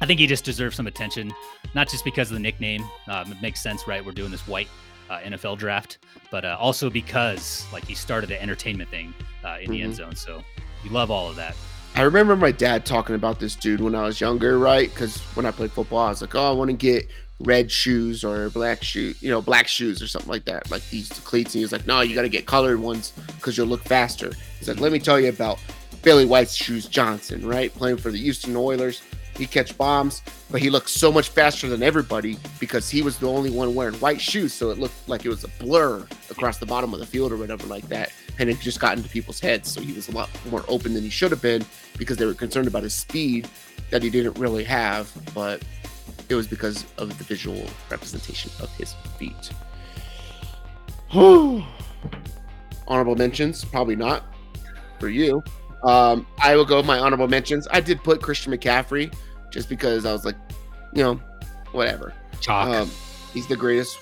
I 0.00 0.06
think 0.06 0.20
he 0.20 0.26
just 0.26 0.44
deserves 0.44 0.76
some 0.76 0.86
attention, 0.86 1.32
not 1.74 1.88
just 1.88 2.04
because 2.04 2.30
of 2.30 2.34
the 2.34 2.40
nickname. 2.40 2.84
Uh, 3.08 3.24
it 3.26 3.40
makes 3.40 3.62
sense, 3.62 3.88
right? 3.88 4.04
We're 4.04 4.12
doing 4.12 4.30
this 4.30 4.46
white 4.46 4.68
uh, 5.08 5.20
NFL 5.20 5.56
draft, 5.58 5.98
but 6.30 6.44
uh, 6.44 6.56
also 6.60 6.90
because 6.90 7.66
like 7.72 7.86
he 7.86 7.94
started 7.94 8.28
the 8.28 8.40
entertainment 8.40 8.90
thing 8.90 9.14
uh, 9.42 9.56
in 9.60 9.70
the 9.70 9.80
end 9.80 9.94
Mhm. 9.94 9.96
zone. 9.96 10.14
So 10.16 10.42
we 10.84 10.90
love 10.90 11.10
all 11.10 11.30
of 11.30 11.36
that. 11.36 11.56
I 11.94 12.02
remember 12.02 12.36
my 12.36 12.52
dad 12.52 12.84
talking 12.84 13.14
about 13.14 13.40
this 13.40 13.56
dude 13.56 13.80
when 13.80 13.94
I 13.94 14.02
was 14.02 14.20
younger, 14.20 14.58
right? 14.58 14.90
Because 14.90 15.16
when 15.34 15.46
I 15.46 15.50
played 15.50 15.72
football, 15.72 15.98
I 16.06 16.08
was 16.10 16.20
like, 16.20 16.34
oh, 16.34 16.50
I 16.50 16.52
want 16.52 16.68
to 16.68 16.76
get 16.76 17.08
red 17.40 17.70
shoes 17.70 18.24
or 18.24 18.50
black 18.50 18.82
shoe, 18.82 19.14
you 19.20 19.30
know, 19.30 19.40
black 19.40 19.68
shoes 19.68 20.02
or 20.02 20.08
something 20.08 20.30
like 20.30 20.44
that, 20.46 20.70
like 20.70 20.88
these 20.90 21.08
cleats. 21.08 21.54
And 21.54 21.60
he 21.60 21.64
was 21.64 21.72
like, 21.72 21.86
no, 21.86 22.00
you 22.00 22.14
got 22.14 22.22
to 22.22 22.28
get 22.28 22.46
colored 22.46 22.80
ones 22.80 23.12
because 23.36 23.56
you'll 23.56 23.68
look 23.68 23.84
faster. 23.84 24.32
He's 24.58 24.68
like, 24.68 24.80
let 24.80 24.92
me 24.92 24.98
tell 24.98 25.20
you 25.20 25.28
about 25.28 25.58
Billy 26.02 26.26
White's 26.26 26.54
shoes 26.54 26.86
Johnson, 26.86 27.46
right? 27.46 27.72
Playing 27.72 27.96
for 27.96 28.10
the 28.10 28.18
Houston 28.18 28.56
Oilers. 28.56 29.02
He 29.36 29.46
catch 29.46 29.78
bombs, 29.78 30.22
but 30.50 30.60
he 30.60 30.68
looked 30.68 30.90
so 30.90 31.12
much 31.12 31.28
faster 31.28 31.68
than 31.68 31.80
everybody 31.80 32.36
because 32.58 32.90
he 32.90 33.02
was 33.02 33.18
the 33.18 33.28
only 33.28 33.50
one 33.50 33.72
wearing 33.72 33.94
white 33.96 34.20
shoes. 34.20 34.52
So 34.52 34.70
it 34.70 34.78
looked 34.78 35.08
like 35.08 35.24
it 35.24 35.28
was 35.28 35.44
a 35.44 35.48
blur 35.60 36.04
across 36.28 36.58
the 36.58 36.66
bottom 36.66 36.92
of 36.92 36.98
the 36.98 37.06
field 37.06 37.30
or 37.30 37.36
whatever 37.36 37.64
like 37.68 37.88
that. 37.88 38.10
And 38.40 38.50
it 38.50 38.58
just 38.58 38.80
got 38.80 38.96
into 38.96 39.08
people's 39.08 39.38
heads. 39.38 39.70
So 39.70 39.80
he 39.80 39.92
was 39.92 40.08
a 40.08 40.12
lot 40.12 40.28
more 40.50 40.64
open 40.66 40.92
than 40.92 41.04
he 41.04 41.10
should 41.10 41.30
have 41.30 41.42
been 41.42 41.64
because 41.96 42.16
they 42.16 42.26
were 42.26 42.34
concerned 42.34 42.66
about 42.66 42.82
his 42.82 42.94
speed 42.94 43.48
that 43.90 44.02
he 44.02 44.10
didn't 44.10 44.38
really 44.38 44.64
have, 44.64 45.12
but 45.34 45.62
it 46.28 46.34
was 46.34 46.46
because 46.46 46.84
of 46.98 47.16
the 47.16 47.24
visual 47.24 47.66
representation 47.90 48.50
of 48.60 48.70
his 48.76 48.94
feet. 49.18 49.50
honorable 52.88 53.16
mentions, 53.16 53.64
probably 53.64 53.96
not 53.96 54.24
for 54.98 55.08
you. 55.08 55.42
Um, 55.84 56.26
I 56.42 56.56
will 56.56 56.64
go 56.64 56.78
with 56.78 56.86
my 56.86 56.98
honorable 56.98 57.28
mentions. 57.28 57.68
I 57.70 57.80
did 57.80 58.02
put 58.02 58.20
Christian 58.20 58.52
McCaffrey 58.52 59.14
just 59.50 59.68
because 59.68 60.04
I 60.04 60.12
was 60.12 60.24
like, 60.24 60.36
you 60.92 61.02
know, 61.02 61.20
whatever. 61.72 62.12
Chalk. 62.40 62.68
Um, 62.68 62.90
he's 63.32 63.46
the 63.46 63.56
greatest 63.56 63.96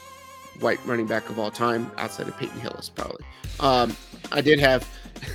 white 0.61 0.85
running 0.87 1.07
back 1.07 1.29
of 1.29 1.39
all 1.39 1.51
time, 1.51 1.91
outside 1.99 2.29
of 2.29 2.37
Peyton 2.39 2.59
Hillis, 2.61 2.89
probably. 2.89 3.25
Um, 3.61 3.97
I 4.33 4.41
did 4.41 4.59
have, 4.59 4.89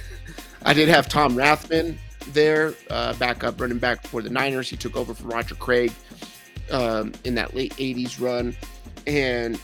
I 0.66 0.74
did 0.74 0.90
have 0.90 1.08
Tom 1.08 1.36
Rathman 1.36 1.98
there, 2.30 2.74
uh, 2.90 3.14
backup 3.14 3.60
running 3.62 3.78
back 3.78 4.06
for 4.08 4.22
the 4.22 4.30
Niners. 4.30 4.70
He 4.70 4.78
took 4.78 4.96
over 4.96 5.14
from 5.14 5.30
Roger 5.30 5.56
Craig 5.56 5.92
um, 6.72 7.14
in 7.24 7.36
that 7.36 7.56
late 7.56 7.74
'80s 7.76 8.20
run, 8.20 8.56
and 9.08 9.60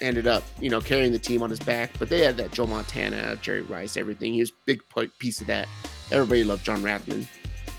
ended 0.00 0.26
up, 0.26 0.42
you 0.60 0.70
know, 0.70 0.80
carrying 0.80 1.12
the 1.12 1.18
team 1.18 1.42
on 1.42 1.50
his 1.50 1.60
back. 1.60 1.90
But 1.98 2.08
they 2.08 2.20
had 2.20 2.36
that 2.38 2.52
Joe 2.52 2.66
Montana, 2.66 3.36
Jerry 3.42 3.62
Rice, 3.62 3.96
everything. 3.96 4.32
He 4.32 4.40
was 4.40 4.50
a 4.50 4.54
big 4.64 4.82
piece 5.18 5.40
of 5.40 5.46
that. 5.48 5.68
Everybody 6.10 6.44
loved 6.44 6.64
John 6.64 6.82
Rathman. 6.82 7.26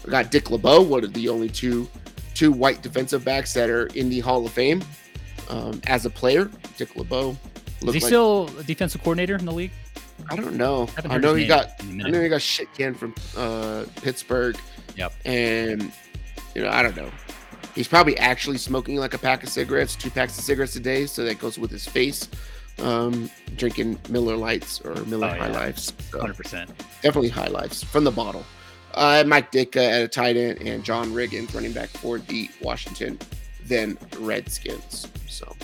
We 0.05 0.11
got 0.11 0.31
Dick 0.31 0.49
LeBeau, 0.49 0.81
one 0.81 1.03
of 1.03 1.13
the 1.13 1.29
only 1.29 1.49
two 1.49 1.87
two 2.33 2.51
white 2.51 2.81
defensive 2.81 3.23
backs 3.25 3.53
that 3.53 3.69
are 3.69 3.87
in 3.87 4.09
the 4.09 4.19
Hall 4.19 4.45
of 4.45 4.51
Fame 4.51 4.83
um, 5.49 5.81
as 5.87 6.05
a 6.05 6.09
player. 6.09 6.49
Dick 6.77 6.95
LeBeau. 6.95 7.31
Is 7.81 7.93
he 7.93 7.99
like- 7.99 8.01
still 8.03 8.49
a 8.59 8.63
defensive 8.63 9.01
coordinator 9.01 9.35
in 9.35 9.45
the 9.45 9.51
league? 9.51 9.71
I 10.29 10.35
don't 10.35 10.55
know. 10.55 10.85
Haven't 10.87 11.11
I 11.11 11.17
know 11.17 11.33
he 11.33 11.47
got. 11.47 11.71
I 11.81 12.09
know 12.09 12.21
he 12.21 12.29
got 12.29 12.41
shit 12.41 12.71
canned 12.73 12.97
from 12.97 13.15
uh, 13.35 13.85
Pittsburgh. 13.97 14.55
Yep. 14.95 15.13
And 15.25 15.91
you 16.55 16.61
know, 16.61 16.69
I 16.69 16.83
don't 16.83 16.95
know. 16.95 17.09
He's 17.75 17.87
probably 17.87 18.17
actually 18.17 18.57
smoking 18.57 18.97
like 18.97 19.13
a 19.13 19.17
pack 19.17 19.43
of 19.43 19.49
cigarettes, 19.49 19.95
two 19.95 20.09
packs 20.09 20.37
of 20.37 20.43
cigarettes 20.43 20.75
a 20.75 20.79
day, 20.79 21.05
so 21.05 21.23
that 21.23 21.39
goes 21.39 21.57
with 21.57 21.71
his 21.71 21.87
face. 21.87 22.27
Um, 22.79 23.29
drinking 23.57 23.99
Miller 24.09 24.35
Lights 24.35 24.81
or 24.81 24.95
Miller 25.05 25.27
Oh, 25.27 25.29
High 25.39 25.47
yeah. 25.49 25.59
Lifes. 25.59 25.93
So, 26.11 26.19
Hundred 26.19 26.37
percent. 26.37 26.69
definitely 27.01 27.29
High 27.29 27.47
Lifes 27.47 27.83
from 27.83 28.03
the 28.03 28.11
bottle. 28.11 28.43
Uh, 28.93 29.23
Mike 29.25 29.51
Ditka 29.51 29.77
at 29.77 30.01
a 30.01 30.07
tight 30.07 30.35
end 30.35 30.61
and 30.61 30.83
John 30.83 31.11
Riggins 31.13 31.53
running 31.53 31.71
back 31.71 31.89
for 31.89 32.17
the 32.19 32.49
Washington 32.61 33.17
then 33.65 33.97
Redskins. 34.19 35.07
So, 35.29 35.55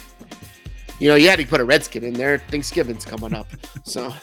you 0.99 1.10
know, 1.10 1.16
you 1.16 1.28
had 1.30 1.39
to 1.39 1.45
put 1.45 1.60
a 1.60 1.66
Redskin 1.66 2.03
in 2.03 2.14
there. 2.14 2.38
Thanksgiving's 2.38 3.03
coming 3.05 3.34
up. 3.34 3.47
So, 3.84 4.14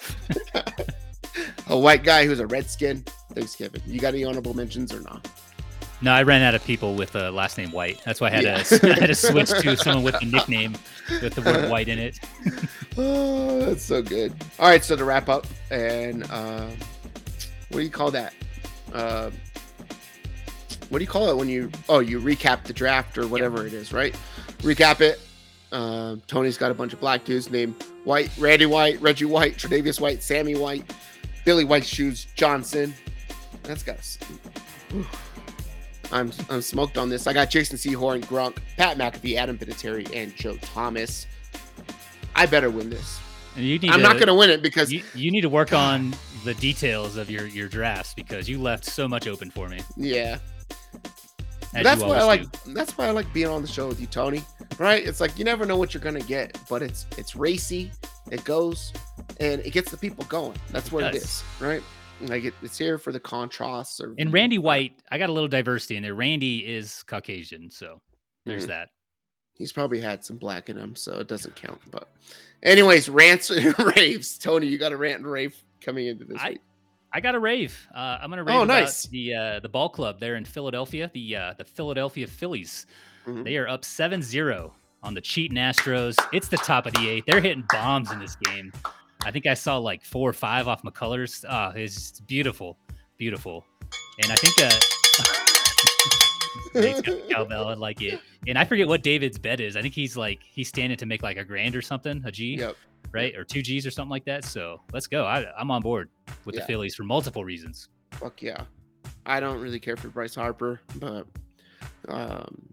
a 1.69 1.79
white 1.79 2.03
guy 2.05 2.25
who's 2.27 2.39
a 2.41 2.47
Redskin, 2.47 3.05
Thanksgiving. 3.35 3.83
You 3.87 3.99
got 4.01 4.15
any 4.15 4.25
honorable 4.25 4.55
mentions 4.55 4.93
or 4.93 5.01
not? 5.01 5.29
No, 6.05 6.13
I 6.13 6.23
ran 6.23 6.43
out 6.43 6.55
of 6.55 6.63
people 6.65 6.95
with 6.95 7.15
a 7.17 7.31
last 7.31 7.57
name 7.59 7.71
White. 7.73 8.01
That's 8.05 8.21
why 8.21 8.27
I 8.29 8.31
had, 8.31 8.45
Yeah. 8.45 8.63
to, 8.63 8.91
I 8.93 8.95
had 9.01 9.07
to 9.07 9.15
switch 9.15 9.49
to 9.49 9.77
someone 9.77 10.05
with 10.05 10.15
a 10.21 10.25
nickname 10.27 10.77
with 11.23 11.35
the 11.35 11.41
word 11.41 11.71
White 11.71 11.89
in 11.89 11.99
it. 11.99 12.21
Oh, 12.97 13.59
that's 13.59 13.83
so 13.83 14.01
good. 14.03 14.33
All 14.61 14.69
right, 14.69 14.85
so 14.85 14.95
to 14.95 15.05
wrap 15.05 15.29
up, 15.29 15.49
and 15.73 16.23
um, 16.31 16.71
what 17.71 17.79
do 17.79 17.83
you 17.83 17.91
call 17.91 18.13
that? 18.13 18.33
Um 18.93 19.33
what 20.91 20.99
do 20.99 21.05
you 21.05 21.11
call 21.11 21.29
it 21.31 21.37
when 21.37 21.49
you? 21.49 21.73
Oh, 21.89 21.99
you 21.99 22.21
recap 22.21 22.63
the 22.63 22.73
draft 22.73 23.19
or 23.19 23.27
whatever 23.27 23.67
it 23.67 23.73
is, 23.73 23.93
right? 23.93 24.15
Recap 24.59 25.01
it. 25.01 25.19
Um, 25.73 26.23
Tony's 26.29 26.57
got 26.57 26.71
a 26.71 26.75
bunch 26.75 26.93
of 26.93 27.01
black 27.01 27.25
dudes 27.25 27.51
named 27.51 27.75
White, 28.05 28.31
Randy 28.39 28.67
White, 28.67 29.01
Reggie 29.01 29.25
White, 29.25 29.57
Tre'Davious 29.57 29.99
White, 30.01 30.23
Sammy 30.23 30.55
White, 30.55 30.85
Billy 31.45 31.65
White 31.65 31.85
Shoes 31.85 32.27
Johnson. 32.37 32.95
That's 33.65 33.83
got. 33.83 33.97
I'm 36.15 36.33
I'm 36.49 36.63
smoked 36.63 36.97
on 36.97 37.09
this. 37.11 37.27
I 37.27 37.33
got 37.33 37.51
Jason 37.51 37.77
Sehorn, 37.77 38.25
Gronk, 38.25 38.57
Pat 38.77 38.97
McAfee, 38.97 39.37
Adam 39.37 39.59
Vinatieri, 39.59 40.09
and 40.15 40.35
Joe 40.35 40.57
Thomas. 40.63 41.27
I 42.35 42.47
better 42.47 42.71
win 42.71 42.89
this. 42.89 43.21
And 43.57 43.65
you 43.65 43.79
need 43.79 43.91
I'm 43.91 43.99
to, 43.99 44.03
not 44.03 44.15
going 44.15 44.27
to 44.29 44.35
win 44.35 44.51
it 44.51 44.63
because 44.63 44.93
You, 44.93 45.03
you 45.15 45.31
need 45.31 45.43
to 45.43 45.49
work 45.49 45.73
on 45.73 46.15
the 46.45 46.55
details 46.55 47.17
of 47.17 47.31
your 47.31 47.47
your 47.47 47.69
drafts 47.69 48.15
because 48.15 48.49
you 48.49 48.61
left 48.61 48.85
so 48.85 49.07
much 49.07 49.27
open 49.29 49.51
for 49.51 49.69
me. 49.69 49.81
yeah, 49.97 50.39
As 51.75 51.85
that's 51.85 52.03
why 52.03 52.17
I 52.19 52.25
like. 52.25 52.65
do. 52.65 52.75
That's 52.75 52.97
why 52.97 53.07
I 53.07 53.11
like 53.11 53.33
being 53.33 53.49
on 53.49 53.63
the 53.63 53.69
show 53.69 53.89
with 53.89 54.01
you, 54.01 54.07
Tony. 54.07 54.43
Right? 54.79 55.07
It's 55.07 55.21
like 55.21 55.39
you 55.39 55.45
never 55.45 55.67
know 55.67 55.77
what 55.77 55.95
you're 55.95 56.03
going 56.03 56.21
to 56.21 56.27
get, 56.27 56.59
but 56.69 56.83
it's 56.83 57.07
it's 57.19 57.37
racy. 57.37 57.93
It 58.31 58.45
goes 58.45 58.93
and 59.41 59.61
it 59.67 59.71
gets 59.73 59.91
the 59.91 59.97
people 59.97 60.25
going. 60.25 60.57
That's 60.71 60.91
what 60.93 61.05
it 61.05 61.13
does. 61.13 61.23
is, 61.25 61.45
right? 61.61 61.83
Like 62.21 62.45
it, 62.45 62.55
it's 62.63 62.79
here 62.79 62.99
for 62.99 63.13
the 63.13 63.21
contrasts. 63.21 64.01
Or 64.01 64.15
And 64.19 64.33
Randy 64.33 64.59
White, 64.59 65.01
I 65.11 65.19
got 65.19 65.29
a 65.31 65.33
little 65.33 65.49
diversity 65.49 65.97
in 65.97 66.03
there. 66.03 66.15
Randy 66.15 66.59
is 66.61 67.03
Caucasian, 67.05 67.71
so 67.71 68.01
there's 68.47 68.65
Mhm. 68.65 68.69
that. 68.69 68.89
He's 69.55 69.73
probably 69.73 70.01
had 70.01 70.25
some 70.25 70.37
black 70.37 70.69
in 70.69 70.77
him, 70.77 70.97
so 70.97 71.19
it 71.19 71.29
doesn't 71.29 71.55
count. 71.55 71.81
But, 71.91 72.09
anyways, 72.63 73.09
rants 73.09 73.51
and 73.51 73.79
raves. 73.97 74.39
Tony, 74.39 74.67
you 74.67 74.79
got 74.79 74.93
a 74.93 74.97
rant 74.97 75.19
and 75.19 75.27
rave 75.31 75.57
coming 75.81 76.07
into 76.07 76.25
this 76.25 76.39
I- 76.41 76.51
week. 76.51 76.61
I 77.13 77.21
got 77.21 77.37
a 77.37 77.39
rave. 77.39 77.87
Uh, 77.95 78.19
I'm 78.21 78.29
gonna 78.31 78.43
rave 78.43 78.57
Oh, 78.57 78.63
about 78.65 78.81
nice. 78.81 79.05
the 79.07 79.35
uh, 79.35 79.61
the 79.61 79.69
ball 79.69 79.89
club 79.89 80.19
there 80.19 80.35
in 80.35 80.45
Philadelphia, 80.45 81.09
the 81.15 81.37
uh, 81.37 81.55
the 81.57 81.65
Philadelphia 81.65 82.27
Phillies. 82.27 82.87
Mhm. 83.25 83.45
They 83.45 83.57
are 83.57 83.69
up 83.69 83.83
7-0 83.85 84.73
on 85.01 85.15
the 85.15 85.21
cheating 85.21 85.57
Astros. 85.57 86.17
It's 86.33 86.49
the 86.49 86.57
top 86.57 86.87
of 86.87 86.93
the 86.95 87.09
eighth. 87.09 87.27
They're 87.27 87.41
hitting 87.41 87.65
bombs 87.71 88.11
in 88.11 88.19
this 88.19 88.35
game. 88.35 88.73
I 89.25 89.31
think 89.31 89.47
I 89.47 89.55
saw 89.55 89.79
like 89.79 90.05
four 90.05 90.29
or 90.29 90.33
five 90.35 90.69
off 90.69 90.83
McCullers. 90.83 91.45
Ah, 91.49 91.73
it's 91.75 92.21
beautiful, 92.21 92.77
beautiful. 93.19 93.65
And 94.23 94.31
I 94.31 94.37
think 94.37 94.55
uh, 94.61 94.71
Nate's 96.81 97.01
got 97.01 97.27
the 97.27 97.35
cowbell. 97.35 97.69
I 97.69 97.75
like 97.75 98.03
it. 98.03 98.21
And 98.47 98.59
I 98.59 98.65
forget 98.65 98.87
what 98.87 99.03
David's 99.03 99.39
bet 99.39 99.61
is. 99.61 99.77
I 99.77 99.83
think 99.83 99.95
he's 99.95 100.17
like 100.17 100.41
he's 100.43 100.69
standing 100.69 100.99
to 100.99 101.07
make 101.07 101.23
like 101.23 101.37
a 101.37 101.45
grand 101.45 101.75
or 101.75 101.83
something, 101.83 102.23
a 102.27 102.31
G, 102.33 102.57
Yep. 102.59 102.77
right, 103.13 103.35
or 103.37 103.45
two 103.45 103.63
G's 103.63 103.87
or 103.87 103.91
something 103.91 104.11
like 104.11 104.25
that. 104.27 104.45
So 104.45 104.81
let's 104.93 105.07
go. 105.07 105.25
I, 105.25 105.47
I'm 105.59 105.71
on 105.71 105.81
board 105.83 106.11
with 106.45 106.55
Yeah. 106.55 106.61
the 106.61 106.67
Phillies 106.67 106.95
for 106.95 107.05
multiple 107.05 107.45
reasons. 107.45 107.89
Fuck 108.13 108.43
yeah. 108.43 108.63
I 109.27 109.41
don't 109.41 109.61
really 109.61 109.81
care 109.81 109.97
for 109.97 110.09
Bryce 110.09 110.35
Harper, 110.35 110.81
but 110.97 111.27
um 112.09 112.69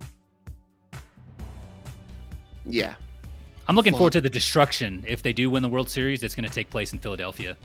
yeah. 2.66 2.95
I'm 3.72 3.76
looking 3.78 3.93
forward 3.93 4.11
to 4.11 4.19
the 4.22 4.30
destruction 4.30 5.01
if 5.07 5.24
they 5.24 5.32
do 5.32 5.49
win 5.49 5.63
the 5.63 5.69
World 5.69 5.89
Series. 5.89 6.24
It's 6.24 6.36
going 6.36 6.45
to 6.45 6.53
take 6.53 6.69
place 6.69 6.91
in 6.91 6.99
Philadelphia. 6.99 7.55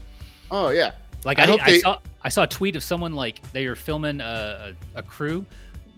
Oh 0.52 0.68
yeah. 0.68 0.92
Like 1.24 1.40
I 1.40 1.52
I, 1.52 1.56
they- 1.66 1.80
saw 1.80 1.98
I 2.22 2.28
saw 2.28 2.44
a 2.44 2.46
tweet 2.46 2.76
of 2.76 2.84
someone 2.84 3.12
like 3.12 3.42
they 3.50 3.66
were 3.66 3.74
filming 3.74 4.20
a, 4.20 4.76
a, 4.94 5.00
a 5.00 5.02
crew 5.02 5.44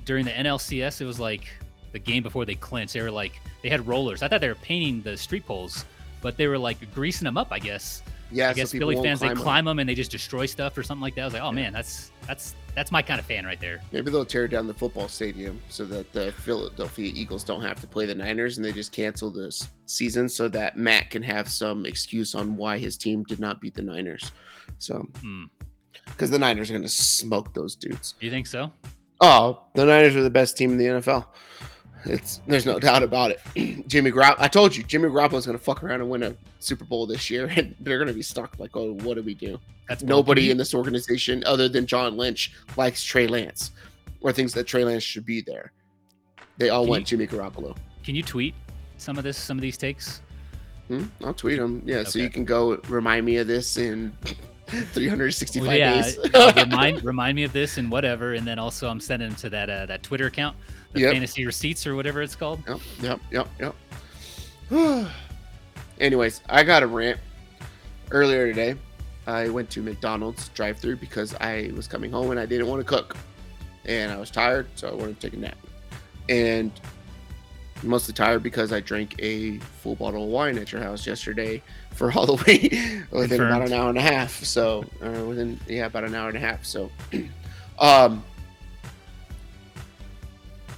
during 0.06 0.24
the 0.24 0.30
NLCS. 0.30 1.02
It 1.02 1.04
was 1.04 1.20
like 1.20 1.46
the 1.92 1.98
game 1.98 2.22
before 2.22 2.46
they 2.46 2.54
clinched. 2.54 2.94
They 2.94 3.02
were 3.02 3.10
like 3.10 3.32
they 3.62 3.68
had 3.68 3.86
rollers. 3.86 4.22
I 4.22 4.28
thought 4.28 4.40
they 4.40 4.48
were 4.48 4.54
painting 4.54 5.02
the 5.02 5.14
street 5.14 5.44
poles, 5.44 5.84
but 6.22 6.38
they 6.38 6.46
were 6.46 6.56
like 6.58 6.78
greasing 6.94 7.26
them 7.26 7.36
up. 7.36 7.48
I 7.50 7.58
guess. 7.58 8.02
Yeah, 8.30 8.50
I 8.50 8.52
guess 8.52 8.72
people 8.72 8.90
Philly 8.90 9.02
fans 9.02 9.20
they 9.20 9.30
climb 9.34 9.64
them 9.64 9.78
and 9.78 9.88
they 9.88 9.94
just 9.94 10.10
destroy 10.10 10.44
stuff 10.46 10.76
or 10.76 10.82
something 10.82 11.00
like 11.02 11.14
that. 11.14 11.22
I 11.22 11.24
was 11.24 11.34
like, 11.34 11.42
oh 11.42 11.46
Yeah. 11.46 11.52
man, 11.52 11.72
that's 11.72 12.12
that's 12.26 12.54
that's 12.74 12.92
my 12.92 13.00
kind 13.02 13.18
of 13.18 13.26
fan 13.26 13.44
right 13.46 13.58
there. 13.60 13.80
Maybe 13.90 14.10
they'll 14.10 14.24
tear 14.24 14.46
down 14.46 14.66
the 14.66 14.74
football 14.74 15.08
stadium 15.08 15.60
so 15.68 15.84
that 15.86 16.12
the 16.12 16.32
Philadelphia 16.32 17.10
Eagles 17.14 17.42
don't 17.42 17.62
have 17.62 17.80
to 17.80 17.86
play 17.86 18.04
the 18.06 18.14
Niners 18.14 18.58
and 18.58 18.64
they 18.64 18.72
just 18.72 18.92
cancel 18.92 19.30
this 19.30 19.68
season 19.86 20.28
so 20.28 20.48
that 20.48 20.76
Matt 20.76 21.10
can 21.10 21.22
have 21.22 21.48
some 21.48 21.86
excuse 21.86 22.34
on 22.34 22.56
why 22.56 22.78
his 22.78 22.96
team 22.96 23.24
did 23.24 23.40
not 23.40 23.60
beat 23.60 23.74
the 23.74 23.82
Niners. 23.82 24.30
So, 24.78 25.06
Hmm. 25.22 25.44
because 26.04 26.30
the 26.30 26.38
Niners 26.38 26.70
are 26.70 26.74
going 26.74 26.82
to 26.82 26.88
smoke 26.88 27.52
those 27.54 27.74
dudes. 27.74 28.14
Do 28.20 28.26
you 28.26 28.30
think 28.32 28.46
so? 28.46 28.70
Oh, 29.20 29.62
the 29.74 29.84
Niners 29.84 30.14
are 30.14 30.22
the 30.22 30.30
best 30.30 30.56
team 30.56 30.70
in 30.70 30.78
the 30.78 30.84
NFL. 30.86 31.26
It's 32.04 32.40
there's 32.46 32.66
no 32.66 32.78
doubt 32.78 33.02
about 33.02 33.32
it. 33.32 33.86
Jimmy 33.88 34.12
Garoppolo, 34.12 34.36
I 34.38 34.48
told 34.48 34.76
you, 34.76 34.82
Jimmy 34.84 35.08
Garoppolo's 35.08 35.46
going 35.46 35.58
to 35.58 35.62
fuck 35.64 35.82
around 35.82 36.00
and 36.00 36.08
win 36.10 36.22
a 36.22 36.36
Super 36.60 36.84
Bowl 36.84 37.06
this 37.06 37.28
year, 37.30 37.46
and 37.56 37.74
they're 37.80 37.98
going 37.98 38.08
to 38.08 38.14
be 38.14 38.22
stuck. 38.22 38.58
Like, 38.58 38.76
oh, 38.76 38.92
what 39.02 39.14
do 39.14 39.22
we 39.22 39.34
do? 39.34 39.58
That's. 39.88 40.02
Nobody 40.02 40.50
in 40.50 40.56
this 40.56 40.74
organization, 40.74 41.42
other 41.46 41.68
than 41.68 41.86
John 41.86 42.16
Lynch, 42.16 42.52
likes 42.76 43.02
Trey 43.02 43.26
Lance 43.26 43.72
or 44.20 44.32
thinks 44.32 44.52
that 44.54 44.66
Trey 44.66 44.84
Lance 44.84 45.02
should 45.02 45.24
be 45.24 45.40
there. 45.40 45.72
They 46.56 46.70
all 46.70 46.82
Can 46.82 46.90
want 46.90 47.06
Jimmy 47.06 47.26
Garoppolo. 47.26 47.76
Can 48.02 48.14
you 48.14 48.22
tweet 48.22 48.54
some 48.96 49.16
of 49.18 49.24
this, 49.24 49.36
some 49.36 49.56
of 49.58 49.62
these 49.62 49.76
takes? 49.76 50.22
Hmm? 50.88 51.04
I'll 51.22 51.34
tweet 51.34 51.58
them. 51.58 51.82
Yeah, 51.84 52.02
so 52.04 52.18
you 52.18 52.30
can 52.30 52.44
go 52.44 52.76
remind 52.88 53.26
me 53.26 53.36
of 53.36 53.46
this 53.46 53.76
in 53.76 54.12
365 54.68 55.66
Well, 55.66 55.76
yeah, 55.76 56.02
days. 56.02 56.18
remind 56.56 57.04
remind 57.04 57.36
me 57.36 57.44
of 57.44 57.52
this 57.52 57.78
and 57.78 57.90
whatever, 57.90 58.34
and 58.34 58.46
then 58.46 58.58
also 58.58 58.88
I'm 58.88 59.00
sending 59.00 59.28
them 59.28 59.36
to 59.38 59.50
that 59.50 59.70
uh, 59.70 59.86
that 59.86 60.02
Twitter 60.02 60.26
account, 60.26 60.56
the 60.92 61.00
Yep. 61.00 61.12
fantasy 61.12 61.46
receipts 61.46 61.86
or 61.86 61.94
whatever 61.94 62.22
it's 62.22 62.36
called. 62.36 62.62
Yep, 62.66 62.80
yep, 63.30 63.48
yep, 63.58 63.74
yep. 64.70 65.08
Anyways, 66.00 66.40
I 66.48 66.62
got 66.64 66.82
a 66.82 66.86
rant. 66.86 67.18
Earlier 68.10 68.46
today, 68.46 68.74
I 69.26 69.48
went 69.50 69.68
to 69.70 69.82
McDonald's 69.82 70.48
drive-through 70.50 70.96
because 70.96 71.34
I 71.34 71.70
was 71.76 71.86
coming 71.86 72.10
home 72.10 72.30
and 72.30 72.40
I 72.40 72.46
didn't 72.46 72.68
want 72.68 72.80
to 72.80 72.84
cook, 72.84 73.16
and 73.84 74.10
I 74.10 74.16
was 74.16 74.30
tired, 74.30 74.66
so 74.76 74.88
I 74.88 74.94
wanted 74.94 75.20
to 75.20 75.28
take 75.28 75.36
a 75.38 75.40
nap. 75.40 75.58
And 76.28 76.72
mostly 77.82 78.12
tired 78.12 78.42
because 78.42 78.72
I 78.72 78.80
drank 78.80 79.14
a 79.20 79.58
full 79.58 79.94
bottle 79.94 80.24
of 80.24 80.30
wine 80.30 80.58
at 80.58 80.72
your 80.72 80.82
house 80.82 81.06
yesterday 81.06 81.62
for 81.92 82.10
Halloween 82.10 83.06
within 83.10 83.40
about 83.40 83.62
an 83.62 83.72
hour 83.72 83.88
and 83.88 83.98
a 83.98 84.02
half. 84.02 84.42
So 84.44 84.84
uh, 85.02 85.24
within 85.24 85.60
yeah, 85.68 85.86
about 85.86 86.04
an 86.04 86.14
hour 86.14 86.28
and 86.28 86.36
a 86.36 86.40
half. 86.40 86.64
So, 86.64 86.90
um, 87.78 88.24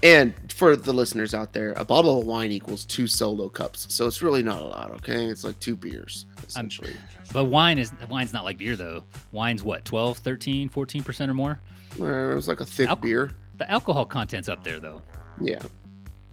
and 0.02 0.34
for 0.52 0.76
the 0.76 0.92
listeners 0.92 1.34
out 1.34 1.52
there, 1.52 1.72
a 1.72 1.84
bottle 1.84 2.20
of 2.20 2.26
wine 2.26 2.52
equals 2.52 2.84
two 2.84 3.06
solo 3.06 3.48
cups. 3.48 3.86
So 3.92 4.06
it's 4.06 4.22
really 4.22 4.42
not 4.42 4.60
a 4.60 4.64
lot. 4.64 4.90
Okay, 4.92 5.26
it's 5.26 5.44
like 5.44 5.58
two 5.60 5.76
beers 5.76 6.26
essentially. 6.46 6.94
But 7.32 7.44
wine 7.46 7.78
is 7.78 7.92
wine's 8.08 8.32
not 8.32 8.44
like 8.44 8.58
beer 8.58 8.76
though. 8.76 9.04
Wine's 9.32 9.62
what 9.62 9.84
12, 9.84 10.18
13, 10.18 10.68
14 10.68 11.02
percent 11.02 11.30
or 11.30 11.34
more. 11.34 11.60
Uh, 11.98 12.04
it 12.04 12.34
was 12.34 12.48
like 12.48 12.60
a 12.60 12.66
thick 12.66 12.88
beer. 13.00 13.32
The 13.58 13.70
alcohol 13.70 14.06
content's 14.06 14.48
up 14.48 14.64
there 14.64 14.80
though. 14.80 15.02
Yeah. 15.40 15.60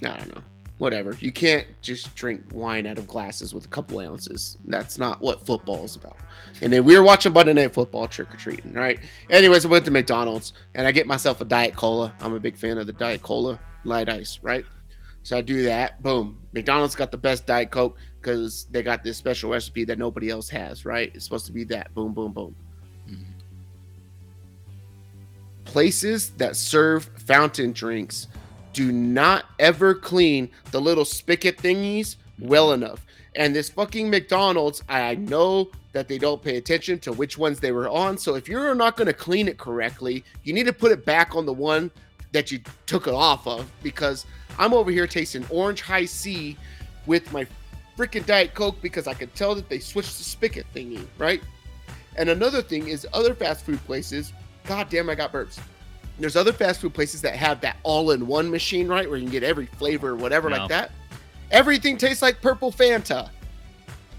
I 0.04 0.18
don't 0.18 0.36
know. 0.36 0.42
Whatever. 0.78 1.18
You 1.20 1.32
can't 1.32 1.66
just 1.82 2.14
drink 2.14 2.44
wine 2.52 2.86
out 2.86 3.00
of 3.00 3.08
glasses 3.08 3.54
with 3.54 3.66
a 3.66 3.68
couple 3.70 4.00
ounces. 4.00 4.58
That's 4.66 5.00
not 5.00 5.22
what 5.22 5.44
football 5.46 5.84
is 5.84 5.96
about. 5.96 6.18
And 6.62 6.72
then 6.72 6.86
we 6.86 6.96
were 6.96 7.04
watching 7.04 7.34
Monday 7.34 7.54
Night 7.54 7.74
Football 7.74 8.08
trick 8.08 8.32
or 8.32 8.38
treating, 8.38 8.74
right? 8.74 9.00
Anyways, 9.30 9.66
I 9.66 9.70
went 9.70 9.86
to 9.86 9.92
McDonald's 9.92 10.54
and 10.76 10.86
I 10.86 10.92
get 10.92 11.08
myself 11.08 11.42
a 11.42 11.46
Diet 11.46 11.76
Cola. 11.76 12.14
I'm 12.20 12.34
a 12.34 12.40
big 12.40 12.56
fan 12.56 12.78
of 12.78 12.86
the 12.86 12.94
Diet 12.94 13.24
Cola, 13.24 13.60
light 13.86 14.08
ice, 14.08 14.40
right? 14.44 14.66
So 15.24 15.36
I 15.38 15.42
do 15.42 15.64
that. 15.64 16.02
Boom. 16.04 16.40
McDonald's 16.54 16.96
got 16.96 17.12
the 17.12 17.18
best 17.18 17.48
Diet 17.48 17.72
Coke 17.72 17.98
because 18.22 18.66
they 18.72 18.84
got 18.84 19.04
this 19.04 19.18
special 19.18 19.50
recipe 19.50 19.84
that 19.84 19.98
nobody 19.98 20.30
else 20.30 20.48
has, 20.50 20.86
right? 20.86 21.12
It's 21.14 21.26
supposed 21.26 21.48
to 21.48 21.52
be 21.52 21.64
that. 21.66 21.94
Boom, 21.94 22.14
boom, 22.14 22.32
boom. 22.32 22.56
Mm-hmm. 23.10 23.24
Places 25.66 26.30
that 26.32 26.56
serve 26.56 27.10
fountain 27.26 27.74
drinks 27.74 28.28
do 28.78 28.92
not 28.92 29.46
ever 29.58 29.96
clean 29.96 30.48
the 30.70 30.80
little 30.80 31.04
spigot 31.04 31.58
thingies 31.58 32.18
well 32.38 32.74
enough. 32.74 33.04
And 33.36 33.56
this 33.56 33.70
fucking 33.72 34.08
McDonald's, 34.08 34.84
I 34.88 35.16
know 35.16 35.72
that 35.94 36.08
they 36.08 36.20
don't 36.20 36.44
pay 36.44 36.58
attention 36.58 37.00
to 37.00 37.12
which 37.12 37.40
ones 37.40 37.60
they 37.60 37.72
were 37.72 37.90
on. 37.90 38.20
So 38.20 38.36
if 38.36 38.48
you're 38.48 38.76
not 38.76 38.96
going 38.96 39.08
to 39.08 39.14
clean 39.14 39.48
it 39.48 39.58
correctly, 39.58 40.24
you 40.44 40.54
need 40.54 40.68
to 40.68 40.74
put 40.74 40.92
it 40.92 41.06
back 41.06 41.36
on 41.36 41.48
the 41.48 41.54
one 41.54 41.90
that 42.34 42.52
you 42.52 42.60
took 42.86 43.08
it 43.08 43.16
off 43.16 43.48
of 43.48 43.68
because 43.82 44.28
I'm 44.60 44.76
over 44.76 44.92
here 44.92 45.08
tasting 45.08 45.44
orange 45.50 45.82
Hi-C 45.82 46.56
with 47.08 47.34
my 47.34 47.48
freaking 47.98 48.28
Diet 48.28 48.54
Coke 48.54 48.80
because 48.80 49.08
I 49.08 49.16
could 49.16 49.34
tell 49.34 49.56
that 49.56 49.70
they 49.70 49.80
switched 49.80 50.20
the 50.20 50.24
spigot 50.24 50.68
thingy, 50.76 51.04
right? 51.18 51.42
And 52.16 52.30
another 52.30 52.62
thing 52.62 52.90
is 52.90 53.08
other 53.12 53.34
fast 53.34 53.66
food 53.66 53.84
places, 53.88 54.34
god 54.68 54.88
damn, 54.92 55.10
I 55.10 55.16
got 55.16 55.34
burps. 55.34 55.60
There's 56.20 56.36
other 56.36 56.54
fast 56.54 56.82
food 56.82 56.94
places 56.94 57.22
that 57.22 57.36
have 57.36 57.62
that 57.62 57.78
all-in-one 57.84 58.50
machine, 58.50 58.88
right, 58.88 59.08
where 59.08 59.18
you 59.18 59.26
can 59.26 59.32
get 59.32 59.44
every 59.44 59.68
flavor 59.68 60.10
or 60.10 60.16
whatever 60.16 60.50
No. 60.50 60.58
like 60.58 60.70
that. 60.70 60.92
Everything 61.52 61.98
tastes 61.98 62.22
like 62.22 62.42
purple 62.42 62.72
Fanta. 62.72 63.30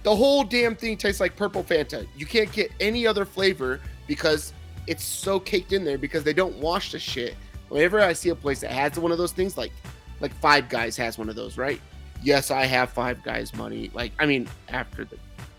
The 0.05 0.15
whole 0.15 0.45
damn 0.45 0.77
thing 0.77 0.97
tastes 0.97 1.21
like 1.21 1.37
purple 1.37 1.65
Fanta. 1.65 2.07
You 2.17 2.25
can't 2.25 2.51
get 2.53 2.71
any 2.81 3.07
other 3.07 3.25
flavor 3.25 3.81
because 4.07 4.53
it's 4.87 5.05
so 5.05 5.39
caked 5.41 5.73
in 5.73 5.85
there 5.85 5.99
because 5.99 6.23
they 6.25 6.33
don't 6.33 6.57
wash 6.59 6.93
the 6.93 6.99
shit. 6.99 7.35
Whenever 7.69 8.01
I 8.01 8.13
see 8.15 8.31
a 8.31 8.35
place 8.35 8.61
that 8.61 8.71
has 8.71 8.99
one 8.99 9.13
of 9.13 9.19
those 9.19 9.33
things, 9.33 9.59
like 9.59 9.73
like 10.21 10.33
Five 10.41 10.69
Guys 10.69 10.97
has 10.97 11.19
one 11.19 11.29
of 11.29 11.37
those, 11.37 11.59
right? 11.59 11.81
Yes, 12.23 12.51
I 12.51 12.65
have 12.65 12.91
Five 12.91 13.23
Guys 13.23 13.55
money. 13.55 13.91
Like, 13.93 14.13
I 14.19 14.27
mean, 14.27 14.49
after 14.69 15.05
the, 15.05 15.17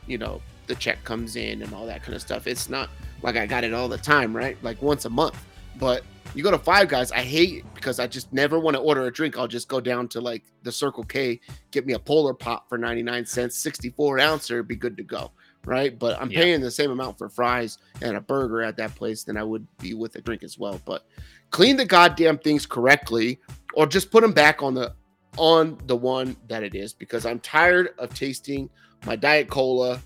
you 0.08 0.18
know, 0.18 0.42
the 0.68 0.76
check 0.76 1.02
comes 1.04 1.36
in 1.36 1.62
and 1.62 1.74
all 1.74 1.86
that 1.86 2.02
kind 2.04 2.16
of 2.16 2.22
stuff. 2.22 2.48
It's 2.48 2.68
not 2.70 2.90
like 3.22 3.38
I 3.38 3.46
got 3.46 3.64
it 3.64 3.74
all 3.74 3.88
the 3.88 3.98
time, 3.98 4.36
right? 4.36 4.58
Like 4.64 4.82
once 4.82 5.06
a 5.06 5.10
month. 5.10 5.38
But 5.78 6.04
you 6.36 6.44
go 6.44 6.52
to 6.52 6.58
Five 6.60 6.88
Guys, 6.88 7.12
I 7.12 7.22
hate 7.22 7.60
it 7.60 7.74
because 7.74 8.00
I 8.00 8.08
just 8.08 8.32
never 8.32 8.60
want 8.60 8.76
to 8.76 8.82
order 8.82 9.06
a 9.06 9.12
drink. 9.12 9.38
I'll 9.38 9.48
just 9.48 9.68
go 9.68 9.80
down 9.82 10.08
to 10.10 10.22
like 10.22 10.44
the 10.64 10.72
Circle 10.72 11.04
K, 11.04 11.40
get 11.72 11.86
me 11.86 11.94
a 11.94 12.00
Polar 12.00 12.34
Pop 12.34 12.70
for 12.70 12.78
99 12.78 13.26
cents, 13.26 13.58
64 13.58 14.20
ouncer, 14.20 14.62
be 14.64 14.76
good 14.76 14.96
to 14.98 15.04
go, 15.04 15.32
right? 15.66 15.98
But 15.98 16.22
I'm 16.22 16.30
Yeah. 16.32 16.42
paying 16.42 16.62
the 16.62 16.72
same 16.72 16.92
amount 16.92 17.18
for 17.18 17.30
fries 17.30 17.78
and 18.02 18.16
a 18.16 18.22
burger 18.22 18.62
at 18.62 18.78
that 18.78 18.96
place 18.96 19.24
than 19.24 19.38
I 19.38 19.44
would 19.44 19.66
be 19.80 19.94
with 19.94 20.16
a 20.16 20.22
drink 20.22 20.44
as 20.44 20.58
well. 20.58 20.80
But 20.86 21.06
clean 21.52 21.78
the 21.78 21.86
goddamn 21.86 22.38
things 22.38 22.66
correctly 22.66 23.40
or 23.74 23.88
just 23.88 24.12
put 24.12 24.22
them 24.22 24.34
back 24.34 24.62
on 24.62 24.74
the 24.74 24.94
on 25.38 25.78
the 25.86 25.96
one 25.96 26.36
that 26.48 26.64
it 26.64 26.76
is 26.76 26.92
because 26.94 27.26
I'm 27.26 27.40
tired 27.40 27.90
of 27.98 28.14
tasting 28.14 28.70
my 29.06 29.16
diet 29.16 29.48
cola 29.48 30.02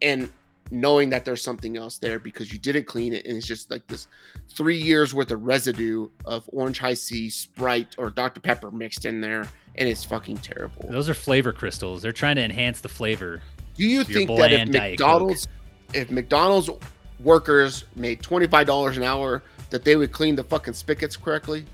and 0.00 0.30
knowing 0.72 1.10
that 1.10 1.24
there's 1.24 1.42
something 1.42 1.76
else 1.76 1.98
there 1.98 2.18
because 2.18 2.50
you 2.50 2.58
didn't 2.58 2.86
clean 2.86 3.12
it 3.12 3.26
and 3.26 3.36
it's 3.36 3.46
just 3.46 3.70
like 3.70 3.86
this 3.88 4.08
three 4.48 4.78
years 4.78 5.12
worth 5.12 5.30
of 5.30 5.42
residue 5.44 6.08
of 6.24 6.44
orange 6.48 6.78
Hi-C, 6.78 7.28
Sprite, 7.28 7.94
or 7.98 8.08
Dr. 8.08 8.40
Pepper 8.40 8.70
mixed 8.70 9.04
in 9.04 9.20
there, 9.20 9.46
and 9.74 9.88
it's 9.88 10.02
fucking 10.02 10.38
terrible. 10.38 10.88
Those 10.88 11.10
are 11.10 11.14
flavor 11.14 11.52
crystals. 11.52 12.00
They're 12.00 12.12
trying 12.12 12.36
to 12.36 12.42
enhance 12.42 12.80
the 12.80 12.88
flavor. 12.88 13.42
Do 13.76 13.86
you 13.86 14.02
think 14.02 14.28
that 14.30 14.50
if 14.50 14.56
bland 14.56 14.72
Diet 14.72 14.98
Coke. 14.98 15.08
McDonald's 15.08 15.48
if 15.92 16.10
McDonald's 16.10 16.70
workers 17.20 17.84
made 17.94 18.22
twenty 18.22 18.46
five 18.46 18.66
dollars 18.66 18.96
an 18.96 19.02
hour 19.02 19.42
that 19.68 19.84
they 19.84 19.96
would 19.96 20.12
clean 20.12 20.36
the 20.36 20.44
fucking 20.44 20.74
spigots 20.74 21.16
correctly? 21.16 21.66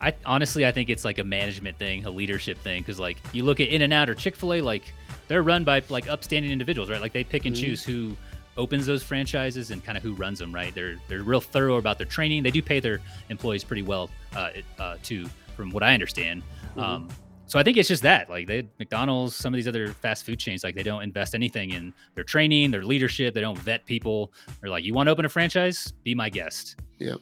I 0.00 0.14
honestly, 0.24 0.66
I 0.66 0.72
think 0.72 0.88
it's 0.88 1.04
like 1.04 1.18
a 1.18 1.24
management 1.24 1.78
thing, 1.78 2.06
a 2.06 2.10
leadership 2.10 2.58
thing, 2.58 2.82
because 2.82 2.98
like 2.98 3.18
you 3.32 3.44
look 3.44 3.60
at 3.60 3.68
In 3.68 3.82
and 3.82 3.92
Out 3.92 4.08
or 4.08 4.14
Chick 4.14 4.34
Fil 4.34 4.54
A, 4.54 4.60
like 4.62 4.94
they're 5.28 5.42
run 5.42 5.64
by 5.64 5.82
like 5.88 6.08
upstanding 6.08 6.50
individuals, 6.52 6.90
right? 6.90 7.00
Like 7.00 7.12
they 7.12 7.24
pick 7.24 7.46
and 7.46 7.54
Mhm. 7.56 7.60
choose 7.60 7.82
who 7.84 8.16
opens 8.56 8.84
those 8.86 9.02
franchises 9.02 9.70
and 9.70 9.82
kind 9.84 9.96
of 9.96 10.02
who 10.04 10.12
runs 10.14 10.38
them, 10.38 10.52
right? 10.54 10.74
They're 10.74 10.96
they're 11.08 11.22
real 11.22 11.40
thorough 11.40 11.76
about 11.76 11.96
their 11.98 12.06
training. 12.06 12.42
They 12.42 12.50
do 12.50 12.60
pay 12.62 12.80
their 12.80 13.00
employees 13.30 13.64
pretty 13.64 13.82
well, 13.82 14.10
uh, 14.36 14.50
uh, 14.78 14.96
too, 15.02 15.28
from 15.56 15.70
what 15.70 15.82
I 15.82 15.94
understand. 15.94 16.42
Mhm. 16.76 16.82
Um, 16.82 17.08
so 17.46 17.58
I 17.58 17.62
think 17.62 17.76
it's 17.76 17.88
just 17.88 18.02
that, 18.02 18.28
like 18.30 18.46
they 18.46 18.66
McDonald's, 18.78 19.34
some 19.36 19.52
of 19.54 19.56
these 19.58 19.68
other 19.68 19.88
fast 19.88 20.24
food 20.26 20.38
chains, 20.38 20.64
like 20.64 20.74
they 20.74 20.82
don't 20.82 21.02
invest 21.02 21.34
anything 21.34 21.70
in 21.70 21.92
their 22.14 22.24
training, 22.24 22.70
their 22.70 22.84
leadership. 22.84 23.32
They 23.34 23.40
don't 23.42 23.58
vet 23.58 23.84
people. 23.86 24.32
They're 24.60 24.70
like, 24.70 24.84
you 24.84 24.92
want 24.94 25.06
to 25.06 25.12
open 25.12 25.24
a 25.24 25.28
franchise? 25.28 25.92
Be 26.04 26.14
my 26.14 26.28
guest. 26.30 26.76
Yep. 26.98 27.20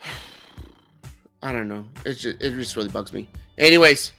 I 1.42 1.52
don't 1.52 1.68
know. 1.68 1.84
It's 2.06 2.22
just, 2.22 2.40
it 2.42 2.50
just 2.54 2.74
really 2.76 2.88
bugs 2.88 3.12
me. 3.12 3.28
Anyways, 3.58 4.12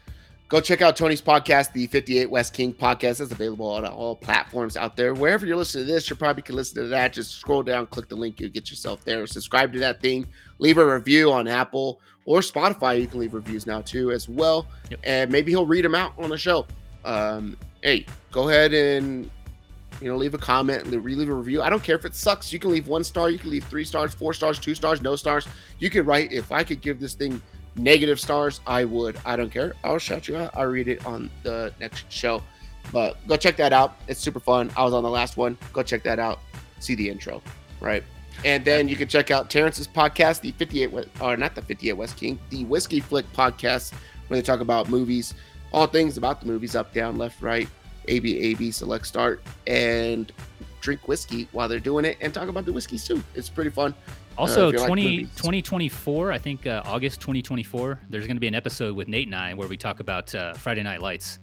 go 0.56 0.62
check 0.62 0.82
out 0.82 0.96
Tony's 0.96 1.22
podcast, 1.22 1.74
the 1.74 1.86
58 1.88 2.30
West 2.30 2.54
King 2.54 2.74
podcast. 2.74 3.20
It's 3.20 3.34
available 3.34 3.70
on 3.70 3.86
all 3.86 4.16
platforms 4.16 4.78
out 4.78 4.96
there. 4.96 5.14
Wherever 5.14 5.46
you're 5.46 5.58
listening 5.58 5.86
to 5.86 5.92
this, 5.92 6.10
you 6.10 6.16
probably 6.16 6.44
can 6.44 6.56
listen 6.56 6.82
to 6.82 6.88
that. 6.88 7.12
Just 7.12 7.32
scroll 7.32 7.62
down, 7.62 7.88
click 7.88 8.08
the 8.08 8.16
link, 8.16 8.40
you 8.40 8.48
get 8.48 8.70
yourself 8.70 9.04
there. 9.04 9.28
Subscribe 9.28 9.74
to 9.74 9.80
that 9.80 10.02
thing. 10.02 10.26
Leave 10.60 10.78
a 10.78 10.96
review 10.96 11.30
on 11.30 11.50
Apple 11.50 12.00
or 12.24 12.40
Spotify. 12.40 13.02
You 13.02 13.06
can 13.06 13.20
leave 13.20 13.34
reviews 13.34 13.68
now 13.68 13.82
too, 13.82 14.12
as 14.12 14.30
well. 14.30 14.66
Yep. 14.92 15.00
And 15.04 15.30
maybe 15.30 15.52
he'll 15.52 15.66
read 15.66 15.84
them 15.84 15.94
out 15.94 16.14
on 16.18 16.30
the 16.30 16.38
show. 16.38 16.66
Um, 17.04 17.58
hey, 17.84 18.06
go 18.32 18.48
ahead 18.48 18.74
and 18.74 19.30
you 20.00 20.10
know 20.10 20.16
leave 20.16 20.36
a 20.36 20.38
comment, 20.38 20.88
leave, 20.88 21.04
leave 21.04 21.30
a 21.30 21.34
review. 21.34 21.64
I 21.64 21.70
don't 21.70 21.84
care 21.84 21.98
if 21.98 22.06
it 22.06 22.16
sucks. 22.16 22.54
You 22.54 22.60
can 22.60 22.72
leave 22.72 22.88
one 22.88 23.04
star, 23.04 23.30
you 23.30 23.40
can 23.40 23.50
leave 23.50 23.66
three 23.66 23.84
stars, 23.84 24.14
four 24.14 24.34
stars, 24.34 24.58
two 24.58 24.74
stars, 24.74 25.02
no 25.02 25.18
stars. 25.18 25.46
You 25.80 25.90
can 25.90 26.06
write 26.06 26.32
if 26.32 26.54
I 26.54 26.64
could 26.64 26.80
give 26.80 27.02
this 27.02 27.14
thing 27.14 27.42
negative 27.76 28.20
stars, 28.20 28.62
I 28.66 28.86
would. 28.86 29.18
I 29.26 29.36
don't 29.36 29.52
care. 29.52 29.74
I'll 29.84 30.00
shout 30.00 30.28
you 30.28 30.38
out. 30.38 30.52
I'll 30.56 30.68
read 30.68 30.88
it 30.88 31.06
on 31.06 31.30
the 31.44 31.74
next 31.80 32.12
show. 32.12 32.42
But 32.92 33.18
go 33.28 33.36
check 33.38 33.58
that 33.58 33.74
out. 33.74 33.98
It's 34.08 34.20
super 34.20 34.40
fun. 34.40 34.72
I 34.78 34.84
was 34.84 34.94
on 34.94 35.04
the 35.04 35.10
last 35.10 35.38
one. 35.38 35.58
Go 35.74 35.84
check 35.84 36.04
that 36.04 36.20
out. 36.20 36.40
See 36.80 36.96
the 36.96 37.10
intro, 37.10 37.42
right? 37.80 38.04
And 38.44 38.64
then 38.66 38.88
you 38.88 38.96
can 38.96 39.08
check 39.08 39.32
out 39.32 39.50
Terrence's 39.50 39.88
podcast, 39.88 40.42
the 40.42 40.52
58 40.52 40.92
West, 40.92 41.10
or 41.22 41.38
not 41.38 41.56
the 41.56 41.62
58 41.62 41.94
West 41.94 42.18
King, 42.18 42.38
the 42.50 42.66
Whiskey 42.66 43.00
Flick 43.00 43.32
podcast, 43.34 43.94
where 44.28 44.40
they 44.40 44.46
talk 44.46 44.60
about 44.60 44.90
movies, 44.90 45.34
all 45.72 45.88
things 45.88 46.18
about 46.18 46.42
the 46.42 46.48
movies, 46.48 46.76
up, 46.76 46.94
down, 46.94 47.18
left, 47.18 47.42
right, 47.42 47.68
A, 48.08 48.20
B, 48.20 48.38
A, 48.40 48.54
B, 48.56 48.72
select, 48.72 49.08
start, 49.08 49.42
and 49.68 50.32
drink 50.82 51.08
whiskey 51.08 51.48
while 51.52 51.68
they're 51.68 51.80
doing 51.80 52.06
it 52.06 52.18
and 52.22 52.34
talk 52.34 52.48
about 52.50 52.66
the 52.66 52.74
whiskeys 52.74 53.06
too. 53.06 53.24
It's 53.34 53.50
pretty 53.50 53.72
fun. 53.72 53.96
Also, 54.38 54.70
if 54.70 54.74
you 54.74 54.80
like 54.80 55.36
2024, 55.36 56.32
I 56.32 56.38
think 56.38 56.68
uh, 56.68 56.82
August 56.86 57.22
2024, 57.22 58.00
there's 58.10 58.28
going 58.28 58.36
to 58.36 58.42
be 58.42 58.48
an 58.48 58.56
episode 58.56 58.96
with 58.96 59.08
Nate 59.08 59.28
and 59.28 59.36
I 59.36 59.54
where 59.54 59.68
we 59.68 59.78
talk 59.78 60.00
about 60.00 60.34
uh, 60.36 60.54
Friday 60.54 60.84
Night 60.84 61.02
Lights. 61.02 61.40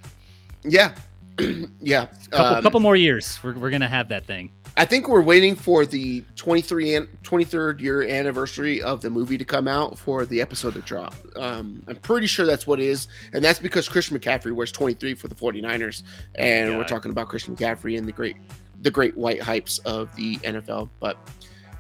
Yeah. 0.63 0.95
yeah. 1.81 2.07
Couple, 2.31 2.57
Um, 2.57 2.63
couple 2.63 2.81
more 2.81 2.97
years, 2.97 3.39
we're, 3.43 3.55
we're 3.55 3.71
going 3.71 3.81
to 3.81 3.89
have 3.89 4.09
that 4.09 4.27
thing. 4.27 4.51
I 4.77 4.87
think 4.87 5.07
we're 5.07 5.23
waiting 5.23 5.55
for 5.55 5.85
the 5.85 6.25
23 6.37 6.95
and 6.95 7.23
23rd 7.23 7.81
year 7.81 8.03
anniversary 8.05 8.81
of 8.81 9.03
the 9.03 9.11
movie 9.11 9.37
to 9.37 9.45
come 9.45 9.69
out 9.69 9.99
for 9.99 10.25
the 10.25 10.41
episode 10.41 10.75
to 10.75 10.81
drop. 10.81 11.15
Um, 11.37 11.83
I'm 11.89 11.97
pretty 11.97 12.27
sure 12.27 12.47
that's 12.47 12.67
what 12.67 12.81
it 12.81 12.87
is. 12.87 13.09
And 13.35 13.45
that's 13.45 13.59
because 13.59 13.87
Christian 13.87 14.19
McCaffrey 14.19 14.53
wears 14.53 14.73
23 14.73 15.15
for 15.15 15.29
the 15.29 15.35
49ers. 15.35 16.05
And 16.37 16.79
we're 16.79 16.85
talking 16.85 17.11
about 17.11 17.29
Christian 17.29 17.55
McCaffrey 17.55 17.99
and 17.99 18.07
the 18.09 18.13
great 18.13 18.37
the 18.81 18.91
great 18.91 19.17
white 19.17 19.41
hypes 19.41 19.79
of 19.85 20.15
the 20.17 20.37
NFL. 20.39 20.89
But 20.99 21.17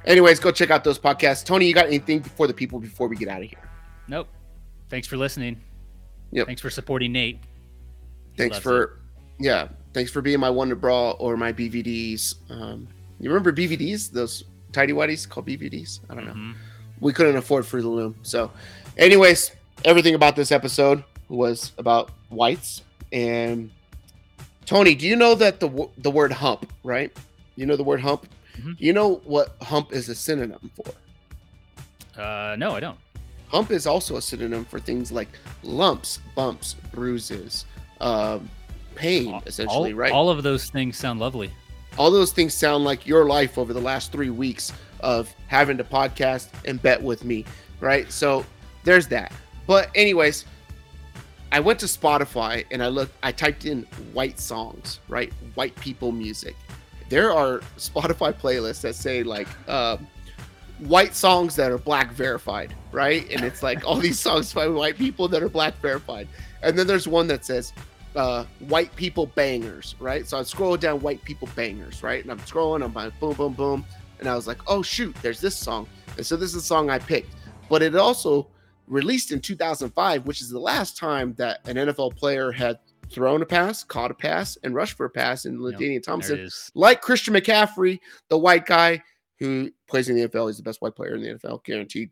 anyways, 0.06 0.40
go 0.40 0.50
check 0.50 0.70
out 0.70 0.84
those 0.84 0.98
podcasts. 0.98 1.44
Tony, 1.44 1.66
you 1.66 1.74
got 1.74 1.86
anything 1.86 2.22
for 2.22 2.46
the 2.46 2.54
people 2.54 2.78
before 2.78 3.08
we 3.08 3.16
get 3.16 3.28
out 3.28 3.42
of 3.42 3.48
here? 3.48 3.58
Nope. 4.08 4.28
Thanks 4.88 5.06
for 5.06 5.16
listening. 5.16 5.60
Yep. 6.32 6.46
Thanks 6.46 6.62
for 6.62 6.70
supporting 6.70 7.12
Nate. 7.12 7.38
He 8.32 8.38
Thanks 8.38 8.58
for 8.58 8.98
yeah, 9.38 9.68
thanks 9.92 10.10
for 10.10 10.22
being 10.22 10.40
my 10.40 10.48
Wonderbra 10.48 11.16
or 11.18 11.36
my 11.36 11.52
BVDs. 11.52 12.36
Um, 12.50 12.86
you 13.20 13.28
remember 13.28 13.52
BVDs? 13.52 14.10
Those 14.10 14.44
tidy 14.72 14.92
whities 14.92 15.28
called 15.28 15.46
BVDs? 15.46 16.00
I 16.08 16.14
don't 16.14 16.26
know. 16.26 16.32
Mhm. 16.32 16.54
we 17.00 17.12
couldn't 17.12 17.36
afford 17.36 17.64
of 17.66 17.70
the 17.70 17.88
Loom. 17.88 18.14
So, 18.22 18.50
anyways, 18.96 19.50
everything 19.84 20.14
about 20.14 20.36
this 20.36 20.52
episode 20.52 21.02
was 21.28 21.72
about 21.78 22.10
whites. 22.28 22.82
And 23.12 23.70
Tony, 24.66 24.94
do 24.94 25.06
you 25.06 25.16
know 25.16 25.34
that 25.34 25.60
the 25.60 25.88
the 25.98 26.10
word 26.10 26.32
hump, 26.32 26.72
right? 26.84 27.14
You 27.56 27.66
know 27.66 27.76
the 27.76 27.84
word 27.84 28.00
hump. 28.00 28.26
Mhm. 28.60 28.76
You 28.78 28.92
know 28.92 29.16
what 29.24 29.56
hump 29.62 29.92
is 29.92 30.08
a 30.08 30.14
synonym 30.14 30.70
for? 30.76 32.20
Uh, 32.20 32.56
no, 32.56 32.72
I 32.76 32.80
don't. 32.80 32.98
Hump 33.48 33.70
is 33.70 33.86
also 33.86 34.16
a 34.16 34.22
synonym 34.22 34.64
for 34.64 34.80
things 34.80 35.12
like 35.12 35.28
lumps, 35.62 36.20
bumps, 36.34 36.74
bruises, 36.92 37.66
um, 38.00 38.48
pain, 38.94 39.32
All- 39.34 39.42
essentially, 39.46 39.92
all, 39.92 39.98
right? 39.98 40.12
All 40.12 40.30
of 40.30 40.42
those 40.42 40.70
things 40.70 40.96
sound 40.96 41.20
lovely. 41.20 41.50
all 41.98 42.10
those 42.10 42.32
things 42.32 42.54
sound 42.54 42.84
like 42.84 43.06
your 43.06 43.26
life 43.26 43.58
over 43.58 43.74
the 43.74 43.80
last 43.80 44.12
three 44.12 44.30
weeks 44.30 44.72
of 45.00 45.28
having 45.48 45.76
to 45.76 45.84
podcast 45.84 46.48
and 46.64 46.80
bet 46.80 47.02
with 47.02 47.22
me, 47.24 47.44
right? 47.80 48.10
So 48.10 48.46
there's 48.84 49.06
that. 49.08 49.30
But 49.66 49.90
anyways, 49.94 50.46
I 51.50 51.60
went 51.60 51.78
to 51.80 51.86
Spotify 51.86 52.64
and 52.70 52.82
I 52.82 52.88
looked. 52.88 53.12
I 53.22 53.30
typed 53.32 53.66
in 53.66 53.82
white 54.14 54.40
songs, 54.40 55.00
right? 55.08 55.30
White 55.54 55.76
people 55.76 56.12
music. 56.12 56.56
There 57.12 57.30
are 57.30 57.58
Spotify 57.76 58.32
playlists 58.32 58.80
that 58.80 58.94
say 58.94 59.22
like 59.22 59.46
um, 59.68 60.06
white 60.78 61.14
songs 61.14 61.54
that 61.56 61.70
are 61.70 61.76
black 61.76 62.10
verified, 62.12 62.74
right? 62.90 63.30
And 63.30 63.44
it's 63.44 63.62
like 63.62 63.86
all 63.86 63.96
these 63.96 64.18
songs 64.18 64.54
by 64.54 64.66
white 64.66 64.96
people 64.96 65.28
that 65.28 65.42
are 65.42 65.50
black 65.50 65.78
verified. 65.82 66.26
And 66.62 66.78
then 66.78 66.86
there's 66.86 67.06
one 67.06 67.26
that 67.26 67.44
says 67.44 67.74
uh, 68.16 68.46
white 68.60 68.96
people 68.96 69.26
bangers, 69.26 69.94
right? 70.00 70.26
So 70.26 70.38
I 70.38 70.42
scroll 70.42 70.78
down 70.78 71.00
white 71.00 71.22
people 71.22 71.50
bangers, 71.54 72.02
right? 72.02 72.22
And 72.22 72.32
I'm 72.32 72.38
scrolling, 72.38 72.82
I'm 72.82 72.94
like 72.94 73.20
boom, 73.20 73.34
boom, 73.34 73.52
boom. 73.52 73.84
And 74.18 74.26
I 74.26 74.34
was 74.34 74.46
like, 74.46 74.62
oh 74.66 74.80
shoot, 74.80 75.14
there's 75.20 75.38
this 75.38 75.54
song. 75.54 75.86
And 76.16 76.24
so 76.24 76.34
this 76.34 76.48
is 76.48 76.56
a 76.56 76.62
song 76.62 76.88
I 76.88 76.98
picked. 76.98 77.34
But 77.68 77.82
it 77.82 77.94
also 77.94 78.46
released 78.86 79.32
in 79.32 79.40
2005, 79.42 80.24
which 80.24 80.40
is 80.40 80.48
the 80.48 80.58
last 80.58 80.96
time 80.96 81.34
that 81.34 81.60
an 81.68 81.76
NFL 81.76 82.16
player 82.16 82.50
had 82.50 82.78
thrown 83.12 83.42
a 83.42 83.46
pass, 83.46 83.84
caught 83.84 84.10
a 84.10 84.14
pass, 84.14 84.56
and 84.62 84.74
rushed 84.74 84.96
for 84.96 85.06
a 85.06 85.10
pass 85.10 85.44
in 85.44 85.60
Yep, 85.60 85.74
LaDainian 85.74 85.78
There 85.78 86.00
Tomlinson. 86.00 86.48
Like 86.74 87.00
Christian 87.00 87.34
McCaffrey, 87.34 88.00
the 88.28 88.38
white 88.38 88.66
guy 88.66 89.02
who 89.38 89.70
plays 89.88 90.08
in 90.08 90.16
the 90.16 90.28
NFL. 90.28 90.48
He's 90.48 90.56
the 90.56 90.62
best 90.62 90.80
white 90.82 90.94
player 90.94 91.14
in 91.14 91.22
the 91.22 91.28
NFL, 91.34 91.64
guaranteed. 91.64 92.10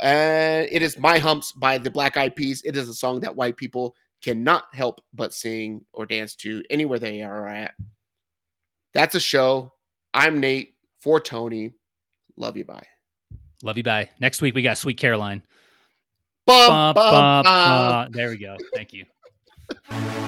And 0.00 0.68
it 0.70 0.82
is 0.82 0.98
My 0.98 1.18
Humps 1.18 1.52
by 1.52 1.78
the 1.78 1.90
Black 1.90 2.16
Eyed 2.16 2.34
Peas. 2.34 2.62
It 2.64 2.76
is 2.76 2.88
a 2.88 2.94
song 2.94 3.20
that 3.20 3.36
white 3.36 3.56
people 3.56 3.94
cannot 4.22 4.64
help 4.72 5.00
but 5.12 5.34
sing 5.34 5.84
or 5.92 6.06
dance 6.06 6.34
to 6.36 6.62
anywhere 6.70 6.98
they 6.98 7.22
are 7.22 7.46
at. 7.46 7.74
That's 8.94 9.14
a 9.14 9.20
show. 9.20 9.72
I'm 10.14 10.40
Nate 10.40 10.74
for 11.00 11.20
Tony. 11.20 11.72
Love 12.36 12.56
you. 12.56 12.64
Bye. 12.64 12.86
Love 13.62 13.76
you. 13.76 13.82
Bye. 13.82 14.08
Next 14.20 14.40
week, 14.40 14.54
we 14.54 14.62
got 14.62 14.78
Sweet 14.78 14.96
Caroline. 14.96 15.42
Bum, 16.46 16.68
Bum, 16.68 16.94
bum, 16.94 17.12
bum, 17.12 17.44
bum. 17.44 18.04
bum. 18.04 18.12
There 18.12 18.30
we 18.30 18.38
go. 18.38 18.56
Thank 18.74 18.92
you. 18.92 19.04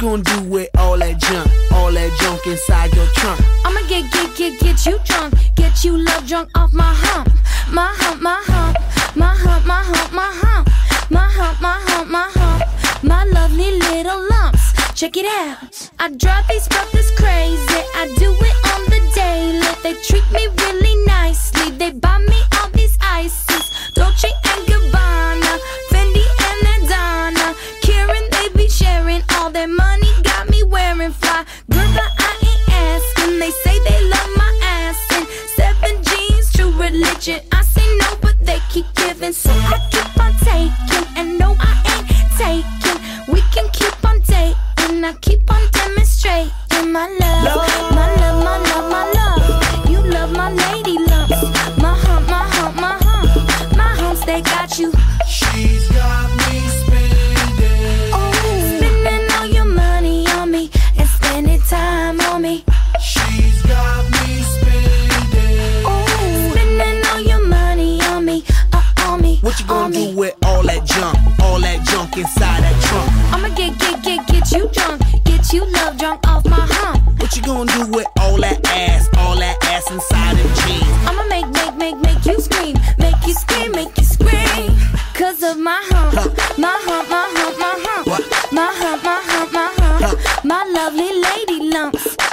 gonna 0.00 0.22
do 0.22 0.42
with 0.44 0.68
all 0.78 0.96
that 0.98 1.18
junk? 1.18 1.50
All 1.72 1.92
that 1.92 2.10
junk 2.20 2.46
inside 2.46 2.94
your 2.94 3.06
trunk? 3.16 3.38
I'ma 3.66 3.80
get, 3.86 4.10
get, 4.10 4.34
get, 4.34 4.58
get 4.58 4.86
you 4.86 4.98
drunk. 5.04 5.34
Get 5.54 5.84
you 5.84 5.98
love 5.98 6.26
drunk 6.26 6.48
off 6.54 6.72
my 6.72 6.94
hump. 7.04 7.28
My 7.70 7.92
hump, 8.00 8.22
my 8.22 8.40
hump. 8.46 8.78
My 9.14 9.34
hump, 9.34 9.66
my 9.66 9.82
hump, 9.82 10.12
my 10.12 10.30
hump. 10.32 10.68
My 11.10 11.28
hump, 11.28 11.60
my 11.60 11.78
hump, 11.84 12.10
my 12.10 12.30
hump. 12.32 13.04
My 13.04 13.24
lovely 13.24 13.72
little 13.78 14.26
lumps. 14.30 14.72
Check 14.98 15.18
it 15.18 15.26
out. 15.26 15.90
I 15.98 16.08
drive 16.16 16.48
these 16.48 16.66
brothers 16.68 17.10
crazy. 17.16 17.80
I 18.00 18.08
do 18.16 18.32
it 18.32 18.56
on 18.72 18.80
the 18.88 19.00
daily. 19.14 19.60
They 19.82 20.00
treat 20.00 20.24
me 20.32 20.48
really 20.64 20.96
nicely. 21.04 21.76
They 21.76 21.90
buy 21.90 22.18
me 22.18 22.40
all 22.56 22.70
these 22.70 22.96
ices. 23.02 23.70
Dolce 23.92 24.30
and 24.44 24.69
religion. 37.20 37.46
I 37.52 37.62
say 37.62 37.96
no, 37.98 38.16
but 38.20 38.36
they 38.40 38.58
keep 38.70 38.86
giving. 38.94 39.32
So 39.32 39.50
I 39.50 39.78
keep 39.90 40.20
on 40.20 40.32
taking. 40.40 41.16
And 41.16 41.38
no, 41.38 41.56
I 41.58 41.72
ain't 41.92 42.08
taking. 42.38 43.32
We 43.32 43.40
can 43.52 43.68
keep 43.72 44.04
on 44.04 44.20
dating. 44.20 45.04
I 45.04 45.12
keep 45.20 45.50
on 45.50 45.60
demonstrating. 45.72 46.52
My 46.92 47.06
love, 47.20 47.69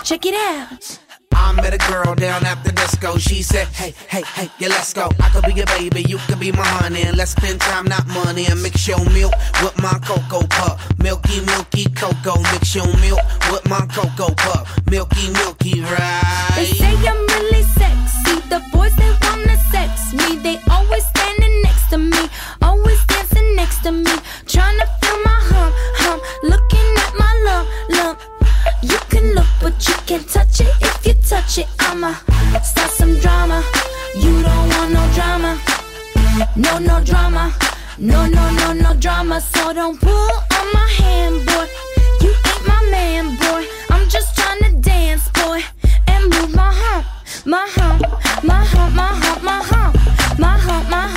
Check 0.08 0.26
it 0.26 0.36
out. 0.36 1.00
I 1.36 1.52
met 1.52 1.74
a 1.74 1.92
girl 1.92 2.16
down 2.16 2.46
at 2.46 2.64
the 2.64 2.72
disco. 2.72 3.18
She 3.18 3.44
said, 3.44 3.68
Hey, 3.68 3.94
hey, 4.08 4.22
hey, 4.36 4.50
yeah, 4.58 4.70
let's 4.70 4.94
go. 4.94 5.10
I 5.20 5.28
could 5.28 5.44
be 5.44 5.52
your 5.52 5.66
baby, 5.66 6.04
you 6.04 6.18
could 6.28 6.40
be 6.40 6.54
my 6.54 6.64
honey. 6.64 7.02
And 7.02 7.18
let's 7.18 7.32
spend 7.32 7.60
time, 7.60 7.84
not 7.88 8.08
money. 8.08 8.46
And 8.46 8.64
mix 8.64 8.88
your 8.88 9.04
milk 9.12 9.34
with 9.62 9.78
my 9.84 10.00
cocoa 10.08 10.48
puff. 10.48 10.80
Milky, 10.98 11.42
milky 11.46 11.90
cocoa. 11.94 12.42
Mix 12.54 12.74
your 12.74 12.88
milk 13.04 13.20
with 13.52 13.68
my 13.68 13.86
cocoa 13.88 14.34
puff. 14.34 14.80
Milky, 14.90 15.30
milky, 15.32 15.82
right? 15.82 16.77
No 36.68 36.80
no 36.80 37.04
drama, 37.04 37.54
no 37.98 38.28
no 38.28 38.52
no 38.52 38.74
no 38.74 38.94
drama. 38.96 39.40
So 39.40 39.74
don't 39.74 40.00
pull 40.00 40.32
on 40.60 40.68
my 40.74 40.88
hand, 41.00 41.46
boy. 41.46 41.68
You 42.24 42.34
ain't 42.52 42.68
my 42.68 42.82
man, 42.92 43.26
boy. 43.38 43.64
I'm 43.90 44.08
just 44.10 44.36
trying 44.38 44.62
to 44.64 44.72
dance, 44.80 45.30
boy, 45.30 45.62
and 46.08 46.24
move 46.34 46.54
my 46.56 46.72
hump, 46.82 47.06
my 47.46 47.66
hump, 47.78 48.02
my 48.44 48.64
hump, 48.66 48.94
my 48.96 49.14
hump, 49.24 49.44
my 49.44 49.62
hump, 49.72 49.96
my 50.40 50.58
hump, 50.66 50.90
my 50.90 51.08
hump, 51.08 51.17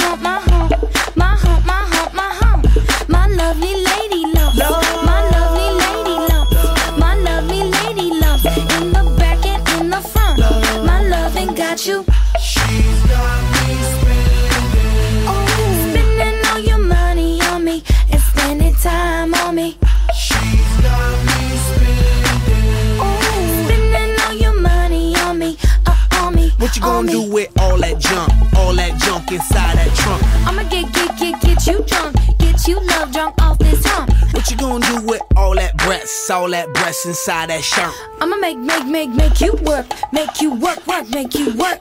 me. 27.03 27.15
What 27.15 27.15
you 27.15 27.21
on 27.21 27.27
gonna 27.27 27.27
do 27.27 27.33
with 27.33 27.61
all 27.61 27.79
that 27.79 27.99
junk? 27.99 28.33
All 28.57 28.75
that 28.75 29.01
junk 29.01 29.33
inside 29.33 29.77
that 29.77 29.95
trunk? 29.97 30.23
I'ma 30.47 30.63
get, 30.69 30.93
get, 30.93 31.19
get, 31.19 31.41
get 31.41 31.67
you 31.67 31.85
drunk, 31.87 32.17
get 32.39 32.67
you 32.69 32.81
love 32.87 33.13
drunk 33.13 33.41
off 33.43 33.59
this 33.59 33.85
hump. 33.85 34.11
What 34.35 34.51
you 34.51 34.57
gonna 34.57 34.87
do 34.87 35.07
with 35.07 35.23
all 35.37 35.55
that 35.55 35.77
breasts? 35.79 36.31
All 36.31 36.49
that 36.51 36.73
breasts 36.75 37.07
inside 37.07 37.51
that 37.51 37.63
shirt? 37.63 37.93
I'ma 38.21 38.37
make, 38.37 38.59
make, 38.59 38.87
make, 38.87 39.11
make 39.11 39.41
you 39.41 39.55
work, 39.65 39.87
make 40.13 40.41
you 40.41 40.55
work, 40.55 40.87
work, 40.87 41.09
make 41.11 41.35
you 41.35 41.55
work. 41.55 41.81